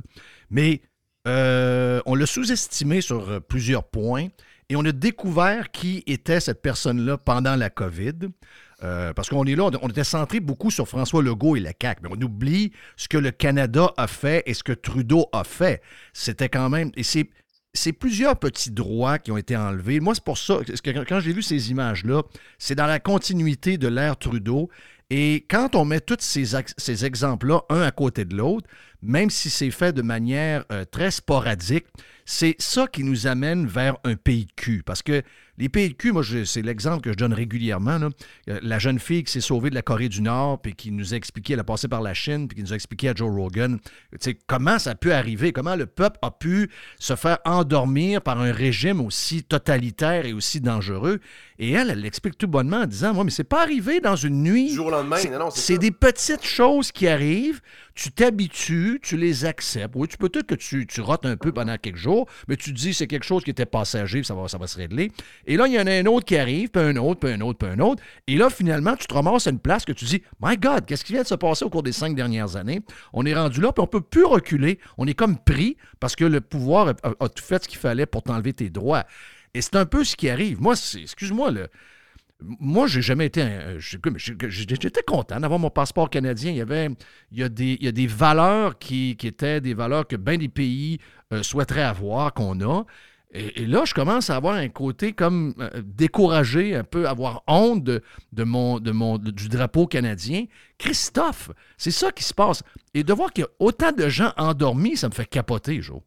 Mais 0.51 0.83
on 1.26 2.14
l'a 2.14 2.26
sous-estimé 2.26 3.01
sur 3.01 3.43
plusieurs 3.43 3.85
points 3.85 4.28
et 4.68 4.76
on 4.76 4.85
a 4.85 4.93
découvert 4.93 5.70
qui 5.70 6.03
était 6.07 6.41
cette 6.41 6.62
personne-là 6.62 7.18
pendant 7.18 7.57
la 7.57 7.70
COVID. 7.70 8.31
Euh, 8.83 9.12
parce 9.12 9.28
qu'on 9.28 9.45
est 9.45 9.55
là, 9.57 9.70
on 9.83 9.89
était 9.89 10.05
centré 10.05 10.41
beaucoup 10.41 10.70
sur 10.70 10.89
François 10.89 11.22
Legault 11.22 11.57
et 11.57 11.61
la 11.61 11.72
CAQ, 11.81 12.01
mais 12.03 12.09
on 12.12 12.22
oublie 12.22 12.72
ce 12.97 13.09
que 13.09 13.18
le 13.18 13.31
Canada 13.31 13.93
a 13.97 14.07
fait 14.07 14.43
et 14.47 14.55
ce 14.55 14.62
que 14.62 14.72
Trudeau 14.72 15.26
a 15.33 15.45
fait. 15.45 15.83
C'était 16.12 16.49
quand 16.49 16.68
même. 16.70 16.91
Et 16.97 17.03
c'est. 17.03 17.28
Plusieurs 18.01 18.37
petits 18.37 18.72
droits 18.72 19.20
qui 19.20 19.31
ont 19.31 19.37
été 19.37 19.57
enlevés. 19.57 20.01
Moi, 20.01 20.14
c'est 20.16 20.24
pour 20.24 20.39
ça 20.39 20.59
que 20.64 21.05
quand- 21.05 21.20
j'ai 21.20 21.33
vu 21.33 21.41
ces 21.41 21.70
images-là, 21.70 22.22
c'est 22.59 22.74
dans 22.74 22.87
la 22.87 22.99
continuité 22.99 23.78
de 23.78 23.87
l'ère 23.87 24.16
Trudeau. 24.16 24.68
Et 25.09 25.47
quand 25.49 25.76
on 25.76 25.85
met 25.85 26.01
tous 26.01 26.16
ces 26.20 27.05
exemples-là, 27.05 27.62
un 27.68 27.83
à 27.83 27.91
côté 27.93 28.24
de 28.24 28.37
l'autre, 28.37 28.68
même 29.03 29.31
si 29.31 29.51
c'est 29.51 29.70
fait 29.70 29.93
de 29.93 30.03
manière 30.03 30.64
euh, 30.72 30.85
très 30.85 31.12
sporadique, 31.12 31.87
c'est 32.24 32.57
ça 32.59 32.87
qui 32.89 33.05
nous 33.05 33.26
amène 33.28 33.66
vers 33.66 33.97
un 34.05 34.14
pays 34.16 34.47
de 34.47 34.53
cul. 34.57 34.83
Parce 34.85 35.03
que 35.03 35.22
les 35.61 35.68
pays 35.68 35.94
moi, 36.04 36.22
c'est 36.46 36.62
l'exemple 36.62 37.02
que 37.02 37.12
je 37.12 37.16
donne 37.16 37.34
régulièrement. 37.34 37.98
Euh, 38.48 38.58
La 38.62 38.78
jeune 38.78 38.98
fille 38.98 39.22
qui 39.24 39.30
s'est 39.30 39.42
sauvée 39.42 39.68
de 39.68 39.74
la 39.74 39.82
Corée 39.82 40.08
du 40.08 40.22
Nord, 40.22 40.61
puis 40.62 40.74
qui 40.74 40.90
nous 40.90 41.12
a 41.12 41.16
expliqué, 41.16 41.52
elle 41.52 41.61
a 41.61 41.64
passé 41.64 41.86
par 41.86 42.00
la 42.00 42.14
Chine, 42.14 42.48
puis 42.48 42.56
qui 42.56 42.62
nous 42.62 42.72
a 42.72 42.74
expliqué 42.74 43.11
à 43.11 43.14
Joe 43.14 43.30
Rogan, 43.30 43.78
comment 44.46 44.78
ça 44.78 44.94
peut 44.94 45.14
arriver, 45.14 45.52
comment 45.52 45.76
le 45.76 45.84
peuple 45.84 46.18
a 46.22 46.30
pu 46.30 46.70
se 46.98 47.14
faire 47.14 47.38
endormir 47.44 48.22
par 48.22 48.40
un 48.40 48.52
régime 48.52 49.02
aussi 49.02 49.44
totalitaire 49.44 50.24
et 50.24 50.32
aussi 50.32 50.61
dangereux? 50.61 51.20
Et 51.62 51.72
elle, 51.72 51.90
elle 51.90 52.00
l'explique 52.00 52.38
tout 52.38 52.48
bonnement 52.48 52.78
en 52.78 52.86
disant, 52.86 53.12
moi, 53.12 53.22
mais 53.22 53.30
c'est 53.30 53.44
pas 53.44 53.61
arrivé 53.61 54.00
dans 54.00 54.16
une 54.16 54.42
nuit. 54.42 54.68
Du 54.70 54.74
jour 54.76 54.86
au 54.86 54.90
lendemain, 54.90 55.16
C'est- 55.18 55.28
non, 55.28 55.38
non, 55.38 55.50
c'est 55.50 55.61
c'est 55.61 55.72
ça. 55.74 55.78
des 55.78 55.90
petites 55.90 56.42
choses 56.44 56.90
qui 56.90 57.06
arrivent, 57.06 57.61
tu 57.94 58.11
t'habitues, 58.11 58.98
tu 59.02 59.18
les 59.18 59.44
acceptes. 59.44 59.92
Oui, 59.94 60.08
tu 60.08 60.16
peux 60.16 60.30
peut-être 60.30 60.46
que 60.46 60.54
tu, 60.54 60.86
tu 60.86 61.02
rotes 61.02 61.26
un 61.26 61.36
peu 61.36 61.52
pendant 61.52 61.76
quelques 61.76 61.96
jours, 61.98 62.26
mais 62.48 62.56
tu 62.56 62.72
te 62.72 62.78
dis 62.78 62.94
c'est 62.94 63.06
quelque 63.06 63.24
chose 63.26 63.44
qui 63.44 63.50
était 63.50 63.66
passager, 63.66 64.20
puis 64.20 64.26
ça 64.26 64.34
va, 64.34 64.48
ça 64.48 64.56
va 64.56 64.66
se 64.66 64.78
régler. 64.78 65.12
Et 65.46 65.58
là, 65.58 65.66
il 65.66 65.74
y 65.74 65.78
en 65.78 65.86
a 65.86 65.92
un 65.92 66.06
autre 66.06 66.24
qui 66.24 66.38
arrive, 66.38 66.70
puis 66.70 66.82
un 66.82 66.96
autre, 66.96 67.20
puis 67.20 67.30
un 67.30 67.40
autre, 67.42 67.58
puis 67.58 67.68
un 67.68 67.78
autre. 67.80 68.02
Et 68.26 68.36
là, 68.36 68.48
finalement, 68.48 68.96
tu 68.96 69.06
te 69.06 69.12
ramasses 69.12 69.46
à 69.46 69.50
une 69.50 69.58
place 69.58 69.84
que 69.84 69.92
tu 69.92 70.06
dis 70.06 70.22
My 70.42 70.56
God, 70.56 70.86
qu'est-ce 70.86 71.04
qui 71.04 71.12
vient 71.12 71.22
de 71.22 71.26
se 71.28 71.34
passer 71.34 71.66
au 71.66 71.68
cours 71.68 71.82
des 71.82 71.92
cinq 71.92 72.14
dernières 72.14 72.56
années? 72.56 72.80
On 73.12 73.26
est 73.26 73.34
rendu 73.34 73.61
là, 73.61 73.70
puis 73.72 73.82
on 73.82 73.86
peut 73.86 74.00
plus 74.00 74.24
reculer. 74.24 74.78
On 74.96 75.06
est 75.06 75.12
comme 75.14 75.36
pris 75.38 75.76
parce 75.98 76.16
que 76.16 76.24
le 76.24 76.40
pouvoir 76.40 76.88
a, 76.88 76.94
a- 77.02 77.24
a 77.24 77.28
tout 77.28 77.44
fait 77.44 77.62
ce 77.62 77.68
qu'il 77.68 77.78
fallait 77.78 78.06
pour 78.06 78.22
t'enlever 78.22 78.54
tes 78.54 78.70
droits. 78.70 79.04
Et 79.55 79.61
c'est 79.62 79.76
un 79.76 79.86
peu 79.86 80.05
ce 80.05 80.16
qui 80.16 80.28
arrive. 80.28 80.61
Moi, 80.61 80.74
excuse-moi, 80.74 81.51
là. 81.51 81.66
Moi, 82.42 82.86
j'ai 82.86 83.03
jamais 83.03 83.26
été. 83.26 83.46
j'ai- 83.78 83.98
J'étais 84.48 85.03
content 85.03 85.38
d'avoir 85.40 85.59
mon 85.61 85.68
passeport 85.70 86.09
canadien. 86.09 86.51
Il 86.53 86.57
y 86.57 86.61
avait, 86.62 86.88
il 87.32 87.38
y 87.38 87.42
a 87.42 87.48
des, 87.92 88.07
valeurs 88.07 88.78
qui, 88.78 89.16
étaient 89.22 89.61
des 89.61 89.74
valeurs 89.74 90.07
que 90.07 90.16
bien 90.16 90.38
des 90.38 90.48
pays 90.48 90.98
euh, 91.32 91.42
souhaiteraient 91.42 91.82
avoir, 91.82 92.32
qu'on 92.32 92.61
a. 92.62 92.84
Et, 93.32 93.64
là, 93.66 93.84
je 93.84 93.94
commence 93.94 94.28
à 94.28 94.36
avoir 94.36 94.55
un 94.57 94.68
côté 94.68 95.12
comme 95.12 95.55
euh, 95.61 95.82
découragé, 95.84 96.74
un 96.74 96.82
peu 96.82 97.07
avoir 97.09 97.44
honte 97.46 97.84
de, 97.84 98.03
mon, 98.42 98.78
du 98.80 99.48
drapeau 99.48 99.86
canadien. 99.86 100.46
Christophe, 100.78 101.51
c'est 101.76 101.92
ça 101.92 102.11
qui 102.11 102.24
se 102.24 102.34
passe. 102.34 102.62
Et 102.92 103.05
de 103.05 103.12
voir 103.12 103.32
qu'il 103.32 103.42
y 103.42 103.44
a 103.44 103.51
autant 103.61 103.92
de 103.92 104.09
gens 104.09 104.32
endormis, 104.36 104.96
ça 104.96 105.09
me 105.09 105.14
fait 105.14 105.26
capoter, 105.26 105.80
Joe. 105.80 106.01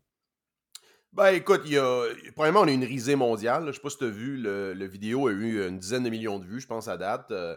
Ben 1.13 1.27
écoute, 1.27 1.61
il 1.65 1.73
y 1.73 1.77
a. 1.77 2.07
Premièrement, 2.35 2.61
on 2.61 2.67
a 2.67 2.71
une 2.71 2.83
risée 2.83 3.15
mondiale. 3.15 3.65
là. 3.65 3.71
Je 3.71 3.75
sais 3.75 3.81
pas 3.81 3.89
si 3.89 3.97
tu 3.97 4.05
as 4.05 4.09
vu, 4.09 4.37
le, 4.37 4.73
le 4.73 4.85
vidéo 4.87 5.27
a 5.27 5.31
eu 5.31 5.67
une 5.67 5.77
dizaine 5.77 6.03
de 6.03 6.09
millions 6.09 6.39
de 6.39 6.45
vues, 6.45 6.59
je 6.59 6.67
pense, 6.67 6.87
à 6.87 6.97
date. 6.97 7.29
Euh, 7.31 7.55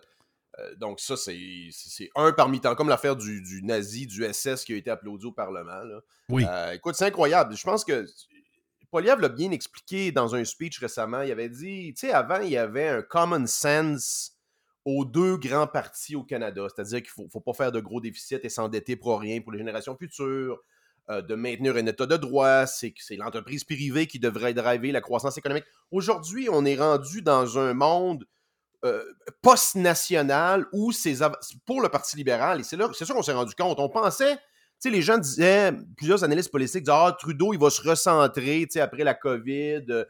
euh, 0.59 0.74
donc, 0.76 1.00
ça, 1.00 1.16
c'est 1.16 1.70
un 2.14 2.32
parmi 2.32 2.61
tant, 2.61 2.74
comme 2.74 2.88
l'affaire 2.88 3.16
du, 3.16 3.40
du 3.42 3.62
nazi, 3.62 4.07
du 4.07 4.24
SS 4.30 4.64
qui 4.64 4.74
a 4.74 4.76
été 4.76 4.90
applaudi 4.90 5.26
au 5.26 5.32
Parlement. 5.32 5.82
là. 5.84 6.00
Oui. 6.28 6.44
Euh, 6.48 6.72
écoute, 6.72 6.96
c'est 6.96 7.07
incroyable. 7.07 7.57
Je 7.57 7.64
pense 7.64 7.84
que 7.84 8.07
Poliev 8.90 9.20
l'a 9.20 9.28
bien 9.28 9.50
expliqué 9.50 10.12
dans 10.12 10.34
un 10.34 10.44
speech 10.44 10.78
récemment. 10.78 11.22
Il 11.22 11.32
avait 11.32 11.48
dit, 11.48 11.92
tu 11.94 12.07
sais, 12.07 12.12
avant, 12.12 12.40
il 12.40 12.50
y 12.50 12.57
avait 12.59 12.88
un 12.88 13.02
common 13.02 13.46
sense 13.46 14.32
aux 14.84 15.04
deux 15.04 15.36
grands 15.36 15.66
partis 15.66 16.14
au 16.14 16.22
Canada. 16.24 16.66
C'est-à-dire 16.74 17.02
qu'il 17.02 17.11
ne 17.18 17.24
faut, 17.24 17.28
faut 17.30 17.40
pas 17.40 17.54
faire 17.54 17.72
de 17.72 17.80
gros 17.80 18.00
déficits 18.00 18.38
et 18.42 18.48
s'endetter 18.48 18.96
pour 18.96 19.18
rien 19.20 19.40
pour 19.40 19.52
les 19.52 19.59
générations 19.59 19.96
futures, 19.96 20.59
euh, 21.11 21.22
de 21.22 21.34
maintenir 21.34 21.76
un 21.76 21.86
état 21.86 22.07
de 22.07 22.16
droit. 22.16 22.66
C'est 22.66 22.94
l'entreprise 23.16 23.64
privée 23.64 24.07
qui 24.07 24.18
devrait 24.18 24.54
driver 24.54 24.92
la 24.92 25.00
croissance 25.00 25.38
économique. 25.38 25.64
Aujourd'hui, 25.90 26.48
on 26.50 26.64
est 26.64 26.76
rendu 26.76 27.22
dans 27.22 27.59
un 27.59 27.74
monde 27.74 28.24
euh, 28.84 29.02
post-national 29.42 30.66
où 30.72 30.92
c'est 30.92 31.22
av- 31.22 31.36
pour 31.64 31.80
le 31.80 31.88
Parti 31.88 32.16
libéral, 32.16 32.61
et 32.61 32.62
c'est 32.62 32.76
ça 32.76 33.14
qu'on 33.14 33.22
s'est 33.22 33.32
rendu 33.32 33.54
compte. 33.54 33.80
On 33.80 33.88
pensait, 33.88 34.34
tu 34.36 34.40
sais, 34.80 34.90
les 34.90 35.02
gens 35.02 35.18
disaient, 35.18 35.72
plusieurs 35.96 36.22
analystes 36.24 36.50
politiques 36.52 36.82
disaient, 36.84 36.92
ah, 36.96 37.16
Trudeau, 37.18 37.52
il 37.52 37.59
va 37.59 37.70
se 37.70 37.80
recentrer, 37.82 38.61
tu 38.62 38.72
sais, 38.72 38.80
après 38.80 39.04
la 39.04 39.14
COVID. 39.14 40.04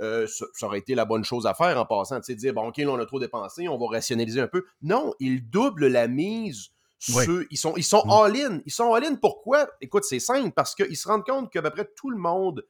euh, 0.00 0.26
ça, 0.26 0.46
ça 0.54 0.66
aurait 0.66 0.78
été 0.78 0.94
la 0.94 1.04
bonne 1.04 1.24
chose 1.24 1.46
à 1.46 1.54
faire 1.54 1.78
en 1.78 1.86
passant, 1.86 2.18
tu 2.20 2.26
sais, 2.26 2.34
dire, 2.34 2.52
bon, 2.52 2.68
OK, 2.68 2.76
là, 2.78 2.88
on 2.90 2.98
a 2.98 3.06
trop 3.06 3.20
dépensé, 3.20 3.68
on 3.68 3.78
va 3.78 3.86
rationaliser 3.96 4.40
un 4.40 4.48
peu. 4.48 4.64
Non, 4.82 5.14
il 5.20 5.48
double 5.48 5.86
la 5.86 6.08
mise 6.08 6.68
Ils 7.08 7.58
sont, 7.58 7.74
ils 7.76 7.84
sont 7.84 8.02
all-in. 8.08 8.60
Ils 8.64 8.72
sont 8.72 8.92
all-in. 8.92 9.16
Pourquoi? 9.16 9.68
Écoute, 9.80 10.04
c'est 10.04 10.20
simple, 10.20 10.52
parce 10.52 10.74
qu'ils 10.74 10.96
se 10.96 11.08
rendent 11.08 11.24
compte 11.24 11.52
qu'à 11.52 11.62
peu 11.62 11.70
près 11.70 11.88
tout 11.96 12.10
le 12.10 12.18
monde 12.18 12.64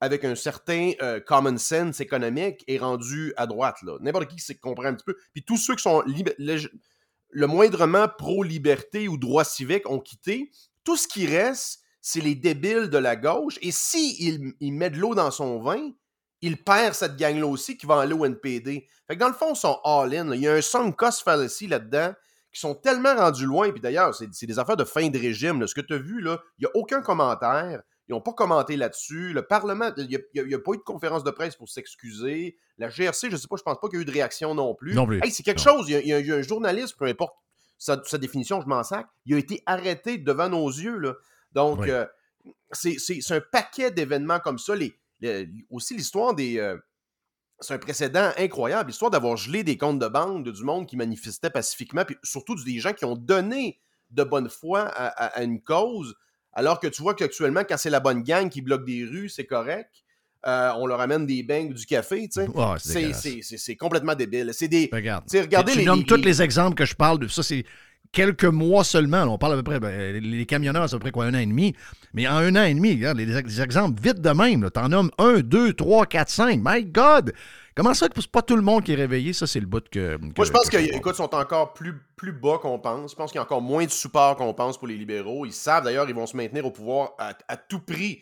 avec 0.00 0.24
un 0.24 0.34
certain 0.34 0.92
euh, 1.02 1.20
common 1.20 1.58
sense 1.58 2.00
économique 2.00 2.64
est 2.68 2.78
rendu 2.78 3.32
à 3.36 3.46
droite. 3.46 3.76
là. 3.82 3.98
N'importe 4.00 4.28
qui 4.28 4.36
qui 4.36 4.58
comprend 4.58 4.84
un 4.84 4.94
petit 4.94 5.04
peu. 5.04 5.16
Puis 5.32 5.42
tous 5.42 5.56
ceux 5.56 5.74
qui 5.74 5.82
sont 5.82 6.02
le, 6.06 7.46
moindrement 7.46 8.06
pro-liberté 8.16 9.08
ou 9.08 9.16
droit 9.16 9.44
civique 9.44 9.88
ont 9.90 9.98
quitté. 9.98 10.50
Tout 10.84 10.96
ce 10.96 11.08
qui 11.08 11.26
reste, 11.26 11.80
c'est 12.00 12.20
les 12.20 12.36
débiles 12.36 12.88
de 12.88 12.98
la 12.98 13.16
gauche. 13.16 13.58
Et 13.60 13.72
s'il 13.72 14.22
il, 14.22 14.52
il 14.60 14.72
met 14.72 14.90
de 14.90 14.98
l'eau 14.98 15.14
dans 15.14 15.32
son 15.32 15.60
vin, 15.60 15.90
il 16.40 16.62
perd 16.62 16.94
cette 16.94 17.16
gang-là 17.16 17.46
aussi 17.46 17.76
qui 17.76 17.86
va 17.86 18.00
aller 18.00 18.14
au 18.14 18.24
NPD. 18.24 18.86
Fait 19.08 19.14
que 19.14 19.20
dans 19.20 19.28
le 19.28 19.34
fond, 19.34 19.54
ils 19.54 19.56
sont 19.56 19.80
all-in. 19.84 20.32
Il 20.32 20.40
y 20.40 20.48
a 20.48 20.54
un 20.54 20.60
sunk 20.60 20.92
cost 20.92 21.22
fallacy 21.22 21.66
là-dedans 21.66 22.12
qui 22.52 22.60
sont 22.60 22.74
tellement 22.74 23.14
rendus 23.14 23.46
loin. 23.46 23.70
Puis 23.70 23.80
d'ailleurs, 23.80 24.14
c'est 24.14 24.28
c'est 24.32 24.46
des 24.46 24.58
affaires 24.58 24.76
de 24.76 24.84
fin 24.84 25.08
de 25.08 25.18
régime. 25.18 25.60
là. 25.60 25.66
Ce 25.66 25.74
que 25.74 25.80
tu 25.80 25.94
as 25.94 25.98
vu, 25.98 26.20
là, 26.20 26.40
il 26.58 26.62
n'y 26.62 26.66
a 26.66 26.70
aucun 26.74 27.00
commentaire. 27.02 27.82
Ils 28.08 28.12
n'ont 28.12 28.22
pas 28.22 28.32
commenté 28.32 28.76
là-dessus. 28.76 29.34
Le 29.34 29.42
Parlement, 29.46 29.90
il 29.98 30.06
n'y 30.08 30.16
a, 30.54 30.58
pas 30.58 30.72
eu 30.72 30.78
de 30.78 30.82
conférence 30.82 31.24
de 31.24 31.30
presse 31.30 31.56
pour 31.56 31.68
s'excuser. 31.68 32.56
La 32.78 32.88
GRC, 32.88 33.26
je 33.28 33.32
ne 33.32 33.36
sais 33.36 33.48
pas, 33.48 33.56
je 33.58 33.62
pense 33.62 33.78
pas 33.78 33.88
qu'il 33.88 33.98
y 33.98 34.00
a 34.00 34.02
eu 34.02 34.06
de 34.06 34.10
réaction 34.12 34.54
non 34.54 34.74
plus. 34.74 34.94
Non 34.94 35.04
plus. 35.06 35.20
Hey, 35.22 35.30
c'est 35.30 35.42
quelque 35.42 35.58
Non. 35.66 35.76
chose. 35.76 35.90
Il 35.90 35.92
y, 35.92 36.12
a, 36.14 36.18
il 36.20 36.26
y 36.26 36.32
a- 36.32 36.36
un 36.36 36.42
journaliste, 36.42 36.96
peu 36.98 37.04
importe 37.04 37.34
sa, 37.76 38.02
sa 38.06 38.16
définition, 38.16 38.62
je 38.62 38.66
m'en 38.66 38.82
sac, 38.82 39.06
il 39.26 39.34
a 39.34 39.38
été 39.38 39.62
arrêté 39.66 40.16
devant 40.16 40.48
nos 40.48 40.68
yeux. 40.68 40.96
Là. 40.96 41.14
Donc, 41.52 41.80
Oui. 41.80 41.90
euh, 41.90 42.06
c'est 42.72 42.98
c'est- 42.98 43.20
c'est 43.20 43.34
un 43.36 43.40
paquet 43.52 43.90
d'événements 43.90 44.40
comme 44.40 44.58
ça. 44.58 44.74
Les, 44.74 44.98
les- 45.20 45.46
aussi, 45.68 45.94
l'histoire 45.94 46.34
des. 46.34 46.58
euh, 46.58 46.78
c'est 47.60 47.74
un 47.74 47.78
précédent 47.78 48.30
incroyable, 48.38 48.90
l'histoire 48.90 49.10
d'avoir 49.10 49.36
gelé 49.36 49.64
des 49.64 49.76
comptes 49.76 49.98
de 49.98 50.08
banque 50.08 50.44
de 50.44 50.50
du 50.52 50.62
monde 50.62 50.86
qui 50.86 50.96
manifestait 50.96 51.50
pacifiquement, 51.50 52.04
puis 52.04 52.16
surtout 52.22 52.54
des 52.64 52.78
gens 52.78 52.92
qui 52.92 53.04
ont 53.04 53.16
donné 53.16 53.80
de 54.10 54.24
bonne 54.24 54.48
foi 54.48 54.80
à, 54.82 55.06
à- 55.06 55.26
à 55.38 55.42
une 55.42 55.60
cause, 55.60 56.14
alors 56.52 56.80
que 56.80 56.86
tu 56.86 57.02
vois 57.02 57.14
qu'actuellement, 57.14 57.62
quand 57.68 57.76
c'est 57.76 57.90
la 57.90 58.00
bonne 58.00 58.22
gang 58.22 58.48
qui 58.48 58.62
bloque 58.62 58.84
des 58.84 59.04
rues, 59.04 59.28
c'est 59.28 59.44
correct. 59.46 59.90
Euh, 60.46 60.70
on 60.76 60.86
leur 60.86 61.00
amène 61.00 61.26
des 61.26 61.42
beignes 61.42 61.70
ou 61.70 61.74
du 61.74 61.84
café, 61.84 62.28
tu 62.28 62.40
sais. 62.40 62.46
C'est 63.58 63.74
complètement 63.76 64.14
débile. 64.14 64.50
C'est 64.54 64.68
des. 64.68 64.88
Regarde. 64.92 65.24
regardez 65.32 65.72
tu 65.72 65.78
les, 65.78 65.84
nommes 65.84 65.98
les- 65.98 66.04
tous 66.06 66.14
les- 66.14 66.22
les 66.22 66.42
exemples 66.42 66.76
que 66.76 66.84
je 66.84 66.94
parle 66.94 67.18
de 67.18 67.26
ça, 67.26 67.42
c'est 67.42 67.64
quelques 68.12 68.44
mois 68.44 68.84
seulement. 68.84 69.22
on 69.24 69.38
parle 69.38 69.54
à 69.54 69.56
peu 69.56 69.62
près, 69.62 69.80
ben, 69.80 70.16
les 70.22 70.46
camionneurs, 70.46 70.88
c'est 70.88 70.96
à 70.96 70.98
peu 70.98 71.04
près 71.04 71.10
quoi, 71.10 71.24
un 71.24 71.34
an 71.34 71.38
et 71.38 71.46
demi. 71.46 71.74
Mais 72.14 72.26
en 72.26 72.36
un 72.36 72.56
an 72.56 72.64
et 72.64 72.74
demi, 72.74 72.92
regarde, 72.92 73.18
les, 73.18 73.26
les 73.26 73.60
exemples 73.60 74.00
vite 74.00 74.20
de 74.20 74.30
même. 74.30 74.70
T'en 74.70 74.88
nommes 74.88 75.10
un, 75.18 75.40
deux, 75.40 75.72
trois, 75.72 76.06
quatre, 76.06 76.30
cinq. 76.30 76.60
My 76.64 76.84
God! 76.84 77.32
Comment 77.78 77.94
ça 77.94 78.08
que 78.08 78.20
c'est 78.20 78.30
pas 78.30 78.42
tout 78.42 78.56
le 78.56 78.62
monde 78.62 78.82
qui 78.82 78.92
est 78.92 78.96
réveillé? 78.96 79.32
Ça, 79.32 79.46
c'est 79.46 79.60
le 79.60 79.66
bout 79.66 79.88
que. 79.88 80.18
Moi, 80.18 80.44
je 80.44 80.50
pense 80.50 80.68
qu'ils 80.68 80.92
écoute, 80.92 81.14
sont 81.14 81.32
encore 81.32 81.74
plus, 81.74 81.94
plus 82.16 82.32
bas 82.32 82.58
qu'on 82.60 82.80
pense. 82.80 83.12
Je 83.12 83.16
pense 83.16 83.30
qu'il 83.30 83.38
y 83.38 83.38
a 83.38 83.44
encore 83.44 83.62
moins 83.62 83.84
de 83.84 83.90
support 83.90 84.34
qu'on 84.34 84.52
pense 84.52 84.76
pour 84.76 84.88
les 84.88 84.96
libéraux. 84.96 85.46
Ils 85.46 85.52
savent 85.52 85.84
d'ailleurs 85.84 86.08
ils 86.08 86.14
vont 86.14 86.26
se 86.26 86.36
maintenir 86.36 86.66
au 86.66 86.72
pouvoir 86.72 87.12
à, 87.18 87.34
à 87.46 87.56
tout 87.56 87.78
prix. 87.78 88.20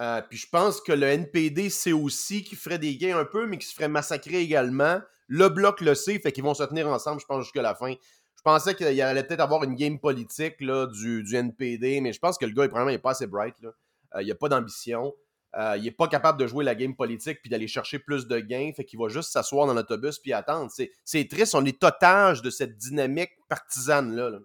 Euh, 0.00 0.20
puis 0.28 0.38
je 0.38 0.46
pense 0.48 0.82
que 0.82 0.92
le 0.92 1.06
NPD 1.06 1.70
sait 1.70 1.92
aussi 1.92 2.44
qu'il 2.44 2.58
ferait 2.58 2.78
des 2.78 2.96
gains 2.96 3.18
un 3.18 3.24
peu, 3.24 3.46
mais 3.46 3.56
qu'il 3.56 3.66
se 3.66 3.74
ferait 3.74 3.88
massacrer 3.88 4.40
également. 4.40 5.00
Le 5.26 5.48
bloc 5.48 5.80
le 5.80 5.94
sait, 5.94 6.18
fait 6.18 6.30
qu'ils 6.30 6.44
vont 6.44 6.54
se 6.54 6.64
tenir 6.64 6.86
ensemble, 6.88 7.20
je 7.20 7.26
pense, 7.26 7.42
jusqu'à 7.44 7.62
la 7.62 7.74
fin. 7.74 7.94
Je 8.38 8.42
pensais 8.42 8.74
qu'il 8.74 8.86
allait 9.02 9.24
peut-être 9.24 9.40
avoir 9.40 9.64
une 9.64 9.74
game 9.74 9.98
politique 9.98 10.54
là, 10.60 10.86
du, 10.86 11.22
du 11.24 11.34
NPD, 11.36 12.00
mais 12.00 12.12
je 12.12 12.18
pense 12.20 12.38
que 12.38 12.46
le 12.46 12.52
gars, 12.52 12.64
il, 12.64 12.68
probablement, 12.68 12.90
il 12.90 12.94
n'est 12.94 12.98
pas 13.00 13.10
assez 13.10 13.26
bright. 13.26 13.54
Là. 13.60 13.70
Euh, 14.14 14.22
il 14.22 14.28
n'a 14.28 14.34
pas 14.36 14.48
d'ambition. 14.48 15.12
Euh, 15.58 15.74
il 15.76 15.82
n'est 15.84 15.90
pas 15.90 16.08
capable 16.08 16.38
de 16.38 16.46
jouer 16.46 16.64
la 16.64 16.74
game 16.74 16.94
politique 16.94 17.38
puis 17.42 17.50
d'aller 17.50 17.66
chercher 17.68 17.98
plus 17.98 18.26
de 18.28 18.38
gains. 18.38 18.70
Fait 18.76 18.84
qu'il 18.84 18.98
va 18.98 19.08
juste 19.08 19.32
s'asseoir 19.32 19.66
dans 19.66 19.74
l'autobus 19.74 20.18
puis 20.18 20.32
attendre. 20.32 20.70
C'est, 20.72 20.90
c'est 21.04 21.26
triste, 21.28 21.54
on 21.54 21.64
est 21.64 21.82
otage 21.82 22.42
de 22.42 22.50
cette 22.50 22.76
dynamique 22.76 23.30
partisane-là. 23.48 24.30
là. 24.30 24.38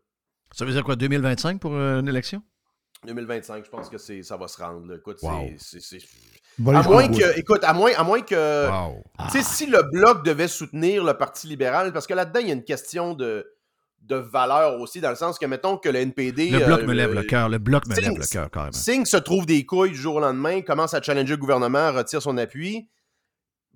Ça 0.53 0.65
veut 0.65 0.71
dire 0.71 0.83
quoi, 0.83 0.95
2025 0.95 1.59
pour 1.59 1.73
euh, 1.73 1.99
une 1.99 2.07
élection? 2.07 2.41
2025, 3.05 3.65
je 3.65 3.69
pense 3.69 3.89
que 3.89 3.97
c'est, 3.97 4.23
ça 4.23 4.37
va 4.37 4.47
se 4.47 4.61
rendre. 4.61 4.87
là. 4.87 4.95
Écoute, 4.95 5.19
c'est- 5.19 5.97
Wow. 6.59 6.75
À 6.75 6.83
moins 6.83 7.07
que, 7.07 7.37
écoute, 7.39 7.63
à 7.63 7.73
moins, 7.73 7.91
à 7.97 8.03
moins 8.03 8.21
que, 8.21 8.69
Wow. 8.69 9.03
tu 9.31 9.41
sais, 9.41 9.43
si 9.43 9.65
le 9.65 9.81
bloc 9.91 10.23
devait 10.23 10.47
soutenir 10.47 11.03
le 11.03 11.15
Parti 11.15 11.47
libéral, 11.47 11.91
parce 11.91 12.05
que 12.05 12.13
là-dedans, 12.13 12.39
il 12.41 12.47
y 12.47 12.51
a 12.51 12.53
une 12.53 12.63
question 12.63 13.15
de, 13.15 13.51
de 14.03 14.15
valeur 14.15 14.79
aussi, 14.79 14.99
dans 15.01 15.09
le 15.09 15.15
sens 15.15 15.39
que, 15.39 15.45
mettons 15.45 15.77
que 15.77 15.89
le 15.89 15.99
NPD... 15.99 16.49
Le 16.49 16.59
bloc 16.65 16.81
euh, 16.81 16.85
me 16.87 16.93
lève 16.93 17.13
le 17.13 17.23
cœur. 17.23 17.49
Le 17.49 17.57
bloc 17.57 17.87
me 17.87 17.95
Singh- 17.95 18.01
lève 18.01 18.19
le 18.19 18.25
cœur, 18.25 18.51
carrément. 18.51 18.71
Singh 18.73 19.05
se 19.05 19.17
trouve 19.17 19.45
des 19.45 19.65
couilles 19.65 19.91
du 19.91 19.97
jour 19.97 20.15
au 20.15 20.19
lendemain, 20.19 20.61
commence 20.61 20.93
à 20.93 21.01
challenger 21.01 21.33
le 21.33 21.37
gouvernement, 21.37 21.91
retire 21.91 22.21
son 22.21 22.37
appui. 22.37 22.89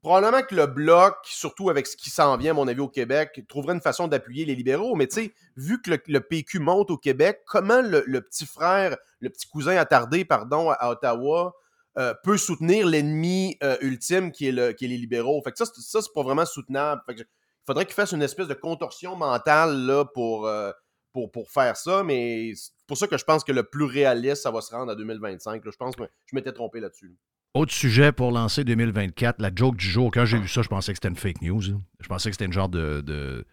Probablement 0.04 0.44
que 0.44 0.54
le 0.54 0.68
bloc, 0.68 1.16
surtout 1.24 1.70
avec 1.70 1.88
ce 1.88 1.98
qui 1.98 2.10
s'en 2.10 2.38
vient, 2.38 2.52
à 2.52 2.54
mon 2.54 2.68
avis, 2.68 2.82
au 2.82 2.88
Québec, 2.88 3.42
trouverait 3.48 3.74
une 3.74 3.82
façon 3.82 4.08
d'appuyer 4.08 4.46
les 4.46 4.54
libéraux. 4.56 4.96
Mais 4.96 5.08
tu 5.08 5.16
sais, 5.16 5.34
vu 5.56 5.82
que 5.82 5.92
le, 5.92 5.98
le 6.08 6.20
PQ 6.20 6.60
monte 6.60 6.92
au 6.92 6.98
Québec, 6.98 7.40
comment 7.48 7.82
le, 7.82 8.04
le 8.06 8.22
petit 8.22 8.46
frère, 8.46 8.96
le 9.20 9.30
petit 9.30 9.48
cousin 9.48 9.76
attardé, 9.76 10.24
pardon, 10.24 10.70
à, 10.70 10.90
Ottawa, 10.92 11.56
euh, 11.98 12.14
peut 12.24 12.38
soutenir 12.38 12.86
l'ennemi 12.86 13.58
euh, 13.64 13.76
ultime 13.82 14.32
qui 14.32 14.48
est, 14.48 14.52
le, 14.52 14.72
qui 14.74 14.86
est 14.86 14.88
les 14.90 14.98
libéraux? 14.98 15.42
Fait 15.44 15.52
que 15.52 15.58
ça, 15.58 15.66
ça, 15.66 16.02
c'est 16.02 16.14
pas 16.14 16.24
vraiment 16.24 16.46
soutenable. 16.46 17.02
Fait 17.06 17.16
que 17.16 17.22
il 17.22 17.26
faudrait 17.68 17.86
qu'il 17.86 17.94
fasse 17.94 18.14
une 18.14 18.24
espèce 18.24 18.48
de 18.48 18.54
contorsion 18.54 19.16
mentale 19.16 19.86
là, 19.86 20.06
pour, 20.06 20.48
euh, 20.48 20.72
pour, 21.14 21.32
pour 21.32 21.52
faire 21.52 21.76
ça, 21.76 22.04
mais 22.04 22.54
c'est 22.56 22.72
pour 22.88 22.98
ça 22.98 23.08
que 23.08 23.18
je 23.18 23.26
pense 23.26 23.44
que 23.44 23.52
le 23.52 23.64
plus 23.64 23.84
réaliste, 23.86 24.44
ça 24.44 24.52
va 24.52 24.62
se 24.62 24.74
rendre 24.74 24.92
à 24.92 24.96
2025. 24.96 25.64
là. 25.64 25.72
Je 25.72 25.78
pense 25.78 25.96
que 25.96 26.04
je 26.26 26.36
m'étais 26.36 26.54
trompé 26.54 26.80
là-dessus. 26.80 27.16
Autre 27.54 27.74
sujet 27.74 28.12
pour 28.12 28.32
lancer 28.32 28.64
2024, 28.64 29.42
la 29.42 29.52
joke 29.54 29.76
du 29.78 29.88
jour. 29.88 30.12
Quand 30.14 30.26
j'ai 30.26 30.38
vu 30.38 30.48
ça, 30.48 30.62
je 30.62 30.68
pensais 30.68 30.92
que 30.94 30.98
c'était 30.98 31.08
une 31.08 31.16
fake 31.16 31.42
news. 31.42 31.62
là. 31.62 31.76
Je 32.00 32.08
pensais 32.08 32.30
que 32.30 32.36
c'était 32.36 32.46
une 32.46 32.54
genre 32.54 32.70
de. 32.70 33.46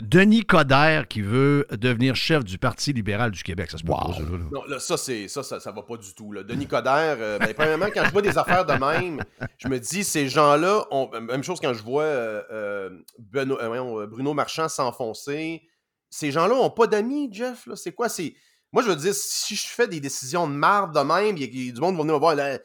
Denis 0.00 0.44
Coderre 0.44 1.06
qui 1.08 1.20
veut 1.22 1.66
devenir 1.72 2.14
chef 2.16 2.44
du 2.44 2.58
Parti 2.58 2.92
libéral 2.92 3.30
du 3.30 3.42
Québec. 3.42 3.70
Ça 3.70 3.78
se 3.78 3.82
peut 3.82 3.92
pas, 3.92 4.12
ça, 4.14 4.20
là. 4.22 4.28
Non, 4.52 4.64
là, 4.66 4.78
ça, 4.78 4.96
c'est, 4.96 5.28
ça, 5.28 5.42
ça, 5.42 5.60
ça 5.60 5.72
va 5.72 5.82
pas 5.82 5.96
du 5.96 6.14
tout. 6.14 6.32
Là. 6.32 6.42
Denis 6.42 6.66
Coderre, 6.66 7.16
euh, 7.20 7.38
ben, 7.38 7.52
premièrement, 7.54 7.86
quand 7.92 8.04
je 8.04 8.10
vois 8.12 8.22
des 8.22 8.36
affaires 8.38 8.64
de 8.64 8.72
même, 8.72 9.22
je 9.58 9.68
me 9.68 9.78
dis, 9.78 10.04
ces 10.04 10.28
gens-là, 10.28 10.84
ont, 10.90 11.10
même 11.20 11.42
chose 11.44 11.60
quand 11.60 11.74
je 11.74 11.82
vois 11.82 12.02
euh, 12.04 12.42
euh, 12.52 12.90
Beno- 13.32 13.58
euh, 13.60 14.00
euh, 14.02 14.06
Bruno 14.06 14.34
Marchand 14.34 14.68
s'enfoncer, 14.68 15.62
ces 16.10 16.30
gens-là 16.30 16.54
ont 16.54 16.70
pas 16.70 16.86
d'amis, 16.86 17.28
Jeff. 17.32 17.66
Là. 17.66 17.76
C'est 17.76 17.92
quoi? 17.92 18.08
C'est... 18.08 18.34
Moi, 18.72 18.82
je 18.82 18.88
veux 18.88 18.96
dire, 18.96 19.14
si 19.14 19.54
je 19.54 19.66
fais 19.66 19.86
des 19.86 20.00
décisions 20.00 20.48
de 20.48 20.52
marde 20.52 20.94
de 20.94 21.00
même, 21.00 21.36
il 21.36 21.42
y 21.42 21.44
a- 21.44 21.48
il 21.52 21.66
y 21.66 21.70
a 21.70 21.72
du 21.72 21.80
monde 21.80 21.92
qui 21.92 21.96
va 21.98 22.02
venir 22.02 22.14
me 22.14 22.20
voir. 22.20 22.34
Là, 22.34 22.58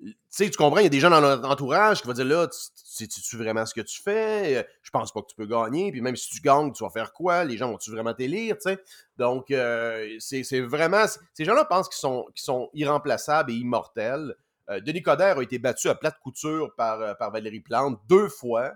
tu 0.00 0.14
sais, 0.28 0.48
tu 0.50 0.56
comprends, 0.56 0.78
il 0.78 0.84
y 0.84 0.86
a 0.86 0.90
des 0.90 1.00
gens 1.00 1.10
dans 1.10 1.20
notre 1.20 1.48
entourage 1.48 2.00
qui 2.02 2.06
vont 2.06 2.12
dire 2.12 2.24
là, 2.24 2.46
tu- 2.46 2.58
tu- 3.06 3.10
sais-tu 3.10 3.36
vraiment 3.36 3.66
ce 3.66 3.74
que 3.74 3.80
tu 3.80 4.00
fais? 4.02 4.56
Euh, 4.58 4.62
Je 4.82 4.90
pense 4.90 5.12
pas 5.12 5.20
que 5.22 5.26
tu 5.26 5.34
peux 5.36 5.46
gagner. 5.46 5.90
Puis 5.92 6.00
même 6.00 6.16
si 6.16 6.30
tu 6.30 6.40
gagnes, 6.40 6.72
tu 6.72 6.82
vas 6.84 6.90
faire 6.90 7.12
quoi? 7.12 7.44
Les 7.44 7.56
gens 7.56 7.70
vont-tu 7.70 7.90
vraiment 7.90 8.14
t'élire? 8.14 8.56
sais? 8.60 8.78
Donc, 9.16 9.50
euh, 9.50 10.16
c'est 10.20 10.60
vraiment. 10.60 11.04
Ces 11.34 11.44
gens-là 11.44 11.64
pensent 11.64 11.88
qu'ils 11.88 11.98
sont, 12.34 12.70
irremplaçables 12.74 13.50
et 13.50 13.54
immortels. 13.54 14.34
Euh, 14.70 14.80
Denis 14.80 15.02
Coderre 15.02 15.38
a 15.38 15.42
été 15.42 15.58
battu 15.58 15.88
à 15.88 15.94
plate 15.94 16.18
couture 16.20 16.74
par, 16.76 17.16
par 17.16 17.30
Valérie 17.30 17.60
Plante 17.60 17.98
deux 18.08 18.28
fois. 18.28 18.72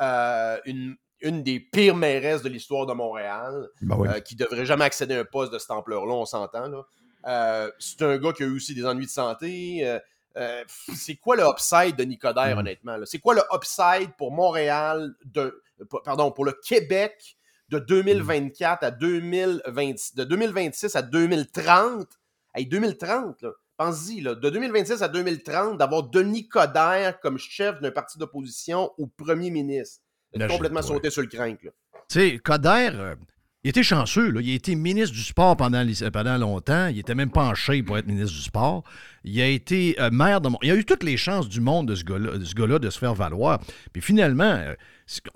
Euh, 0.00 0.58
une, 0.66 0.96
une 1.20 1.42
des 1.42 1.60
pires 1.60 1.96
mairesses 1.96 2.42
de 2.42 2.48
l'histoire 2.48 2.86
de 2.86 2.92
Montréal, 2.94 3.68
Ben 3.82 3.96
oui. 3.98 4.08
euh, 4.08 4.20
qui 4.20 4.36
devrait 4.36 4.64
jamais 4.66 4.84
accéder 4.84 5.14
à 5.16 5.20
un 5.20 5.24
poste 5.24 5.52
de 5.52 5.58
cette 5.58 5.70
ampleur-là, 5.70 6.12
on 6.14 6.24
s'entend. 6.24 6.84
Euh, 7.26 7.70
c'est 7.78 8.00
un 8.02 8.16
gars 8.18 8.32
qui 8.32 8.42
a 8.44 8.46
eu 8.46 8.56
aussi 8.56 8.74
des 8.74 8.86
ennuis 8.86 9.04
de 9.06 9.10
santé. 9.10 10.00
Euh, 10.36 10.64
c'est 10.94 11.16
quoi 11.16 11.36
le 11.36 11.44
upside 11.44 11.96
de 11.96 12.04
Nicodère, 12.04 12.56
Mm. 12.56 12.58
honnêtement? 12.60 12.96
C'est 13.04 13.18
quoi 13.18 13.34
le 13.34 13.42
upside 13.52 14.10
pour 14.16 14.30
Montréal, 14.32 15.14
de, 15.24 15.62
pardon, 16.04 16.30
pour 16.30 16.44
le 16.44 16.52
Québec 16.52 17.36
de 17.68 17.78
2024 17.78 18.84
à 18.84 18.90
2020, 18.90 20.14
de 20.16 20.24
2026 20.24 20.94
à 20.96 21.02
2030? 21.02 22.06
Hey, 22.54 22.66
2030, 22.66 23.42
là, 23.42 23.50
pense-y, 23.76 24.22
de 24.22 24.34
2026 24.34 25.02
à 25.02 25.08
2030, 25.08 25.78
d'avoir 25.78 26.04
Denis 26.04 26.48
Coderre 26.48 27.18
comme 27.20 27.38
chef 27.38 27.80
d'un 27.80 27.90
parti 27.90 28.18
d'opposition 28.18 28.92
ou 28.98 29.06
premier 29.06 29.50
ministre. 29.50 30.02
Complètement 30.48 30.82
sauté 30.82 31.10
sur 31.10 31.22
le 31.22 31.28
crinque. 31.28 31.62
Tu 31.62 31.70
sais, 32.08 32.38
Coder, 32.38 32.90
euh, 32.94 33.14
il 33.62 33.70
était 33.70 33.82
chanceux. 33.82 34.30
Là. 34.30 34.40
Il 34.42 34.50
a 34.50 34.54
été 34.54 34.74
ministre 34.74 35.14
du 35.14 35.22
sport 35.22 35.56
pendant, 35.56 35.82
les- 35.82 36.10
pendant 36.10 36.38
longtemps. 36.38 36.86
Il 36.86 36.98
était 36.98 37.14
même 37.14 37.30
pas 37.30 37.44
en 37.44 37.54
shape 37.54 37.84
pour 37.84 37.98
être 37.98 38.06
ministre 38.06 38.34
du 38.36 38.42
sport. 38.42 38.84
Il 39.24 39.38
a 39.40 39.46
été 39.46 39.96
euh, 40.00 40.10
maire 40.10 40.40
de 40.40 40.48
Mont- 40.48 40.58
Il 40.62 40.70
a 40.70 40.74
eu 40.76 40.84
toutes 40.84 41.02
les 41.02 41.16
chances 41.16 41.48
du 41.48 41.60
monde 41.60 41.88
de 41.88 41.94
ce 41.94 42.04
gars-là 42.04 42.38
de, 42.38 42.78
de 42.78 42.90
se 42.90 42.98
faire 42.98 43.14
valoir. 43.14 43.60
Puis 43.92 44.00
finalement, 44.00 44.44
euh, 44.44 44.74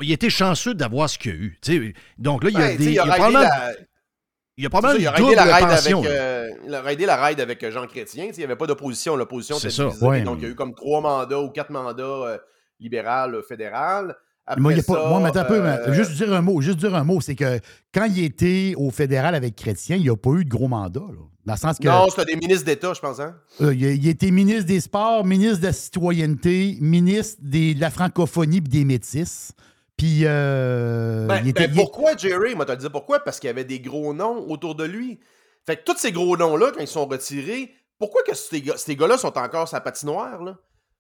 il 0.01 0.11
était 0.13 0.31
chanceux 0.31 0.75
d'avoir 0.75 1.11
ce 1.11 1.19
qu'il 1.19 1.33
a 1.33 1.35
eu. 1.75 1.95
Donc 2.19 2.45
là, 2.45 2.51
il 2.51 2.59
y 2.59 2.63
a 2.63 2.69
Ben, 2.69 2.77
des. 2.79 2.85
Il 2.87 2.93
y 2.95 2.99
a 2.99 3.05
probablement, 3.07 3.41
la- 3.41 3.73
il 4.57 4.63
y 4.63 4.67
a 4.67 4.71
probablement 4.71 5.11
ça, 5.11 5.21
il 5.21 5.35
la 5.35 5.57
raid 5.57 5.69
pension. 5.69 5.99
avec, 5.99 6.11
euh, 6.13 6.49
il 6.67 6.93
aidé 6.93 7.07
la 7.07 7.17
raid 7.17 7.41
avec 7.41 7.63
euh, 7.65 7.71
Jean 7.73 7.87
Chrétien. 7.87 8.25
Il 8.33 8.39
n'y 8.39 8.45
avait 8.45 8.57
pas 8.57 8.67
d'opposition. 8.67 9.17
L'opposition 9.17 9.57
C'est 9.59 9.67
était 9.67 9.77
ça. 9.77 9.89
Ouais. 10.07 10.23
Donc, 10.23 10.39
il 10.39 10.45
y 10.45 10.47
a 10.47 10.51
eu 10.51 10.55
comme 10.55 10.75
trois 10.75 11.01
mandats 11.01 11.41
ou 11.41 11.51
quatre 11.51 11.71
mandats 11.71 12.03
euh, 12.03 12.39
libéral, 12.81 13.35
euh, 13.35 13.43
fédéral. 13.43 14.15
Après 14.47 14.61
Moi, 14.61 14.73
il 14.73 14.77
y 14.77 14.81
a 14.81 14.83
pas, 14.83 14.93
ça, 14.95 15.09
moi, 15.09 15.21
mais 15.21 15.37
un 15.39 15.45
peu, 15.45 15.63
mais 15.63 15.69
euh, 15.69 15.93
juste 15.95 16.13
dire 16.13 16.33
un 16.35 16.43
mot, 16.43 16.61
juste 16.61 16.79
dire 16.79 16.95
un 16.95 17.03
mot, 17.05 17.21
c'est 17.23 17.35
que 17.35 17.61
quand 17.95 18.05
il 18.05 18.23
était 18.25 18.75
au 18.77 18.91
fédéral 18.91 19.35
avec 19.35 19.57
Chrétien, 19.57 19.97
il 19.97 20.03
n'y 20.03 20.11
a 20.11 20.17
pas 20.17 20.31
eu 20.33 20.45
de 20.45 20.51
gros 20.51 20.69
mandat. 20.69 21.01
là. 21.01 21.23
Dans 21.47 21.53
le 21.55 21.59
sens 21.59 21.79
que 21.79 21.87
Non, 21.89 22.07
c'était 22.11 22.27
des 22.27 22.37
ministres 22.37 22.65
d'État, 22.67 22.93
je 22.95 23.01
pense. 23.01 23.21
Hein? 23.21 23.37
euh, 23.63 23.75
il, 23.75 24.07
été 24.09 24.31
ministre 24.31 24.65
des 24.67 24.81
Sports, 24.81 25.25
ministre 25.25 25.61
de 25.61 25.67
la 25.67 25.73
Citoyenneté, 25.73 26.77
ministre 26.81 27.39
des- 27.43 27.75
de 27.75 27.81
la 27.81 27.91
francophonie 27.91 28.59
et 28.59 28.61
des 28.61 28.85
métis. 28.85 29.53
Puis 29.97 30.21
euh, 30.25 31.27
Ben, 31.27 31.41
il 31.43 31.49
était. 31.51 31.67
ben, 31.69 31.73
il- 31.75 31.77
pourquoi, 31.81 32.17
Jerry? 32.17 32.55
Moi, 32.55 32.67
le 32.69 32.77
dire 32.77 32.91
pourquoi? 32.91 33.21
Parce 33.21 33.39
qu'il 33.41 33.49
y 33.49 33.51
avait 33.51 33.65
des 33.65 33.81
gros 33.81 34.13
noms 34.13 34.47
autour 34.51 34.75
de 34.75 34.85
lui. 34.85 35.21
Fait 35.67 35.77
que 35.77 35.85
tous 35.85 35.97
ces 35.99 36.13
gros 36.13 36.37
noms-là, 36.37 36.73
quand 36.75 36.81
ils 36.81 36.87
sont 36.87 37.07
retirés, 37.07 37.71
pourquoi 37.99 38.23
que 38.27 38.35
ces, 38.35 38.63
ces 38.77 38.97
gars-là 38.97 39.17
sont 39.17 39.37
encore 39.39 39.69
sa 39.69 39.81
patinoire, 39.81 40.43
là? 40.43 40.57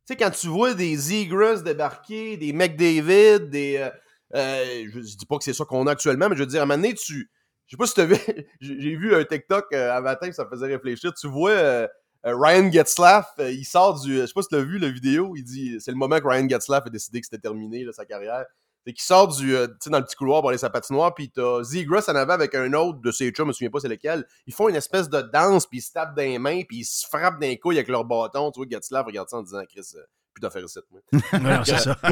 Tu 0.06 0.12
sais, 0.12 0.16
quand 0.16 0.30
tu 0.30 0.48
vois 0.48 0.74
des 0.74 0.94
Zegras 0.96 1.62
débarquer, 1.62 2.36
des 2.36 2.52
McDavid, 2.52 3.48
des... 3.48 3.76
euh, 3.78 3.90
euh, 4.34 4.86
je, 4.92 5.00
dis 5.00 5.26
pas 5.26 5.38
que 5.38 5.44
c'est 5.44 5.54
ça 5.54 5.64
qu'on 5.64 5.86
a 5.86 5.92
actuellement, 5.92 6.28
mais 6.28 6.36
je 6.36 6.40
veux 6.40 6.46
dire, 6.46 6.60
à 6.60 6.64
un 6.64 6.66
moment 6.66 6.82
donné, 6.82 6.94
tu... 6.94 7.30
Je 7.66 7.70
sais 7.70 7.76
pas 7.78 7.86
si 7.86 7.94
tu 7.94 8.00
as 8.02 8.06
vu... 8.06 8.16
J'ai 8.60 8.96
vu 8.96 9.14
un 9.14 9.24
TikTok 9.24 9.72
euh, 9.72 9.96
un 9.96 10.00
matin, 10.00 10.30
ça 10.32 10.44
me 10.44 10.50
faisait 10.50 10.66
réfléchir. 10.66 11.14
Tu 11.14 11.26
vois... 11.26 11.50
euh, 11.50 11.88
euh, 12.26 12.34
Ryan 12.36 12.70
Getzlaff, 12.70 13.34
il 13.38 13.64
sort 13.64 14.00
du. 14.00 14.16
Je 14.16 14.26
sais 14.26 14.32
pas 14.32 14.40
si 14.42 14.48
tu 14.48 14.54
as 14.54 14.62
vu 14.62 14.78
la 14.78 14.88
vidéo, 14.88 15.34
il 15.36 15.44
dit 15.44 15.76
c'est 15.78 15.90
le 15.90 15.96
moment 15.96 16.18
que 16.18 16.26
Ryan 16.26 16.48
Getzlaff 16.48 16.86
a 16.86 16.90
décidé 16.90 17.20
que 17.20 17.26
c'était 17.26 17.40
terminé 17.40 17.84
là, 17.84 17.92
sa 17.92 18.06
carrière. 18.06 18.46
C'est 18.86 18.92
qu'il 18.92 19.02
sort 19.02 19.28
du, 19.28 19.56
euh, 19.56 19.66
tu 19.66 19.74
sais, 19.84 19.90
dans 19.90 19.98
le 19.98 20.04
petit 20.04 20.16
couloir 20.16 20.40
pour 20.40 20.50
aller 20.50 20.58
sa 20.58 20.68
patinoire, 20.70 21.14
puis 21.14 21.30
t'as 21.30 21.62
Zegras 21.62 22.04
en 22.08 22.14
avant 22.16 22.34
avec 22.34 22.54
un 22.54 22.72
autre 22.74 23.00
de 23.00 23.10
ses 23.10 23.30
chums, 23.30 23.44
je 23.46 23.48
me 23.48 23.52
souviens 23.52 23.70
pas 23.70 23.80
c'est 23.80 23.88
lequel. 23.88 24.26
Ils 24.46 24.52
font 24.54 24.68
une 24.68 24.76
espèce 24.76 25.08
de 25.08 25.22
danse, 25.22 25.66
puis 25.66 25.78
ils 25.78 25.82
se 25.82 25.92
tapent 25.92 26.14
dans 26.16 26.22
les 26.22 26.38
mains, 26.38 26.62
puis 26.68 26.78
ils 26.80 26.84
se 26.84 27.06
frappent 27.06 27.40
d'un 27.40 27.54
couille 27.56 27.76
avec 27.76 27.88
leur 27.88 28.04
bâton. 28.04 28.50
Tu 28.50 28.60
vois, 28.60 28.66
Getzlaff 28.70 29.06
regarde 29.06 29.28
ça 29.28 29.38
en 29.38 29.42
disant 29.42 29.62
Chris, 29.68 29.86
euh, 29.96 30.00
plus 30.34 30.40
d'affaires 30.40 30.64
ici, 30.64 30.78
moi. 30.90 31.00
Non, 31.40 31.64
c'est 31.64 31.78
ça. 31.78 31.96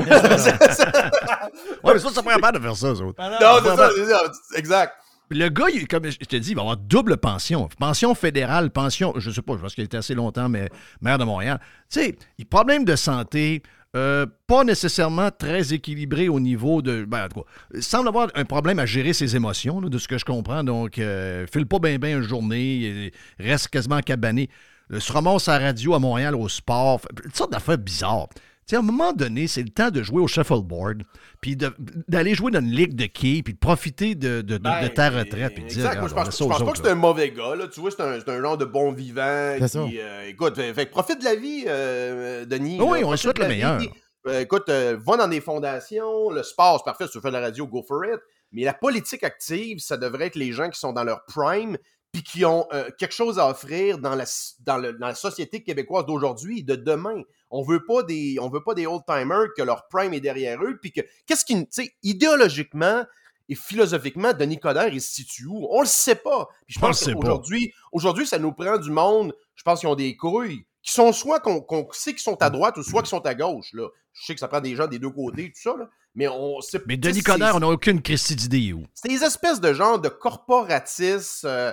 ouais, 1.85 1.93
mais 1.93 1.99
ça, 1.99 2.11
ça 2.11 2.23
pas 2.23 2.35
capable 2.35 2.59
de 2.59 2.63
faire 2.63 2.77
ça, 2.77 2.93
eux 2.93 3.01
autres. 3.03 3.21
Non, 3.23 3.59
c'est 3.63 3.77
ça, 3.77 3.91
c'est 3.95 4.07
ça, 4.07 4.23
exact. 4.59 4.95
Le 5.31 5.49
gars, 5.49 5.67
il- 5.73 5.89
comme 5.89 6.05
je 6.11 6.17
te 6.19 6.37
dis, 6.37 6.51
il 6.51 6.55
va 6.55 6.61
avoir 6.63 6.77
double 6.77 7.17
pension. 7.17 7.69
Pension 7.79 8.15
fédérale, 8.15 8.71
pension, 8.71 9.15
je 9.17 9.31
sais 9.31 9.41
pas, 9.43 9.55
je 9.57 9.63
pense 9.63 9.75
qu'il 9.75 9.85
était 9.85 9.97
assez 9.97 10.15
longtemps, 10.15 10.49
mais 10.49 10.69
maire 11.01 11.17
de 11.19 11.25
Montréal. 11.25 11.59
Tu 11.91 12.01
sais, 12.01 12.17
il 12.39 12.47
problème 12.47 12.85
de 12.85 12.97
santé, 12.97 13.63
euh, 13.95 14.27
pas 14.47 14.65
nécessairement 14.65 15.31
très 15.31 15.75
équilibré 15.75 16.29
au 16.29 16.41
niveau 16.41 16.81
de. 16.81 17.05
Ben, 17.05 17.29
il 17.75 17.83
semble 17.83 18.09
avoir 18.09 18.29
un 18.35 18.45
problème 18.47 18.79
à 18.79 18.87
gérer 18.87 19.13
ses 19.13 19.37
émotions, 19.37 19.83
de 19.83 19.99
ce 19.99 20.09
que 20.09 20.17
je 20.17 20.25
comprends. 20.25 20.65
Donc, 20.65 20.99
euh, 20.99 21.47
file 21.47 21.67
pas 21.67 21.79
bien 21.79 21.99
bien 21.99 22.17
une 22.17 22.23
journée, 22.23 22.75
il 22.75 23.13
reste 23.39 23.69
quasiment 23.69 24.01
cabané. 24.01 24.49
Euh, 24.93 25.01
se 25.01 25.13
à 25.51 25.59
la 25.59 25.67
radio 25.67 25.95
à 25.95 25.99
Montréal 25.99 26.35
au 26.35 26.49
sport, 26.49 27.01
toutes 27.23 27.37
sortes 27.37 27.53
d'affaires 27.53 27.79
bizarres. 27.79 28.29
Tu 28.65 28.71
sais, 28.71 28.77
à 28.77 28.79
un 28.79 28.83
moment 28.83 29.13
donné, 29.13 29.49
c'est 29.49 29.63
le 29.63 29.71
temps 29.71 29.91
de 29.91 30.03
jouer 30.03 30.21
au 30.21 30.29
shuffleboard, 30.29 31.03
puis 31.41 31.57
d'aller 31.57 32.35
jouer 32.35 32.53
dans 32.53 32.61
une 32.61 32.71
ligue 32.71 32.95
de 32.95 33.07
quilles, 33.07 33.43
puis 33.43 33.55
de 33.55 33.59
profiter 33.59 34.15
de, 34.15 34.41
de- 34.41 34.57
de- 34.57 34.59
Ben, 34.59 34.83
de 34.85 34.89
ta 34.89 35.11
retraite, 35.11 35.55
puis 35.55 35.65
de 35.65 35.69
dire. 35.69 35.83
Moi, 35.99 36.09
je 36.09 36.15
on 36.15 36.17
pense, 36.17 36.25
ça 36.37 36.45
je 36.45 36.49
pense 36.49 36.59
pas 36.59 36.65
autres, 36.65 36.73
que 36.81 36.87
c'est 36.87 36.93
un 36.93 36.95
mauvais 36.95 37.31
gars. 37.33 37.57
Là. 37.57 37.67
Tu 37.67 37.81
vois, 37.81 37.91
c'est 37.91 38.01
un, 38.03 38.19
un 38.25 38.41
genre 38.41 38.57
de 38.57 38.65
bon 38.65 38.93
vivant. 38.93 39.57
Qui, 39.59 40.01
euh, 40.01 40.29
écoute, 40.29 40.55
fait, 40.57 40.73
fait 40.75 40.87
que 40.87 40.91
profite 40.93 41.19
de 41.19 41.25
la 41.25 41.35
vie, 41.35 41.65
euh, 41.67 42.45
Denis. 42.45 42.79
Oui, 42.81 43.01
là. 43.01 43.07
on 43.09 43.17
souhaite 43.17 43.39
le 43.41 43.49
meilleur. 43.49 43.79
vie. 43.79 43.91
Euh, 44.29 44.41
écoute, 44.41 44.69
euh, 44.69 44.97
va 45.05 45.17
dans 45.17 45.27
des 45.27 45.41
fondations. 45.41 46.31
Le 46.31 46.45
sport, 46.45 46.79
c'est 46.79 46.85
parfait. 46.85 47.07
Si 47.07 47.13
tu 47.13 47.21
faire 47.21 47.33
de 47.33 47.37
la 47.39 47.43
radio, 47.43 47.67
go 47.67 47.83
for 47.87 48.05
it. 48.05 48.21
Mais 48.53 48.63
la 48.63 48.75
politique 48.75 49.25
active, 49.25 49.79
ça 49.81 49.97
devrait 49.97 50.27
être 50.27 50.37
les 50.37 50.53
gens 50.53 50.71
qui 50.71 50.79
sont 50.79 50.93
dans 50.93 51.03
leur 51.03 51.25
prime 51.25 51.77
puis 52.13 52.23
qui 52.23 52.45
ont 52.45 52.67
euh, 52.73 52.91
quelque 52.99 53.15
chose 53.15 53.39
à 53.39 53.49
offrir 53.49 53.99
dans 53.99 54.15
la, 54.15 54.25
dans, 54.61 54.77
le- 54.77 54.93
dans 54.93 55.07
la 55.09 55.15
société 55.15 55.63
québécoise 55.63 56.05
d'aujourd'hui 56.07 56.61
et 56.61 56.63
de 56.63 56.77
demain. 56.77 57.23
On 57.51 57.63
veut 57.63 57.85
pas 57.85 58.03
des, 58.03 58.37
on 58.41 58.49
veut 58.51 58.63
pas 58.63 58.75
des 58.75 58.87
old-timers 58.87 59.49
que 59.57 59.63
leur 59.63 59.89
prime 59.89 60.13
est 60.15 60.21
derrière 60.21 60.63
eux, 60.63 60.79
puis 60.81 60.93
que, 60.93 61.01
qu'est-ce 61.27 61.45
qui, 61.45 61.55
tu 61.55 61.67
sais, 61.71 61.95
idéologiquement 62.03 63.05
et 63.49 63.55
philosophiquement, 63.55 64.33
Denis 64.33 64.61
Coderre, 64.61 64.93
il 64.95 65.01
se 65.01 65.13
situe 65.13 65.47
où? 65.47 65.67
On 65.71 65.81
le 65.81 65.87
sait 65.87 66.15
pas. 66.15 66.49
Puis 66.67 66.75
je 66.77 66.81
pense 66.81 67.05
qu'aujourd'hui, 67.05 67.73
aujourd'hui, 67.91 68.27
ça 68.27 68.39
nous 68.39 68.53
prend 68.53 68.79
du 68.79 68.91
monde, 68.91 69.35
je 69.57 69.63
pense 69.63 69.81
qu'ils 69.81 69.89
ont 69.89 69.95
des 69.95 70.17
couilles, 70.17 70.65
qui 70.83 70.93
sont 70.93 71.13
soit 71.13 71.41
qu'on 71.41 71.61
qu'on 71.61 71.89
sait 71.93 72.13
qu'ils 72.13 72.23
sont 72.23 72.41
à 72.43 72.51
droite 72.51 72.77
ou 72.77 72.83
soit 72.83 73.03
qu'ils 73.03 73.09
sont 73.11 73.25
à 73.27 73.35
gauche, 73.35 73.73
là. 73.73 73.89
Je 74.13 74.27
sais 74.27 74.35
que 74.35 74.41
ça 74.41 74.49
prend 74.49 74.61
des 74.61 74.77
gens 74.77 74.87
des 74.87 74.99
deux 74.99 75.11
côtés, 75.11 75.47
tout 75.53 75.61
ça, 75.63 75.75
là. 75.79 75.89
Mais 76.15 76.29
on 76.29 76.61
sait 76.61 76.81
Mais 76.87 76.97
Denis 76.97 77.23
Coderre, 77.23 77.57
on 77.57 77.61
n'a 77.61 77.69
aucune 77.69 78.01
Christie 78.03 78.37
d'idée 78.37 78.73
où? 78.75 78.85
c'est 78.95 79.09
des 79.09 79.25
espèces 79.25 79.61
de 79.61 79.73
genre 79.73 79.99
de 79.99 80.09
corporatistes 80.09 81.45
euh, 81.45 81.73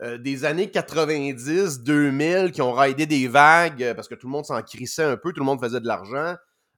euh, 0.00 0.16
des 0.16 0.44
années 0.44 0.70
90, 0.70 1.80
2000 1.80 2.52
qui 2.52 2.62
ont 2.62 2.72
raidé 2.72 3.06
des 3.06 3.26
vagues 3.26 3.82
euh, 3.82 3.94
parce 3.94 4.06
que 4.06 4.14
tout 4.14 4.28
le 4.28 4.32
monde 4.32 4.44
s'en 4.44 4.62
crissait 4.62 5.02
un 5.02 5.16
peu, 5.16 5.32
tout 5.32 5.40
le 5.40 5.46
monde 5.46 5.60
faisait 5.60 5.80
de 5.80 5.86
l'argent. 5.86 6.36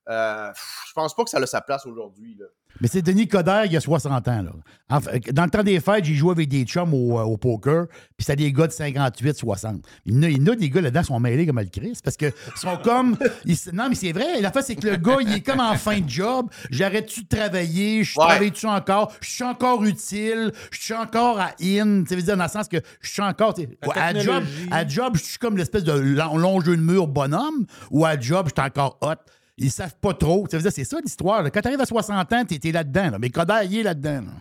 Euh, 0.08 0.50
je 0.88 0.92
pense 0.94 1.14
pas 1.14 1.24
que 1.24 1.30
ça 1.30 1.38
a 1.38 1.46
sa 1.46 1.60
place 1.60 1.84
aujourd'hui. 1.84 2.38
Mais 2.80 2.88
c'est 2.88 3.02
Denis 3.02 3.28
Coderre, 3.28 3.66
il 3.66 3.72
y 3.72 3.76
a 3.76 3.80
60 3.80 4.28
ans. 4.28 4.42
Là. 4.42 5.00
Dans 5.32 5.44
le 5.44 5.50
temps 5.50 5.62
des 5.62 5.80
fêtes, 5.80 6.04
j'ai 6.04 6.14
joué 6.14 6.32
avec 6.32 6.48
des 6.48 6.64
chums 6.64 6.94
au, 6.94 7.18
euh, 7.18 7.22
au 7.22 7.36
poker, 7.36 7.86
puis 8.16 8.24
c'était 8.24 8.36
des 8.36 8.52
gars 8.52 8.66
de 8.66 8.72
58, 8.72 9.36
60. 9.36 9.84
Il 10.06 10.14
y 10.14 10.40
en 10.40 10.46
a, 10.52 10.56
des 10.56 10.70
gars 10.70 10.80
là-dedans 10.80 11.00
qui 11.00 11.06
sont 11.06 11.20
mêlés 11.20 11.46
comme 11.46 11.58
le 11.58 11.66
Christ, 11.66 12.02
parce 12.02 12.16
que 12.16 12.32
sont 12.56 12.78
comme. 12.82 13.16
ils 13.44 13.56
non, 13.72 13.88
mais 13.88 13.94
c'est 13.94 14.12
vrai. 14.12 14.40
La 14.40 14.50
face, 14.50 14.66
c'est 14.66 14.76
que 14.76 14.88
le 14.88 14.96
gars, 14.96 15.18
il 15.20 15.32
est 15.32 15.40
comme 15.42 15.60
en 15.60 15.74
fin 15.74 16.00
de 16.00 16.08
job. 16.08 16.46
J'arrête-tu 16.70 17.24
de 17.24 17.28
travailler? 17.28 18.02
Je 18.02 18.18
Ouais. 18.18 18.26
travaille-tu 18.26 18.66
encore? 18.66 19.12
Je 19.20 19.30
suis 19.30 19.44
encore 19.44 19.84
utile? 19.84 20.52
Je 20.70 20.80
suis 20.80 20.94
encore 20.94 21.38
à 21.38 21.50
in? 21.62 22.04
Tu 22.04 22.14
veux 22.16 22.22
dire, 22.22 22.36
dans 22.36 22.44
le 22.44 22.48
sens 22.50 22.66
que 22.68 22.78
je 23.00 23.10
suis 23.10 23.22
encore. 23.22 23.54
À 23.94 24.18
job, 24.18 24.42
à 24.70 24.86
job, 24.88 25.16
je 25.16 25.22
suis 25.22 25.38
comme 25.38 25.56
l'espèce 25.56 25.84
de 25.84 25.92
long, 25.92 26.36
long 26.38 26.60
jeu 26.60 26.76
de 26.76 26.82
mur 26.82 27.06
bonhomme, 27.06 27.66
ou 27.90 28.04
à 28.04 28.18
job, 28.18 28.48
je 28.48 28.60
suis 28.60 28.66
encore 28.68 28.98
hot. 29.02 29.14
Ils 29.60 29.70
savent 29.70 29.96
pas 30.00 30.14
trop. 30.14 30.46
Ça 30.50 30.56
veut 30.56 30.62
dire, 30.62 30.72
c'est 30.72 30.84
ça 30.84 30.98
l'histoire. 31.02 31.42
là. 31.42 31.50
Quand 31.50 31.60
tu 31.60 31.68
arrives 31.68 31.80
à 31.80 31.86
60 31.86 32.32
ans, 32.32 32.44
tu 32.44 32.68
es, 32.68 32.72
là-dedans. 32.72 33.10
là. 33.12 33.18
Mais 33.20 33.30
Coderre, 33.30 33.62
il 33.64 33.78
est 33.78 33.82
là-dedans. 33.82 34.22
là. 34.22 34.32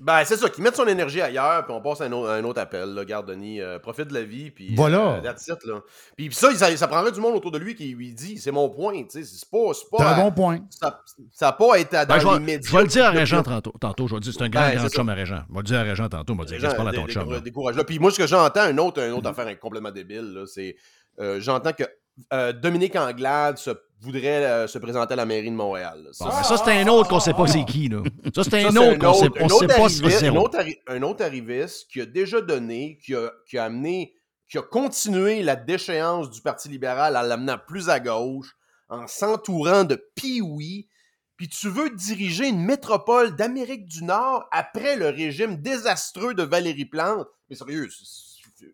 Ben, 0.00 0.22
c'est 0.24 0.36
ça, 0.36 0.50
qu'ils 0.50 0.62
mettent 0.62 0.76
son 0.76 0.86
énergie 0.88 1.20
ailleurs, 1.22 1.64
puis 1.64 1.72
on 1.74 1.80
passe 1.80 2.00
à 2.00 2.04
un 2.04 2.12
autre, 2.12 2.28
à 2.28 2.34
un 2.34 2.44
autre 2.44 2.60
appel. 2.60 2.90
Là. 2.94 3.04
Garde, 3.04 3.28
Denis, 3.30 3.60
euh, 3.60 3.78
profite 3.78 4.08
de 4.08 4.14
la 4.14 4.22
vie, 4.24 4.50
puis. 4.50 4.74
Voilà. 4.74 5.22
euh, 5.24 5.32
it, 5.32 5.64
là. 5.64 5.80
Puis, 6.16 6.28
puis 6.28 6.34
ça, 6.34 6.52
ça, 6.54 6.76
ça 6.76 6.88
prendrait 6.88 7.12
du 7.12 7.20
monde 7.20 7.36
autour 7.36 7.52
de 7.52 7.58
lui 7.58 7.74
qui 7.74 7.86
lui 7.94 8.12
dit 8.12 8.36
c'est 8.36 8.50
mon 8.50 8.68
point, 8.68 9.02
tu 9.04 9.10
sais. 9.10 9.24
C'est 9.24 9.48
pas. 9.48 9.72
C'est 9.72 9.88
pas 9.90 10.14
un 10.14 10.24
bon 10.24 10.32
point. 10.32 10.58
Ça 10.70 11.46
n'a 11.46 11.52
pas 11.52 11.78
été 11.78 11.96
à- 11.96 12.04
dans 12.04 12.14
Ben, 12.16 12.20
je, 12.20 12.28
les 12.28 12.38
médias. 12.40 12.68
je 12.70 12.76
vais 12.76 12.82
le 12.82 12.88
dire 12.88 13.04
à 13.06 13.10
Régent 13.10 13.42
tantôt. 13.42 13.72
tantôt. 13.80 14.06
Je 14.08 14.12
vais 14.12 14.16
le 14.16 14.20
dire, 14.22 14.32
c'est 14.36 14.42
un 14.42 14.48
grand, 14.48 14.60
Ben, 14.62 14.76
grand 14.76 14.88
chum 14.88 15.06
ça. 15.06 15.12
à 15.12 15.14
Régent. 15.14 15.42
Je 15.48 15.52
vais 15.54 15.58
le 15.60 15.64
dire 15.64 15.78
à 15.78 15.82
Régent 15.84 16.08
tantôt. 16.08 16.34
Je 16.34 16.38
vais 16.40 16.44
dire, 16.58 16.60
reste 16.68 16.76
pas 16.76 16.88
à 16.88 16.92
ton 16.92 17.06
chum. 17.06 17.32
là. 17.32 17.84
Puis 17.84 17.98
moi, 17.98 18.10
ce 18.10 18.18
que 18.18 18.26
j'entends, 18.26 18.68
une 18.68 18.80
autre, 18.80 19.00
une 19.00 19.12
autre 19.12 19.30
affaire 19.30 19.58
complètement 19.58 19.92
débile, 19.92 20.34
là, 20.34 20.44
c'est 20.46 20.76
euh, 21.20 21.40
j'entends 21.40 21.72
que 21.72 21.84
euh, 22.32 22.52
Dominique 22.52 22.96
Anglade 22.96 23.58
se, 23.58 23.70
voudrait 24.00 24.44
euh, 24.44 24.66
se 24.66 24.78
présenter 24.78 25.14
à 25.14 25.16
la 25.16 25.26
mairie 25.26 25.50
de 25.50 25.56
Montréal. 25.56 26.04
là. 26.04 26.10
Bon, 26.20 26.30
ça, 26.42 26.56
c'est 26.56 26.72
un 26.72 26.86
autre 26.88 27.08
qu'on 27.08 27.20
sait 27.20 27.32
pas 27.32 27.46
c'est 27.46 27.64
qui. 27.64 27.88
Là. 27.88 28.02
Ça, 28.34 28.44
c'est 28.44 28.62
Ça, 28.62 28.68
un 28.68 28.76
autre 28.76 28.98
qu'on 28.98 29.14
sait, 29.14 29.28
on 29.40 29.48
sait 29.48 29.66
pas 29.66 29.88
c'est 29.88 30.28
un 30.28 30.36
autre, 30.36 30.58
un 30.86 31.02
autre 31.02 31.24
arriviste 31.24 31.88
qui 31.90 32.00
a 32.00 32.06
déjà 32.06 32.40
donné, 32.40 32.98
qui 33.04 33.14
a, 33.14 33.30
qui 33.48 33.58
a 33.58 33.64
amené, 33.64 34.14
qui 34.48 34.58
a 34.58 34.62
continué 34.62 35.42
la 35.42 35.56
déchéance 35.56 36.30
du 36.30 36.40
Parti 36.40 36.68
libéral 36.68 37.16
en 37.16 37.22
l'amenant 37.22 37.56
plus 37.66 37.88
à 37.88 37.98
gauche, 37.98 38.54
en 38.88 39.06
s'entourant 39.06 39.84
de 39.84 39.96
pioui. 40.14 40.88
Puis 41.36 41.48
tu 41.48 41.68
veux 41.68 41.90
diriger 41.90 42.46
une 42.46 42.64
métropole 42.64 43.34
d'Amérique 43.34 43.86
du 43.86 44.04
Nord 44.04 44.46
après 44.52 44.94
le 44.94 45.08
régime 45.08 45.56
désastreux 45.56 46.34
de 46.34 46.44
Valérie 46.44 46.84
Plante? 46.84 47.26
Mais 47.50 47.56
sérieux, 47.56 47.88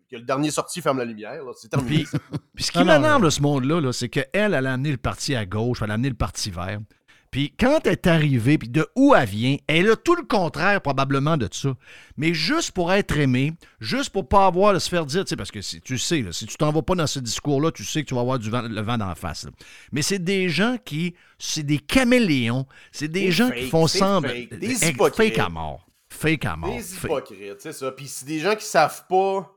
que 0.09 0.15
le 0.15 0.21
dernier 0.23 0.51
sorti 0.51 0.81
ferme 0.81 0.99
la 0.99 1.05
lumière, 1.05 1.43
là. 1.43 1.51
c'est 1.55 1.69
terminé. 1.69 2.05
Puis, 2.55 2.63
ce 2.63 2.71
qui 2.71 2.83
m'énerve 2.83 3.23
de 3.23 3.29
ce 3.29 3.41
monde-là, 3.41 3.81
là, 3.81 3.91
c'est 3.93 4.09
qu'elle, 4.09 4.27
elle 4.33 4.67
a 4.67 4.73
amené 4.73 4.91
le 4.91 4.97
parti 4.97 5.35
à 5.35 5.45
gauche, 5.45 5.79
elle 5.81 5.91
a 5.91 5.95
amené 5.95 6.09
le 6.09 6.15
parti 6.15 6.51
vert. 6.51 6.79
Puis 7.31 7.53
quand 7.57 7.79
elle 7.85 7.93
est 7.93 8.07
arrivée, 8.07 8.57
puis 8.57 8.67
de 8.67 8.85
où 8.93 9.15
elle 9.15 9.25
vient, 9.25 9.55
elle 9.65 9.89
a 9.89 9.95
tout 9.95 10.15
le 10.15 10.23
contraire 10.23 10.81
probablement 10.81 11.37
de 11.37 11.47
ça. 11.49 11.73
Mais 12.17 12.33
juste 12.33 12.71
pour 12.73 12.91
être 12.91 13.17
aimée, 13.17 13.53
juste 13.79 14.09
pour 14.09 14.27
pas 14.27 14.47
avoir 14.47 14.75
à 14.75 14.79
se 14.81 14.89
faire 14.89 15.05
dire, 15.05 15.23
tu 15.23 15.29
sais, 15.29 15.35
parce 15.37 15.49
que 15.49 15.61
si, 15.61 15.79
tu 15.79 15.97
sais, 15.97 16.21
là, 16.23 16.33
si 16.33 16.45
tu 16.45 16.57
t'en 16.57 16.73
vas 16.73 16.81
pas 16.81 16.93
dans 16.93 17.07
ce 17.07 17.19
discours-là, 17.19 17.71
tu 17.71 17.85
sais 17.85 18.03
que 18.03 18.09
tu 18.09 18.15
vas 18.15 18.19
avoir 18.19 18.37
du 18.37 18.49
vent, 18.49 18.63
le 18.63 18.81
vent 18.81 18.97
d'en 18.97 19.15
face. 19.15 19.45
là. 19.45 19.51
Mais 19.93 20.01
c'est 20.01 20.19
des 20.19 20.49
gens 20.49 20.75
qui, 20.83 21.15
c'est 21.39 21.63
des 21.63 21.79
caméléons, 21.79 22.65
c'est 22.91 23.07
des 23.07 23.27
C'est 23.27 23.31
gens 23.31 23.47
fake, 23.47 23.57
qui 23.59 23.69
font 23.69 23.87
semblant. 23.87 24.29
fake, 24.29 24.59
des 24.59 24.89
hypocrites. 24.89 25.15
Fake 25.15 25.39
à 25.39 25.47
mort. 25.47 25.87
Fake 26.09 26.43
à 26.45 26.57
mort. 26.57 26.75
Des 26.75 26.95
hypocrites, 26.95 27.55
c'est 27.59 27.71
ça. 27.71 27.91
Puis 27.93 28.09
c'est 28.09 28.25
des 28.25 28.39
gens 28.39 28.55
qui 28.57 28.65
savent 28.65 29.05
pas. 29.07 29.49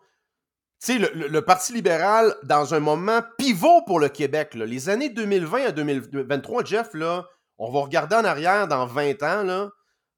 Sais, 0.85 0.99
le, 0.99 1.41
Parti 1.41 1.73
libéral, 1.73 2.37
dans 2.43 2.75
un 2.75 2.79
moment 2.79 3.23
pivot 3.39 3.81
pour 3.87 3.99
le 3.99 4.11
Québec, 4.11 4.55
les 4.55 4.91
années 4.91 5.09
2020 5.09 5.69
à 5.69 5.73
2023, 5.73 6.63
Jeff, 6.63 6.93
là, 6.93 7.27
on 7.57 7.73
va 7.73 7.81
regarder 7.81 8.17
en 8.17 8.25
arrière 8.27 8.69
dans 8.69 8.85
20 8.85 9.23
ans, 9.23 9.45
là, 9.45 9.71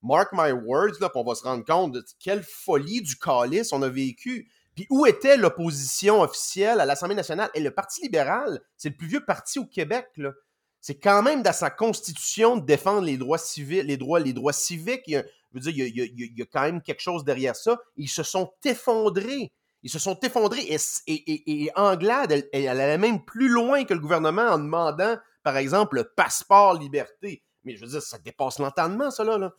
mark 0.02 0.30
my 0.32 0.50
words, 0.50 0.98
là, 1.00 1.08
on 1.14 1.22
va 1.22 1.36
se 1.36 1.44
rendre 1.44 1.64
compte 1.64 1.92
de 1.92 2.04
quelle 2.18 2.42
folie 2.42 3.00
du 3.00 3.14
calice 3.14 3.72
on 3.72 3.80
a 3.82 3.88
vécu. 3.88 4.50
Puis 4.74 4.88
où 4.90 5.06
était 5.06 5.36
l'opposition 5.36 6.20
officielle 6.20 6.80
à 6.80 6.84
l'Assemblée 6.84 7.14
nationale? 7.14 7.48
Et 7.54 7.60
le 7.60 7.70
Parti 7.70 8.02
libéral, 8.02 8.60
c'est 8.76 8.88
le 8.88 8.96
plus 8.96 9.06
vieux 9.06 9.24
parti 9.24 9.60
au 9.60 9.66
Québec, 9.66 10.08
là. 10.16 10.32
C'est 10.80 10.98
quand 10.98 11.22
même 11.22 11.44
dans 11.44 11.52
sa 11.52 11.70
constitution 11.70 12.56
de 12.56 12.66
défendre 12.66 13.06
les 13.06 13.18
droits 13.18 13.38
civils, 13.38 13.86
les 13.86 13.96
droits, 13.96 14.18
les 14.18 14.32
droits 14.32 14.52
civiques. 14.52 15.06
Y 15.06 15.22
dire, 15.54 15.72
il 15.72 16.34
y 16.36 16.42
a 16.42 16.46
quand 16.52 16.62
même 16.62 16.82
quelque 16.82 17.02
chose 17.02 17.22
derrière 17.22 17.54
ça. 17.54 17.78
Ils 17.96 18.08
se 18.08 18.24
sont 18.24 18.50
effondrés. 18.64 19.52
Ils 19.86 19.90
se 19.90 20.00
sont 20.00 20.18
effondrés. 20.24 20.62
Et, 20.68 20.76
et, 21.06 21.12
et- 21.14 21.62
et 21.64 21.70
Anglade, 21.76 22.32
elle, 22.32 22.48
elle 22.52 22.66
allait 22.68 22.98
même 22.98 23.24
plus 23.24 23.46
loin 23.48 23.84
que 23.84 23.94
le 23.94 24.00
gouvernement 24.00 24.42
en 24.50 24.58
demandant, 24.58 25.16
par 25.44 25.56
exemple, 25.56 25.94
le 25.94 26.10
passeport 26.16 26.74
liberté. 26.76 27.44
Mais 27.62 27.76
je 27.76 27.82
veux 27.84 27.90
dire, 27.92 28.02
ça 28.02 28.18
dépasse 28.18 28.58
l'entendement, 28.58 29.12
ça, 29.12 29.22
là. 29.22 29.52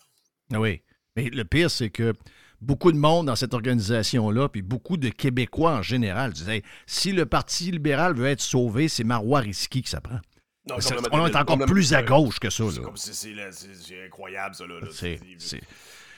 Ah 0.53 0.59
Oui. 0.59 0.81
Mais 1.15 1.29
le 1.29 1.45
pire, 1.45 1.71
c'est 1.71 1.89
que 1.89 2.13
beaucoup 2.59 2.91
de 2.91 2.97
monde 2.97 3.27
dans 3.27 3.37
cette 3.37 3.53
organisation-là, 3.53 4.49
puis 4.49 4.61
beaucoup 4.61 4.97
de 4.97 5.07
Québécois 5.07 5.75
en 5.77 5.81
général, 5.81 6.33
disaient 6.33 6.61
si 6.87 7.13
le 7.13 7.25
Parti 7.25 7.71
libéral 7.71 8.13
veut 8.13 8.27
être 8.27 8.41
sauvé, 8.41 8.89
c'est 8.89 9.05
Marois 9.05 9.39
Risky 9.39 9.81
qui 9.81 9.89
ça 9.89 10.01
prend. 10.01 10.19
Non, 10.69 10.75
complètement 10.75 11.23
on 11.23 11.27
est 11.27 11.35
encore 11.37 11.57
plus 11.67 11.93
à 11.93 12.03
gauche 12.03 12.39
que 12.39 12.49
ça. 12.49 12.65
C'est 12.95 14.05
incroyable, 14.05 14.55
ça, 14.55 14.67
là. 14.67 14.75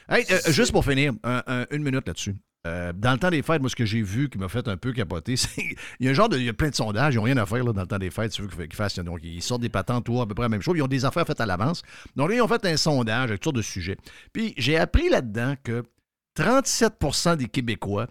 Hey, 0.09 0.25
euh, 0.31 0.39
juste 0.51 0.71
pour 0.71 0.83
finir, 0.83 1.13
un- 1.23 1.43
un- 1.45 1.65
une 1.69 1.83
minute 1.83 2.07
là-dessus. 2.07 2.35
Euh, 2.67 2.91
dans 2.93 3.13
le 3.13 3.19
temps 3.19 3.29
des 3.29 3.41
fêtes, 3.41 3.61
moi, 3.61 3.69
ce 3.69 3.75
que 3.75 3.85
j'ai 3.85 4.01
vu 4.01 4.29
qui 4.29 4.37
m'a 4.37 4.49
fait 4.49 4.67
un 4.67 4.75
peu 4.75 4.91
capoter, 4.91 5.35
c'est 5.37 5.61
il 5.99 6.05
y 6.05 6.07
a 6.07 6.11
un 6.11 6.13
genre 6.13 6.29
de. 6.29 6.37
Il 6.37 6.53
plein 6.53 6.69
de 6.69 6.75
sondages, 6.75 7.13
ils 7.13 7.17
n'ont 7.17 7.23
rien 7.23 7.37
à 7.37 7.45
faire 7.45 7.63
là, 7.63 7.71
dans 7.71 7.81
le 7.81 7.87
temps 7.87 7.97
des 7.97 8.09
fêtes. 8.09 8.31
Tu 8.31 8.41
veux 8.41 8.47
qu'ils 8.47 8.75
fassent. 8.75 8.99
Donc, 8.99 9.19
ils 9.23 9.41
sortent 9.41 9.61
des 9.61 9.69
patentes, 9.69 10.05
tout 10.05 10.21
à 10.21 10.27
peu 10.27 10.33
près 10.33 10.43
la 10.43 10.49
même 10.49 10.61
chose. 10.61 10.75
Ils 10.77 10.81
ont 10.81 10.87
des 10.87 11.05
affaires 11.05 11.25
faites 11.25 11.41
à 11.41 11.45
l'avance. 11.45 11.83
Donc, 12.15 12.29
là, 12.29 12.35
ils 12.35 12.41
ont 12.41 12.47
fait 12.47 12.65
un 12.65 12.77
sondage 12.77 13.29
avec 13.29 13.39
toutes 13.39 13.45
sortes 13.45 13.55
de 13.55 13.61
sujets. 13.61 13.97
Puis, 14.33 14.53
j'ai 14.57 14.77
appris 14.77 15.09
là-dedans 15.09 15.55
que 15.63 15.83
37% 16.37 17.37
des 17.37 17.47
Québécois, 17.47 18.07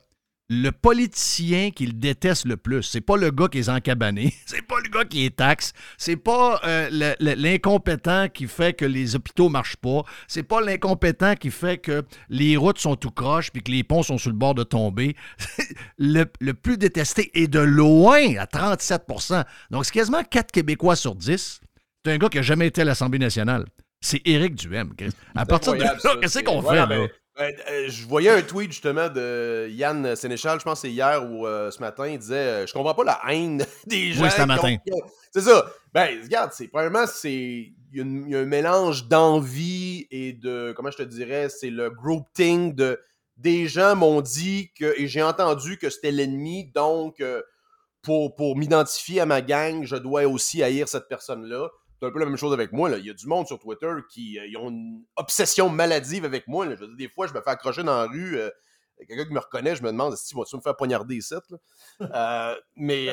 le 0.51 0.71
politicien 0.71 1.71
qu'ils 1.71 1.99
détestent 1.99 2.47
le 2.47 2.57
plus, 2.57 2.83
c'est 2.83 3.03
pas 3.03 3.17
le 3.17 3.31
gars 3.31 3.49
qui 3.49 3.59
est 3.59 3.69
encabané, 3.69 4.35
c'est 4.47 4.63
pas 4.63 4.77
le 4.83 4.89
gars 4.89 5.05
qui 5.05 5.27
est 5.27 5.37
taxe, 5.37 5.73
c'est 5.99 6.17
pas 6.17 6.61
euh, 6.65 7.15
l'incompétent 7.21 8.29
qui 8.29 8.47
fait 8.47 8.73
que 8.73 8.87
les 8.87 9.15
hôpitaux 9.15 9.51
marchent 9.51 9.77
pas, 9.77 10.05
c'est 10.27 10.43
pas 10.43 10.63
l'incompétent 10.63 11.35
qui 11.35 11.51
fait 11.51 11.77
que 11.79 12.03
les 12.31 12.57
routes 12.57 12.79
sont 12.79 12.97
tout 12.97 13.11
croches 13.11 13.51
puis 13.51 13.63
que 13.63 13.71
les 13.71 13.85
ponts 13.85 14.03
sont 14.03 14.17
sur 14.17 14.31
le 14.31 14.37
bord 14.37 14.55
de 14.55 14.63
tomber. 14.63 15.17
le, 15.99 16.25
le 16.41 16.55
plus 16.55 16.79
détesté 16.79 17.31
est 17.41 17.49
de 17.49 17.61
loin 17.61 18.37
à 18.39 18.47
37% 18.47 19.45
Donc, 19.71 19.85
c'est 19.85 19.93
quasiment 19.93 20.23
4 20.23 20.51
Québécois 20.51 20.97
sur 20.97 21.15
10. 21.15 21.61
C'est 22.05 22.13
un 22.13 22.17
gars 22.17 22.29
qui 22.29 22.39
a 22.39 22.43
jamais 22.43 22.69
été 22.69 22.81
à 22.81 22.85
l'Assemblée 22.85 23.19
nationale. 23.19 23.67
C'est 24.01 24.23
Éric 24.25 24.55
Duhem. 24.55 24.95
À 25.35 25.45
partir 25.45 25.75
de 25.75 25.81
là, 25.81 25.97
qu'est-ce 26.21 26.39
qu'on 26.41 26.63
fait? 26.63 26.77
là? 26.77 27.07
Euh, 27.41 27.53
euh, 27.71 27.89
je 27.89 28.05
voyais 28.07 28.31
un 28.31 28.43
tweet 28.43 28.73
justement 28.73 29.09
de 29.09 29.69
Yann 29.71 30.17
Sénéchal, 30.17 30.59
je 30.59 30.65
pense 30.65 30.81
que 30.83 30.89
c'est 30.89 30.93
hier 30.93 31.25
ou 31.31 31.47
euh, 31.47 31.71
ce 31.71 31.79
matin, 31.81 32.07
il 32.09 32.19
disait 32.19 32.67
Je 32.67 32.73
comprends 32.73 32.95
pas 32.95 33.05
la 33.05 33.21
haine 33.29 33.65
des 33.87 34.13
gens. 34.13 34.25
Oui, 34.25 34.31
ont- 34.39 34.47
matin. 34.47 34.77
ont- 34.93 35.01
C'est 35.33 35.43
ça. 35.43 35.67
Ben, 35.95 36.21
regarde, 36.23 36.51
c'est 36.53 36.69
premièrement, 36.69 37.07
c'est. 37.07 37.73
Il 37.93 37.97
y, 37.97 38.01
a 38.01 38.05
y 38.05 38.43
un 38.43 38.45
mélange 38.45 39.07
d'envie 39.09 40.07
et 40.11 40.33
de. 40.33 40.73
Comment 40.77 40.91
je 40.91 40.99
te 40.99 41.03
dirais 41.03 41.49
C'est 41.49 41.71
le 41.71 41.91
grouping 41.91 42.75
de. 42.75 43.01
Des 43.37 43.69
gens 43.69 43.95
m'ont 43.95 44.21
dit 44.21 44.73
que. 44.79 44.95
Et 45.01 45.07
j'ai 45.07 45.23
entendu 45.23 45.79
que 45.79 45.91
c'était 45.91 46.11
l'ennemi, 46.11 46.71
donc. 46.75 47.23
pour, 48.03 48.35
pour 48.35 48.57
m'identifier 48.57 49.21
à 49.21 49.27
ma 49.27 49.43
gang, 49.43 49.85
je 49.85 49.97
dois 49.97 50.27
aussi 50.27 50.63
haïr 50.63 50.89
cette 50.89 51.09
personne-là. 51.09 51.69
C'est 52.01 52.07
un 52.07 52.11
peu 52.13 52.21
la 52.21 52.27
même 52.27 52.37
chose 52.37 52.53
avec 52.53 52.73
moi. 52.73 52.89
Là. 52.89 52.99
Il 52.99 53.07
y 53.07 53.11
a 53.11 53.15
du 53.15 53.27
monde 53.27 53.47
sur 53.47 53.59
Twitter 53.59 53.91
qui 54.11 54.39
euh, 54.39 54.47
ils 54.47 54.57
ont 54.57 54.69
une 54.71 55.03
obsession 55.17 55.69
maladive 55.69 56.25
avec 56.25 56.47
moi. 56.47 56.65
là. 56.67 56.75
Je 56.77 56.81
veux 56.81 56.87
dire, 56.89 56.97
des 56.97 57.09
fois, 57.09 57.27
je 57.27 57.35
me 57.35 57.41
fais 57.41 57.51
accrocher 57.51 57.83
dans 57.83 57.97
la 57.99 58.07
rue. 58.07 58.37
euh, 58.39 58.51
Quelqu'un 59.07 59.27
qui 59.27 59.33
me 59.33 59.39
reconnaît, 59.39 59.77
je 59.77 59.83
me 59.85 59.93
demande 59.93 60.17
si 60.17 60.35
tu 60.35 60.57
me 60.57 60.61
faire 60.61 60.77
poignarder 60.77 61.17
ici. 61.17 61.35
Euh, 62.01 62.55
mais 62.77 63.09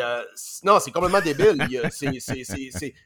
non, 0.63 0.79
c'est 0.79 0.91
complètement 0.91 1.21
débile. 1.21 1.57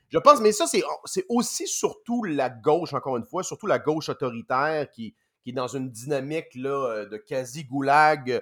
Je 0.10 0.18
pense, 0.18 0.39
mais 0.41 0.51
ça, 0.51 0.65
c'est 0.68 1.26
aussi 1.30 1.68
surtout 1.68 2.23
la 2.23 2.49
gauche, 2.49 2.93
encore 2.93 3.18
une 3.18 3.26
fois, 3.26 3.43
surtout 3.43 3.68
la 3.68 3.80
gauche 3.80 4.10
autoritaire 4.10 4.89
qui, 4.91 5.14
qui 5.43 5.49
est 5.51 5.53
dans 5.53 5.68
une 5.68 5.89
dynamique 5.89 6.53
là, 6.56 7.06
de 7.06 7.18
quasi-goulag 7.18 8.41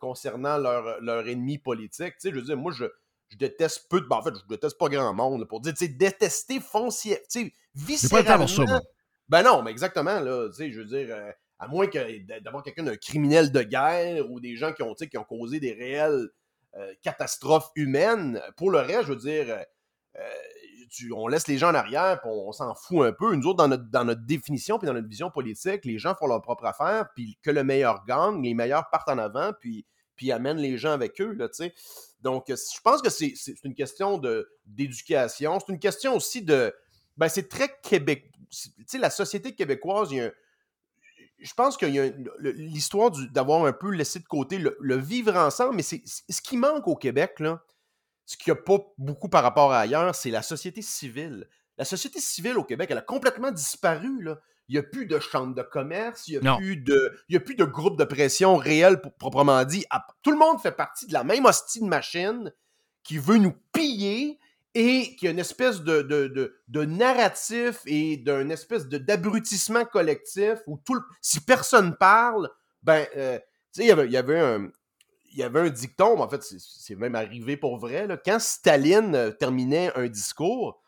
concernant 0.00 0.58
leur, 0.58 1.00
leur 1.00 1.26
ennemi 1.28 1.58
politique. 1.58 2.14
Tu 2.14 2.28
sais, 2.28 2.30
je 2.30 2.36
veux 2.36 2.42
dire, 2.42 2.56
moi, 2.56 2.72
je, 2.72 2.86
je 3.28 3.36
déteste 3.36 3.88
peu 3.88 4.00
de. 4.00 4.06
ben, 4.06 4.16
en 4.16 4.22
fait, 4.22 4.34
je 4.34 4.46
déteste 4.48 4.78
pas 4.78 4.88
grand 4.88 5.12
monde 5.14 5.40
là, 5.40 5.46
pour 5.46 5.60
dire, 5.60 5.72
tu 5.74 5.86
sais, 5.86 5.88
détester 5.92 6.60
foncier. 6.60 7.18
Tu 7.30 7.52
sais, 7.74 8.08
pas 8.08 8.22
ça, 8.24 8.36
viscéralement. 8.38 8.46
moi. 8.72 8.80
Ben 9.28 9.42
non, 9.42 9.62
mais 9.62 9.70
exactement, 9.72 10.20
là. 10.20 10.48
Tu 10.48 10.54
sais, 10.56 10.70
je 10.72 10.78
veux 10.78 10.84
dire, 10.84 11.08
euh, 11.10 11.30
à 11.58 11.66
moins 11.68 11.86
que 11.86 12.38
d'avoir 12.40 12.62
quelqu'un 12.62 12.84
d'un 12.84 12.96
criminel 12.96 13.50
de 13.50 13.62
guerre 13.62 14.30
ou 14.30 14.38
des 14.40 14.56
gens 14.56 14.72
qui 14.72 14.82
ont, 14.82 14.94
qui 14.94 15.18
ont 15.18 15.24
causé 15.24 15.58
des 15.58 15.72
réelles 15.72 16.28
euh, 16.76 16.92
catastrophes 17.02 17.70
humaines. 17.74 18.40
Pour 18.56 18.70
le 18.70 18.78
reste, 18.78 19.02
je 19.04 19.12
veux 19.12 19.16
dire, 19.16 19.46
euh, 19.48 19.62
euh, 20.18 20.22
tu- 20.90 21.12
on 21.12 21.26
laisse 21.26 21.48
les 21.48 21.58
gens 21.58 21.70
en 21.70 21.74
arrière, 21.74 22.20
puis 22.20 22.30
on, 22.30 22.48
on 22.48 22.52
s'en 22.52 22.74
fout 22.74 23.04
un 23.06 23.12
peu. 23.12 23.34
Nous 23.34 23.46
autres, 23.46 23.56
dans 23.56 23.68
notre, 23.68 23.90
dans 23.90 24.04
notre 24.04 24.24
définition 24.26 24.78
puis 24.78 24.86
dans 24.86 24.92
notre 24.94 25.08
vision 25.08 25.30
politique, 25.30 25.84
les 25.84 25.98
gens 25.98 26.14
font 26.14 26.26
leur 26.28 26.40
propre 26.42 26.66
affaire, 26.66 27.08
puis 27.14 27.36
que 27.42 27.50
le 27.50 27.64
meilleur 27.64 28.04
gagne, 28.06 28.42
les 28.42 28.54
meilleurs 28.54 28.88
partent 28.90 29.08
en 29.08 29.18
avant, 29.18 29.52
puis 29.58 29.84
puis 30.16 30.32
amènent 30.32 30.58
les 30.58 30.78
gens 30.78 30.92
avec 30.92 31.20
eux. 31.20 31.36
Donc, 32.20 32.50
euh, 32.50 32.56
je 32.56 32.80
pense 32.80 33.02
que 33.02 33.10
c'est 33.10 33.34
une 33.64 33.74
question 33.74 34.20
d'éducation. 34.66 35.58
C'est 35.60 35.72
une 35.72 35.78
question 35.78 36.16
aussi 36.16 36.42
de. 36.42 36.74
Ben, 37.16 37.28
c'est 37.28 37.48
très 37.48 37.70
québec. 37.82 38.30
Tu 38.50 38.70
sais, 38.86 38.98
la 38.98 39.10
société 39.10 39.54
québécoise, 39.54 40.10
il 40.12 40.18
y 40.18 40.20
a 40.20 40.24
un- 40.26 40.32
je 41.38 41.52
pense 41.54 41.76
qu'il 41.76 41.94
y 41.94 42.00
a 42.00 42.10
l'histoire 42.40 43.10
d'avoir 43.32 43.64
un 43.66 43.72
peu 43.72 43.90
laissé 43.90 44.18
de 44.18 44.24
côté 44.24 44.58
le, 44.58 44.96
vivre 44.96 45.36
ensemble, 45.36 45.76
mais 45.76 45.82
c'est- 45.82 46.02
ce 46.06 46.40
qui 46.40 46.56
manque 46.56 46.88
au 46.88 46.96
Québec, 46.96 47.40
là, 47.40 47.62
ce 48.24 48.36
qu'il 48.36 48.52
n'y 48.52 48.58
a 48.58 48.62
pas 48.62 48.78
beaucoup 48.98 49.28
par 49.28 49.42
rapport 49.42 49.72
à 49.72 49.80
ailleurs, 49.80 50.14
c'est 50.14 50.30
la 50.30 50.42
société 50.42 50.82
civile. 50.82 51.48
La 51.78 51.84
société 51.84 52.20
civile 52.20 52.56
au 52.56 52.64
Québec, 52.64 52.88
elle 52.90 52.98
a 52.98 53.02
complètement 53.02 53.50
disparu. 53.52 54.22
Là. 54.22 54.40
Il 54.68 54.72
n'y 54.72 54.78
a 54.78 54.82
plus 54.82 55.06
de 55.06 55.18
chambre 55.20 55.54
de 55.54 55.62
commerce, 55.62 56.26
il 56.28 56.38
n'y 56.40 56.46
a, 56.48 56.56
plus 56.56 56.76
de- 56.76 57.12
y 57.28 57.36
a 57.36 57.40
plus 57.40 57.54
de 57.54 57.64
groupe 57.64 57.96
de 57.98 58.04
pression 58.04 58.56
réel 58.56 59.00
pour- 59.00 59.14
proprement 59.14 59.64
dit. 59.64 59.84
À- 59.90 60.04
Tout 60.22 60.32
le 60.32 60.38
monde 60.38 60.60
fait 60.60 60.72
partie 60.72 61.06
de 61.06 61.12
la 61.12 61.22
même 61.24 61.44
hostie 61.44 61.80
de 61.80 61.86
machine 61.86 62.52
qui 63.04 63.18
veut 63.18 63.38
nous 63.38 63.54
piller 63.72 64.38
et 64.74 65.14
qui 65.16 65.28
a 65.28 65.30
une 65.30 65.38
espèce 65.38 65.82
de, 65.82 66.02
de, 66.02 66.26
de- 66.26 66.56
de 66.68 66.84
narratif 66.84 67.80
et 67.86 68.16
d'un 68.16 68.48
espèce 68.50 68.86
d'abrutissement 68.88 69.84
collectif 69.84 70.58
où 70.66 70.78
tout 70.84 70.94
le- 70.94 71.02
si 71.22 71.40
personne 71.40 71.96
parle, 71.96 72.50
ben, 72.82 73.06
euh, 73.16 73.38
tu 73.38 73.44
sais, 73.80 73.84
il 73.84 73.88
y 73.88 73.92
avait- 73.92 74.08
y 74.08 74.16
avait 74.16 74.38
un, 74.40 74.68
il 75.32 75.38
y 75.38 75.42
avait 75.42 75.60
un 75.60 75.68
dicton, 75.70 76.16
mais 76.16 76.22
en 76.22 76.28
fait, 76.28 76.42
c'est- 76.42 76.58
c'est 76.60 76.96
même 76.96 77.14
arrivé 77.14 77.56
pour 77.56 77.78
vrai. 77.78 78.06
là. 78.06 78.16
Quand 78.16 78.40
Staline 78.40 79.14
euh, 79.14 79.30
terminait 79.30 79.92
un 79.94 80.08
discours, 80.08 80.82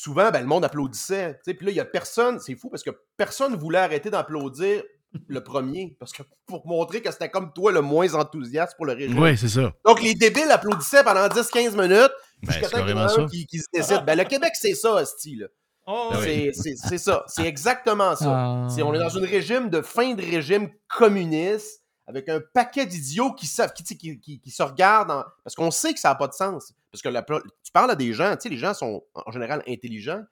souvent, 0.00 0.30
ben, 0.30 0.40
le 0.40 0.46
monde 0.46 0.64
applaudissait. 0.64 1.34
tu 1.34 1.40
sais. 1.44 1.54
Puis 1.54 1.66
là, 1.66 1.72
il 1.72 1.76
y 1.76 1.80
a 1.80 1.84
personne, 1.84 2.40
c'est 2.40 2.56
fou 2.56 2.68
parce 2.68 2.82
que 2.82 2.90
personne 3.16 3.54
voulait 3.56 3.78
arrêter 3.78 4.10
d'applaudir 4.10 4.82
le 5.28 5.44
premier, 5.44 5.96
parce 6.00 6.12
que 6.12 6.22
pour 6.46 6.66
montrer 6.66 7.00
que 7.00 7.10
c'était 7.12 7.30
comme 7.30 7.52
toi 7.52 7.70
le 7.70 7.80
moins 7.80 8.12
enthousiaste 8.14 8.74
pour 8.76 8.86
le 8.86 8.94
régime. 8.94 9.18
Oui, 9.18 9.38
c'est 9.38 9.48
ça. 9.48 9.72
Donc, 9.84 10.02
les 10.02 10.14
débiles 10.14 10.50
applaudissaient 10.50 11.04
pendant 11.04 11.26
10-15 11.28 11.76
minutes, 11.80 12.10
Ben, 12.42 12.50
jusqu'à 12.52 12.66
c'est 12.66 12.70
temps 12.72 12.80
qu'il 12.84 12.90
y 12.90 12.92
en 12.98 13.06
a 13.06 13.20
un 13.20 13.26
qui, 13.28 13.46
qui 13.46 13.58
se 13.58 13.66
décide. 13.72 14.04
Ben, 14.04 14.18
le 14.18 14.24
Québec, 14.24 14.52
c'est 14.54 14.74
ça, 14.74 14.96
Asti, 14.98 15.36
là. 15.36 15.46
Oh, 15.86 16.10
Ah 16.12 16.18
C'est- 16.22 16.50
C'est 16.54 16.74
c'est 16.76 16.98
ça. 16.98 17.24
C'est 17.28 17.44
exactement 17.46 18.16
ça. 18.16 18.26
Ah. 18.26 18.66
On 18.82 18.94
est 18.94 18.98
dans 18.98 19.16
un 19.18 19.26
régime 19.26 19.68
de 19.70 19.82
fin 19.82 20.14
de 20.14 20.22
régime 20.22 20.70
communiste 20.88 21.83
avec 22.06 22.28
un 22.28 22.40
paquet 22.52 22.86
d'idiots 22.86 23.32
qui 23.32 23.46
savent, 23.46 23.72
qui, 23.72 23.82
qui, 23.96 24.18
qui- 24.40 24.50
se 24.50 24.62
regardent 24.62 25.10
en- 25.10 25.24
parce 25.42 25.54
qu'on 25.54 25.70
sait 25.70 25.94
que 25.94 26.00
ça 26.00 26.10
n'a 26.10 26.14
pas 26.14 26.28
de 26.28 26.32
sens. 26.34 26.72
Parce 26.90 27.02
que 27.02 27.08
la- 27.08 27.22
tu 27.22 27.72
parles 27.72 27.90
à 27.90 27.96
des 27.96 28.12
gens, 28.12 28.34
tu 28.36 28.42
sais, 28.42 28.48
les 28.48 28.56
gens 28.58 28.74
sont 28.74 29.02
en 29.14 29.30
général 29.32 29.62
intelligents 29.66 30.22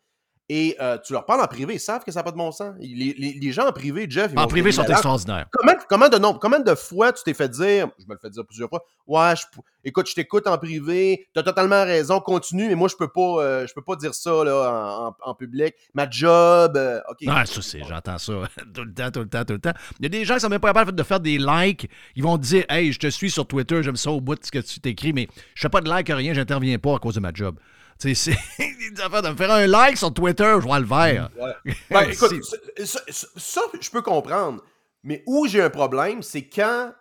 et 0.48 0.76
euh, 0.80 0.98
tu 1.04 1.12
leur 1.12 1.24
parles 1.24 1.40
en 1.40 1.46
privé, 1.46 1.74
ils 1.74 1.80
savent 1.80 2.04
que 2.04 2.12
ça 2.12 2.20
n'a 2.20 2.24
pas 2.24 2.32
de 2.32 2.36
bon 2.36 2.52
sens. 2.52 2.74
Les, 2.80 3.14
les- 3.16 3.38
les 3.40 3.52
gens 3.52 3.66
en 3.66 3.72
privé, 3.72 4.06
Jeff, 4.08 4.32
ils 4.32 4.38
En 4.38 4.46
privé, 4.46 4.70
ils 4.70 4.72
sont 4.74 4.82
extraordinaires. 4.84 5.46
Comment, 5.52 5.72
comment, 5.88 6.08
de 6.08 6.18
nombre- 6.18 6.38
combien 6.40 6.60
de 6.60 6.74
fois 6.74 7.12
tu 7.12 7.22
t'es 7.22 7.32
fait 7.34 7.48
dire, 7.48 7.88
je 7.98 8.04
me 8.06 8.14
le 8.14 8.18
fais 8.20 8.28
dire 8.28 8.44
plusieurs 8.46 8.68
fois, 8.68 8.84
ouais, 9.06 9.34
je 9.36 9.42
écoute, 9.84 10.08
je 10.08 10.14
t'écoute 10.14 10.46
en 10.46 10.58
privé, 10.58 11.26
t'as 11.34 11.42
totalement 11.42 11.84
raison, 11.84 12.20
continue, 12.20 12.68
mais 12.68 12.74
moi, 12.74 12.88
je 12.88 12.96
peux 12.96 13.08
pas, 13.08 13.42
euh, 13.42 13.66
je 13.66 13.72
peux 13.72 13.82
pas 13.82 13.96
dire 13.96 14.14
ça 14.14 14.44
là, 14.44 14.54
en, 14.70 15.06
en- 15.08 15.16
en 15.30 15.34
public. 15.34 15.74
Ma 15.94 16.08
job, 16.10 16.76
euh, 16.76 17.00
OK. 17.08 17.18
Ah, 17.28 17.46
ça, 17.46 17.62
c'est, 17.62 17.82
j'entends 17.84 18.18
ça 18.18 18.32
tout 18.74 18.84
le 18.84 18.92
temps, 18.92 19.10
tout 19.10 19.20
le 19.20 19.28
temps, 19.28 19.44
tout 19.44 19.54
le 19.54 19.60
temps. 19.60 19.72
Il 20.00 20.04
y 20.04 20.06
a 20.06 20.08
des 20.10 20.24
gens 20.24 20.34
qui 20.34 20.40
sont 20.40 20.48
même 20.48 20.60
pas 20.60 20.68
capables 20.72 20.92
de 20.92 21.02
faire 21.02 21.20
des 21.20 21.38
likes. 21.38 21.88
Ils 22.16 22.22
vont 22.22 22.36
te 22.36 22.42
dire, 22.42 22.64
hey, 22.68 22.92
je 22.92 22.98
te 22.98 23.06
suis 23.08 23.30
sur 23.30 23.46
Twitter, 23.46 23.82
j'aime 23.82 23.96
ça 23.96 24.10
au 24.10 24.20
bout 24.20 24.34
de 24.34 24.44
ce 24.44 24.50
que 24.50 24.58
tu 24.58 24.80
t'écris, 24.80 25.12
mais 25.12 25.28
je 25.54 25.62
fais 25.62 25.68
pas 25.70 25.80
de 25.80 25.88
like, 25.88 26.08
rien, 26.08 26.34
j'interviens 26.34 26.78
pas 26.78 26.96
à 26.96 26.98
cause 26.98 27.14
de 27.14 27.20
ma 27.20 27.30
job. 27.32 27.58
C'est 28.02 28.32
affaires 29.00 29.22
de 29.22 29.28
me 29.28 29.36
faire 29.36 29.52
un 29.52 29.66
like 29.66 29.96
sur 29.96 30.12
Twitter, 30.12 30.54
je 30.56 30.66
vois 30.66 30.80
le 30.80 30.86
vert. 30.86 31.30
Ouais. 31.38 31.74
Ben, 31.90 32.02
écoute, 32.10 32.42
ça, 32.44 33.00
ça- 33.08 33.28
ça, 33.36 33.60
je 33.80 33.90
peux 33.90 34.02
comprendre. 34.02 34.62
Mais 35.04 35.22
où 35.26 35.46
j'ai 35.46 35.62
un 35.62 35.70
problème, 35.70 36.22
c'est 36.22 36.48
quand 36.48 36.92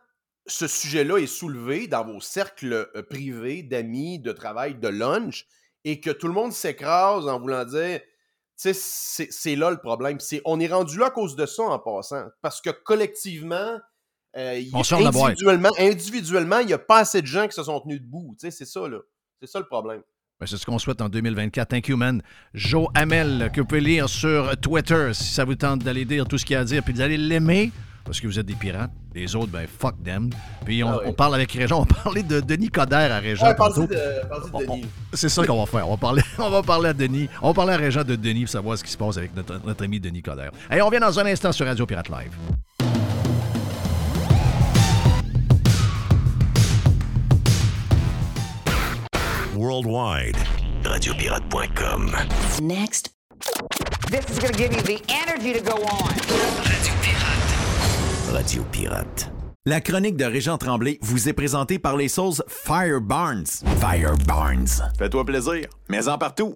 ce 0.48 0.68
sujet-là 0.68 1.18
est 1.18 1.28
soulevé 1.28 1.88
dans 1.88 2.06
vos 2.06 2.20
cercles 2.20 2.90
euh, 2.96 3.04
privés, 3.04 3.64
d'amis, 3.64 4.20
de 4.20 4.32
travail, 4.32 4.76
de 4.76 4.88
lunch, 4.88 5.46
et 5.84 6.00
que 6.00 6.10
tout 6.10 6.28
le 6.28 6.34
monde 6.34 6.54
s'écrase 6.54 7.28
en 7.28 7.40
voulant 7.40 7.66
dire, 7.66 8.00
tu 8.62 8.74
sais, 8.74 9.28
c'est 9.32 9.56
là 9.56 9.72
le 9.72 9.78
problème. 9.78 10.20
On 10.46 10.60
est 10.60 10.68
rendu 10.68 10.98
là 10.98 11.08
à 11.08 11.12
cause 11.12 11.36
de 11.36 11.46
ça 11.46 11.64
en 11.64 11.80
passant. 11.80 12.26
Parce 12.42 12.62
que 12.62 12.70
collectivement, 12.70 13.80
euh, 14.38 14.62
On 14.74 14.84
individuellement, 15.28 15.72
individuellement, 15.80 16.60
il 16.60 16.68
n'y 16.68 16.74
a 16.74 16.80
pas 16.80 17.00
assez 17.00 17.22
de 17.22 17.28
gens 17.28 17.48
qui 17.48 17.56
se 17.56 17.64
sont 17.64 17.80
tenus 17.82 18.02
debout. 18.02 18.36
Tu 18.40 18.46
sais, 18.46 18.52
c'est 18.52 18.66
ça, 18.66 18.88
là. 18.88 19.00
C'est 19.40 19.48
ça 19.48 19.60
le 19.60 19.66
problème. 19.66 20.04
Ben, 20.42 20.48
c'est 20.48 20.58
ce 20.58 20.66
qu'on 20.66 20.80
souhaite 20.80 21.00
en 21.04 21.08
2024. 21.08 21.68
Thank 21.70 21.88
you, 21.90 21.98
man. 21.98 22.20
Joe 22.56 22.88
Hamel, 22.96 23.52
que 23.54 23.62
vous 23.62 23.68
pouvez 23.68 23.80
lire 23.80 24.10
sur 24.10 24.58
Twitter 24.58 25.12
si 25.14 25.26
ça 25.26 25.46
vous 25.46 25.54
tente 25.54 25.84
d'aller 25.84 26.04
dire 26.04 26.26
tout 26.28 26.40
ce 26.40 26.46
qu'il 26.46 26.56
y 26.56 26.58
a 26.58 26.62
à 26.62 26.64
dire, 26.64 26.82
puis 26.82 26.96
d'aller 26.96 27.16
l'aimer, 27.16 27.72
parce 28.04 28.20
que 28.20 28.26
vous 28.26 28.40
êtes 28.40 28.48
des 28.48 28.56
pirates. 28.56 28.90
Les 29.14 29.36
autres, 29.36 29.52
ben 29.52 29.68
fuck 29.68 30.02
them. 30.04 30.32
Puis 30.66 30.84
on, 30.84 30.90
Ah 30.90 30.98
oui. 31.04 31.10
on 31.10 31.14
parle 31.14 31.36
avec 31.36 31.52
Régent. 31.52 31.82
On 31.82 31.86
parlait 31.86 32.24
de 32.24 32.40
Denis 32.40 32.70
Coderre 32.70 33.12
à 33.12 33.20
Régent. 33.20 33.46
Ouais, 33.46 33.56
tantôt. 33.56 33.86
de, 33.86 34.66
Denis. 34.66 34.86
C'est 35.14 35.30
ça 35.30 35.46
qu'on 35.46 35.60
va 35.60 35.68
faire. 35.68 35.88
On 35.88 35.92
va 35.92 35.98
parler, 35.98 36.24
on 36.40 36.50
va 36.50 36.64
parler 36.64 36.90
à 36.90 36.94
Denis. 36.94 37.30
On 37.44 37.50
va 37.50 37.54
parler 37.54 37.74
à 37.74 37.78
Régent 37.78 38.04
de 38.04 38.16
Denis 38.16 38.46
pour 38.46 38.50
savoir 38.50 38.80
ce 38.80 38.84
qui 38.84 38.92
se 38.92 38.98
passe 38.98 39.18
avec 39.18 39.36
notre, 39.36 39.62
notre 39.64 39.84
ami 39.84 40.00
Denis 40.00 40.24
Coderre. 40.24 40.50
Et 40.76 40.82
on 40.82 40.90
vient 40.90 41.02
dans 41.02 41.20
un 41.20 41.26
instant 41.28 41.52
sur 41.52 41.68
Radio 41.68 41.86
Pirate 41.86 42.10
Live. 42.10 42.32
Worldwide. 49.62 50.38
Radiopirate.com. 50.82 52.10
Next. 52.64 53.12
This 54.10 54.28
is 54.32 54.40
going 54.40 54.54
to 54.54 54.58
give 54.58 54.74
you 54.74 54.82
the 54.82 55.00
energy 55.08 55.54
to 55.54 55.62
go 55.62 55.76
on. 55.76 56.10
Radio 58.34 58.64
Pirate. 58.72 59.30
La 59.68 59.80
chronique 59.80 60.18
de 60.18 60.26
Régent 60.26 60.58
Tremblay 60.58 60.98
vous 61.04 61.30
est 61.30 61.34
présentée 61.34 61.78
par 61.78 61.96
les 61.96 62.08
sauces 62.08 62.42
Fire 62.48 63.02
Barnes. 63.02 63.46
Fire 63.80 64.18
Barnes. 64.28 64.66
Fais-toi 64.98 65.24
plaisir, 65.26 65.68
mais 65.90 66.08
en 66.08 66.18
partout. 66.18 66.56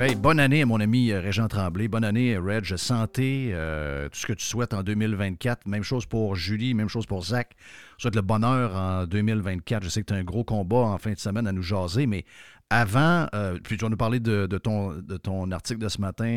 Hey, 0.00 0.14
bonne 0.14 0.38
année 0.38 0.62
à 0.62 0.66
mon 0.66 0.78
ami 0.78 1.10
euh, 1.10 1.18
Régent 1.20 1.48
Tremblay. 1.48 1.88
Bonne 1.88 2.04
année, 2.04 2.38
Reg. 2.38 2.76
Santé, 2.76 3.50
euh, 3.52 4.08
tout 4.08 4.16
ce 4.16 4.26
que 4.28 4.32
tu 4.32 4.44
souhaites 4.44 4.72
en 4.72 4.84
2024. 4.84 5.66
Même 5.66 5.82
chose 5.82 6.06
pour 6.06 6.36
Julie, 6.36 6.72
même 6.72 6.88
chose 6.88 7.04
pour 7.04 7.24
Zach. 7.24 7.56
Je 7.96 8.02
souhaite 8.02 8.14
le 8.14 8.22
bonheur 8.22 8.76
en 8.76 9.06
2024. 9.06 9.82
Je 9.82 9.88
sais 9.88 10.02
que 10.02 10.06
tu 10.06 10.14
as 10.14 10.16
un 10.16 10.22
gros 10.22 10.44
combat 10.44 10.76
en 10.76 10.98
fin 10.98 11.10
de 11.10 11.18
semaine 11.18 11.48
à 11.48 11.52
nous 11.52 11.62
jaser, 11.62 12.06
mais 12.06 12.24
avant, 12.70 13.26
euh, 13.34 13.58
puis 13.58 13.76
tu 13.76 13.84
vas 13.84 13.88
nous 13.88 13.96
parler 13.96 14.20
de, 14.20 14.46
de 14.46 14.58
ton, 14.58 14.92
de 14.92 15.16
ton 15.16 15.50
article 15.50 15.80
de 15.80 15.88
ce 15.88 16.00
matin 16.00 16.28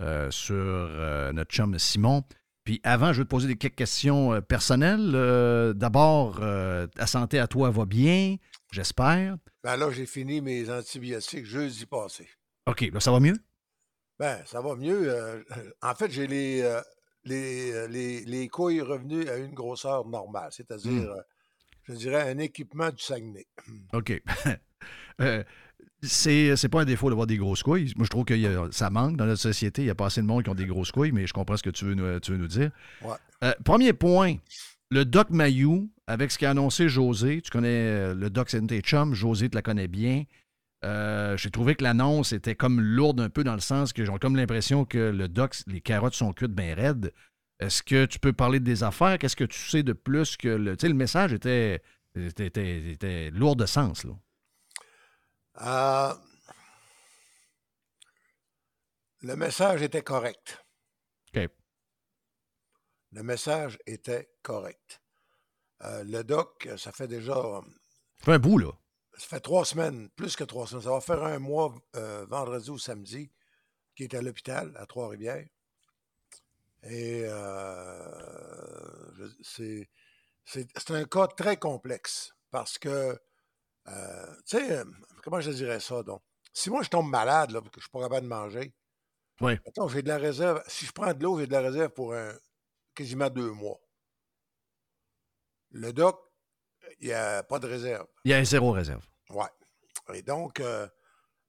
euh, 0.00 0.30
sur 0.30 0.54
notre 1.34 1.52
chum 1.52 1.78
Simon. 1.78 2.22
Puis 2.64 2.80
avant, 2.82 3.12
je 3.12 3.18
vais 3.18 3.24
te 3.24 3.28
poser 3.28 3.46
des 3.46 3.56
quelques 3.56 3.74
questions 3.74 4.40
personnelles. 4.40 5.12
D'abord, 5.76 6.40
ta 6.96 7.06
santé 7.06 7.38
à 7.38 7.46
toi 7.46 7.68
va 7.68 7.84
bien, 7.84 8.36
j'espère. 8.72 9.36
Ben 9.62 9.76
là, 9.76 9.90
j'ai 9.90 10.06
fini 10.06 10.40
mes 10.40 10.70
antibiotiques 10.70 11.44
jeudi 11.44 11.84
passé. 11.84 12.26
OK, 12.66 12.80
là, 12.92 13.00
ça 13.00 13.12
va 13.12 13.20
mieux? 13.20 13.36
Ben, 14.18 14.38
ça 14.46 14.60
va 14.60 14.76
mieux. 14.76 15.12
euh, 15.12 15.42
en 15.82 15.94
fait, 15.94 16.10
j'ai 16.10 16.26
les, 16.26 16.62
euh, 16.62 16.80
les, 17.24 17.72
euh, 17.72 17.88
les, 17.88 18.24
les 18.24 18.48
couilles 18.48 18.80
revenues 18.80 19.28
à 19.28 19.36
une 19.36 19.52
grosseur 19.54 20.06
normale, 20.06 20.50
c'est-à-dire, 20.52 20.92
Hmm. 20.92 21.08
euh, 21.18 21.22
je 21.84 21.94
dirais, 21.94 22.30
un 22.30 22.38
équipement 22.38 22.90
du 22.90 23.02
Saguenay. 23.02 23.46
OK. 23.92 24.22
Euh, 25.20 25.44
c'est, 26.02 26.56
c'est 26.56 26.68
pas 26.68 26.82
un 26.82 26.84
défaut 26.84 27.08
d'avoir 27.08 27.28
des 27.28 27.36
grosses 27.38 27.62
couilles. 27.62 27.92
Moi, 27.96 28.04
je 28.04 28.10
trouve 28.10 28.24
que 28.24 28.34
ça 28.72 28.90
manque 28.90 29.16
dans 29.16 29.26
notre 29.26 29.40
société. 29.40 29.82
Il 29.82 29.86
y 29.86 29.90
a 29.90 29.94
pas 29.94 30.06
assez 30.06 30.20
de 30.20 30.26
monde 30.26 30.42
qui 30.42 30.50
ont 30.50 30.54
des 30.56 30.66
grosses 30.66 30.90
couilles, 30.90 31.12
mais 31.12 31.26
je 31.26 31.32
comprends 31.32 31.56
ce 31.56 31.62
que 31.62 31.70
tu 31.70 31.84
veux 31.84 31.94
nous, 31.94 32.18
tu 32.20 32.32
veux 32.32 32.36
nous 32.36 32.48
dire. 32.48 32.70
Ouais. 33.00 33.54
Premier 33.64 33.92
point, 33.92 34.34
le 34.90 35.04
Doc 35.04 35.30
Mayou, 35.30 35.88
avec 36.08 36.32
ce 36.32 36.38
qu'a 36.38 36.50
annoncé 36.50 36.88
José, 36.88 37.40
tu 37.42 37.50
connais 37.50 38.12
le 38.12 38.28
Doc, 38.28 38.50
c'est 38.50 38.60
chums, 38.80 39.14
José 39.14 39.48
te 39.48 39.54
la 39.54 39.62
connaît 39.62 39.88
bien. 39.88 40.24
Euh, 40.84 41.36
j'ai 41.38 41.50
trouvé 41.50 41.74
que 41.74 41.82
l'annonce 41.82 42.32
était 42.32 42.54
comme 42.54 42.80
lourde 42.80 43.20
un 43.20 43.30
peu 43.30 43.42
dans 43.42 43.54
le 43.54 43.60
sens 43.60 43.92
que 43.94 44.04
j'ai 44.04 44.12
comme 44.20 44.36
l'impression 44.36 44.84
que 44.84 44.98
le 44.98 45.28
Doc, 45.28 45.56
les 45.66 45.80
carottes 45.80 46.14
sont 46.14 46.32
cuites 46.32 46.52
bien 46.52 46.74
raides. 46.74 47.12
Est-ce 47.58 47.82
que 47.82 48.04
tu 48.04 48.18
peux 48.18 48.32
parler 48.34 48.60
des 48.60 48.82
affaires? 48.82 49.18
Qu'est-ce 49.18 49.36
que 49.36 49.44
tu 49.44 49.58
sais 49.58 49.82
de 49.82 49.94
plus 49.94 50.36
que 50.36 50.48
le. 50.48 50.76
Tu 50.76 50.82
sais, 50.82 50.88
le 50.88 50.94
message 50.94 51.32
était, 51.32 51.82
était, 52.14 52.46
était- 52.46 52.90
était 52.90 53.30
lourd 53.30 53.56
de 53.56 53.64
sens, 53.66 54.04
là. 54.04 54.12
Euh, 55.62 56.14
le 59.22 59.36
message 59.36 59.82
était 59.82 60.02
correct. 60.02 60.64
OK. 61.34 61.48
Le 63.12 63.22
message 63.22 63.78
était 63.86 64.28
correct. 64.42 65.00
Euh, 65.82 66.02
le 66.04 66.24
doc, 66.24 66.68
ça 66.76 66.92
fait 66.92 67.08
déjà. 67.08 67.34
Ça 68.18 68.24
fait 68.24 68.32
un 68.34 68.38
bout, 68.38 68.58
là. 68.58 68.72
Ça 69.16 69.26
fait 69.28 69.40
trois 69.40 69.64
semaines, 69.64 70.08
plus 70.10 70.36
que 70.36 70.44
trois 70.44 70.66
semaines. 70.66 70.84
Ça 70.84 70.90
va 70.90 71.00
faire 71.00 71.22
un 71.22 71.38
mois, 71.38 71.74
euh, 71.96 72.26
vendredi 72.26 72.70
ou 72.70 72.78
samedi, 72.78 73.30
qui 73.94 74.04
est 74.04 74.14
à 74.14 74.22
l'hôpital 74.22 74.72
à 74.76 74.86
Trois-Rivières. 74.86 75.46
Et 76.82 77.22
euh, 77.24 79.28
c'est, 79.42 79.88
un 80.90 81.04
cas 81.04 81.28
très 81.28 81.56
complexe 81.56 82.34
parce 82.50 82.78
que, 82.78 83.18
euh, 83.88 84.34
tu 84.46 84.58
sais, 84.58 84.78
euh, 84.78 84.84
comment 85.22 85.40
je 85.40 85.50
dirais 85.50 85.80
ça, 85.80 86.02
donc? 86.02 86.22
Si 86.52 86.70
moi 86.70 86.82
je 86.82 86.90
tombe 86.90 87.08
malade, 87.08 87.52
là, 87.52 87.60
que 87.60 87.68
je 87.76 87.80
suis 87.80 87.90
pas 87.90 88.02
capable 88.02 88.22
de 88.22 88.28
manger, 88.28 88.74
Oui. 89.40 89.54
Attends, 89.66 89.88
j'ai 89.88 90.02
de 90.02 90.08
la 90.08 90.18
réserve. 90.18 90.62
Si 90.68 90.86
je 90.86 90.92
prends 90.92 91.12
de 91.12 91.22
l'eau, 91.22 91.38
j'ai 91.38 91.46
de 91.46 91.52
la 91.52 91.62
réserve 91.62 91.90
pour 91.90 92.14
un, 92.14 92.32
quasiment 92.94 93.30
deux 93.30 93.50
mois. 93.50 93.80
Le 95.70 95.92
doc, 95.92 96.20
il 97.00 97.08
n'y 97.08 97.12
a 97.12 97.42
pas 97.42 97.58
de 97.58 97.66
réserve. 97.66 98.06
Il 98.24 98.30
y 98.30 98.34
a 98.34 98.44
zéro 98.44 98.72
réserve. 98.72 99.04
Ouais. 99.30 99.46
Et 100.14 100.22
donc, 100.22 100.60
euh, 100.60 100.86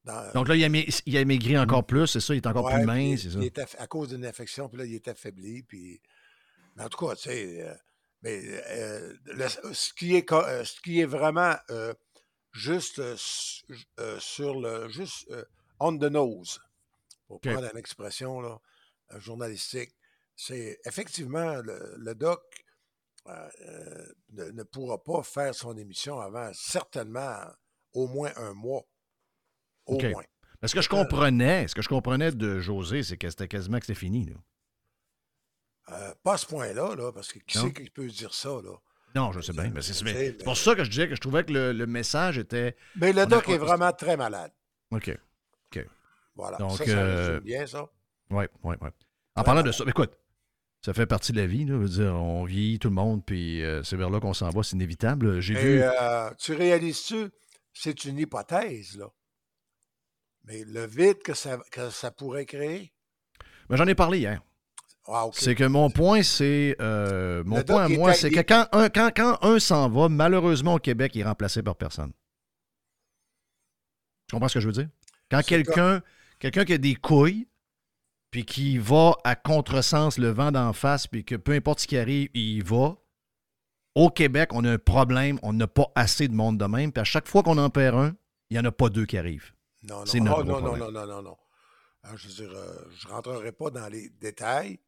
dans- 0.03 0.31
Donc 0.34 0.47
là, 0.47 0.55
il 0.55 0.63
a, 0.63 0.69
mai- 0.69 0.88
il 1.05 1.17
a 1.17 1.26
maigri 1.26 1.57
encore 1.57 1.85
plus, 1.85 2.07
c'est 2.07 2.19
ça? 2.19 2.34
Il 2.34 2.38
est 2.38 2.47
encore 2.47 2.65
Ouais, 2.65 2.76
plus 2.76 2.85
mince, 2.85 3.22
c'est 3.23 3.31
ça? 3.31 3.39
il 3.39 3.45
est 3.45 3.57
aff- 3.57 3.76
à 3.80 3.88
cause 3.88 4.09
d'une 4.09 4.26
infection, 4.26 4.69
puis 4.69 4.77
là, 4.77 4.85
il 4.85 4.95
est 4.95 5.07
affaibli. 5.07 5.63
Puis... 5.63 6.01
Mais 6.76 6.84
en 6.84 6.89
tout 6.89 7.05
cas, 7.05 7.15
tu 7.15 7.23
sais, 7.23 7.61
euh, 7.63 7.73
mais, 8.22 8.41
euh, 8.69 9.13
le- 9.26 9.73
ce, 9.73 9.93
qui 9.93 10.15
est, 10.15 10.30
ce 10.30 10.81
qui 10.81 11.01
est 11.01 11.05
vraiment 11.05 11.55
juste 12.53 13.01
sur 14.19 14.59
le. 14.59 14.88
juste 14.89 15.30
on 15.80 15.97
the 15.97 16.03
nose, 16.03 16.59
pour 17.27 17.38
OK. 17.38 17.49
prendre 17.51 17.69
une 17.72 17.77
expression 17.77 18.39
là, 18.39 18.59
euh, 19.13 19.19
journalistique, 19.19 19.91
c'est 20.35 20.80
effectivement 20.85 21.55
le, 21.61 21.95
le 21.97 22.15
doc 22.15 22.41
euh, 23.27 23.49
euh, 23.61 24.06
ne, 24.34 24.45
ne 24.52 24.64
pourra 24.64 25.02
pas 25.03 25.23
faire 25.23 25.53
son 25.56 25.76
émission 25.77 26.19
avant 26.19 26.52
certainement 26.53 27.38
au 27.93 28.07
moins 28.07 28.31
un 28.35 28.53
mois. 28.53 28.84
Au 29.85 29.99
moins. 29.99 30.23
Mais 30.61 30.68
ce 30.68 30.76
que 30.76 30.81
je 30.81 30.89
comprenais, 30.89 31.68
ce 31.68 31.76
que 31.76 31.81
je 31.81 31.89
comprenais 31.89 32.31
de 32.31 32.60
José, 32.60 33.03
c'est 33.03 33.18
que 33.18 33.30
c'était 33.30 33.47
quasiment 33.47 33.80
que 33.80 33.85
c'était 33.85 33.99
fini. 33.99 34.26
Là. 34.26 34.35
Euh, 35.91 36.14
pas 36.23 36.34
à 36.34 36.38
ce 36.38 36.45
point-là, 36.47 36.95
là, 36.95 37.11
parce 37.11 37.31
que 37.31 37.39
qui 37.39 37.57
c'est 37.57 37.72
qui 37.73 37.89
peut 37.89 38.07
dire 38.07 38.34
ça, 38.34 38.49
là? 38.49 38.72
Non, 39.15 39.31
je 39.31 39.39
sais 39.41 39.53
bien. 39.53 39.69
Mais 39.69 39.81
c'est 39.81 40.03
mais 40.03 40.34
pour 40.43 40.57
ça 40.57 40.76
que 40.76 40.84
je 40.84 40.89
disais 40.89 41.07
que 41.07 41.15
je 41.15 41.22
trouvais 41.22 41.45
que 41.45 41.53
le, 41.53 41.72
le 41.72 41.85
message 41.88 42.38
était. 42.38 42.76
Mais 42.95 43.14
le 43.14 43.22
a- 43.22 43.26
doc 43.26 43.47
est 43.49 43.57
vraiment 43.57 43.91
très 43.93 44.18
malade. 44.18 44.52
OK. 44.91 45.18
OK. 45.72 45.85
Voilà. 46.35 46.57
Donc, 46.57 46.72
ça, 46.77 46.85
ça 46.85 46.91
euh, 46.91 47.39
bien, 47.39 47.65
ça. 47.65 47.88
Oui, 48.30 48.45
oui, 48.64 48.76
oui. 48.81 48.89
En 49.35 49.43
parlant 49.43 49.61
de 49.61 49.72
ça, 49.72 49.84
écoute, 49.88 50.18
ça 50.85 50.93
fait 50.93 51.07
partie 51.07 51.31
de 51.31 51.37
la 51.37 51.47
vie. 51.47 51.65
Là, 51.65 51.73
je 51.73 51.79
veux 51.79 51.89
dire, 51.89 52.13
on 52.13 52.45
vieillit 52.45 52.77
tout 52.77 52.89
le 52.89 52.93
monde, 52.93 53.25
puis 53.25 53.63
euh, 53.63 53.81
c'est 53.81 53.95
vers 53.95 54.11
là 54.11 54.19
qu'on 54.19 54.35
s'en 54.35 54.51
va, 54.51 54.61
c'est 54.61 54.75
inévitable. 54.75 55.39
J'ai 55.39 55.55
vu. 55.55 55.81
euh, 55.81 56.29
tu 56.37 56.53
réalises-tu? 56.53 57.31
C'est 57.73 58.05
une 58.05 58.19
hypothèse, 58.19 58.95
là. 58.95 59.07
Mais 60.43 60.63
le 60.63 60.85
vide 60.85 61.23
que 61.23 61.33
ça, 61.33 61.57
que 61.71 61.89
ça 61.89 62.11
pourrait 62.11 62.45
créer? 62.45 62.93
Mais 63.67 63.77
j'en 63.77 63.87
ai 63.87 63.95
parlé 63.95 64.19
hier. 64.19 64.43
Ah. 65.07 65.25
C'est 65.33 65.55
que 65.55 65.63
mon 65.63 65.89
point, 65.89 66.21
c'est. 66.21 66.75
euh, 66.79 67.43
mon 67.47 67.63
point 67.63 67.85
à 67.85 67.89
moi, 67.89 68.13
c'est 68.13 68.29
que 68.29 68.41
quand 68.41 68.67
un, 68.71 68.89
quand, 68.89 69.09
quand 69.15 69.39
un 69.41 69.57
s'en 69.57 69.89
va, 69.89 70.07
malheureusement, 70.07 70.75
au 70.75 70.79
Québec, 70.79 71.13
il 71.15 71.21
est 71.21 71.25
remplacé 71.25 71.63
par 71.63 71.77
personne. 71.77 72.13
Tu 74.27 74.35
comprends 74.35 74.49
ce 74.49 74.53
que 74.53 74.59
je 74.59 74.67
veux 74.67 74.73
dire? 74.73 74.89
Quand 75.31 75.41
quelqu'un 75.41 76.03
quelqu'un 76.37 76.63
qui 76.63 76.73
a 76.73 76.77
des 76.77 76.93
couilles, 76.93 77.47
puis 78.35 78.43
qui 78.43 78.77
va 78.77 79.15
à 79.23 79.37
contresens 79.37 80.17
le 80.17 80.27
vent 80.27 80.51
d'en 80.51 80.73
face, 80.73 81.07
puis 81.07 81.23
que 81.23 81.35
peu 81.35 81.53
importe 81.53 81.79
ce 81.79 81.87
qui 81.87 81.97
arrive, 81.97 82.27
il 82.33 82.57
y 82.57 82.59
va. 82.59 82.97
Au 83.95 84.09
Québec, 84.09 84.49
on 84.51 84.65
a 84.65 84.71
un 84.73 84.77
problème, 84.77 85.39
on 85.41 85.53
n'a 85.53 85.67
pas 85.67 85.89
assez 85.95 86.27
de 86.27 86.33
monde 86.33 86.57
de 86.57 86.65
même, 86.65 86.91
puis 86.91 86.99
à 86.99 87.05
chaque 87.05 87.29
fois 87.29 87.43
qu'on 87.43 87.57
en 87.57 87.69
perd 87.69 87.95
un, 87.95 88.17
il 88.49 88.57
n'y 88.57 88.59
en 88.59 88.65
a 88.65 88.73
pas 88.73 88.89
deux 88.89 89.05
qui 89.05 89.17
arrivent. 89.17 89.53
Non, 89.83 90.03
non, 90.03 90.05
Ah, 90.13 90.19
non, 90.19 90.43
non, 90.43 90.75
non, 90.75 90.91
non, 90.91 91.07
non, 91.07 91.21
non. 91.21 91.37
Ah, 92.03 92.17
je 92.17 92.27
veux 92.27 92.33
dire, 92.33 92.51
euh, 92.53 92.83
je 92.97 93.07
ne 93.07 93.13
rentrerai 93.13 93.53
pas 93.53 93.69
dans 93.69 93.87
les 93.87 94.09
détails, 94.09 94.81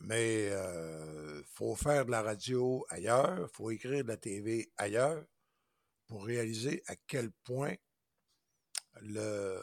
mais 0.00 0.46
il 0.46 1.44
faut 1.44 1.76
faire 1.76 2.06
de 2.06 2.10
la 2.10 2.22
radio 2.22 2.86
ailleurs, 2.88 3.50
il 3.52 3.54
faut 3.54 3.70
écrire 3.70 4.02
de 4.02 4.08
la 4.08 4.16
TV 4.16 4.72
ailleurs 4.78 5.22
pour 6.06 6.24
réaliser 6.24 6.82
à 6.86 6.94
quel 7.06 7.32
point 7.44 7.74
le 9.02 9.62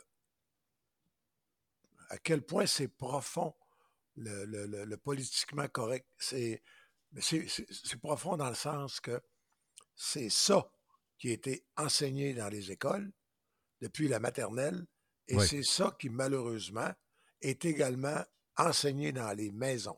à 2.10 2.18
quel 2.18 2.41
point 2.41 2.65
c'est 2.65 2.88
profond 2.88 3.53
le, 4.15 4.45
le- 4.45 4.65
le- 4.65 4.86
le 4.86 4.98
politiquement 4.98 5.68
correct. 5.68 6.07
C'est 6.18 6.61
c'est- 7.19 7.48
profond 8.02 8.38
dans 8.38 8.49
le 8.49 8.56
sens 8.56 8.99
que 8.99 9.19
c'est 9.95 10.30
ça 10.30 10.69
qui 11.18 11.30
a 11.30 11.34
été 11.34 11.65
enseigné 11.77 12.34
dans 12.34 12.49
les 12.49 12.72
écoles 12.72 13.11
depuis 13.81 14.07
la 14.07 14.19
maternelle 14.19 14.86
et 15.27 15.36
Oui. 15.36 15.48
c'est 15.48 15.64
ça 15.64 15.95
qui, 15.99 16.10
malheureusement, 16.10 16.91
est 17.41 17.65
également 17.65 18.23
enseigné 18.57 19.11
dans 19.11 19.31
les 19.34 19.52
maisons. 19.52 19.98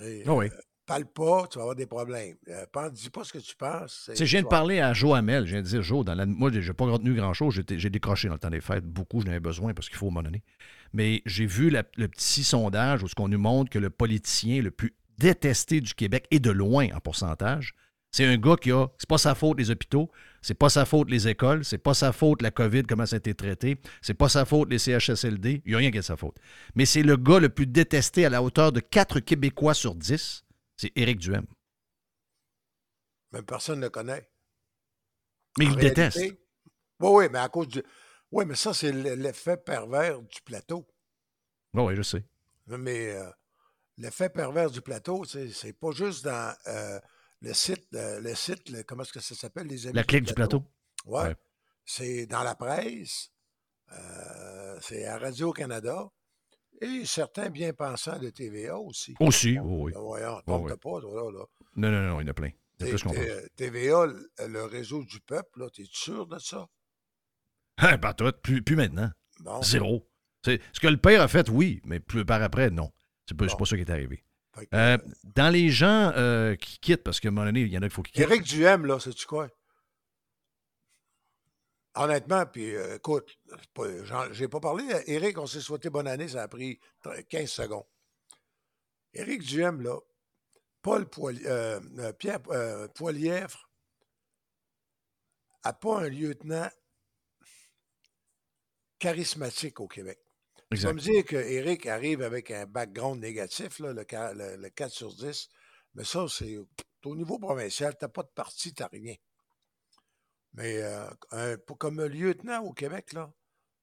Ah 0.00 0.34
oui. 0.34 0.46
euh, 0.46 0.60
parle 0.84 1.06
pas, 1.06 1.46
tu 1.48 1.58
vas 1.58 1.62
avoir 1.62 1.74
des 1.76 1.86
problèmes. 1.86 2.36
Euh, 2.48 2.66
pense- 2.72 2.92
dis 2.92 3.10
pas 3.10 3.24
ce 3.24 3.32
que 3.32 3.38
tu 3.38 3.56
penses. 3.56 4.10
je 4.14 4.24
viens 4.24 4.42
de 4.42 4.46
parler 4.48 4.80
à 4.80 4.92
Joe 4.92 5.16
Hamel. 5.16 5.46
Je 5.46 5.52
viens 5.52 5.62
de 5.62 5.66
dire, 5.68 5.82
Joe, 5.82 6.04
dans 6.04 6.14
la... 6.14 6.26
moi, 6.26 6.50
j'ai 6.52 6.72
pas 6.74 6.84
retenu 6.86 7.14
grand-chose. 7.14 7.60
J'ai 7.68 7.90
décroché 7.90 8.28
dans 8.28 8.34
le 8.34 8.40
temps 8.40 8.50
des 8.50 8.60
fêtes. 8.60 8.84
Beaucoup, 8.84 9.20
j'en 9.22 9.28
avais 9.28 9.40
besoin 9.40 9.72
parce 9.74 9.88
qu'il 9.88 9.98
faut 9.98 10.10
m'en 10.10 10.22
donner. 10.22 10.42
Mais 10.92 11.22
j'ai 11.26 11.46
vu 11.46 11.70
la- 11.70 11.84
le 11.96 12.08
petit 12.08 12.44
sondage 12.44 13.02
où 13.02 13.08
ce 13.08 13.14
qu'on 13.14 13.28
nous 13.28 13.38
montre 13.38 13.70
que 13.70 13.78
le 13.78 13.90
politicien 13.90 14.62
le 14.62 14.70
plus 14.70 14.94
détesté 15.18 15.80
du 15.80 15.94
Québec, 15.94 16.26
et 16.30 16.40
de 16.40 16.50
loin 16.50 16.88
en 16.94 17.00
pourcentage, 17.00 17.74
c'est 18.12 18.24
un 18.24 18.36
gars 18.38 18.56
qui 18.56 18.70
a. 18.70 18.86
C'est 18.98 19.08
pas 19.08 19.18
sa 19.18 19.34
faute 19.34 19.58
les 19.58 19.70
hôpitaux, 19.70 20.10
c'est 20.42 20.54
pas 20.54 20.68
sa 20.68 20.84
faute 20.84 21.10
les 21.10 21.26
écoles, 21.28 21.64
c'est 21.64 21.78
pas 21.78 21.92
sa 21.94 22.12
faute 22.12 22.40
la 22.42 22.50
COVID, 22.50 22.84
comment 22.84 23.04
ça 23.06 23.16
a 23.16 23.18
été 23.18 23.34
traité, 23.34 23.78
c'est 24.00 24.14
pas 24.14 24.28
sa 24.28 24.44
faute 24.44 24.70
les 24.70 24.78
CHSLD, 24.78 25.62
il 25.64 25.70
n'y 25.70 25.74
a 25.74 25.78
rien 25.78 25.90
qui 25.90 25.98
est 25.98 26.00
de 26.00 26.04
sa 26.04 26.16
faute. 26.16 26.36
Mais 26.74 26.86
c'est 26.86 27.02
le 27.02 27.16
gars 27.16 27.40
le 27.40 27.48
plus 27.48 27.66
détesté 27.66 28.24
à 28.24 28.30
la 28.30 28.42
hauteur 28.42 28.72
de 28.72 28.80
4 28.80 29.20
Québécois 29.20 29.74
sur 29.74 29.94
10, 29.94 30.44
c'est 30.76 30.92
Éric 30.96 31.18
Duhem. 31.18 31.46
Même 33.32 33.44
personne 33.44 33.80
ne 33.80 33.84
le 33.84 33.90
connaît. 33.90 34.28
Mais 35.58 35.64
il 35.66 35.76
déteste. 35.76 36.18
Oui, 36.20 36.32
oui, 37.00 37.24
mais 37.30 37.38
à 37.38 37.48
cause 37.48 37.68
du. 37.68 37.82
Oui, 38.32 38.44
mais 38.46 38.56
ça, 38.56 38.74
c'est 38.74 38.92
l'effet 38.92 39.56
pervers 39.56 40.20
du 40.22 40.40
plateau. 40.42 40.86
Oui, 41.74 41.94
je 41.96 42.02
sais. 42.02 42.24
Mais 42.66 43.14
euh, 43.14 43.30
l'effet 43.98 44.28
pervers 44.28 44.70
du 44.70 44.80
plateau, 44.80 45.24
c'est 45.24 45.72
pas 45.78 45.92
juste 45.92 46.24
dans 46.24 46.54
euh, 46.66 46.98
le 47.40 47.52
site, 47.52 47.86
euh, 47.94 48.20
le 48.20 48.34
site, 48.34 48.68
le- 48.70 48.82
comment 48.82 49.02
est-ce 49.02 49.12
que 49.12 49.20
ça 49.20 49.34
s'appelle, 49.34 49.66
les 49.66 49.86
amis 49.86 49.94
La 49.94 50.04
clique 50.04 50.24
du 50.24 50.34
plateau? 50.34 50.64
Ouais. 51.04 51.22
Ouais. 51.22 51.36
C'est 51.84 52.26
dans 52.26 52.42
la 52.42 52.56
presse, 52.56 53.30
c'est 54.80 55.04
à 55.06 55.18
Radio-Canada 55.18 56.10
et 56.80 57.04
certains 57.04 57.50
bien-pensants 57.50 58.18
de 58.18 58.30
TVA 58.30 58.78
aussi. 58.78 59.14
Aussi, 59.20 59.58
oui, 59.58 59.84
oui. 59.84 59.92
Ben 59.92 60.00
voyons, 60.00 60.40
tombe 60.44 60.64
oui. 60.64 60.70
pas, 60.70 60.76
toi, 60.76 61.00
là. 61.00 61.30
là. 61.30 61.44
Non, 61.76 61.90
non, 61.90 62.02
non, 62.02 62.20
il 62.20 62.24
y 62.24 62.26
en 62.26 62.30
a 62.30 62.34
plein. 62.34 62.50
TVA, 63.56 64.06
le, 64.06 64.64
réseau 64.64 65.04
du 65.04 65.20
peuple, 65.20 65.70
t'es 65.70 65.86
sûr 65.90 66.26
de 66.26 66.38
ça? 66.38 66.66
Ah, 67.78 67.98
Pas 67.98 68.14
tout, 68.14 68.30
plus, 68.42 68.62
plus 68.62 68.76
maintenant. 68.76 69.10
Bon. 69.40 69.62
Zéro. 69.62 70.08
C'est- 70.44 70.60
Ce 70.72 70.80
que 70.80 70.86
le 70.88 70.96
père 70.96 71.20
a 71.20 71.28
fait, 71.28 71.48
oui, 71.50 71.80
mais 71.84 72.00
plus 72.00 72.24
par 72.24 72.42
après, 72.42 72.70
non. 72.70 72.92
C'est 73.28 73.36
pas, 73.36 73.48
c'est 73.48 73.56
pas 73.58 73.64
ça 73.64 73.76
qui 73.76 73.82
est 73.82 73.90
arrivé. 73.90 74.22
Euh, 74.72 74.96
dans 75.24 75.50
les 75.52 75.68
gens 75.68 76.12
euh, 76.16 76.54
qui 76.56 76.78
quittent, 76.78 77.02
parce 77.02 77.20
qu'à 77.20 77.28
un 77.28 77.30
moment 77.32 77.44
donné, 77.46 77.60
il 77.62 77.68
y 77.68 77.76
en 77.76 77.82
a 77.82 77.86
qu'il 77.86 77.90
faut 77.90 78.02
qu'ils 78.02 78.14
quittent. 78.14 78.30
Éric 78.30 78.42
Duhem, 78.44 78.86
là, 78.86 78.98
sais-tu 78.98 79.26
quoi? 79.26 79.48
Honnêtement, 81.94 82.44
puis 82.46 82.74
euh, 82.74 82.96
écoute, 82.96 83.38
j'ai 84.32 84.48
pas 84.48 84.60
parlé. 84.60 84.84
Éric, 85.06 85.38
on 85.38 85.46
s'est 85.46 85.60
souhaité 85.60 85.88
bonne 85.90 86.06
année, 86.06 86.28
ça 86.28 86.42
a 86.42 86.48
pris 86.48 86.78
tre- 87.02 87.22
15 87.26 87.50
secondes. 87.50 87.84
Éric 89.14 89.42
Duhem, 89.42 89.80
là, 89.82 89.98
Paul 90.82 91.06
euh, 91.18 91.80
euh, 91.98 92.12
Pierre 92.12 92.40
euh, 92.50 92.86
Poilièvre 92.88 93.70
n'a 95.64 95.72
pas 95.72 96.00
un 96.02 96.08
lieutenant 96.08 96.68
charismatique 98.98 99.80
au 99.80 99.88
Québec. 99.88 100.18
Exact. 100.72 100.94
me 100.94 101.00
dire 101.00 101.24
qu'Éric 101.24 101.86
arrive 101.86 102.22
avec 102.22 102.50
un 102.50 102.66
background 102.66 103.20
négatif, 103.20 103.78
là, 103.78 103.92
le, 103.92 104.04
ca- 104.08 104.32
le- 104.34 104.56
le 104.56 104.68
4 104.70 104.90
sur 104.92 105.14
10, 105.14 105.48
mais 105.94 106.04
ça, 106.04 106.26
c'est 106.28 106.56
au 107.04 107.14
niveau 107.16 107.38
provincial, 107.38 107.96
tu 107.96 108.04
n'as 108.04 108.08
pas 108.08 108.24
de 108.24 108.30
parti, 108.34 108.74
tu 108.74 108.82
n'as 108.82 108.88
rien. 108.88 109.14
Mais 110.54 110.82
euh, 110.82 111.08
un- 111.30 111.56
pour- 111.58 111.78
comme 111.78 112.00
un 112.00 112.08
lieutenant 112.08 112.62
au 112.64 112.72
Québec, 112.72 113.12
là, 113.12 113.32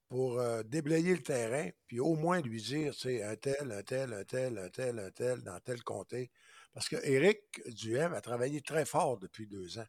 pour 0.08 0.38
euh, 0.40 0.62
déblayer 0.62 1.14
le 1.14 1.22
terrain, 1.22 1.70
puis 1.86 2.00
au 2.00 2.14
moins 2.14 2.40
lui 2.40 2.60
dire, 2.60 2.94
sais, 2.94 3.22
un 3.22 3.36
tel, 3.36 3.72
un 3.72 3.82
tel, 3.82 4.12
un 4.12 4.24
tel, 4.24 4.58
un 4.58 4.68
tel, 4.68 4.98
un 4.98 5.10
tel, 5.10 5.42
dans 5.42 5.58
tel 5.60 5.82
comté. 5.82 6.30
Parce 6.72 6.88
que 6.88 6.96
Éric 7.04 7.40
Duhem 7.68 8.12
a 8.12 8.20
travaillé 8.20 8.60
très 8.60 8.84
fort 8.84 9.16
depuis 9.18 9.46
deux 9.46 9.78
ans. 9.78 9.86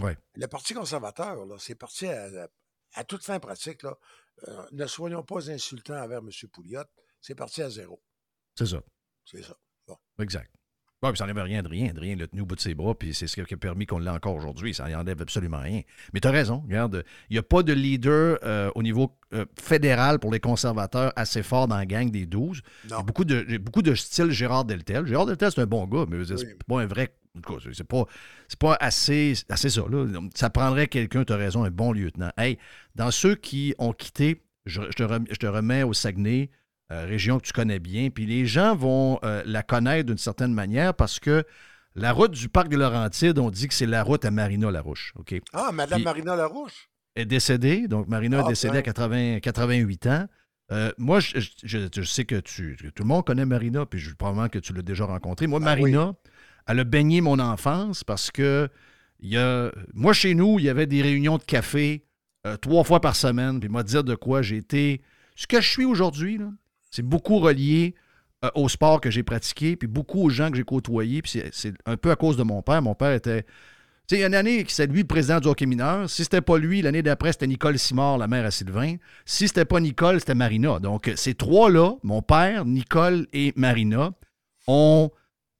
Ouais. 0.00 0.16
Le 0.34 0.46
Parti 0.46 0.74
conservateur, 0.74 1.38
c'est 1.60 1.74
parti 1.74 2.06
à, 2.06 2.44
à- 2.44 2.48
à 2.94 3.04
toute 3.04 3.24
fin 3.24 3.40
pratique. 3.40 3.82
Là. 3.82 3.98
Euh, 4.48 4.66
ne 4.72 4.86
soyons 4.86 5.22
pas 5.22 5.50
insultants 5.50 5.96
envers 5.96 6.18
M. 6.18 6.30
Pouliot. 6.52 6.84
C'est 7.20 7.34
parti 7.34 7.62
à 7.62 7.70
zéro. 7.70 8.02
C'est 8.54 8.66
ça. 8.66 8.82
C'est 9.24 9.42
ça. 9.42 9.56
Bon. 9.86 9.96
Exact. 10.18 10.50
Ouais, 11.02 11.10
puis 11.10 11.18
ça 11.18 11.26
n'enlève 11.26 11.44
rien 11.44 11.62
de 11.62 11.68
rien, 11.68 11.92
de 11.92 12.00
rien. 12.00 12.16
L'a 12.16 12.26
tenu 12.26 12.40
au 12.40 12.46
bout 12.46 12.54
de 12.56 12.60
ses 12.60 12.74
bras, 12.74 12.94
puis 12.94 13.12
c'est 13.12 13.26
ce 13.26 13.38
qui 13.38 13.52
a 13.54 13.56
permis 13.58 13.84
qu'on 13.84 13.98
l'ait 13.98 14.10
encore 14.10 14.34
aujourd'hui. 14.34 14.72
Ça 14.72 14.88
n'enlève 14.88 15.20
absolument 15.20 15.58
rien. 15.60 15.82
Mais 16.14 16.20
tu 16.20 16.26
as 16.28 16.30
raison. 16.30 16.60
Regarde, 16.66 17.04
il 17.28 17.34
n'y 17.34 17.38
a 17.38 17.42
pas 17.42 17.62
de 17.62 17.74
leader 17.74 18.38
euh, 18.42 18.70
au 18.74 18.82
niveau 18.82 19.12
euh, 19.34 19.44
fédéral 19.60 20.18
pour 20.18 20.32
les 20.32 20.40
conservateurs 20.40 21.12
assez 21.14 21.42
fort 21.42 21.68
dans 21.68 21.76
la 21.76 21.84
gang 21.84 22.10
des 22.10 22.24
12. 22.24 22.62
Il 22.84 22.90
y 22.90 22.92
a 22.94 23.02
beaucoup 23.02 23.26
de, 23.26 23.58
beaucoup 23.58 23.82
de 23.82 23.94
style 23.94 24.30
Gérard 24.30 24.64
Deltel. 24.64 25.06
Gérard 25.06 25.26
Deltel, 25.26 25.50
c'est 25.52 25.60
un 25.60 25.66
bon 25.66 25.86
gars, 25.86 26.06
mais 26.08 26.24
c'est 26.24 26.62
pas 26.64 26.80
un 26.80 26.86
vrai. 26.86 27.14
en 27.36 27.40
tout 27.42 27.54
cas, 27.54 27.60
C'est 27.74 27.84
pas, 27.86 28.04
pas 28.58 28.76
assez, 28.80 29.34
assez 29.50 29.68
ça. 29.68 29.82
Là. 29.90 30.06
Ça 30.34 30.48
prendrait 30.48 30.88
quelqu'un, 30.88 31.24
tu 31.24 31.32
as 31.34 31.36
raison, 31.36 31.64
un 31.64 31.70
bon 31.70 31.92
lieutenant. 31.92 32.30
Hey, 32.38 32.56
dans 32.94 33.10
ceux 33.10 33.34
qui 33.34 33.74
ont 33.78 33.92
quitté, 33.92 34.42
je, 34.64 34.80
je 34.88 34.96
te, 34.96 35.02
rem- 35.02 35.26
je 35.30 35.36
te 35.36 35.46
remets 35.46 35.82
au 35.82 35.92
Saguenay 35.92 36.50
euh, 36.92 37.04
région 37.06 37.38
que 37.38 37.46
tu 37.46 37.52
connais 37.52 37.78
bien. 37.78 38.10
Puis 38.10 38.26
les 38.26 38.46
gens 38.46 38.74
vont 38.76 39.18
euh, 39.24 39.42
la 39.46 39.62
connaître 39.62 40.06
d'une 40.06 40.18
certaine 40.18 40.52
manière 40.52 40.94
parce 40.94 41.18
que 41.18 41.44
la 41.94 42.12
route 42.12 42.32
du 42.32 42.48
parc 42.48 42.68
des 42.68 42.76
Laurentides, 42.76 43.38
on 43.38 43.50
dit 43.50 43.68
que 43.68 43.74
c'est 43.74 43.86
la 43.86 44.02
route 44.02 44.24
à 44.24 44.30
Marina 44.30 44.70
Larouche. 44.70 45.12
OK? 45.16 45.34
Ah, 45.52 45.70
Madame 45.72 45.98
Puis- 45.98 46.04
Marina 46.04 46.36
Larouche? 46.36 46.88
est 47.14 47.24
décédée. 47.24 47.88
Donc, 47.88 48.08
Marina 48.08 48.38
Ah, 48.40 48.46
est 48.46 48.48
décédée 48.50 48.78
à 48.78 48.82
80 48.82 49.40
88 49.40 50.06
ans. 50.06 50.26
Euh, 50.72 50.90
moi, 50.98 51.20
je, 51.20 51.38
je- 51.40 51.48
je- 51.64 51.78
je 51.94 52.02
sais 52.02 52.24
que, 52.26 52.36
tu, 52.40 52.76
que 52.76 52.88
tout 52.88 53.04
le 53.04 53.08
monde 53.08 53.24
connaît 53.24 53.46
Marina, 53.46 53.86
puis 53.86 53.98
je, 53.98 54.12
probablement 54.14 54.48
que 54.48 54.58
tu 54.58 54.72
l'as 54.74 54.82
déjà 54.82 55.06
rencontrée. 55.06 55.46
Moi, 55.46 55.58
Ben 55.60 55.64
Marina, 55.66 56.12
elle 56.68 56.80
a 56.80 56.84
baigné 56.84 57.20
mon 57.22 57.38
enfance 57.38 58.04
parce 58.04 58.30
que 58.30 58.68
y 59.20 59.38
a, 59.38 59.70
moi, 59.94 60.12
chez 60.12 60.34
nous, 60.34 60.58
il 60.58 60.66
y 60.66 60.68
avait 60.68 60.86
des 60.86 61.00
réunions 61.00 61.38
de 61.38 61.44
café 61.44 62.04
euh, 62.46 62.56
trois 62.58 62.84
fois 62.84 63.00
par 63.00 63.16
semaine. 63.16 63.60
Puis, 63.60 63.68
moi, 63.70 63.82
dire 63.82 64.04
de 64.04 64.14
quoi 64.14 64.42
j'ai 64.42 64.58
été. 64.58 65.00
Ce 65.36 65.46
que 65.46 65.60
je 65.62 65.68
suis 65.70 65.84
aujourd'hui, 65.86 66.36
là, 66.36 66.50
c'est 66.96 67.02
beaucoup 67.02 67.38
relié 67.38 67.94
euh, 68.44 68.48
au 68.54 68.68
sport 68.68 69.00
que 69.00 69.10
j'ai 69.10 69.22
pratiqué, 69.22 69.76
puis 69.76 69.88
beaucoup 69.88 70.22
aux 70.24 70.28
gens 70.30 70.50
que 70.50 70.56
j'ai 70.56 70.62
côtoyés. 70.64 71.22
C'est- 71.24 71.48
c'est 71.52 71.72
un 71.86 71.96
peu 71.96 72.10
à 72.10 72.16
cause 72.16 72.36
de 72.36 72.42
mon 72.42 72.60
père. 72.62 72.82
Mon 72.82 72.94
père 72.94 73.12
était. 73.12 73.42
Tu 73.42 74.14
sais, 74.14 74.16
il 74.16 74.20
y 74.20 74.24
a 74.24 74.26
une 74.28 74.34
année 74.34 74.64
c'était 74.68 74.86
lui 74.92 75.00
le 75.00 75.06
président 75.06 75.40
du 75.40 75.48
hockey 75.48 75.66
mineur. 75.66 76.08
Si 76.08 76.22
c'était 76.22 76.40
pas 76.42 76.58
lui, 76.58 76.80
l'année 76.82 77.02
d'après, 77.02 77.32
c'était 77.32 77.46
Nicole 77.46 77.78
Simard, 77.78 78.18
la 78.18 78.28
mère 78.28 78.44
à 78.44 78.50
Sylvain. 78.50 78.96
Si 79.24 79.48
c'était 79.48 79.64
pas 79.64 79.80
Nicole, 79.80 80.20
c'était 80.20 80.34
Marina. 80.34 80.78
Donc, 80.78 81.10
ces 81.16 81.34
trois-là, 81.34 81.94
mon 82.02 82.22
père, 82.22 82.64
Nicole 82.66 83.26
et 83.32 83.52
Marina, 83.56 84.12
ont 84.68 85.10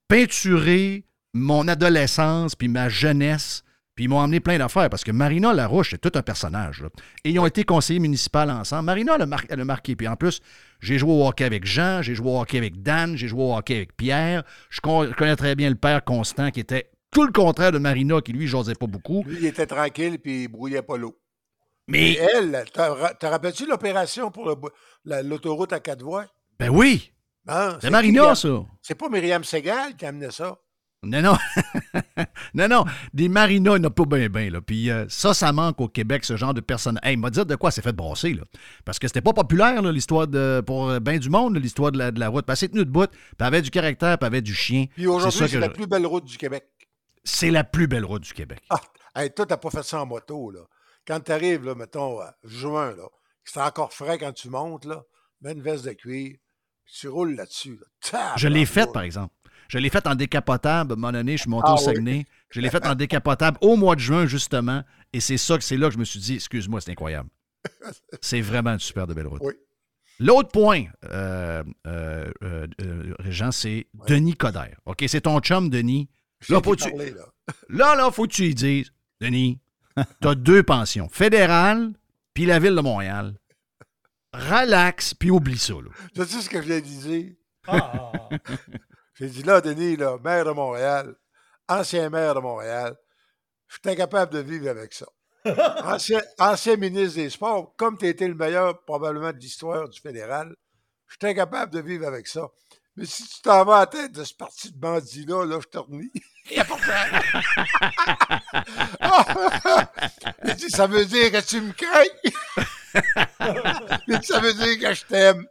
peinturé 0.09 1.05
mon 1.35 1.69
adolescence 1.69 2.55
puis 2.55 2.69
ma 2.69 2.89
jeunesse. 2.89 3.63
Puis 3.97 4.05
ils 4.05 4.09
m'ont 4.09 4.19
emmené 4.19 4.41
plein 4.41 4.59
d'affaires 4.59 4.91
parce 4.91 5.03
que 5.05 5.11
Marina 5.11 5.53
Larouche, 5.55 5.91
c'est 5.91 5.99
tout 6.01 6.13
un 6.19 6.23
personnage. 6.23 6.83
là. 6.83 6.89
Et 7.25 7.31
ils 7.31 7.39
ont 7.39 7.47
été 7.47 7.65
conseillers 7.65 7.99
municipaux 7.99 8.39
ensemble. 8.41 8.85
Marina, 8.85 9.15
elle 9.17 9.23
a, 9.23 9.27
mar- 9.27 9.43
marqué. 9.65 9.97
Puis 9.97 10.07
en 10.07 10.17
plus, 10.17 10.41
j'ai 10.81 10.99
joué 10.99 11.11
au 11.11 11.27
hockey 11.27 11.45
avec 11.45 11.65
Jean, 11.65 12.03
j'ai 12.03 12.15
joué 12.15 12.29
au 12.31 12.39
hockey 12.41 12.59
avec 12.59 12.83
Dan, 12.83 13.17
j'ai 13.17 13.27
joué 13.27 13.43
au 13.43 13.57
hockey 13.57 13.75
avec 13.77 13.97
Pierre. 13.97 14.45
Je 14.69 14.81
con- 14.83 15.11
connais 15.17 15.35
très 15.37 15.55
bien 15.55 15.71
le 15.71 15.77
père 15.77 16.05
Constant 16.05 16.51
qui 16.51 16.61
était 16.61 16.91
tout 17.11 17.25
le 17.25 17.33
contraire 17.33 17.73
de 17.73 17.79
Marina, 17.79 18.21
qui 18.21 18.33
lui, 18.35 18.47
j'osais 18.47 18.75
pas 18.75 18.87
beaucoup. 18.87 19.25
Lui, 19.27 19.39
il 19.41 19.47
était 19.47 19.67
tranquille 19.67 20.19
puis 20.19 20.43
il 20.45 20.49
brouillait 20.49 20.83
pas 20.83 20.99
l'eau. 20.99 21.19
Mais- 21.89 22.13
Et 22.13 22.19
elle, 22.37 22.65
t'as- 22.75 23.15
te 23.15 23.25
rappelles-tu 23.27 23.67
l'opération 23.67 24.31
pour 24.31 24.55
la- 25.07 25.23
l'autoroute 25.23 25.73
à 25.73 25.81
quatre 25.81 26.03
voies? 26.03 26.27
Ben 26.59 26.69
oui! 26.69 27.13
Hein? 27.49 27.79
C'est 27.81 27.91
Marina, 27.91 28.35
qui 28.35 28.41
ça. 28.41 28.49
C'est 28.83 28.97
pas 28.97 29.09
Myriam 29.09 29.43
Segal 29.45 29.95
qui 29.97 30.05
a 30.05 30.09
amené 30.09 30.31
ça. 30.33 30.59
Non, 31.07 31.23
non. 31.23 31.37
non, 32.55 32.69
non. 32.69 32.85
Des 33.15 33.29
marinas, 33.29 33.77
il 33.77 33.81
n'y 33.81 33.87
en 33.87 33.89
a 33.89 33.91
pas 33.91 34.05
bien, 34.05 34.29
bien. 34.29 34.51
Là. 34.51 34.61
Puis 34.61 34.91
euh, 34.91 35.07
ça, 35.09 35.35
ça 35.35 35.53
manque 35.53 35.81
au 35.81 35.89
Québec, 35.89 36.25
ce 36.25 36.37
genre 36.37 36.55
de 36.55 36.61
personne. 36.61 36.99
Hey, 37.03 37.17
m'a 37.17 37.31
dit 37.31 37.45
de 37.45 37.57
quoi 37.57 37.71
c'est 37.71 37.83
fait 37.83 37.93
brasser, 37.93 38.35
là. 38.35 38.43
Parce 38.85 38.99
que 38.99 39.07
c'était 39.07 39.21
pas 39.21 39.33
populaire, 39.33 39.81
l'histoire 39.83 40.27
de. 40.27 40.63
pour 40.67 40.89
euh, 40.91 41.01
ben 41.01 41.19
du 41.19 41.31
monde, 41.31 41.57
l'histoire 41.57 41.93
de 41.93 41.99
la, 41.99 42.11
de 42.11 42.21
la 42.21 42.29
route. 42.29 42.45
Puis 42.47 42.53
elle 42.53 42.57
s'est 42.57 42.69
tenue 42.69 42.85
debout, 42.85 43.07
puis 43.07 43.19
elle 43.41 43.47
avait 43.47 43.63
du 43.63 43.71
caractère, 43.71 44.19
puis 44.19 44.27
elle 44.27 44.35
avait 44.35 44.43
du 44.43 44.55
chien. 44.55 44.87
Puis 44.95 45.07
aujourd'hui, 45.07 45.39
c'est 45.49 45.53
que 45.55 45.59
la 45.59 45.67
je- 45.69 45.73
plus 45.73 45.87
belle 45.87 46.07
route 46.07 46.25
du 46.25 46.37
Québec. 46.37 46.65
C'est 47.25 47.51
la 47.51 47.65
plus 47.65 47.87
belle 47.89 48.05
route 48.05 48.23
du 48.23 48.33
Québec. 48.33 48.61
Ah, 48.71 48.81
hey, 49.17 49.33
toi, 49.33 49.47
t'as 49.47 49.57
pas 49.57 49.71
fait 49.71 49.83
ça 49.83 50.01
en 50.01 50.07
moto, 50.07 50.51
là. 50.51 50.61
Quand 51.07 51.21
tu 51.21 51.33
arrives, 51.33 51.65
là, 51.65 51.75
mettons, 51.75 52.21
à 52.21 52.35
juin, 52.45 52.91
là, 52.91 53.05
que 53.45 53.51
c'est 53.53 53.61
encore 53.61 53.93
frais 53.93 54.19
quand 54.19 54.33
tu 54.33 54.49
montes, 54.49 54.85
là, 54.85 55.03
mets 55.41 55.53
une 55.53 55.63
veste 55.63 55.85
de 55.85 55.93
cuir, 55.93 56.37
puis 56.85 56.95
tu 56.99 57.09
roules 57.09 57.35
là-dessus. 57.35 57.79
là. 58.13 58.35
Je 58.37 58.49
l'ai 58.49 58.65
faite, 58.67 58.93
par 58.93 59.03
exemple. 59.03 59.33
Je 59.69 59.79
l'ai 59.79 59.91
faite 59.91 60.07
en 60.07 60.15
décapotable. 60.15 60.93
À 60.93 60.95
un 60.95 60.97
moment 60.97 61.13
donné, 61.13 61.37
je 61.37 61.43
suis 61.43 61.51
monté 61.51 61.67
Ah 61.69 61.75
au 61.75 61.79
oui. 61.79 61.85
Saguenay. 61.85 62.27
Je 62.51 62.61
l'ai 62.61 62.71
faite 62.71 62.87
en 62.87 62.95
décapotable 62.95 63.59
au 63.61 63.77
mois 63.77 63.95
de 63.95 64.01
juin, 64.01 64.27
justement. 64.27 64.83
Et 65.13 65.21
c'est 65.21 65.37
ça 65.37 65.59
que 65.59 65.65
c'est 65.65 65.77
là 65.77 65.89
que 65.89 65.95
je 65.95 65.99
me 65.99 66.05
suis 66.05 66.21
dit, 66.21 66.35
excuse-moi, 66.35 66.81
c'est 66.81 66.93
incroyable. 66.93 67.29
C'est 68.21 68.41
vraiment 68.41 68.75
une 68.75 68.79
super 68.79 69.09
de 69.09 69.15
belle 69.15 69.27
route. 69.27 69.43
Oui. 69.43 69.53
L'autre 70.19 70.51
point, 70.51 70.85
euh, 71.11 71.63
euh, 71.87 72.31
euh, 72.43 72.67
euh, 72.81 73.15
Régent, 73.19 73.51
c'est 73.51 73.87
Denis 74.07 74.35
Coderre. 74.35 74.77
OK, 74.87 75.05
c'est 75.09 75.23
ton 75.23 75.41
chum, 75.41 75.69
Denis. 75.69 76.09
Là, 76.49 76.61
faut 76.63 76.77
tu... 76.77 76.89
parler, 76.89 77.11
là. 77.11 77.25
là, 77.69 77.97
là, 77.97 78.11
faut 78.11 78.27
que 78.27 78.33
tu 78.33 78.43
lui 78.43 78.55
dises, 78.55 78.93
Denis, 79.21 79.59
tu 80.23 80.29
as 80.29 80.35
deux 80.35 80.63
pensions, 80.63 81.09
fédérale 81.11 81.93
puis 82.35 82.47
la 82.47 82.59
ville 82.59 82.75
de 82.75 82.81
Montréal. 82.81 83.35
Relax, 84.33 85.15
puis 85.15 85.31
oublie 85.31 85.59
ça. 85.59 85.75
Là. 85.75 85.91
Tu 86.15 86.25
sais 86.25 86.43
ce 86.43 86.51
que 86.51 86.61
je 86.61 86.67
viens 86.67 86.81
de 86.81 86.85
dire? 86.85 87.33
Ah. 87.67 88.13
J'ai 89.19 89.29
dit 89.29 89.43
là, 89.43 89.61
Denis, 89.61 89.97
là, 89.97 90.19
maire 90.23 90.45
de 90.45 90.51
Montréal, 90.51 91.15
ancien 91.69 92.09
maire 92.11 92.35
de 92.35 92.41
Montréal, 92.41 92.97
je 93.69 93.75
suis 93.83 93.91
incapable 93.93 94.33
de 94.33 94.39
vivre 94.41 94.69
avec 94.69 94.93
ça. 94.93 95.07
Ancien, 95.85 96.21
ancien 96.41 96.77
ministre 96.77 97.17
des 97.17 97.31
Sports, 97.31 97.75
comme 97.77 97.97
tu 97.97 98.07
as 98.07 98.09
été 98.09 98.27
le 98.27 98.35
meilleur 98.35 98.83
probablement 98.85 99.31
de 99.33 99.39
l'histoire 99.39 99.89
du 99.89 100.01
fédéral, 100.01 100.55
je 101.07 101.15
suis 101.21 101.31
incapable 101.31 101.73
de 101.73 101.81
vivre 101.81 102.05
avec 102.07 102.27
ça. 102.27 102.49
Mais 102.97 103.07
si 103.07 103.23
tu 103.29 103.43
t'en 103.43 103.65
vas 103.65 103.77
à 103.77 103.81
la 103.81 103.87
tête 103.87 104.13
de 104.13 104.25
ce 104.25 104.35
parti 104.35 104.73
de 104.73 104.79
bandits-là, 104.79 105.45
là, 105.47 105.59
je 105.63 105.69
te 105.69 105.79
renie. 105.79 106.11
Il 106.51 106.57
y 106.57 106.61
a 106.61 106.65
pas 106.65 106.75
de- 106.77 106.81
Il 110.49 110.55
dit, 110.57 110.71
ça 110.71 110.87
veut 110.89 111.05
dire 111.05 111.31
que 111.31 111.41
tu 111.47 111.61
me 111.61 111.73
crains. 111.73 112.05
Ça 114.23 114.41
veut 114.41 114.55
dire 114.55 114.81
que 114.89 114.95
je 114.95 115.05
t'aime. 115.05 115.47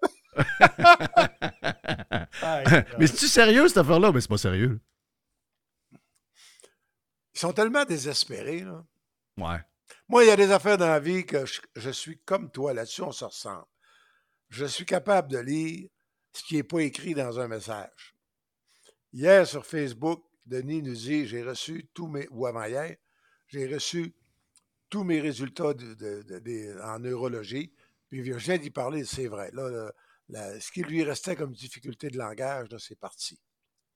Mais 2.99 3.07
c'est-tu 3.07 3.27
sérieux, 3.27 3.67
cette 3.67 3.77
affaire-là? 3.77 4.11
Mais 4.11 4.21
c'est 4.21 4.27
pas 4.29 4.37
sérieux. 4.37 4.79
Ils 7.33 7.39
sont 7.39 7.53
tellement 7.53 7.83
désespérés, 7.85 8.61
là. 8.61 8.85
Ouais. 9.37 9.59
Moi, 10.07 10.23
il 10.23 10.27
y 10.27 10.31
a 10.31 10.35
des 10.37 10.51
affaires 10.51 10.77
dans 10.77 10.87
la 10.87 10.99
vie 10.99 11.25
que 11.25 11.45
je, 11.45 11.59
je 11.75 11.89
suis 11.89 12.17
comme 12.19 12.49
toi. 12.51 12.73
Là-dessus, 12.73 13.01
on 13.01 13.11
se 13.11 13.25
ressemble. 13.25 13.65
Je 14.49 14.65
suis 14.65 14.85
capable 14.85 15.29
de 15.31 15.39
lire 15.39 15.89
ce 16.31 16.43
qui 16.43 16.55
n'est 16.55 16.63
pas 16.63 16.79
écrit 16.81 17.13
dans 17.13 17.39
un 17.39 17.47
message. 17.47 18.15
Hier, 19.11 19.45
sur 19.45 19.65
Facebook, 19.65 20.23
Denis 20.45 20.81
nous 20.81 20.93
dit 20.93 21.25
j'ai 21.25 21.43
reçu 21.43 21.89
tous 21.93 22.07
mes. 22.07 22.27
ou 22.29 22.45
avant-hier, 22.45 22.95
j'ai 23.47 23.67
reçu 23.73 24.13
tous 24.89 25.03
mes 25.03 25.19
résultats 25.19 25.73
de- 25.73 25.93
de- 25.95 26.21
de- 26.23 26.39
des- 26.39 26.73
en 26.81 26.99
neurologie. 26.99 27.73
Puis 28.09 28.23
je 28.23 28.33
viens 28.33 28.57
d'y 28.57 28.69
parler, 28.69 29.03
c'est 29.03 29.27
vrai. 29.27 29.49
Là, 29.53 29.69
là, 29.69 29.91
la- 30.29 30.59
ce 30.59 30.71
qui 30.71 30.81
lui 30.83 31.03
restait 31.03 31.35
comme 31.35 31.51
difficulté 31.53 32.09
de 32.09 32.17
langage, 32.17 32.69
là, 32.71 32.77
c'est 32.79 32.99
parti. 32.99 33.39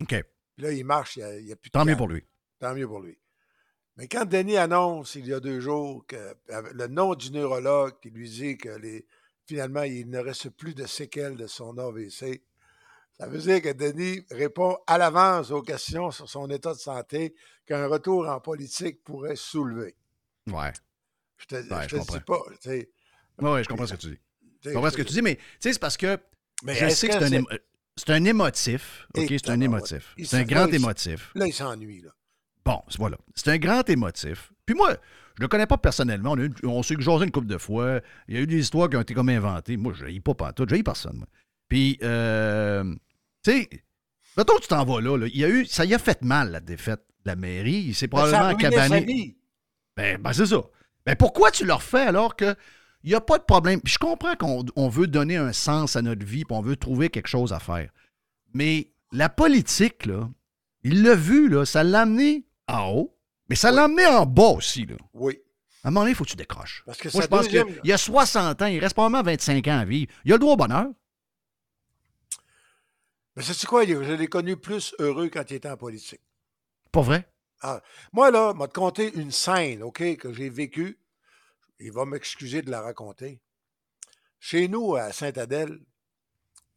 OK. 0.01 0.09
Puis 0.55 0.63
là, 0.65 0.71
il 0.71 0.85
marche, 0.85 1.17
il 1.17 1.45
n'y 1.45 1.51
a, 1.51 1.55
plus 1.55 1.69
de 1.69 1.73
Tant 1.73 1.85
mieux 1.85 1.95
pour 1.97 2.07
lui. 2.07 2.23
Tant 2.59 2.73
mieux 2.75 2.87
pour 2.87 2.99
lui. 3.01 3.17
Mais 3.95 4.07
quand 4.07 4.25
Denis 4.25 4.57
annonce 4.57 5.15
il 5.15 5.27
y 5.27 5.33
a 5.33 5.39
deux 5.39 5.59
jours 5.59 6.05
que 6.07 6.33
le 6.47 6.87
nom 6.87 7.15
du 7.15 7.31
neurologue 7.31 7.99
qui 8.01 8.09
lui 8.09 8.29
dit 8.29 8.57
que 8.57 8.69
les, 8.69 9.05
finalement 9.45 9.83
il 9.83 10.09
ne 10.09 10.19
reste 10.19 10.49
plus 10.51 10.73
de 10.73 10.85
séquelles 10.85 11.35
de 11.35 11.47
son 11.47 11.77
AVC, 11.77 12.43
ça 13.17 13.27
veut 13.27 13.39
dire 13.39 13.61
que 13.61 13.73
Denis 13.73 14.25
répond 14.31 14.77
à 14.87 14.97
l'avance 14.97 15.51
aux 15.51 15.61
questions 15.61 16.11
sur 16.11 16.29
son 16.29 16.49
état 16.49 16.73
de 16.73 16.79
santé 16.79 17.35
qu'un 17.65 17.87
retour 17.87 18.29
en 18.29 18.39
politique 18.39 19.03
pourrait 19.03 19.35
soulever. 19.35 19.97
Ouais. 20.47 20.71
Je 21.37 21.45
te, 21.47 21.55
Ouais, 21.55 21.83
je 21.89 21.97
je 21.97 22.01
te 22.01 22.11
dis 22.13 22.19
pas. 22.21 22.41
tu 22.61 22.69
sais. 22.69 22.89
Ouais, 23.39 23.51
ouais, 23.51 23.63
je 23.63 23.69
comprends 23.69 23.85
ce 23.87 23.93
que 23.95 23.99
tu 23.99 24.11
dis. 24.11 24.19
Comprends 24.73 24.89
ce 24.89 24.97
que 24.97 25.01
tu 25.03 25.13
dis, 25.13 25.21
mais 25.21 25.35
tu 25.35 25.41
sais, 25.59 25.73
c'est 25.73 25.79
parce 25.79 25.97
que 25.97 26.17
Mais 26.63 26.75
je 26.75 26.89
sais 26.89 27.07
que 27.07 27.13
que 27.13 27.19
c'est 27.19 27.35
un, 27.35 27.39
émo- 27.41 27.59
un 28.07 28.25
émotif. 28.25 29.07
OK, 29.15 29.25
c'est 29.29 29.49
un 29.49 29.61
émotif. 29.61 30.15
C'est 30.23 30.37
un 30.37 30.43
grand 30.43 30.65
là, 30.67 30.75
émotif. 30.75 31.31
Là, 31.35 31.47
il 31.47 31.53
s'ennuie. 31.53 32.01
Là. 32.01 32.09
Bon, 32.65 32.81
voilà. 32.97 33.17
C'est 33.35 33.49
un 33.51 33.57
grand 33.57 33.87
émotif. 33.89 34.51
Puis 34.65 34.75
moi, 34.75 34.95
je 35.37 35.41
le 35.41 35.47
connais 35.47 35.65
pas 35.67 35.77
personnellement. 35.77 36.31
On, 36.33 36.37
a 36.37 36.43
eu- 36.43 36.53
on 36.63 36.83
s'est 36.83 36.95
jasé 36.99 37.25
une 37.25 37.31
couple 37.31 37.47
de 37.47 37.57
fois. 37.57 38.01
Il 38.27 38.35
y 38.35 38.37
a 38.37 38.41
eu 38.41 38.47
des 38.47 38.59
histoires 38.59 38.89
qui 38.89 38.97
ont 38.97 39.01
été 39.01 39.13
comme 39.13 39.29
inventées. 39.29 39.77
Moi, 39.77 39.93
je 39.97 40.05
ne 40.05 40.19
pas 40.19 40.33
pantoute. 40.33 40.69
Je 40.69 40.75
n'ai 40.75 40.83
personne, 40.83 41.17
moi. 41.17 41.27
Puis, 41.67 41.97
euh, 42.03 42.83
tu 43.43 43.51
sais, 43.51 43.69
mettons 44.37 44.55
que 44.57 44.61
tu 44.61 44.67
t'en 44.67 44.83
vas 44.83 45.01
là, 45.01 45.17
là, 45.17 45.27
Il 45.27 45.37
y 45.37 45.43
a 45.45 45.49
eu, 45.49 45.65
ça 45.65 45.85
y 45.85 45.93
a 45.93 45.99
fait 45.99 46.21
mal, 46.21 46.51
la 46.51 46.59
défaite 46.59 47.01
de 47.25 47.29
la 47.29 47.35
mairie. 47.35 47.85
Il 47.87 47.95
s'est 47.95 48.05
a 48.05 48.09
probablement 48.09 48.55
cabané. 48.57 49.37
Ben, 49.95 50.21
ben, 50.21 50.33
c'est 50.33 50.45
ça. 50.45 50.61
Ben, 51.05 51.15
pourquoi 51.15 51.51
tu 51.51 51.65
le 51.65 51.73
refais 51.73 52.01
alors 52.01 52.35
que 52.35 52.55
il 53.03 53.09
n'y 53.09 53.15
a 53.15 53.21
pas 53.21 53.37
de 53.37 53.43
problème? 53.43 53.81
Puis 53.81 53.93
je 53.93 53.99
comprends 53.99 54.35
qu'on 54.35 54.65
on 54.75 54.89
veut 54.89 55.07
donner 55.07 55.37
un 55.37 55.53
sens 55.53 55.95
à 55.95 56.01
notre 56.01 56.25
vie, 56.25 56.45
puis 56.45 56.55
on 56.55 56.61
veut 56.61 56.75
trouver 56.75 57.09
quelque 57.09 57.27
chose 57.27 57.53
à 57.53 57.59
faire. 57.59 57.89
Mais 58.53 58.91
la 59.11 59.29
politique, 59.29 60.05
là, 60.05 60.29
il 60.83 61.03
l'a 61.03 61.15
vu, 61.15 61.49
là, 61.49 61.65
ça 61.65 61.83
l'a 61.83 62.01
amené 62.01 62.45
en 62.67 62.89
haut, 62.89 63.17
mais 63.47 63.55
ça 63.55 63.71
l'a 63.71 63.85
amené 63.85 64.05
en 64.05 64.25
bas 64.25 64.49
aussi. 64.49 64.85
Là. 64.85 64.95
Oui. 65.13 65.39
À 65.83 65.87
un 65.87 65.91
moment 65.91 66.01
donné, 66.01 66.11
il 66.11 66.15
faut 66.15 66.25
que 66.25 66.29
tu 66.29 66.35
décroches. 66.35 66.83
Parce 66.85 66.97
que 66.97 67.09
Moi, 67.13 67.21
je 67.23 67.27
pense 67.27 67.47
qu'il 67.47 67.65
y 67.83 67.91
a 67.91 67.97
60 67.97 68.61
ans, 68.61 68.65
il 68.65 68.79
reste 68.79 68.93
probablement 68.93 69.23
25 69.23 69.67
ans 69.67 69.79
à 69.79 69.85
vivre. 69.85 70.11
Il 70.25 70.33
a 70.33 70.35
le 70.35 70.39
droit 70.39 70.53
au 70.53 70.57
bonheur. 70.57 70.87
Mais 73.35 73.43
sais-tu 73.43 73.65
quoi? 73.65 73.85
Je 73.85 74.13
l'ai 74.13 74.27
connu 74.27 74.57
plus 74.57 74.93
heureux 74.99 75.29
quand 75.31 75.49
il 75.49 75.55
était 75.55 75.69
en 75.69 75.77
politique. 75.77 76.19
Pas 76.91 77.01
vrai? 77.01 77.29
Ah, 77.61 77.81
moi, 78.11 78.31
là, 78.31 78.53
m'a 78.53 78.67
te 78.67 78.73
conté 78.73 79.13
une 79.15 79.31
scène, 79.31 79.83
OK, 79.83 80.17
que 80.17 80.33
j'ai 80.33 80.49
vécue. 80.49 80.99
Il 81.79 81.91
va 81.91 82.05
m'excuser 82.05 82.61
de 82.61 82.69
la 82.71 82.81
raconter. 82.81 83.41
Chez 84.39 84.67
nous, 84.67 84.95
à 84.95 85.11
Sainte-Adèle, 85.11 85.79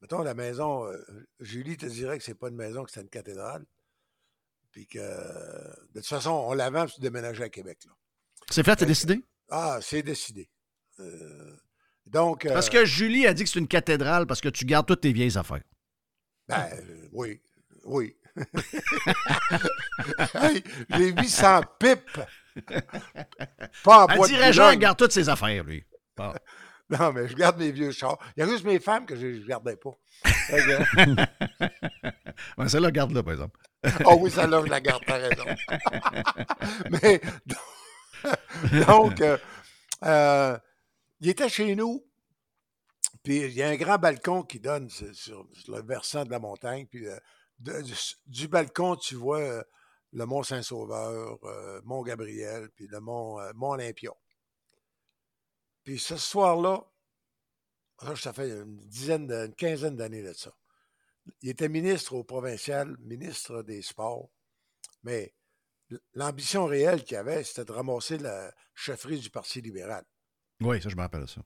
mettons 0.01 0.23
la 0.23 0.35
maison, 0.35 0.87
euh, 0.87 0.97
Julie 1.41 1.77
te 1.77 1.87
dirait 1.87 2.19
que 2.19 2.25
c'est 2.25 2.35
pas 2.35 2.49
une 2.49 2.57
maison, 2.57 2.85
que 2.85 2.91
c'est 2.91 3.01
une 3.03 3.09
cathédrale. 3.09 3.65
Puis 4.71 4.87
que, 4.87 4.99
de 4.99 6.01
toute 6.01 6.07
façon, 6.07 6.31
on 6.31 6.55
la 6.55 6.71
vend, 6.71 6.87
déménages 6.99 7.41
à 7.41 7.49
Québec. 7.49 7.79
Là. 7.87 7.93
C'est 8.51 8.65
fait, 8.65 8.75
t'as 8.77 8.87
décidé? 8.87 9.23
Ah, 9.51 9.79
c'est 9.83 10.03
décidé. 10.03 10.49
Euh, 11.01 11.57
Donc. 12.07 12.47
euh, 12.47 12.53
Parce 12.55 12.71
que 12.71 12.85
Julie 12.85 13.27
a 13.27 13.35
dit 13.35 13.45
que 13.45 13.51
c'est 13.51 13.59
une 13.59 13.69
cathédrale 13.69 14.27
parce 14.27 14.41
que 14.41 14.49
tu 14.49 14.65
gardes 14.65 14.87
toutes 14.87 15.03
tes 15.03 15.13
vieilles 15.13 15.37
affaires. 15.37 15.63
Ben, 16.49 16.69
euh, 16.73 17.09
oui. 17.13 17.41
Oui. 17.85 18.17
Hey, 20.35 20.63
J'ai 20.91 21.13
800 21.13 21.61
pipes. 21.79 22.21
Pas 23.85 24.05
en 24.05 24.07
de 24.07 24.53
Boulogne. 24.53 24.79
garde 24.79 24.99
toutes 24.99 25.13
ses 25.13 25.29
affaires, 25.29 25.65
lui. 25.65 25.85
Non, 26.91 27.11
mais 27.13 27.27
je 27.27 27.35
garde 27.35 27.59
mes 27.59 27.73
vieux 27.73 27.91
chars. 27.91 28.19
Il 28.37 28.41
y 28.41 28.43
a 28.43 28.47
juste 28.47 28.65
mes 28.65 28.79
femmes 28.79 29.07
que 29.07 29.17
je 29.17 29.27
ne 29.27 29.47
gardais 29.47 29.77
pas. 29.77 29.93
Ouais, 32.59 32.69
Celle-là, 32.69 32.91
garde-la, 32.91 33.23
par 33.23 33.33
exemple. 33.33 33.59
Ah 34.05 34.15
oui, 34.17 34.31
celle-là, 34.31 34.63
je 34.65 34.71
la 34.71 34.81
garde, 34.81 35.03
t'as 35.07 35.17
raison. 35.17 35.45
Mais 37.03 37.21
donc, 38.87 39.21
euh, 39.21 39.39
euh, 40.05 40.59
il 41.21 41.29
était 41.29 41.49
chez 41.49 41.75
nous, 41.75 42.05
puis 43.23 43.39
il 43.39 43.53
y 43.53 43.63
a 43.63 43.69
un 43.69 43.77
grand 43.77 43.99
balcon 43.99 44.43
qui 44.43 44.61
donne 44.61 44.89
sur, 44.91 45.47
le 45.69 45.83
versant 45.83 46.25
de 46.25 46.31
la 46.31 46.39
montagne, 46.39 46.87
puis 46.87 47.07
euh, 47.07 47.17
de- 47.61 47.83
du, 47.83 47.95
du 48.27 48.49
balcon, 48.49 48.97
tu 48.97 49.15
vois 49.15 49.65
le 50.13 50.27
Mont 50.27 50.43
Saint-Sauveur, 50.43 51.39
euh, 51.45 51.81
Mont 51.85 52.03
Gabriel, 52.03 52.69
puis 52.71 52.87
le 52.87 53.01
Mont, 53.01 53.41
euh, 53.41 53.53
Mont 53.55 53.71
Olympia. 53.71 54.13
Puis 55.85 55.99
ce 55.99 56.17
soir-là, 56.17 56.85
ça, 58.17 58.33
fait 58.33 58.49
une 58.51 58.77
dizaine, 58.89 59.27
de- 59.27 59.47
une 59.47 59.55
quinzaine 59.55 59.97
d'années 59.97 60.23
de 60.23 60.33
ça. 60.33 60.53
Il 61.41 61.49
était 61.51 61.69
ministre 61.69 62.15
au 62.15 62.25
provincial, 62.25 62.97
ministre 62.99 63.63
des 63.63 63.81
Sports, 63.83 64.31
mais 65.03 65.35
l'ambition 66.15 66.67
réelle 66.67 67.05
qu'il 67.05 67.17
avait, 67.17 67.45
c'était 67.45 67.65
de 67.65 67.73
ramasser 67.73 68.19
la 68.19 68.53
chefferie 68.75 69.21
du 69.21 69.31
Parti 69.31 69.61
libéral. 69.61 70.05
Oui, 70.61 70.81
ça, 70.83 70.89
je 70.89 70.97
me 70.97 71.01
rappelle 71.03 71.29
ça. 71.29 71.43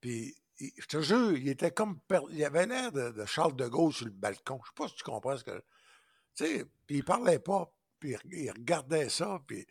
Puis, 0.00 0.36
je 0.58 0.86
te 0.86 1.00
jure, 1.00 1.32
il 1.36 1.48
était 1.48 1.70
comme. 1.70 2.00
Il 2.30 2.44
avait 2.44 2.66
l'air 2.66 2.92
de, 2.92 3.10
de 3.10 3.24
Charles 3.26 3.56
de 3.56 3.66
Gaulle 3.66 3.92
sur 3.92 4.06
le 4.06 4.12
balcon. 4.12 4.58
Je 4.62 4.68
sais 4.68 4.74
pas 4.74 4.88
si 4.88 4.94
tu 4.96 5.04
comprends 5.04 5.36
ce 5.36 5.44
que. 5.44 5.62
Tu 6.36 6.44
sais, 6.44 6.64
puis 6.86 6.98
il 6.98 7.04
parlait 7.04 7.38
pas, 7.38 7.72
puis 7.98 8.14
il, 8.30 8.50
regardait 8.50 9.08
ça, 9.08 9.42
puis, 9.46 9.66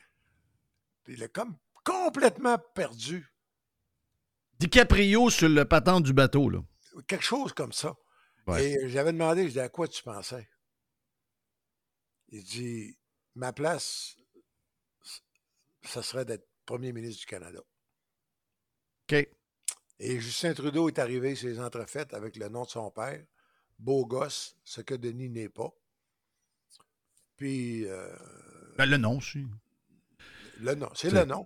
il 1.07 1.21
est 1.21 1.29
comme 1.29 1.55
complètement 1.83 2.57
perdu. 2.73 3.31
DiCaprio 4.59 5.29
sur 5.29 5.47
le 5.47 5.65
patent 5.65 6.01
du 6.01 6.11
bateau, 6.11 6.49
là. 6.49 6.59
Quelque 7.07 7.23
chose 7.23 7.53
comme 7.53 7.73
ça. 7.73 7.95
Ouais. 8.47 8.71
Et 8.71 8.89
j'avais 8.89 9.11
demandé, 9.11 9.47
je 9.47 9.53
dis, 9.53 9.59
à 9.59 9.69
quoi 9.69 9.87
tu 9.87 10.01
pensais? 10.01 10.49
Il 12.29 12.43
dit, 12.43 12.97
ma 13.35 13.53
place, 13.53 14.15
ça 15.83 16.01
serait 16.01 16.25
d'être 16.25 16.47
premier 16.65 16.93
ministre 16.93 17.19
du 17.19 17.25
Canada. 17.27 17.59
OK. 19.03 19.27
Et 19.99 20.19
Justin 20.19 20.53
Trudeau 20.53 20.89
est 20.89 20.99
arrivé 20.99 21.35
sur 21.35 21.47
les 21.47 21.59
entrefaites 21.59 22.13
avec 22.13 22.37
le 22.37 22.49
nom 22.49 22.63
de 22.63 22.69
son 22.69 22.89
père, 22.89 23.23
beau 23.77 24.05
gosse, 24.05 24.57
ce 24.63 24.81
que 24.81 24.95
Denis 24.95 25.29
n'est 25.29 25.49
pas. 25.49 25.71
Puis, 27.37 27.85
euh, 27.87 28.07
Ben, 28.77 28.85
le 28.85 28.97
nom, 28.97 29.17
aussi. 29.17 29.45
le 30.61 30.75
nom, 30.75 30.89
c'est 30.93 31.11
le 31.11 31.25
nom. 31.25 31.45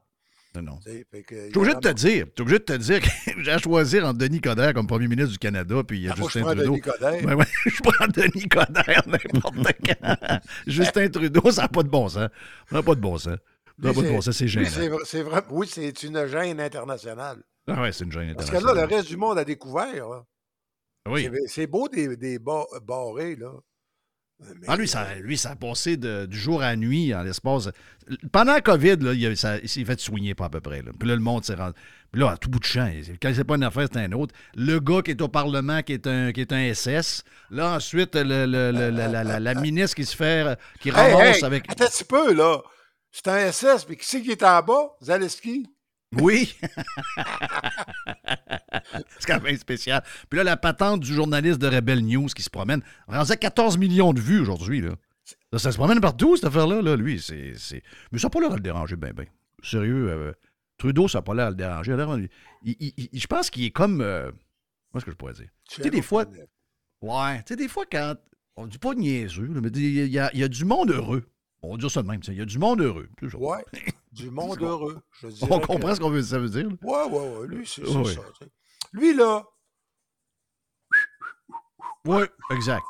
Le 0.56 0.62
nom. 0.62 0.80
Je 0.84 0.92
suis 0.92 1.06
obligé 1.56 1.76
de 1.76 1.80
te 1.80 1.94
dire, 1.94 2.26
je 2.26 2.32
suis 2.34 2.42
obligé 2.42 2.58
de 2.60 2.64
te 2.64 2.74
dire 2.74 3.00
que 3.02 3.08
j'ai 3.44 3.52
à 3.52 3.58
choisir 3.60 4.06
entre 4.06 4.18
Denis 4.18 4.42
Coderre 4.42 4.74
comme 4.74 4.88
premier 4.88 5.08
ministre 5.08 5.32
du 5.32 5.38
Canada 5.38 5.84
puis 5.84 6.08
Ah, 6.10 6.16
moi, 6.18 6.28
je 6.28 6.40
Justin 6.40 6.42
Trudeau. 6.56 6.72
Denis 6.72 6.82
Coderre. 6.82 7.24
Ben 7.26 7.36
ouais, 7.36 7.46
je 7.66 7.82
prends 7.84 8.08
Denis 8.08 8.48
Coderre 8.50 9.04
n'importe 9.08 9.56
quand. 9.86 10.40
Justin 10.66 11.08
Trudeau, 11.10 11.52
ça 11.52 11.62
n'a 11.64 11.68
pas 11.68 11.84
de 11.84 11.90
bon 11.90 12.10
sens. 12.10 12.30
Ça 12.70 12.76
n'a 12.76 12.82
pas 12.84 12.96
de 12.96 13.00
bon 13.02 13.18
sens. 13.20 13.38
Ça 13.82 13.88
n'a 13.88 13.94
pas 13.94 14.02
de 14.02 14.10
bon 14.10 14.22
sens, 14.22 14.36
c'est 14.36 14.48
gênant. 14.48 14.68
c'est 14.70 14.90
vra- 14.90 15.06
c'est 15.06 15.22
vrai, 15.22 15.42
oui, 15.52 15.68
c'est 15.68 16.04
une 16.04 16.26
gêne 16.26 16.60
internationale. 16.60 17.44
Ah 17.68 17.82
ouais, 17.84 17.92
c'est 17.92 18.04
une 18.06 18.12
gêne 18.12 18.34
Parce 18.36 18.50
que 18.50 18.58
là, 18.58 18.74
le 18.74 18.86
reste 18.86 19.08
du 19.08 19.18
monde 19.18 19.38
a 19.38 19.46
découvert. 19.46 20.10
là. 20.10 20.26
Oui. 21.08 21.30
C'est- 21.46 21.68
beau 21.68 21.88
des, 21.88 22.18
des 22.18 22.40
ba- 22.40 22.66
barrés, 22.84 23.36
là. 23.36 23.52
Ah, 24.68 24.78
lui, 24.78 24.88
ça, 24.88 25.16
lui, 25.16 25.38
ça 25.38 25.52
a 25.52 25.56
passé 25.56 25.98
de- 25.98 26.26
du 26.26 26.38
jour 26.38 26.62
à 26.62 26.68
la 26.70 26.76
nuit 26.78 27.14
en 27.14 27.24
l'espace. 27.24 27.70
Pendant 28.32 28.54
la 28.54 28.62
COVID, 28.62 28.96
là, 29.02 29.14
il, 29.14 29.36
ça- 29.38 29.58
il 29.60 29.68
s'est 29.68 29.84
fait 29.84 30.00
soigner 30.00 30.34
pas 30.34 30.46
à 30.46 30.50
peu 30.50 30.62
près. 30.62 30.82
là. 30.82 30.92
Puis 30.98 31.08
là, 31.10 31.16
le 31.16 31.22
monde 31.22 31.44
s'est 31.44 31.56
rendu. 31.56 31.74
Puis 32.12 32.22
là, 32.22 32.32
à 32.32 32.38
tout 32.38 32.50
bout 32.50 32.60
de 32.60 32.64
champ, 32.66 32.90
quand 33.22 33.32
c'est 33.36 33.44
pas 33.44 33.56
une 33.56 33.64
affaire, 33.64 33.88
c'est 33.92 34.00
un 34.00 34.12
autre. 34.14 34.34
Le 34.56 34.80
gars 34.80 35.02
qui 35.02 35.12
est 35.12 35.22
au 35.22 35.28
Parlement, 35.28 35.82
qui 35.84 35.94
est 35.94 36.08
un, 36.08 36.32
qui 36.32 36.42
est 36.42 36.54
un 36.54 36.74
SS. 36.74 37.24
Là, 37.52 37.76
ensuite, 37.76 38.16
le- 38.16 38.24
le- 38.46 38.72
le- 38.72 38.90
la, 38.90 39.08
la- 39.10 39.24
la- 39.26 39.40
la 39.40 39.54
ministre 39.56 39.96
qui 39.98 40.06
se 40.06 40.16
fait. 40.16 40.58
qui 40.80 40.90
Hey, 40.90 40.96
ramasse 40.96 41.38
hey, 41.38 41.44
avec. 41.44 41.70
Attends 41.70 41.84
un 41.86 41.88
petit 41.88 42.04
peu, 42.06 42.34
là. 42.34 42.62
C'est 43.12 43.28
un 43.28 43.52
SS, 43.52 43.86
mais 43.90 43.96
qui 43.98 44.06
c'est 44.08 44.22
qui 44.22 44.32
est 44.32 44.44
en 44.44 44.62
bas? 44.62 44.96
Zaleski? 45.04 45.68
Oui. 46.14 46.56
c'est 49.20 49.28
quand 49.28 49.42
même 49.42 49.58
spécial. 49.58 50.04
Puis 50.30 50.38
là, 50.38 50.44
la 50.44 50.58
patente 50.58 51.02
du 51.02 51.14
journaliste 51.14 51.60
de 51.60 51.68
Rebel 51.68 52.02
News 52.06 52.28
qui 52.28 52.42
se 52.42 52.50
promène, 52.50 52.82
rendu 53.08 53.32
à 53.32 53.36
14 53.36 53.78
millions 53.78 54.14
de 54.14 54.20
vues 54.20 54.40
aujourd'hui. 54.40 54.82
Là. 54.82 54.96
Ça, 55.54 55.60
ça 55.60 55.72
se 55.72 55.78
promène 55.78 56.02
partout, 56.02 56.36
cette 56.36 56.46
affaire-là. 56.46 56.82
Là. 56.82 56.96
Lui, 56.96 57.20
c'est. 57.22 57.54
Mais 58.12 58.18
ça 58.20 58.28
n'a 58.28 58.30
pas 58.32 58.40
l'air 58.40 58.52
à 58.52 58.56
le 58.56 58.62
déranger, 58.62 58.96
ben, 58.96 59.14
ben. 59.14 59.26
Sérieux, 59.64 60.10
euh, 60.10 60.32
Trudeau, 60.78 61.08
ça 61.08 61.20
n'a 61.20 61.22
pas 61.24 61.34
l'air 61.36 61.48
à 61.48 61.50
le 61.52 61.56
déranger. 61.56 61.92
Il 61.92 62.00
a 62.00 62.06
l'air- 62.06 62.18
il- 62.64 62.76
il- 62.80 63.10
il- 63.12 63.20
je 63.20 63.28
pense 63.28 63.50
qu'il 63.50 63.66
est 63.66 63.72
comme. 63.72 64.02
euh, 64.02 64.32
Comment 64.92 65.00
est-ce 65.02 65.06
que 65.06 65.12
je 65.12 65.18
pourrais 65.18 65.34
dire? 65.34 65.50
Tu 65.70 65.84
sais, 65.84 65.90
des 65.92 66.02
fois. 66.02 66.26
Ouais, 67.02 67.38
tu 67.44 67.50
sais, 67.50 67.56
des 67.56 67.68
fois, 67.68 67.86
quand. 67.92 68.16
On 68.56 68.66
dit 68.68 68.80
pas 68.80 68.94
niaiseux, 68.96 69.48
là, 69.54 69.62
mais 69.62 69.70
il 69.70 70.08
y, 70.08 70.20
a, 70.20 70.30
il 70.34 70.40
y 70.40 70.44
a 70.44 70.48
du 70.50 70.66
monde 70.66 70.90
heureux. 70.92 71.24
On 71.62 71.72
va 71.74 71.78
dire 71.78 71.92
ça 71.92 72.02
de 72.02 72.08
même. 72.08 72.22
Il 72.28 72.34
y 72.36 72.42
a 72.42 72.46
du 72.46 72.58
monde 72.60 72.82
heureux. 72.82 73.10
Ouais. 73.36 73.64
Du 74.12 74.32
monde 74.32 74.60
heureux. 74.62 75.00
Je 75.22 75.28
On 75.46 75.60
que- 75.60 75.68
comprend 75.68 75.94
ce 75.94 76.00
qu'on 76.00 76.10
veut, 76.10 76.24
ça 76.24 76.40
veut 76.40 76.50
dire. 76.50 76.68
là. 76.68 76.76
Ouais, 76.82 77.12
ouais, 77.16 77.38
ouais. 77.38 77.48
Lui, 77.48 77.68
c'est 77.68 77.88
Ouais. 77.88 78.14
ça. 78.16 78.22
Lui, 78.92 79.14
là, 79.14 79.44
Oui, 82.06 82.24
exact. 82.52 82.84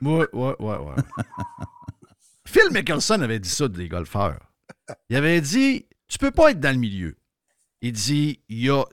Oui, 0.00 0.24
oui, 0.32 0.52
oui, 0.60 0.74
oui. 0.80 1.02
Phil 2.46 2.70
Mickelson 2.72 3.20
avait 3.20 3.40
dit 3.40 3.48
ça 3.48 3.68
des 3.68 3.88
golfeurs. 3.88 4.40
Il 5.08 5.16
avait 5.16 5.40
dit 5.40 5.86
Tu 6.08 6.18
peux 6.18 6.30
pas 6.30 6.50
être 6.52 6.60
dans 6.60 6.70
le 6.72 6.78
milieu. 6.80 7.16
Il 7.80 7.92
dit 7.92 8.40
il 8.48 8.60
y 8.64 8.70
a, 8.70 8.84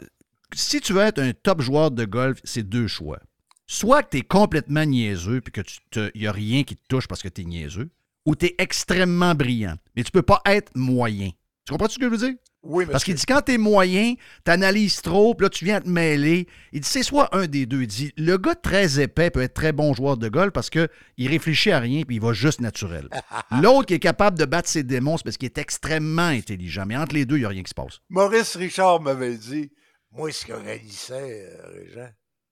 Si 0.54 0.82
tu 0.82 0.94
veux 0.94 1.02
être 1.02 1.20
un 1.20 1.34
top 1.34 1.62
joueur 1.62 1.92
de 1.92 2.06
golf, 2.06 2.40
c'est 2.44 2.64
deux 2.64 2.88
choix. 2.88 3.20
Soit 3.68 4.04
que 4.04 4.10
tu 4.12 4.18
es 4.18 4.22
complètement 4.22 4.86
niaiseux 4.86 5.42
puis 5.42 5.52
que 5.52 5.62
tu 5.62 6.12
n'y 6.20 6.28
a 6.28 6.32
rien 6.32 6.64
qui 6.64 6.76
te 6.76 6.86
touche 6.88 7.08
parce 7.08 7.22
que 7.22 7.30
tu 7.30 7.42
es 7.42 7.46
niaiseux, 7.46 7.90
ou 8.26 8.36
tu 8.36 8.48
es 8.48 8.56
extrêmement 8.58 9.36
brillant. 9.36 9.76
Mais 9.96 10.04
tu 10.04 10.12
peux 10.12 10.22
pas 10.22 10.42
être 10.46 10.72
moyen. 10.76 11.32
Tu 11.66 11.72
comprends 11.72 11.90
ce 11.90 11.98
que 12.00 12.06
je 12.06 12.10
veux 12.10 12.18
dire? 12.18 12.36
Oui, 12.64 12.86
Parce 12.86 13.04
qu'il 13.04 13.16
dit 13.16 13.26
quand 13.26 13.42
t'es 13.42 13.58
moyen, 13.58 14.14
t'analyses 14.44 15.02
trop, 15.02 15.34
puis 15.34 15.46
là 15.46 15.50
tu 15.50 15.66
viens 15.66 15.82
te 15.82 15.90
mêler. 15.90 16.48
Il 16.72 16.82
dit 16.82 16.88
c'est 16.88 17.02
soit 17.02 17.36
un 17.36 17.48
des 17.48 17.66
deux. 17.66 17.82
Il 17.82 17.88
dit 17.88 18.14
le 18.18 18.38
gars 18.38 18.54
très 18.54 19.00
épais 19.00 19.32
peut 19.32 19.42
être 19.42 19.56
très 19.56 19.72
bon 19.72 19.96
joueur 19.96 20.18
de 20.18 20.30
golf 20.30 20.52
parce 20.52 20.70
qu'il 20.70 20.88
réfléchit 21.18 21.72
à 21.72 21.80
rien 21.80 22.04
puis 22.04 22.18
il 22.18 22.22
va 22.22 22.34
juste 22.34 22.62
naturel. 22.62 23.10
L'autre 23.64 23.88
qui 23.88 23.96
est 23.96 24.00
capable 24.00 24.38
de 24.38 24.46
battre 24.46 24.70
ses 24.70 24.84
démons, 24.84 25.18
c'est 25.18 25.24
parce 25.24 25.38
qu'il 25.38 25.48
est 25.48 25.58
extrêmement 25.58 26.28
intelligent. 26.28 26.86
Mais 26.86 26.98
entre 26.98 27.16
les 27.16 27.26
deux, 27.26 27.38
il 27.38 27.40
n'y 27.40 27.46
a 27.46 27.50
rien 27.50 27.64
qui 27.64 27.70
se 27.70 27.76
passe. 27.76 28.00
Maurice 28.10 28.56
Richard 28.56 29.02
m'avait 29.02 29.38
dit 29.38 29.72
Moi, 30.12 30.32
ce 30.32 30.46
que 30.46 30.54
j'haïssais, 30.64 31.50
euh, 31.50 31.68
Régent. 31.74 32.10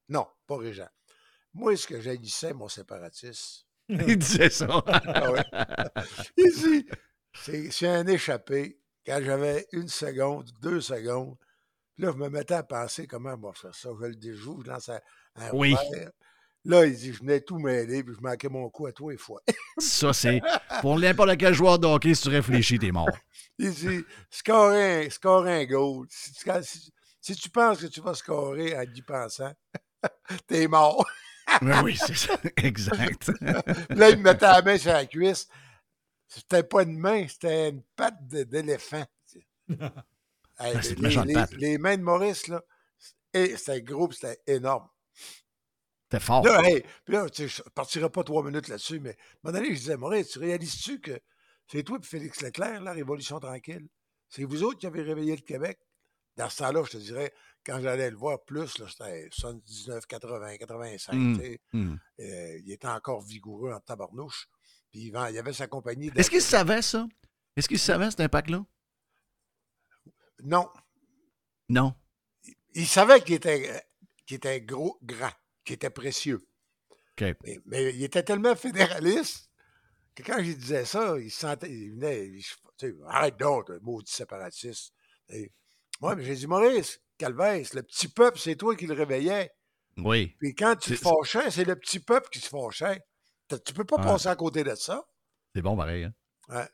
Non, 0.07 0.25
pas 0.47 0.57
Régent. 0.57 0.89
Moi, 1.53 1.75
ce 1.77 1.85
que 1.85 2.01
j'haïssais, 2.01 2.53
mon 2.53 2.67
séparatiste. 2.67 3.67
Il 4.07 4.17
disait 4.17 4.49
ça. 4.49 4.83
Ah 4.87 5.31
ouais. 5.31 5.43
Il 6.37 6.51
dit 6.53 6.85
c'est 7.33 7.71
c'est 7.71 7.87
un 7.87 8.05
échappé. 8.07 8.79
Quand 9.05 9.19
j'avais 9.23 9.65
une 9.71 9.87
seconde, 9.87 10.49
deux 10.61 10.81
secondes, 10.81 11.35
là, 11.97 12.11
je 12.11 12.17
me 12.17 12.29
mettais 12.29 12.53
à 12.53 12.63
penser 12.63 13.07
comment 13.07 13.33
on 13.33 13.47
va 13.47 13.53
faire 13.53 13.73
ça. 13.73 13.89
Je 13.99 14.05
le 14.05 14.15
déjoue, 14.15 14.61
je 14.63 14.69
lance 14.69 14.89
un, 14.89 14.99
un 15.37 15.49
Oui. 15.53 15.73
revers. 15.73 16.11
Là, 16.65 16.85
il 16.85 16.95
dit, 16.95 17.13
je 17.13 17.19
venais 17.19 17.39
tout 17.39 17.57
mêler, 17.57 18.03
puis 18.03 18.13
je 18.13 18.21
manquais 18.21 18.49
mon 18.49 18.69
coup 18.69 18.85
à 18.85 18.91
toi 18.91 19.13
et 19.13 19.17
fois. 19.17 19.41
Ça, 19.79 20.11
c'est 20.13 20.41
pour 20.81 20.99
n'importe 20.99 21.37
quel 21.37 21.53
joueur 21.53 21.79
de 21.79 21.87
hockey, 21.87 22.13
si 22.13 22.23
tu 22.23 22.29
réfléchis, 22.29 22.77
t'es 22.77 22.91
mort. 22.91 23.09
Il 23.57 23.71
dit, 23.73 24.03
scorer 24.29 25.05
un, 25.05 25.09
scorer 25.09 25.61
un 25.61 25.65
goal. 25.65 26.05
Si 26.09 26.33
tu, 26.33 26.49
si 27.21 27.35
tu 27.35 27.49
penses 27.49 27.79
que 27.79 27.87
tu 27.87 28.01
vas 28.01 28.13
scorer 28.13 28.77
en 28.77 28.81
y 28.83 29.01
pensant, 29.01 29.53
t'es 30.47 30.67
mort. 30.67 31.03
Oui, 31.83 31.97
c'est 31.97 32.15
ça. 32.15 32.39
Exact. 32.57 33.31
là, 33.41 34.09
il 34.09 34.17
me 34.17 34.23
mettait 34.23 34.45
la 34.45 34.61
main 34.61 34.77
sur 34.77 34.91
la 34.93 35.05
cuisse. 35.05 35.47
C'était 36.27 36.63
pas 36.63 36.83
une 36.83 36.97
main, 36.97 37.27
c'était 37.27 37.69
une 37.69 37.83
patte 37.95 38.25
d'éléphant. 38.27 39.05
Hey, 40.61 40.75
les, 40.77 40.95
méchante 40.97 41.25
les- 41.27 41.33
patte. 41.33 41.53
les 41.53 41.77
mains 41.77 41.95
de 41.95 42.01
Maurice, 42.03 42.47
là, 42.49 42.61
et 43.33 43.55
c'était 43.55 43.81
gros, 43.81 44.11
c'était 44.11 44.41
énorme. 44.45 44.89
T'es 46.09 46.19
fort. 46.19 46.43
Là, 46.43 46.61
hey, 46.65 46.83
puis 47.05 47.13
là, 47.13 47.29
tu 47.29 47.43
sais, 47.43 47.47
je 47.47 47.61
ne 47.63 47.69
partirai 47.69 48.09
pas 48.09 48.25
trois 48.25 48.43
minutes 48.43 48.67
là-dessus, 48.67 48.99
mais 48.99 49.11
à 49.11 49.13
un 49.13 49.15
moment 49.43 49.57
donné, 49.59 49.73
je 49.73 49.79
disais, 49.79 49.95
Maurice, 49.95 50.31
tu 50.31 50.39
réalises-tu 50.39 50.99
que 50.99 51.17
c'est 51.71 51.83
toi 51.83 51.97
et 52.01 52.05
Félix 52.05 52.41
Leclerc, 52.41 52.81
la 52.81 52.91
Révolution 52.91 53.39
tranquille? 53.39 53.87
C'est 54.27 54.43
vous 54.43 54.63
autres 54.63 54.79
qui 54.79 54.87
avez 54.87 55.01
réveillé 55.01 55.33
le 55.37 55.41
Québec? 55.43 55.79
Dans 56.35 56.49
ce 56.49 56.57
temps-là, 56.57 56.83
je 56.83 56.91
te 56.91 56.97
dirais, 56.97 57.31
quand 57.65 57.81
j'allais 57.81 58.09
le 58.09 58.17
voir 58.17 58.43
plus, 58.43 58.67
c'était 58.67 59.27
79, 59.31 60.05
80, 60.05 60.57
85. 60.57 61.13
Mm, 61.13 61.37
tu 61.37 61.41
sais. 61.43 61.61
mm. 61.73 61.95
Euh, 62.19 62.59
il 62.65 62.71
était 62.71 62.87
encore 62.87 63.21
vigoureux 63.21 63.71
en 63.71 63.79
tabarnouche. 63.79 64.47
Puis 64.91 65.01
il, 65.01 65.11
vend- 65.11 65.27
il 65.27 65.37
avait 65.37 65.53
sa 65.53 65.67
compagnie. 65.67 66.11
Est-ce 66.15 66.29
qu'il 66.29 66.41
savait 66.41 66.81
ça? 66.81 67.07
Est-ce 67.55 67.67
qu'il 67.67 67.79
savait 67.79 68.09
cet 68.09 68.21
impact-là? 68.21 68.65
Non. 70.43 70.69
Non. 71.67 71.93
il 72.73 72.87
savait 72.87 73.21
qu'il 73.21 73.35
était, 73.35 73.83
qu'il 74.25 74.37
était 74.37 74.61
gros, 74.61 74.97
grand, 75.03 75.31
qu'il 75.63 75.75
était 75.75 75.89
précieux. 75.89 76.45
Mais, 77.43 77.59
mais 77.65 77.93
il 77.93 78.03
était 78.03 78.23
tellement 78.23 78.55
fédéraliste 78.55 79.49
que 80.15 80.23
quand 80.23 80.41
je 80.41 80.53
disais 80.53 80.85
ça, 80.85 81.19
il 81.19 81.29
se 81.29 81.39
sentait, 81.41 81.69
il 81.69 81.91
venait, 81.91 82.27
il- 82.27 82.43
tu 82.77 82.87
sais, 82.91 82.95
arrête 83.07 83.37
donc, 83.37 83.69
maudit 83.81 84.11
séparatiste. 84.11 84.93
Et 85.27 85.51
moi, 85.99 86.15
mais 86.15 86.23
j'ai 86.23 86.35
dit, 86.35 86.47
Maurice, 86.47 87.01
Calvès, 87.19 87.73
le 87.75 87.83
petit 87.83 88.07
peuple, 88.07 88.39
c'est 88.39 88.55
toi 88.55 88.75
qui 88.75 88.87
le 88.87 88.93
réveillais. 88.95 89.51
Oui. 89.97 90.35
Puis 90.39 90.55
quand 90.55 90.75
tu 90.77 90.91
te 90.91 90.95
fâchais, 90.95 91.51
c'est 91.51 91.65
le 91.65 91.75
petit 91.75 91.99
peuple 91.99 92.29
qui 92.31 92.39
se 92.39 92.47
fâchait. 92.49 93.01
Tu 93.65 93.73
peux 93.73 93.83
pas 93.83 93.97
Ouais. 93.97 94.03
passer 94.03 94.27
à 94.29 94.35
côté 94.35 94.63
de 94.63 94.73
ça. 94.75 95.03
C'est 95.53 95.61
bon, 95.61 95.75
pareil. 95.75 96.05
Hein? 96.05 96.13
Ouais. 96.47 96.67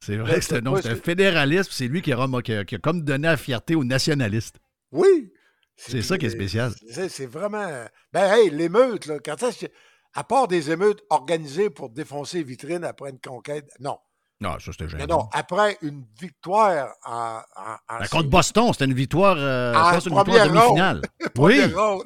C'est 0.00 0.16
vrai 0.18 0.34
que 0.36 0.40
c'est 0.42 0.56
un, 0.66 0.66
un 0.66 0.96
fédéraliste, 0.96 1.70
c'est 1.72 1.88
lui 1.88 2.02
qui 2.02 2.12
a, 2.12 2.42
qui 2.42 2.52
a- 2.52 2.64
qui 2.64 2.74
a 2.74 2.78
comme 2.78 3.02
donné 3.02 3.28
la 3.28 3.36
fierté 3.36 3.74
aux 3.74 3.84
nationalistes. 3.84 4.56
Oui. 4.92 5.32
C'est 5.76 6.02
ça 6.02 6.16
qui 6.18 6.26
est 6.26 6.30
spécial. 6.30 6.72
C'est 7.08 7.26
vraiment. 7.26 7.66
Ben, 8.12 8.32
hey, 8.32 8.50
l'émeute, 8.50 9.06
là, 9.06 9.18
quand 9.24 9.36
que- 9.36 9.66
À 10.14 10.24
part 10.24 10.48
des 10.48 10.70
émeutes 10.70 11.02
organisées 11.10 11.68
pour 11.70 11.90
défoncer 11.90 12.38
les 12.38 12.44
vitrines 12.44 12.84
après 12.84 13.10
une 13.10 13.20
conquête. 13.20 13.68
Non. 13.80 13.98
Non, 14.40 14.58
ça, 14.58 14.72
c'était 14.72 14.88
gênant. 14.88 15.06
non. 15.08 15.28
Après 15.32 15.78
une 15.82 16.04
victoire 16.20 16.94
en. 17.04 17.40
en, 17.56 17.76
en 17.94 17.98
Ben, 18.00 18.08
contre 18.08 18.28
Boston, 18.28 18.72
c'était 18.72 18.84
une 18.84 18.92
victoire, 18.94 19.36
euh, 19.38 19.74
En 19.74 19.88
je 19.90 19.94
pense 19.94 20.06
une 20.06 20.16
victoire 20.16 20.46
demi-finale. 20.48 21.02
oui. 21.38 21.72
Ronde. 21.74 22.02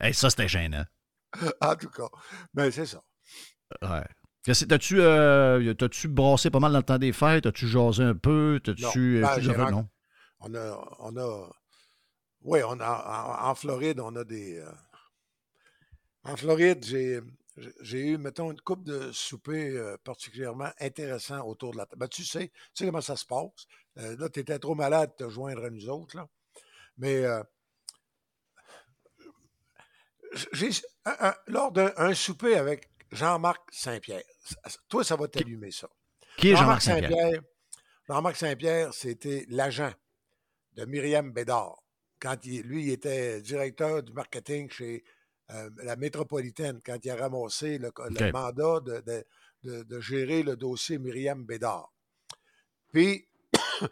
Hey, 0.00 0.14
ça, 0.14 0.30
c'était 0.30 0.46
gênant. 0.48 0.84
en 1.60 1.74
tout 1.76 1.90
cas. 1.90 2.08
Ben, 2.52 2.70
c'est 2.70 2.86
ça. 2.86 3.00
Ouais. 3.82 4.04
T'as-tu 4.44 5.00
euh, 5.00 5.74
brassé 6.08 6.50
pas 6.50 6.60
mal 6.60 6.70
dans 6.72 6.78
le 6.78 6.84
temps 6.84 6.98
des 6.98 7.12
fêtes? 7.12 7.44
T'as-tu 7.44 7.66
jasé 7.66 8.02
un 8.04 8.14
peu? 8.14 8.60
Non. 8.66 8.74
T'as-tu. 8.74 9.20
Ben, 9.22 9.38
euh, 9.38 9.70
non? 9.70 9.88
On 10.40 10.54
a. 10.54 10.96
On 11.00 11.16
a 11.16 11.50
oui, 12.42 12.60
on 12.62 12.78
a, 12.78 13.40
en, 13.46 13.50
en 13.50 13.54
Floride, 13.54 14.00
on 14.00 14.14
a 14.16 14.22
des. 14.22 14.58
euh, 14.58 14.70
en 16.24 16.36
Floride, 16.36 16.84
j'ai. 16.84 17.20
J'ai 17.80 18.00
eu, 18.00 18.18
mettons, 18.18 18.50
une 18.50 18.60
coupe 18.60 18.82
de 18.82 19.12
souper 19.12 19.70
euh, 19.76 19.96
particulièrement 20.02 20.70
intéressant 20.80 21.46
autour 21.46 21.72
de 21.72 21.78
la 21.78 21.86
table. 21.86 22.00
Ben, 22.00 22.08
tu 22.08 22.24
sais, 22.24 22.48
tu 22.48 22.54
sais 22.74 22.86
comment 22.86 23.00
ça 23.00 23.14
se 23.16 23.24
passe. 23.24 23.66
Euh, 23.98 24.16
là, 24.18 24.28
tu 24.28 24.40
étais 24.40 24.58
trop 24.58 24.74
malade 24.74 25.12
de 25.18 25.24
te 25.24 25.30
joindre 25.30 25.64
à 25.64 25.70
nous 25.70 25.88
autres. 25.88 26.16
Là. 26.16 26.28
Mais 26.98 27.24
euh, 27.24 27.42
j'ai, 30.52 30.70
lors 31.46 31.70
d'un 31.70 32.14
souper 32.14 32.56
avec 32.56 32.90
Jean-Marc 33.12 33.62
Saint-Pierre, 33.72 34.24
toi, 34.88 35.04
ça 35.04 35.14
va 35.14 35.28
t'allumer 35.28 35.70
ça. 35.70 35.88
Qui 36.36 36.50
est 36.50 36.56
Jean-Marc 36.56 36.82
Saint-Pierre? 36.82 37.40
Jean-Marc 38.08 38.36
Saint-Pierre, 38.36 38.92
c'était 38.92 39.46
l'agent 39.48 39.92
de 40.72 40.84
Myriam 40.86 41.32
Bédard. 41.32 41.80
Quand 42.18 42.36
il- 42.44 42.62
lui, 42.62 42.86
il 42.86 42.90
était 42.90 43.40
directeur 43.40 44.02
du 44.02 44.12
marketing 44.12 44.68
chez 44.70 45.04
euh, 45.50 45.70
la 45.82 45.96
métropolitaine, 45.96 46.80
quand 46.84 46.98
il 47.04 47.10
a 47.10 47.16
ramassé 47.16 47.78
le, 47.78 47.90
mandat 48.32 48.80
de, 48.80 49.00
de- 49.00 49.24
de- 49.62 49.82
de 49.82 50.00
gérer 50.00 50.42
le 50.42 50.56
dossier 50.56 50.98
Myriam 50.98 51.44
Bédard. 51.44 51.92
Puis, 52.92 53.26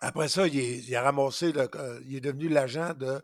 après 0.00 0.28
ça, 0.28 0.46
il, 0.46 0.58
est- 0.58 0.78
il 0.80 0.96
a 0.96 1.02
ramassé, 1.02 1.52
le- 1.52 1.68
euh, 1.76 2.00
il 2.06 2.16
est 2.16 2.20
devenu 2.20 2.48
l'agent 2.48 2.94
de, 2.94 3.20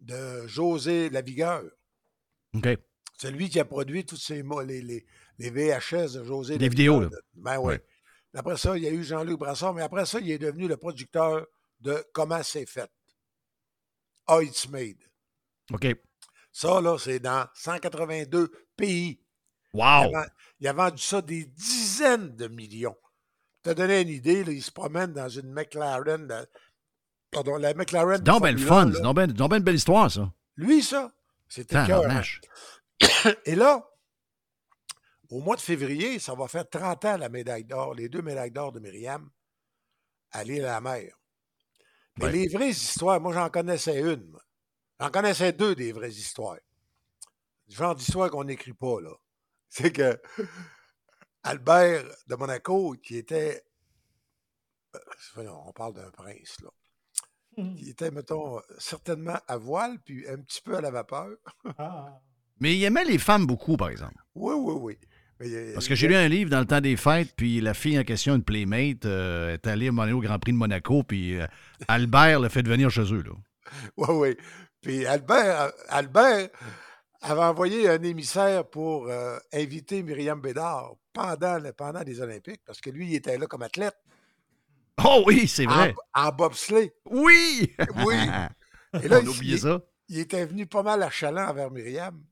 de 0.00 0.46
José 0.46 1.10
Lavigueur. 1.10 1.62
OK. 2.54 2.68
C'est 3.16 3.30
lui 3.30 3.48
qui 3.48 3.58
a 3.58 3.64
produit 3.64 4.06
tous 4.06 4.16
ces 4.16 4.42
les, 4.64 4.82
les, 4.82 5.06
les 5.38 5.50
VHS 5.50 6.12
de 6.14 6.24
José 6.24 6.58
Les 6.58 6.68
Lavigueur. 6.68 6.70
vidéos, 6.70 7.00
là. 7.00 7.08
Ben 7.34 7.58
oui. 7.58 7.74
Ouais. 7.74 7.84
Après 8.34 8.56
ça, 8.56 8.76
il 8.76 8.84
y 8.84 8.86
a 8.86 8.90
eu 8.90 9.02
Jean-Luc 9.02 9.38
Brassard, 9.38 9.74
mais 9.74 9.82
après 9.82 10.06
ça, 10.06 10.20
il 10.20 10.30
est 10.30 10.38
devenu 10.38 10.68
le 10.68 10.76
producteur 10.76 11.46
de 11.80 12.04
Comment 12.12 12.42
c'est 12.42 12.66
fait. 12.66 12.90
How 14.28 14.42
It's 14.42 14.68
Made. 14.68 14.98
OK. 15.72 15.86
Ça, 16.52 16.80
là, 16.80 16.96
c'est 16.98 17.20
dans 17.20 17.46
182 17.54 18.50
pays. 18.76 19.20
Wow! 19.74 20.12
Il 20.60 20.66
a, 20.66 20.72
vendu 20.72 21.02
ça 21.02 21.20
des 21.20 21.44
dizaines 21.44 22.34
de 22.34 22.48
millions. 22.48 22.96
Pour 23.62 23.74
te 23.74 23.78
donner 23.78 24.00
une 24.00 24.08
idée, 24.08 24.42
là, 24.44 24.52
il 24.52 24.62
se 24.62 24.70
promène 24.72 25.12
dans 25.12 25.28
une 25.28 25.52
McLaren. 25.52 26.26
la- 26.26 26.46
pardon, 27.30 27.56
la 27.56 27.74
McLaren. 27.74 28.18
Donc 28.22 28.42
ben 28.42 28.52
le 28.52 28.58
fun. 28.58 28.86
1, 28.88 28.92
C'est 28.92 28.98
là. 28.98 29.00
donc 29.04 29.16
ben, 29.16 29.32
ben 29.32 29.56
une 29.58 29.62
belle 29.62 29.74
histoire, 29.74 30.10
ça. 30.10 30.32
Lui, 30.56 30.82
ça, 30.82 31.12
c'était 31.48 31.82
écœurant. 31.84 32.22
Et 33.44 33.54
là, 33.54 33.86
au 35.28 35.40
mois 35.40 35.56
de 35.56 35.60
février, 35.60 36.18
ça 36.18 36.34
va 36.34 36.48
faire 36.48 36.68
30 36.68 37.04
ans 37.04 37.16
la 37.18 37.28
médaille 37.28 37.64
d'or, 37.64 37.94
les 37.94 38.08
deux 38.08 38.22
médailles 38.22 38.50
d'or 38.50 38.72
de 38.72 38.80
Myriam 38.80 39.28
à 40.30 40.42
l'île 40.44 40.64
à 40.64 40.72
la 40.72 40.80
mer. 40.80 41.12
Mais 42.16 42.24
Ouais. 42.24 42.32
les 42.32 42.48
vraies 42.48 42.70
histoires, 42.70 43.20
moi, 43.20 43.32
j'en 43.34 43.50
connaissais 43.50 44.00
une. 44.00 44.24
moi. 44.30 44.42
J'en 45.00 45.10
connaissais 45.10 45.52
deux 45.52 45.74
des 45.74 45.92
vraies 45.92 46.10
histoires. 46.10 46.58
Le 47.68 47.74
genre 47.74 47.94
d'histoire 47.94 48.30
qu'on 48.30 48.44
n'écrit 48.44 48.72
pas, 48.72 49.00
là. 49.00 49.12
C'est 49.68 49.92
que 49.92 50.18
Albert 51.42 52.04
de 52.26 52.34
Monaco, 52.34 52.94
qui 53.02 53.16
était. 53.16 53.62
euh, 54.94 54.98
voyons, 55.34 55.60
on 55.68 55.72
parle 55.72 55.94
d'un 55.94 56.10
prince, 56.10 56.56
là. 56.62 56.70
Qui 57.76 57.90
était, 57.90 58.12
mettons, 58.12 58.60
certainement 58.78 59.38
à 59.48 59.56
voile, 59.56 59.98
puis 60.04 60.24
un 60.28 60.36
petit 60.38 60.62
peu 60.62 60.76
à 60.76 60.80
la 60.80 60.92
vapeur. 60.92 61.30
Mais 62.60 62.76
il 62.76 62.84
aimait 62.84 63.04
les 63.04 63.18
femmes 63.18 63.46
beaucoup, 63.46 63.76
par 63.76 63.88
exemple. 63.88 64.14
Oui, 64.36 64.54
oui, 64.56 64.74
oui. 64.80 64.98
Mais, 65.40 65.72
Parce 65.72 65.88
que 65.88 65.96
j'ai 65.96 66.06
lu 66.06 66.14
un 66.14 66.28
livre 66.28 66.50
dans 66.50 66.60
le 66.60 66.66
temps 66.66 66.80
des 66.80 66.96
fêtes, 66.96 67.34
puis 67.36 67.60
la 67.60 67.74
fille 67.74 67.98
en 67.98 68.04
question, 68.04 68.36
une 68.36 68.44
playmate, 68.44 69.06
euh, 69.06 69.54
est 69.54 69.66
allée 69.66 69.86
à 69.86 69.88
un 69.88 69.92
moment 69.92 70.02
donné 70.02 70.12
au 70.14 70.20
Grand 70.20 70.38
Prix 70.38 70.52
de 70.52 70.56
Monaco, 70.56 71.02
puis 71.02 71.36
euh, 71.36 71.46
Albert 71.88 72.38
l'a 72.40 72.48
fait 72.48 72.66
venir 72.66 72.90
chez 72.90 73.12
eux. 73.12 73.22
Là. 73.22 73.32
Oui, 73.96 74.06
oui. 74.10 74.36
Puis 74.80 75.06
Albert, 75.06 75.60
euh, 75.62 75.70
Albert 75.88 76.48
avait 77.20 77.40
envoyé 77.42 77.88
un 77.88 78.02
émissaire 78.02 78.64
pour 78.68 79.08
euh, 79.08 79.38
inviter 79.52 80.02
Myriam 80.02 80.40
Bédard 80.40 80.94
pendant, 81.12 81.58
le- 81.58 81.72
pendant 81.72 82.00
les 82.02 82.20
Olympiques, 82.20 82.60
parce 82.64 82.80
que 82.80 82.90
lui, 82.90 83.08
il 83.08 83.14
était 83.16 83.36
là 83.38 83.46
comme 83.46 83.62
athlète. 83.62 83.96
Oh 85.04 85.22
oui, 85.26 85.46
c'est 85.48 85.64
vrai. 85.66 85.94
En, 86.14 86.28
en 86.28 86.32
bobsleigh. 86.32 86.92
Oui! 87.10 87.74
Oui. 88.04 88.16
Et 89.02 89.08
là, 89.08 89.20
On 89.20 89.30
il- 89.42 89.58
ça. 89.58 89.80
Il 90.08 90.18
était 90.20 90.44
venu 90.46 90.66
pas 90.66 90.82
mal 90.82 91.02
achalant 91.02 91.48
envers 91.48 91.70
Myriam. 91.70 92.24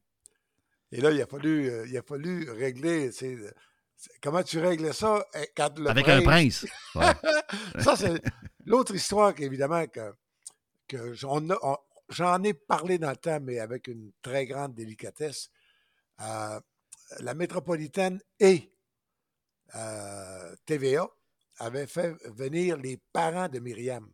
Et 0.92 1.00
là, 1.00 1.10
il 1.10 1.20
a 1.20 1.26
fallu, 1.26 1.68
euh, 1.68 1.86
il 1.88 1.96
a 1.98 2.02
fallu 2.02 2.50
régler. 2.50 3.12
c'est- 3.12 3.36
comment 4.22 4.42
tu 4.42 4.58
règles 4.60 4.94
ça 4.94 5.26
euh, 5.34 5.44
quand 5.56 5.78
le 5.78 5.90
Avec 5.90 6.08
un 6.08 6.22
prince. 6.22 6.64
Ouais. 6.94 7.12
ça, 7.80 7.96
c'est 7.96 8.22
l'autre 8.64 8.94
histoire 8.94 9.34
qu'évidemment 9.34 9.84
que, 9.86 10.12
que 10.88 10.96
a- 11.24 11.58
on- 11.62 11.76
j'en 12.08 12.42
ai 12.42 12.54
parlé 12.54 12.98
dans 12.98 13.10
le 13.10 13.16
temps, 13.16 13.40
mais 13.40 13.58
avec 13.58 13.88
une 13.88 14.12
très 14.22 14.46
grande 14.46 14.74
délicatesse. 14.74 15.50
Euh, 16.20 16.60
la 17.20 17.34
métropolitaine 17.34 18.20
et 18.40 18.72
euh, 19.74 20.54
TVA 20.66 21.08
avaient 21.58 21.86
fait 21.86 22.14
venir 22.26 22.76
les 22.76 22.98
parents 23.12 23.48
de 23.48 23.58
Myriam 23.58 24.08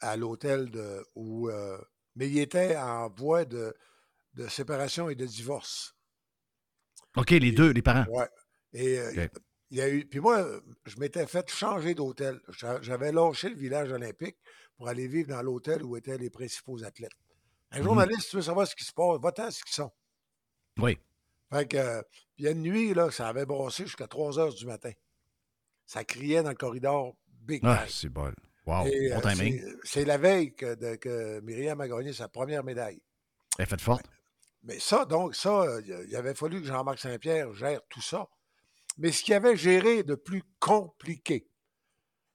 à 0.00 0.16
l'hôtel 0.16 0.70
de 0.70 1.04
où 1.14 1.48
euh, 1.48 1.78
mais 2.16 2.28
ils 2.28 2.40
étaient 2.40 2.76
en 2.76 3.08
voie 3.10 3.44
de, 3.44 3.74
de 4.34 4.48
séparation 4.48 5.08
et 5.10 5.14
de 5.14 5.26
divorce. 5.26 5.94
OK, 7.16 7.30
les 7.30 7.52
deux, 7.52 7.70
les 7.70 7.82
parents. 7.82 8.06
Ouais. 8.10 8.28
Et 8.72 8.98
il 9.70 9.76
y 9.78 9.80
a 9.80 9.88
eu. 9.88 10.06
Puis 10.06 10.20
moi, 10.20 10.46
je 10.84 10.98
m'étais 10.98 11.26
fait 11.26 11.48
changer 11.50 11.94
d'hôtel. 11.94 12.40
J'a- 12.48 12.80
J'avais 12.82 13.12
lâché 13.12 13.48
le 13.48 13.56
village 13.56 13.90
olympique 13.92 14.38
pour 14.80 14.88
aller 14.88 15.06
vivre 15.08 15.28
dans 15.28 15.42
l'hôtel 15.42 15.82
où 15.84 15.94
étaient 15.98 16.16
les 16.16 16.30
principaux 16.30 16.82
athlètes. 16.84 17.12
Un 17.70 17.80
Mhm. 17.80 17.84
journaliste, 17.84 18.30
tu 18.30 18.36
veux 18.36 18.42
savoir 18.42 18.66
ce 18.66 18.74
qui 18.74 18.82
se 18.84 18.92
passe, 18.94 19.20
va-t'en 19.20 19.50
ce 19.50 19.62
qu'ils 19.62 19.74
sont. 19.74 19.92
Oui. 20.78 20.96
Fait 21.52 21.68
que, 21.68 21.76
euh, 21.76 22.02
il 22.38 22.46
y 22.46 22.48
a 22.48 22.52
une 22.52 22.62
nuit, 22.62 22.94
là, 22.94 23.10
ça 23.10 23.28
avait 23.28 23.44
brassé 23.44 23.84
jusqu'à 23.84 24.06
3 24.06 24.38
heures 24.38 24.54
du 24.54 24.64
matin. 24.64 24.92
Ça 25.84 26.02
criait 26.02 26.42
dans 26.42 26.48
le 26.48 26.54
corridor 26.54 27.14
Big 27.42 27.60
Ah, 27.62 27.84
c'est 27.90 28.08
bon. 28.08 28.32
Wow, 28.64 28.86
Et, 28.86 29.10
bon 29.10 29.18
euh, 29.18 29.20
timing. 29.20 29.62
c'est- 29.84 30.06
la 30.06 30.16
veille 30.16 30.54
que, 30.54 30.74
de- 30.74 30.96
que 30.96 31.40
Myriam 31.40 31.78
a 31.82 31.86
gagné 31.86 32.14
sa 32.14 32.28
première 32.28 32.64
médaille. 32.64 33.02
Elle 33.58 33.64
est 33.64 33.68
faite 33.68 33.82
forte. 33.82 34.06
Mais 34.62 34.78
ça, 34.78 35.04
donc, 35.04 35.34
ça, 35.34 35.60
euh, 35.60 35.82
il 35.84 36.06
il 36.08 36.16
avait 36.16 36.34
fallu 36.34 36.62
que 36.62 36.66
Jean-Marc 36.68 37.00
Saint-Pierre 37.00 37.52
gère 37.52 37.82
tout 37.90 38.00
ça. 38.00 38.28
Mais 38.96 39.12
ce 39.12 39.22
qu'il 39.24 39.34
avait 39.34 39.58
géré 39.58 40.04
de 40.04 40.14
plus 40.14 40.42
compliqué, 40.58 41.46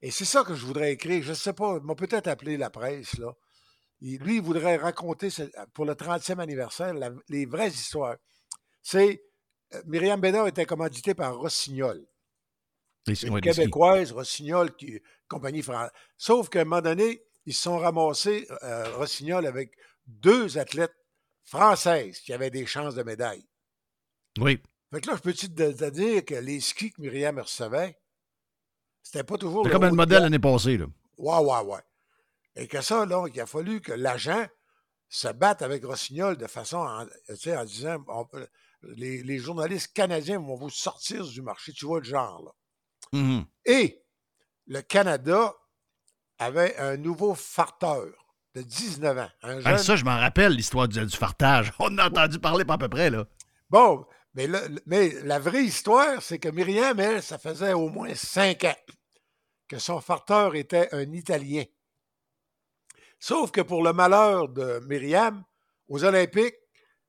et 0.07 0.11
c'est 0.11 0.26
ça 0.26 0.44
que 0.44 0.53
je 0.56 0.65
voudrais 0.65 0.94
écrire, 0.94 1.23
je 1.23 1.30
ne 1.30 1.36
sais 1.36 1.53
pas, 1.53 1.77
il 1.80 1.86
m'a 1.86 1.95
peut-être 1.95 2.27
appelé 2.27 2.57
la 2.57 2.69
presse, 2.69 3.18
là. 3.18 3.34
Il- 4.02 4.19
lui, 4.19 4.36
il 4.36 4.41
voudrait 4.41 4.76
raconter 4.77 5.30
ce- 5.30 5.49
pour 5.73 5.86
le 5.86 5.95
30e 5.95 6.40
anniversaire 6.40 6.94
la- 6.94 7.11
les 7.30 7.45
vraies 7.45 7.69
histoires. 7.69 8.18
C'est 8.82 9.23
euh, 9.73 9.82
Myriam 9.88 10.22
Bédard 10.22 10.48
était 10.48 10.65
commanditée 10.68 11.15
par 11.15 11.38
Rossignol. 11.38 12.06
Les- 13.07 13.26
Une 13.26 13.30
québécoise, 13.41 14.11
Rossignol, 14.11 14.76
qui, 14.76 15.02
compagnie 15.27 15.64
française. 15.64 15.91
Sauf 16.18 16.49
qu'à 16.49 16.61
un 16.61 16.65
moment 16.65 16.82
donné, 16.82 17.23
ils 17.48 17.53
se 17.53 17.64
sont 17.64 17.77
ramassés, 17.80 18.48
euh, 18.64 18.95
Rossignol, 18.98 19.45
avec 19.48 19.72
deux 20.06 20.57
athlètes 20.60 20.95
françaises 21.45 22.19
qui 22.19 22.32
avaient 22.34 22.52
des 22.52 22.65
chances 22.68 22.94
de 22.95 23.02
médaille. 23.03 23.48
Oui. 24.40 24.61
Fait 24.94 25.02
que 25.02 25.07
là, 25.10 25.15
je 25.15 25.22
peux-tu 25.22 25.49
te, 25.53 25.72
te 25.72 25.90
dire 25.90 26.23
que 26.26 26.36
les 26.36 26.60
skis 26.60 26.91
que 26.91 27.02
Myriam 27.02 27.40
recevait, 27.40 27.98
c'était 29.06 29.23
pas 29.23 29.38
toujours 29.38 29.64
C'est 29.64 29.69
le 29.69 29.73
comme 29.80 29.86
le 29.88 29.91
modèle 29.95 30.23
l'année 30.23 30.40
passée. 30.40 30.77
Là. 30.77 30.88
Ouais, 31.18 31.38
ouais, 31.38 31.61
ouais. 31.73 31.80
Et 32.57 32.68
que 32.68 32.82
ça, 32.82 33.06
là, 33.06 33.23
il 33.34 33.40
a 33.40 33.45
fallu 33.45 33.80
que 33.80 33.94
l'agent 33.94 34.45
se 35.07 35.27
batte 35.30 35.61
avec 35.61 35.86
Rossignol 35.86 36.36
de 36.38 36.48
façon, 36.48 36.77
en, 36.80 37.06
tu 37.27 37.36
sais, 37.38 37.56
en 37.56 37.64
disant, 37.64 38.03
on 38.07 38.26
les, 38.84 39.23
les 39.23 39.38
journalistes 39.40 39.94
canadiens 39.94 40.40
vont 40.40 40.56
vous 40.56 40.69
sortir 40.69 41.26
du 41.26 41.41
marché. 41.41 41.72
Tu 41.73 41.86
vois 41.86 41.99
le 41.99 42.06
genre, 42.06 42.44
là. 42.44 42.52
Mhm. 43.19 43.45
Et 43.65 44.02
le 44.68 44.82
Canada 44.82 45.53
avait 46.40 46.76
un 46.77 46.98
nouveau 46.98 47.36
farteur 47.36 48.06
de 48.56 48.61
19 48.61 49.18
ans. 49.18 49.30
Un 49.44 49.60
jeune- 49.60 49.77
ça, 49.77 49.95
je 49.95 50.03
m'en 50.03 50.18
rappelle, 50.18 50.53
l'histoire 50.53 50.88
du, 50.88 50.99
du 51.06 51.15
fartage. 51.15 51.72
On 51.80 51.95
a 51.98 52.07
entendu 52.07 52.40
parler 52.40 52.65
pas 52.65 52.73
à 52.73 52.77
peu 52.77 52.90
près, 52.90 53.10
là. 53.10 53.26
Bon, 53.69 54.06
mais, 54.36 54.48
là- 54.48 54.62
mais 54.86 55.10
la 55.24 55.40
vraie 55.40 55.64
histoire, 55.64 56.22
c'est 56.22 56.40
que 56.40 56.49
Myriam, 56.49 56.99
elle, 56.99 57.24
ça 57.24 57.38
faisait 57.38 57.74
au 57.74 57.90
moins 57.90 58.14
cinq 58.16 58.64
ans 58.66 58.76
que 59.68 59.80
son 59.80 59.99
farteur 60.02 60.56
était 60.56 60.90
un 60.94 61.12
Italien. 61.14 61.64
Sauf 63.20 63.52
que 63.52 63.62
pour 63.62 63.84
le 63.84 63.94
malheur 63.94 64.49
de 64.49 64.80
Myriam, 64.88 65.44
aux 65.88 66.03
Olympiques, 66.03 66.56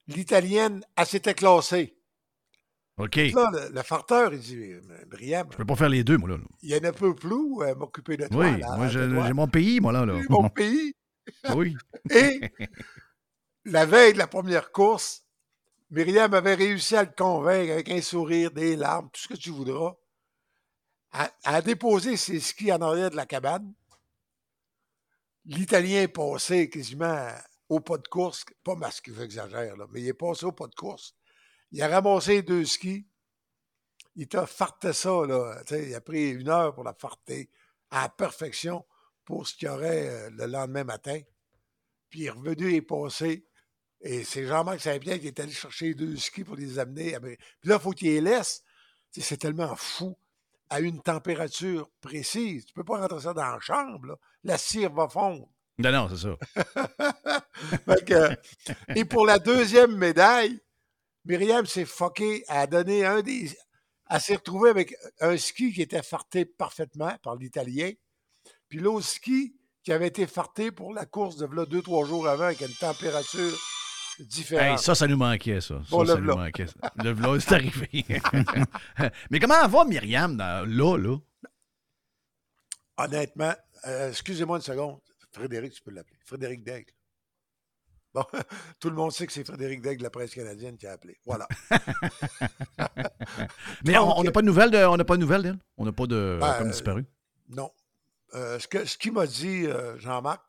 l'Italienne, 0.07 0.83
elle 0.97 1.07
s'était 1.07 1.35
classée. 1.35 1.93
OK. 2.99 3.17
Là, 3.17 3.51
le, 3.53 3.75
le 3.75 3.83
farteur, 3.83 4.33
il 4.33 4.41
dit 4.41 4.57
Myriam, 5.11 5.47
Je 5.53 5.57
peux 5.59 5.67
pas 5.67 5.77
faire 5.77 5.91
les 5.91 6.03
deux, 6.03 6.17
moi, 6.17 6.31
là. 6.31 6.37
il 6.63 6.71
y 6.71 6.75
en 6.75 6.85
a 6.89 6.93
peu 6.93 7.15
plus 7.15 7.63
à 7.63 7.75
m'occuper 7.75 8.17
de 8.17 8.27
toi. 8.29 8.45
Oui, 8.47 8.59
là, 8.61 8.77
moi, 8.77 8.89
j'ai 8.89 9.33
mon 9.35 9.49
pays, 9.49 9.81
moi, 9.81 9.93
là. 9.93 10.07
là. 10.07 10.19
Mon 10.31 10.49
pays. 10.49 10.95
Oui. 11.55 11.77
Et 12.11 12.41
la 13.65 13.85
veille 13.85 14.13
de 14.15 14.19
la 14.19 14.29
première 14.29 14.71
course, 14.73 15.26
Myriam 15.91 16.35
avait 16.35 16.55
réussi 16.55 16.97
à 16.97 17.05
le 17.05 17.13
convaincre 17.17 17.73
avec 17.73 17.89
un 17.89 18.03
sourire, 18.03 18.51
des 18.51 18.77
larmes, 18.77 19.09
tout 19.13 19.21
ce 19.21 19.29
que 19.29 19.35
tu 19.35 19.51
voudras, 19.51 19.95
à, 21.13 21.63
déposer 21.63 22.17
ses 22.17 22.41
skis 22.41 22.73
en 22.73 22.83
arrière 22.83 23.11
de 23.11 23.17
la 23.17 23.27
cabane. 23.27 23.73
L'Italien 25.45 26.03
est 26.03 26.09
passé 26.09 26.69
quasiment 26.69 27.29
au 27.69 27.81
pas 27.81 27.99
de 27.99 28.09
course, 28.09 28.45
pas 28.65 28.75
masqué, 28.75 29.13
j'exagère, 29.17 29.77
mais 29.91 30.01
il 30.03 30.09
est 30.09 30.15
passé 30.15 30.45
au 30.45 30.53
pas 30.53 30.67
de 30.67 30.75
course. 30.75 31.15
Il 31.73 31.83
a 31.83 31.89
ramassé 31.89 32.43
deux 32.43 32.65
skis. 32.65 33.07
Il 34.15 34.29
t'a 34.29 34.47
farté 34.47 34.93
ça, 34.93 35.27
là. 35.27 35.63
il 35.71 35.95
a 35.95 36.01
pris 36.01 36.31
une 36.31 36.49
heure 36.49 36.75
pour 36.75 36.85
la 36.85 36.95
farter 36.95 37.51
à 37.91 38.03
la 38.03 38.09
perfection 38.09 38.85
pour 39.25 39.47
ce 39.47 39.55
qu'il 39.55 39.67
y 39.67 39.71
aurait 39.71 40.09
euh, 40.09 40.31
le 40.31 40.47
lendemain 40.47 40.85
matin. 40.85 41.21
Puis 42.09 42.21
il 42.21 42.27
est 42.27 42.31
revenu 42.31 42.73
et 42.73 42.83
passé. 42.83 43.47
Et 44.01 44.25
c'est 44.25 44.47
Jean-Marc 44.47 44.81
Saint-Pierre 44.81 45.19
qui 45.21 45.27
est 45.29 45.41
allé 45.41 45.53
chercher 45.53 45.87
les 45.89 45.95
deux 45.95 46.17
skis 46.17 46.45
pour 46.45 46.57
les 46.57 46.79
amener. 46.79 47.15
à- 47.15 47.21
Puis 47.21 47.37
là, 47.65 47.77
il 47.77 47.81
faut 47.81 47.91
qu'il 47.93 48.09
les 48.09 48.21
laisse. 48.21 48.63
C'est 49.11 49.39
tellement 49.39 49.75
fou. 49.77 50.17
À 50.69 50.81
une 50.81 51.01
température 51.01 51.89
précise. 52.01 52.67
Tu 52.67 52.75
peux 52.75 52.83
pas 52.85 52.99
rentrer 53.01 53.21
ça 53.21 53.33
dans 53.33 53.47
la 53.47 53.61
chambre. 53.61 54.07
là. 54.09 54.15
La 54.45 54.59
cire 54.59 54.93
va 54.93 55.09
fondre. 55.09 55.49
Non, 55.79 55.93
non, 55.93 56.09
c'est 56.09 56.27
ça. 56.27 56.37
Et 58.97 59.05
pour 59.05 59.27
la 59.27 59.39
deuxième 59.39 59.97
médaille, 59.97 60.61
Myriam 61.25 61.67
s'est 61.67 61.85
foquée 61.85 62.45
à 62.49 62.67
donner 62.67 63.05
un 63.05 63.23
des. 63.23 63.51
Elle 64.09 64.21
s'est 64.21 64.37
retrouvée 64.37 64.71
avec 64.71 64.95
un 65.21 65.37
ski 65.37 65.73
qui 65.73 65.83
était 65.83 66.03
farté 66.03 66.45
parfaitement 66.45 67.17
par 67.23 67.35
l'Italien, 67.37 67.91
puis 68.69 68.79
l'autre 68.79 69.07
ski 69.07 69.57
qui 69.83 69.93
avait 69.93 70.07
été 70.09 70.27
farté 70.27 70.71
pour 70.71 70.93
la 70.95 71.07
course 71.07 71.37
de 71.37 71.47
là, 71.47 71.65
deux, 71.67 71.83
trois 71.83 72.05
jours 72.07 72.27
avant 72.29 72.45
avec 72.45 72.61
une 72.61 72.75
température 72.75 73.57
Hey, 74.53 74.79
ça, 74.79 74.95
ça 74.95 75.07
nous 75.07 75.17
manquait, 75.17 75.61
ça. 75.61 75.75
Ça, 75.77 75.85
Bon, 75.91 76.05
ça 76.07 76.15
le 76.15 76.21
nous 76.23 76.37
manquait. 76.37 76.67
Le 77.03 77.11
v'là, 77.11 77.39
c'est 77.41 77.55
arrivé. 77.55 78.05
Mais 79.31 79.39
comment 79.41 79.67
va 79.69 79.85
Myriam 79.85 80.37
dans- 80.37 80.67
là, 80.69 80.97
là? 80.97 81.17
Honnêtement, 82.99 83.55
euh, 83.87 84.09
excusez-moi 84.11 84.57
une 84.57 84.63
seconde. 84.63 84.99
Frédéric, 85.33 85.75
tu 85.75 85.83
peux 85.83 85.91
l'appeler. 85.91 86.17
Frédéric 86.25 86.65
Daigle. 86.65 86.93
Bon, 88.15 88.25
tout 88.81 88.89
le 88.89 88.97
monde 88.97 89.13
sait 89.13 89.27
que 89.27 89.33
c'est 89.35 89.45
Frédéric 89.47 89.83
Daigle 89.83 89.99
de 89.99 90.05
la 90.05 90.11
presse 90.11 90.35
canadienne 90.35 90.79
qui 90.79 90.87
a 90.87 90.93
appelé. 90.93 91.19
Voilà. 91.27 91.47
Mais 93.85 93.99
on 93.99 94.07
Donc, 94.07 94.19
on 94.19 94.25
n'a 94.25 94.33
pas 94.33 94.41
de 94.41 94.47
nouvelles 94.47 94.71
de- 94.71 94.79
on 94.87 94.97
n'a 94.97 95.05
pas 95.05 95.17
de 95.17 95.21
nouvelles 95.21 95.43
d'elle? 95.43 95.59
On 95.77 95.85
n'a 95.85 95.93
pas 95.93 96.07
de. 96.07 96.39
Ben, 96.41 96.55
comme 96.59 96.71
disparu? 96.71 97.05
Non. 97.51 97.71
Euh, 98.35 98.59
ce 98.59 98.67
que- 98.67 98.85
ce 98.87 98.97
qu'il 98.97 99.13
m'a 99.13 99.27
dit, 99.27 99.67
euh, 99.67 99.99
Jean-Marc, 99.99 100.43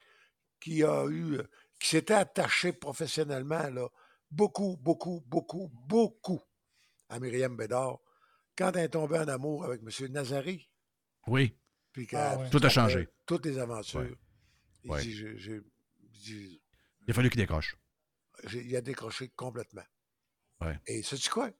qui 0.60 0.84
a 0.84 1.06
eu, 1.08 1.36
euh, 1.36 1.44
qui 1.80 1.90
s'était 1.90 2.14
attaché 2.14 2.74
professionnellement, 2.74 3.70
là, 3.70 3.88
beaucoup, 4.32 4.78
beaucoup, 4.78 5.22
beaucoup, 5.28 5.70
beaucoup 5.88 6.42
à 7.10 7.20
Myriam 7.20 7.56
Bédard, 7.56 8.00
quand 8.58 8.72
elle 8.76 8.86
est 8.86 8.90
tombée 8.90 9.20
en 9.20 9.28
amour 9.28 9.64
avec 9.66 9.82
M. 9.82 10.08
Nazari, 10.12 10.70
Oui. 11.28 11.58
puis 11.92 12.08
qu'elle- 12.08 12.20
Ah 12.20 12.38
ouais. 12.38 12.50
Tout 12.50 12.60
a 12.64 12.70
changé. 12.70 13.08
Toutes 13.26 13.46
les 13.46 13.58
aventures. 13.60 14.00
Ouais. 14.02 14.16
Il 14.84 14.92
Ouais. 14.92 15.02
dit, 15.02 15.14
j'ai- 15.16 15.38
j'ai- 15.38 15.62
il 16.02 16.10
dit, 16.10 16.62
Il 17.02 17.12
a 17.12 17.14
fallu 17.14 17.30
qu'il 17.30 17.40
décroche. 17.40 17.76
j'ai- 18.46 18.64
il 18.66 18.76
a 18.76 18.82
décroché 18.82 19.30
complètement. 19.30 19.86
Ouais. 20.62 20.80
Et 20.88 21.04
sais-tu 21.04 21.30
quoi? 21.30 21.52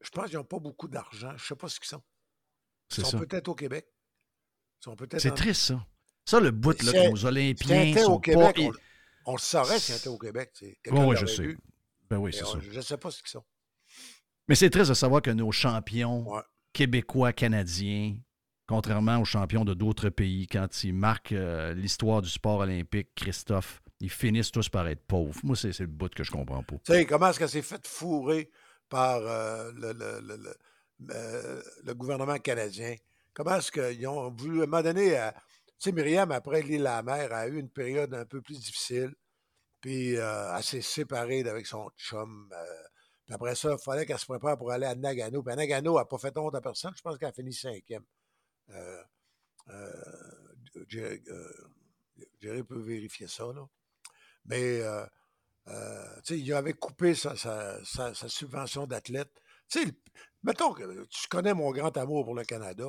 Je 0.00 0.10
pense 0.10 0.26
qu'ils 0.26 0.36
n'ont 0.36 0.44
pas 0.44 0.58
beaucoup 0.58 0.86
d'argent. 0.88 1.30
Je 1.30 1.34
ne 1.34 1.38
sais 1.48 1.56
pas 1.56 1.68
ce 1.68 1.80
qu'ils 1.80 1.88
sont. 1.88 2.02
Ils 2.90 3.04
sont 3.04 3.10
ça. 3.12 3.18
peut-être 3.18 3.48
au 3.48 3.54
Québec. 3.54 3.86
Ils 4.80 4.84
sont 4.84 4.96
peut-être 4.96 5.20
C'est 5.22 5.30
en- 5.30 5.34
triste, 5.34 5.62
ça. 5.62 5.86
Ça, 6.24 6.40
le 6.40 6.50
bout, 6.50 6.82
là, 6.82 6.92
que 6.92 7.10
nos 7.10 7.24
Olympiens 7.26 7.96
sont 7.98 8.12
au 8.14 8.18
Québec, 8.18 8.56
pas... 8.56 8.62
on, 8.62 8.72
on 9.26 9.32
le 9.34 9.38
saurait 9.40 9.78
si 9.78 9.92
elle 9.92 9.98
était 9.98 10.08
au 10.08 10.18
Québec. 10.18 10.50
sais. 10.54 10.78
Oui, 10.90 11.16
je 11.16 11.26
sais. 11.26 11.42
vu. 11.42 11.58
Ben 12.08 12.18
oui, 12.18 12.32
c'est 12.32 12.44
ça. 12.44 12.58
Je 12.60 12.76
ne 12.76 12.80
sais 12.82 12.96
pas 12.96 13.10
ce 13.10 13.18
qu'ils 13.22 13.30
sont. 13.30 13.44
Mais 14.48 14.54
c'est 14.54 14.70
triste 14.70 14.90
de 14.90 14.94
savoir 14.94 15.22
que 15.22 15.30
nos 15.30 15.52
champions 15.52 16.26
québécois, 16.72 17.32
canadiens, 17.32 18.16
contrairement 18.66 19.18
aux 19.18 19.24
champions 19.24 19.64
de 19.64 19.74
d'autres 19.74 20.08
pays, 20.10 20.46
quand 20.46 20.84
ils 20.84 20.92
marquent 20.94 21.32
euh, 21.32 21.72
l'histoire 21.74 22.20
du 22.22 22.28
sport 22.28 22.58
olympique, 22.60 23.08
Christophe, 23.14 23.80
ils 24.00 24.10
finissent 24.10 24.50
tous 24.50 24.68
par 24.68 24.86
être 24.88 25.02
pauvres. 25.06 25.38
Moi, 25.44 25.56
c'est 25.56 25.72
c'est 25.72 25.84
le 25.84 25.88
bout 25.88 26.12
que 26.14 26.24
je 26.24 26.30
comprends 26.30 26.62
pas. 26.62 26.76
Tu 26.84 26.92
sais, 26.92 27.06
comment 27.06 27.28
est-ce 27.30 27.38
qu'elle 27.38 27.48
s'est 27.48 27.62
fait 27.62 27.86
fourrer 27.86 28.50
par 28.88 29.16
euh, 29.22 29.72
le, 29.74 29.92
le- 29.92 30.20
le- 30.20 30.36
le- 30.36 31.14
euh, 31.14 31.62
le 31.84 31.94
gouvernement 31.94 32.38
canadien? 32.38 32.94
Comment 33.32 33.56
est-ce 33.56 33.72
qu'ils 33.72 34.06
ont 34.06 34.30
voulu, 34.30 34.60
à 34.60 34.64
un 34.64 34.66
moment 34.66 34.82
donné, 34.82 35.10
tu 35.10 35.53
sais, 35.78 35.92
Myriam, 35.92 36.30
après 36.32 36.62
l'île 36.62 36.82
la 36.82 37.02
mer, 37.02 37.32
a 37.32 37.46
eu 37.48 37.58
une 37.58 37.70
période 37.70 38.14
un 38.14 38.24
peu 38.24 38.40
plus 38.40 38.58
difficile. 38.58 39.14
Puis 39.84 40.16
euh, 40.16 40.56
elle 40.56 40.62
s'est 40.62 40.80
séparée 40.80 41.46
avec 41.46 41.66
son 41.66 41.90
chum. 41.98 42.50
euh, 42.52 42.64
puis 43.26 43.34
après 43.34 43.54
ça, 43.54 43.72
il 43.72 43.84
fallait 43.84 44.06
qu'elle 44.06 44.18
se 44.18 44.24
prépare 44.24 44.56
pour 44.56 44.72
aller 44.72 44.86
à 44.86 44.94
Nagano. 44.94 45.42
Puis 45.42 45.52
à 45.52 45.56
Nagano, 45.56 45.98
n'a 45.98 46.06
pas 46.06 46.16
fait 46.16 46.36
honte 46.38 46.54
à 46.54 46.62
personne. 46.62 46.92
Je 46.96 47.02
pense 47.02 47.18
qu'elle 47.18 47.28
a 47.28 47.32
fini 47.32 47.52
cinquième. 47.52 48.04
Euh, 48.70 49.02
euh, 49.68 49.92
Jerry, 50.88 52.62
peut 52.62 52.80
vérifier 52.80 53.28
ça, 53.28 53.44
là. 53.54 53.66
Mais, 54.46 54.80
tu 55.66 55.72
sais, 56.24 56.38
il 56.38 56.52
avait 56.54 56.72
coupé 56.72 57.14
sa, 57.14 57.34
subvention 58.14 58.86
d'athlète. 58.86 59.32
Tu 59.68 59.82
sais, 59.82 59.92
mettons 60.42 60.72
que 60.72 61.04
tu 61.04 61.28
connais 61.28 61.52
mon 61.52 61.70
grand 61.72 61.94
amour 61.98 62.24
pour 62.24 62.34
le 62.34 62.44
Canada. 62.44 62.86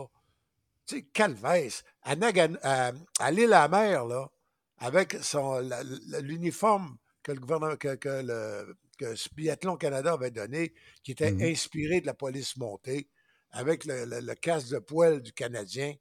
Tu 0.88 0.98
sais, 0.98 1.02
Calvès, 1.14 1.84
à, 2.04 2.16
Nagan- 2.16 2.58
à, 2.62 2.92
à 3.20 3.32
l'île 3.32 3.54
à 3.54 3.62
la 3.62 3.68
mer, 3.68 4.06
là, 4.06 4.28
avec 4.78 5.18
son, 5.22 5.60
la- 5.60 5.84
la- 5.84 6.22
l'uniforme 6.22 6.98
que 7.24 7.32
le 7.32 7.40
gouvernement, 7.40 7.76
que, 7.76 7.96
que 7.96 8.22
le 8.24 8.76
que 8.98 9.14
ce 9.16 9.28
Biathlon 9.36 9.76
Canada 9.76 10.14
avait 10.14 10.32
donné, 10.32 10.74
qui 11.04 11.12
était 11.12 11.32
Mhm. 11.34 11.42
inspiré 11.52 12.00
de 12.02 12.06
la 12.06 12.14
police 12.14 12.56
montée, 12.56 13.10
avec 13.52 13.84
le, 13.86 14.06
le- 14.06 14.22
le 14.22 14.36
casque 14.36 14.70
de 14.70 14.80
poêle 14.80 15.22
du 15.22 15.34
Canadien. 15.34 15.94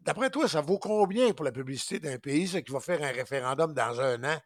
D'après 0.00 0.30
toi, 0.30 0.48
ça 0.48 0.60
vaut 0.60 0.78
combien 0.78 1.32
pour 1.32 1.44
la 1.44 1.52
publicité 1.52 1.98
d'un 2.00 2.18
pays, 2.18 2.48
ça, 2.48 2.62
qui 2.62 2.72
va 2.72 2.80
faire 2.80 3.02
un 3.02 3.12
référendum 3.12 3.72
dans 3.72 4.00
un 4.00 4.22
an? 4.24 4.38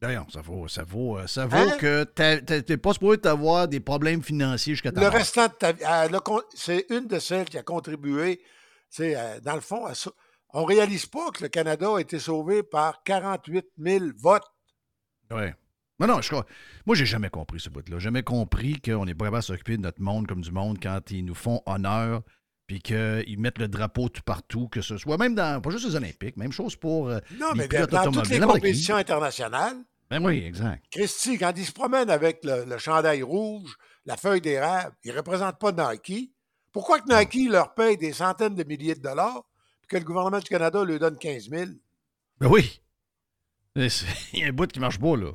D'ailleurs, 0.00 0.26
ça 0.30 0.42
vaut, 0.42 0.68
ça 0.68 0.84
vaut, 0.84 1.18
euh, 1.18 1.26
ça 1.26 1.46
vaut 1.46 1.56
Hein? 1.56 1.76
que 1.78 2.04
t'as- 2.04 2.40
t'as- 2.40 2.62
t'es 2.62 2.76
pas 2.76 2.92
supposé 2.92 3.18
avoir 3.26 3.66
des 3.66 3.80
problèmes 3.80 4.22
financiers 4.22 4.74
jusqu'à 4.74 4.92
ta 4.92 5.00
Le 5.00 5.06
mort. 5.06 5.14
restant 5.14 5.48
de 5.48 5.52
ta 5.54 5.72
vie, 5.72 5.82
elle 5.82 6.14
a 6.14 6.20
con- 6.20 6.42
c'est 6.54 6.86
une 6.90 7.06
de 7.06 7.18
celles 7.18 7.46
qui 7.48 7.58
a 7.58 7.62
contribué, 7.62 8.38
tu 8.38 8.44
euh, 9.00 9.40
dans 9.40 9.54
le 9.54 9.60
fond, 9.60 9.86
à 9.86 9.92
on 10.52 10.62
ne 10.62 10.66
réalise 10.66 11.06
pas 11.06 11.30
que 11.32 11.42
le 11.42 11.48
Canada 11.48 11.96
a 11.96 12.00
été 12.00 12.18
sauvé 12.18 12.62
par 12.62 13.02
48 13.02 13.66
000 13.78 14.04
votes. 14.16 14.46
Ouais. 15.30 15.54
Non, 15.98 16.06
non, 16.06 16.20
je 16.20 16.28
crois. 16.28 16.46
Moi, 16.86 16.94
j'ai 16.94 17.06
jamais 17.06 17.30
compris 17.30 17.60
ce 17.60 17.70
bout-là. 17.70 17.98
Jamais 17.98 18.22
compris 18.22 18.80
qu'on 18.80 19.04
n'est 19.04 19.14
pas 19.14 19.26
capable 19.26 19.42
de 19.42 19.46
s'occuper 19.46 19.76
de 19.76 19.82
notre 19.82 20.00
monde 20.00 20.26
comme 20.26 20.42
du 20.42 20.52
monde 20.52 20.78
quand 20.80 21.10
ils 21.10 21.24
nous 21.24 21.34
font 21.34 21.62
honneur, 21.66 22.22
puis 22.66 22.80
qu'ils 22.80 23.38
mettent 23.38 23.58
le 23.58 23.68
drapeau 23.68 24.08
tout 24.08 24.22
partout, 24.22 24.68
que 24.68 24.82
ce 24.82 24.98
soit 24.98 25.16
même 25.16 25.34
dans, 25.34 25.60
pas 25.60 25.70
juste 25.70 25.86
les 25.86 25.96
Olympiques, 25.96 26.36
même 26.36 26.52
chose 26.52 26.76
pour 26.76 27.08
euh, 27.08 27.18
Non, 27.38 27.52
les 27.52 27.60
mais 27.60 27.68
pilotes 27.68 27.90
dans 27.90 28.10
toutes 28.10 28.28
les 28.28 28.40
compétitions 28.40 28.96
internationales, 28.96 29.76
Ben 30.10 30.24
oui, 30.24 30.44
exact. 30.44 30.84
Christy, 30.90 31.38
quand 31.38 31.52
ils 31.56 31.66
se 31.66 31.72
promènent 31.72 32.10
avec 32.10 32.44
le, 32.44 32.64
le 32.64 32.78
chandail 32.78 33.22
rouge, 33.22 33.76
la 34.04 34.16
feuille 34.16 34.40
d'érable, 34.40 34.94
ils 35.04 35.12
ne 35.12 35.16
représentent 35.16 35.58
pas 35.58 35.72
Nike. 35.72 36.32
Pourquoi 36.76 37.00
que 37.00 37.08
Nike 37.08 37.48
leur 37.50 37.72
paye 37.72 37.96
des 37.96 38.12
centaines 38.12 38.54
de 38.54 38.62
milliers 38.62 38.94
de 38.94 39.00
dollars, 39.00 39.44
puis 39.80 39.88
que 39.88 39.96
le 39.96 40.04
gouvernement 40.04 40.40
du 40.40 40.44
Canada 40.44 40.84
leur 40.84 40.98
donne 40.98 41.16
15 41.16 41.48
000? 41.48 41.70
Ben 42.38 42.48
oui. 42.48 42.82
Il 43.76 43.88
y 44.34 44.44
a 44.44 44.48
un 44.48 44.52
bout 44.52 44.70
qui 44.70 44.78
marche 44.78 44.98
pas, 44.98 45.16
là. 45.16 45.30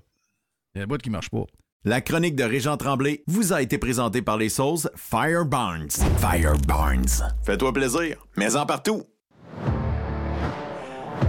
Il 0.76 0.78
y 0.78 0.82
a 0.82 0.84
un 0.84 0.88
bout 0.88 1.02
qui 1.02 1.10
marche 1.10 1.32
pas. 1.32 1.46
La 1.84 2.00
chronique 2.00 2.36
de 2.36 2.44
Régent 2.44 2.78
Tremblay 2.78 3.24
vous 3.26 3.54
a 3.54 3.64
été 3.64 3.80
présentée 3.80 4.22
par 4.22 4.38
les 4.38 4.50
sauces 4.50 4.88
Fire 4.96 5.44
Barnes. 5.44 5.90
Fire 6.20 6.60
Barnes. 6.68 7.34
Fais-toi 7.44 7.74
plaisir, 7.74 8.24
mais 8.38 8.56
en 8.56 8.68
partout. 8.68 9.02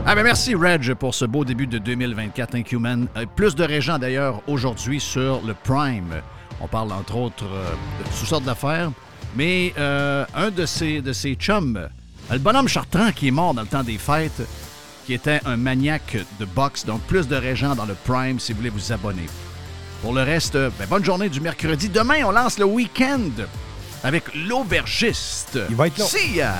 Ah 0.04 0.14
ben 0.14 0.24
merci 0.24 0.54
Reg 0.54 0.92
pour 0.92 1.14
ce 1.14 1.24
beau 1.24 1.46
début 1.46 1.66
de 1.66 1.78
2024 1.78 2.54
Inhuman. 2.56 3.08
Euh, 3.16 3.24
plus 3.24 3.54
de 3.54 3.64
régents 3.64 3.98
d'ailleurs 3.98 4.42
aujourd'hui 4.46 5.00
sur 5.00 5.40
le 5.40 5.54
Prime. 5.54 6.20
On 6.60 6.68
parle 6.68 6.92
entre 6.92 7.16
autres 7.16 7.46
euh, 7.46 7.72
de 7.98 8.04
toutes 8.04 8.28
sortes 8.28 8.44
d'affaires, 8.44 8.92
mais 9.34 9.72
euh, 9.78 10.24
un 10.34 10.50
de 10.50 10.66
ses, 10.66 11.00
de 11.00 11.12
ses 11.12 11.34
chums, 11.34 11.76
euh, 11.76 11.88
le 12.30 12.38
bonhomme 12.38 12.68
Chartrand 12.68 13.12
qui 13.12 13.28
est 13.28 13.32
mort 13.32 13.54
dans 13.54 13.62
le 13.62 13.68
temps 13.68 13.82
des 13.82 13.98
fêtes, 13.98 14.42
qui 15.06 15.14
était 15.14 15.40
un 15.44 15.56
maniaque 15.56 16.16
de 16.38 16.44
boxe, 16.44 16.84
donc 16.84 17.00
plus 17.02 17.26
de 17.28 17.36
régents 17.36 17.74
dans 17.74 17.86
le 17.86 17.94
Prime 18.04 18.38
si 18.38 18.52
vous 18.52 18.58
voulez 18.58 18.70
vous 18.70 18.92
abonner. 18.92 19.26
Pour 20.02 20.12
le 20.12 20.22
reste, 20.22 20.56
euh, 20.56 20.70
ben, 20.78 20.86
bonne 20.88 21.04
journée 21.04 21.28
du 21.28 21.40
mercredi. 21.40 21.88
Demain, 21.88 22.24
on 22.24 22.32
lance 22.32 22.58
le 22.58 22.64
week-end 22.64 23.30
avec 24.02 24.24
l'aubergiste. 24.34 25.58
Il 25.70 25.76
va 25.76 25.86
être 25.86 25.98
là. 25.98 26.06
Ya! 26.34 26.54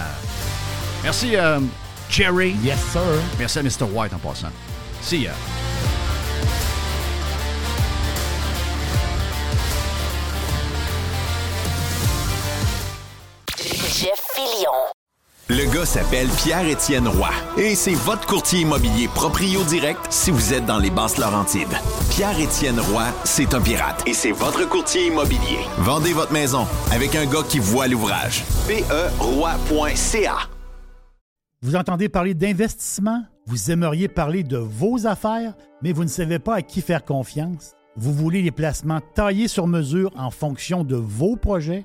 Merci, 1.03 1.37
euh, 1.37 1.59
Jerry. 2.09 2.55
Yes, 2.63 2.79
sir. 2.93 3.03
Merci 3.39 3.59
à 3.59 3.63
Mr. 3.63 3.91
White 3.93 4.15
en 4.15 4.19
passant. 4.19 4.53
See 5.01 5.23
ya. 5.23 5.33
Le 15.49 15.73
gars 15.73 15.85
s'appelle 15.85 16.29
Pierre-Étienne 16.29 17.07
Roy 17.07 17.29
et 17.59 17.75
c'est 17.75 17.95
votre 17.95 18.27
courtier 18.27 18.61
immobilier 18.61 19.07
proprio 19.09 19.63
direct 19.65 20.01
si 20.11 20.31
vous 20.31 20.55
êtes 20.55 20.65
dans 20.65 20.79
les 20.79 20.91
basses 20.91 21.19
Laurentides. 21.19 21.77
Pierre-Étienne 22.11 22.81
Roy, 22.81 23.05
c'est 23.25 23.53
un 23.55 23.61
pirate 23.61 24.03
et 24.07 24.15
c'est 24.15 24.33
votre 24.33 24.69
courtier 24.69 25.09
immobilier. 25.09 25.59
Vendez 25.79 26.13
votre 26.13 26.33
maison 26.33 26.67
avec 26.91 27.15
un 27.15 27.27
gars 27.27 27.43
qui 27.49 27.59
voit 27.59 27.87
l'ouvrage. 27.87 28.43
PERoy.ca 28.67 30.37
Vous 31.61 31.77
entendez 31.77 32.09
parler 32.09 32.35
d'investissement? 32.35 33.23
Vous 33.47 33.71
aimeriez 33.71 34.09
parler 34.09 34.45
de 34.45 34.57
vos 34.59 35.07
affaires, 35.07 35.55
mais 35.83 35.93
vous 35.93 36.05
ne 36.05 36.09
savez 36.09 36.39
pas 36.39 36.55
à 36.57 36.63
qui 36.63 36.81
faire 36.81 37.05
confiance? 37.05 37.75
Vous 37.97 38.13
voulez 38.13 38.41
les 38.41 38.53
placements 38.53 39.01
taillés 39.15 39.49
sur 39.49 39.67
mesure 39.67 40.13
en 40.17 40.31
fonction 40.31 40.83
de 40.83 40.97
vos 40.97 41.37
projets? 41.37 41.85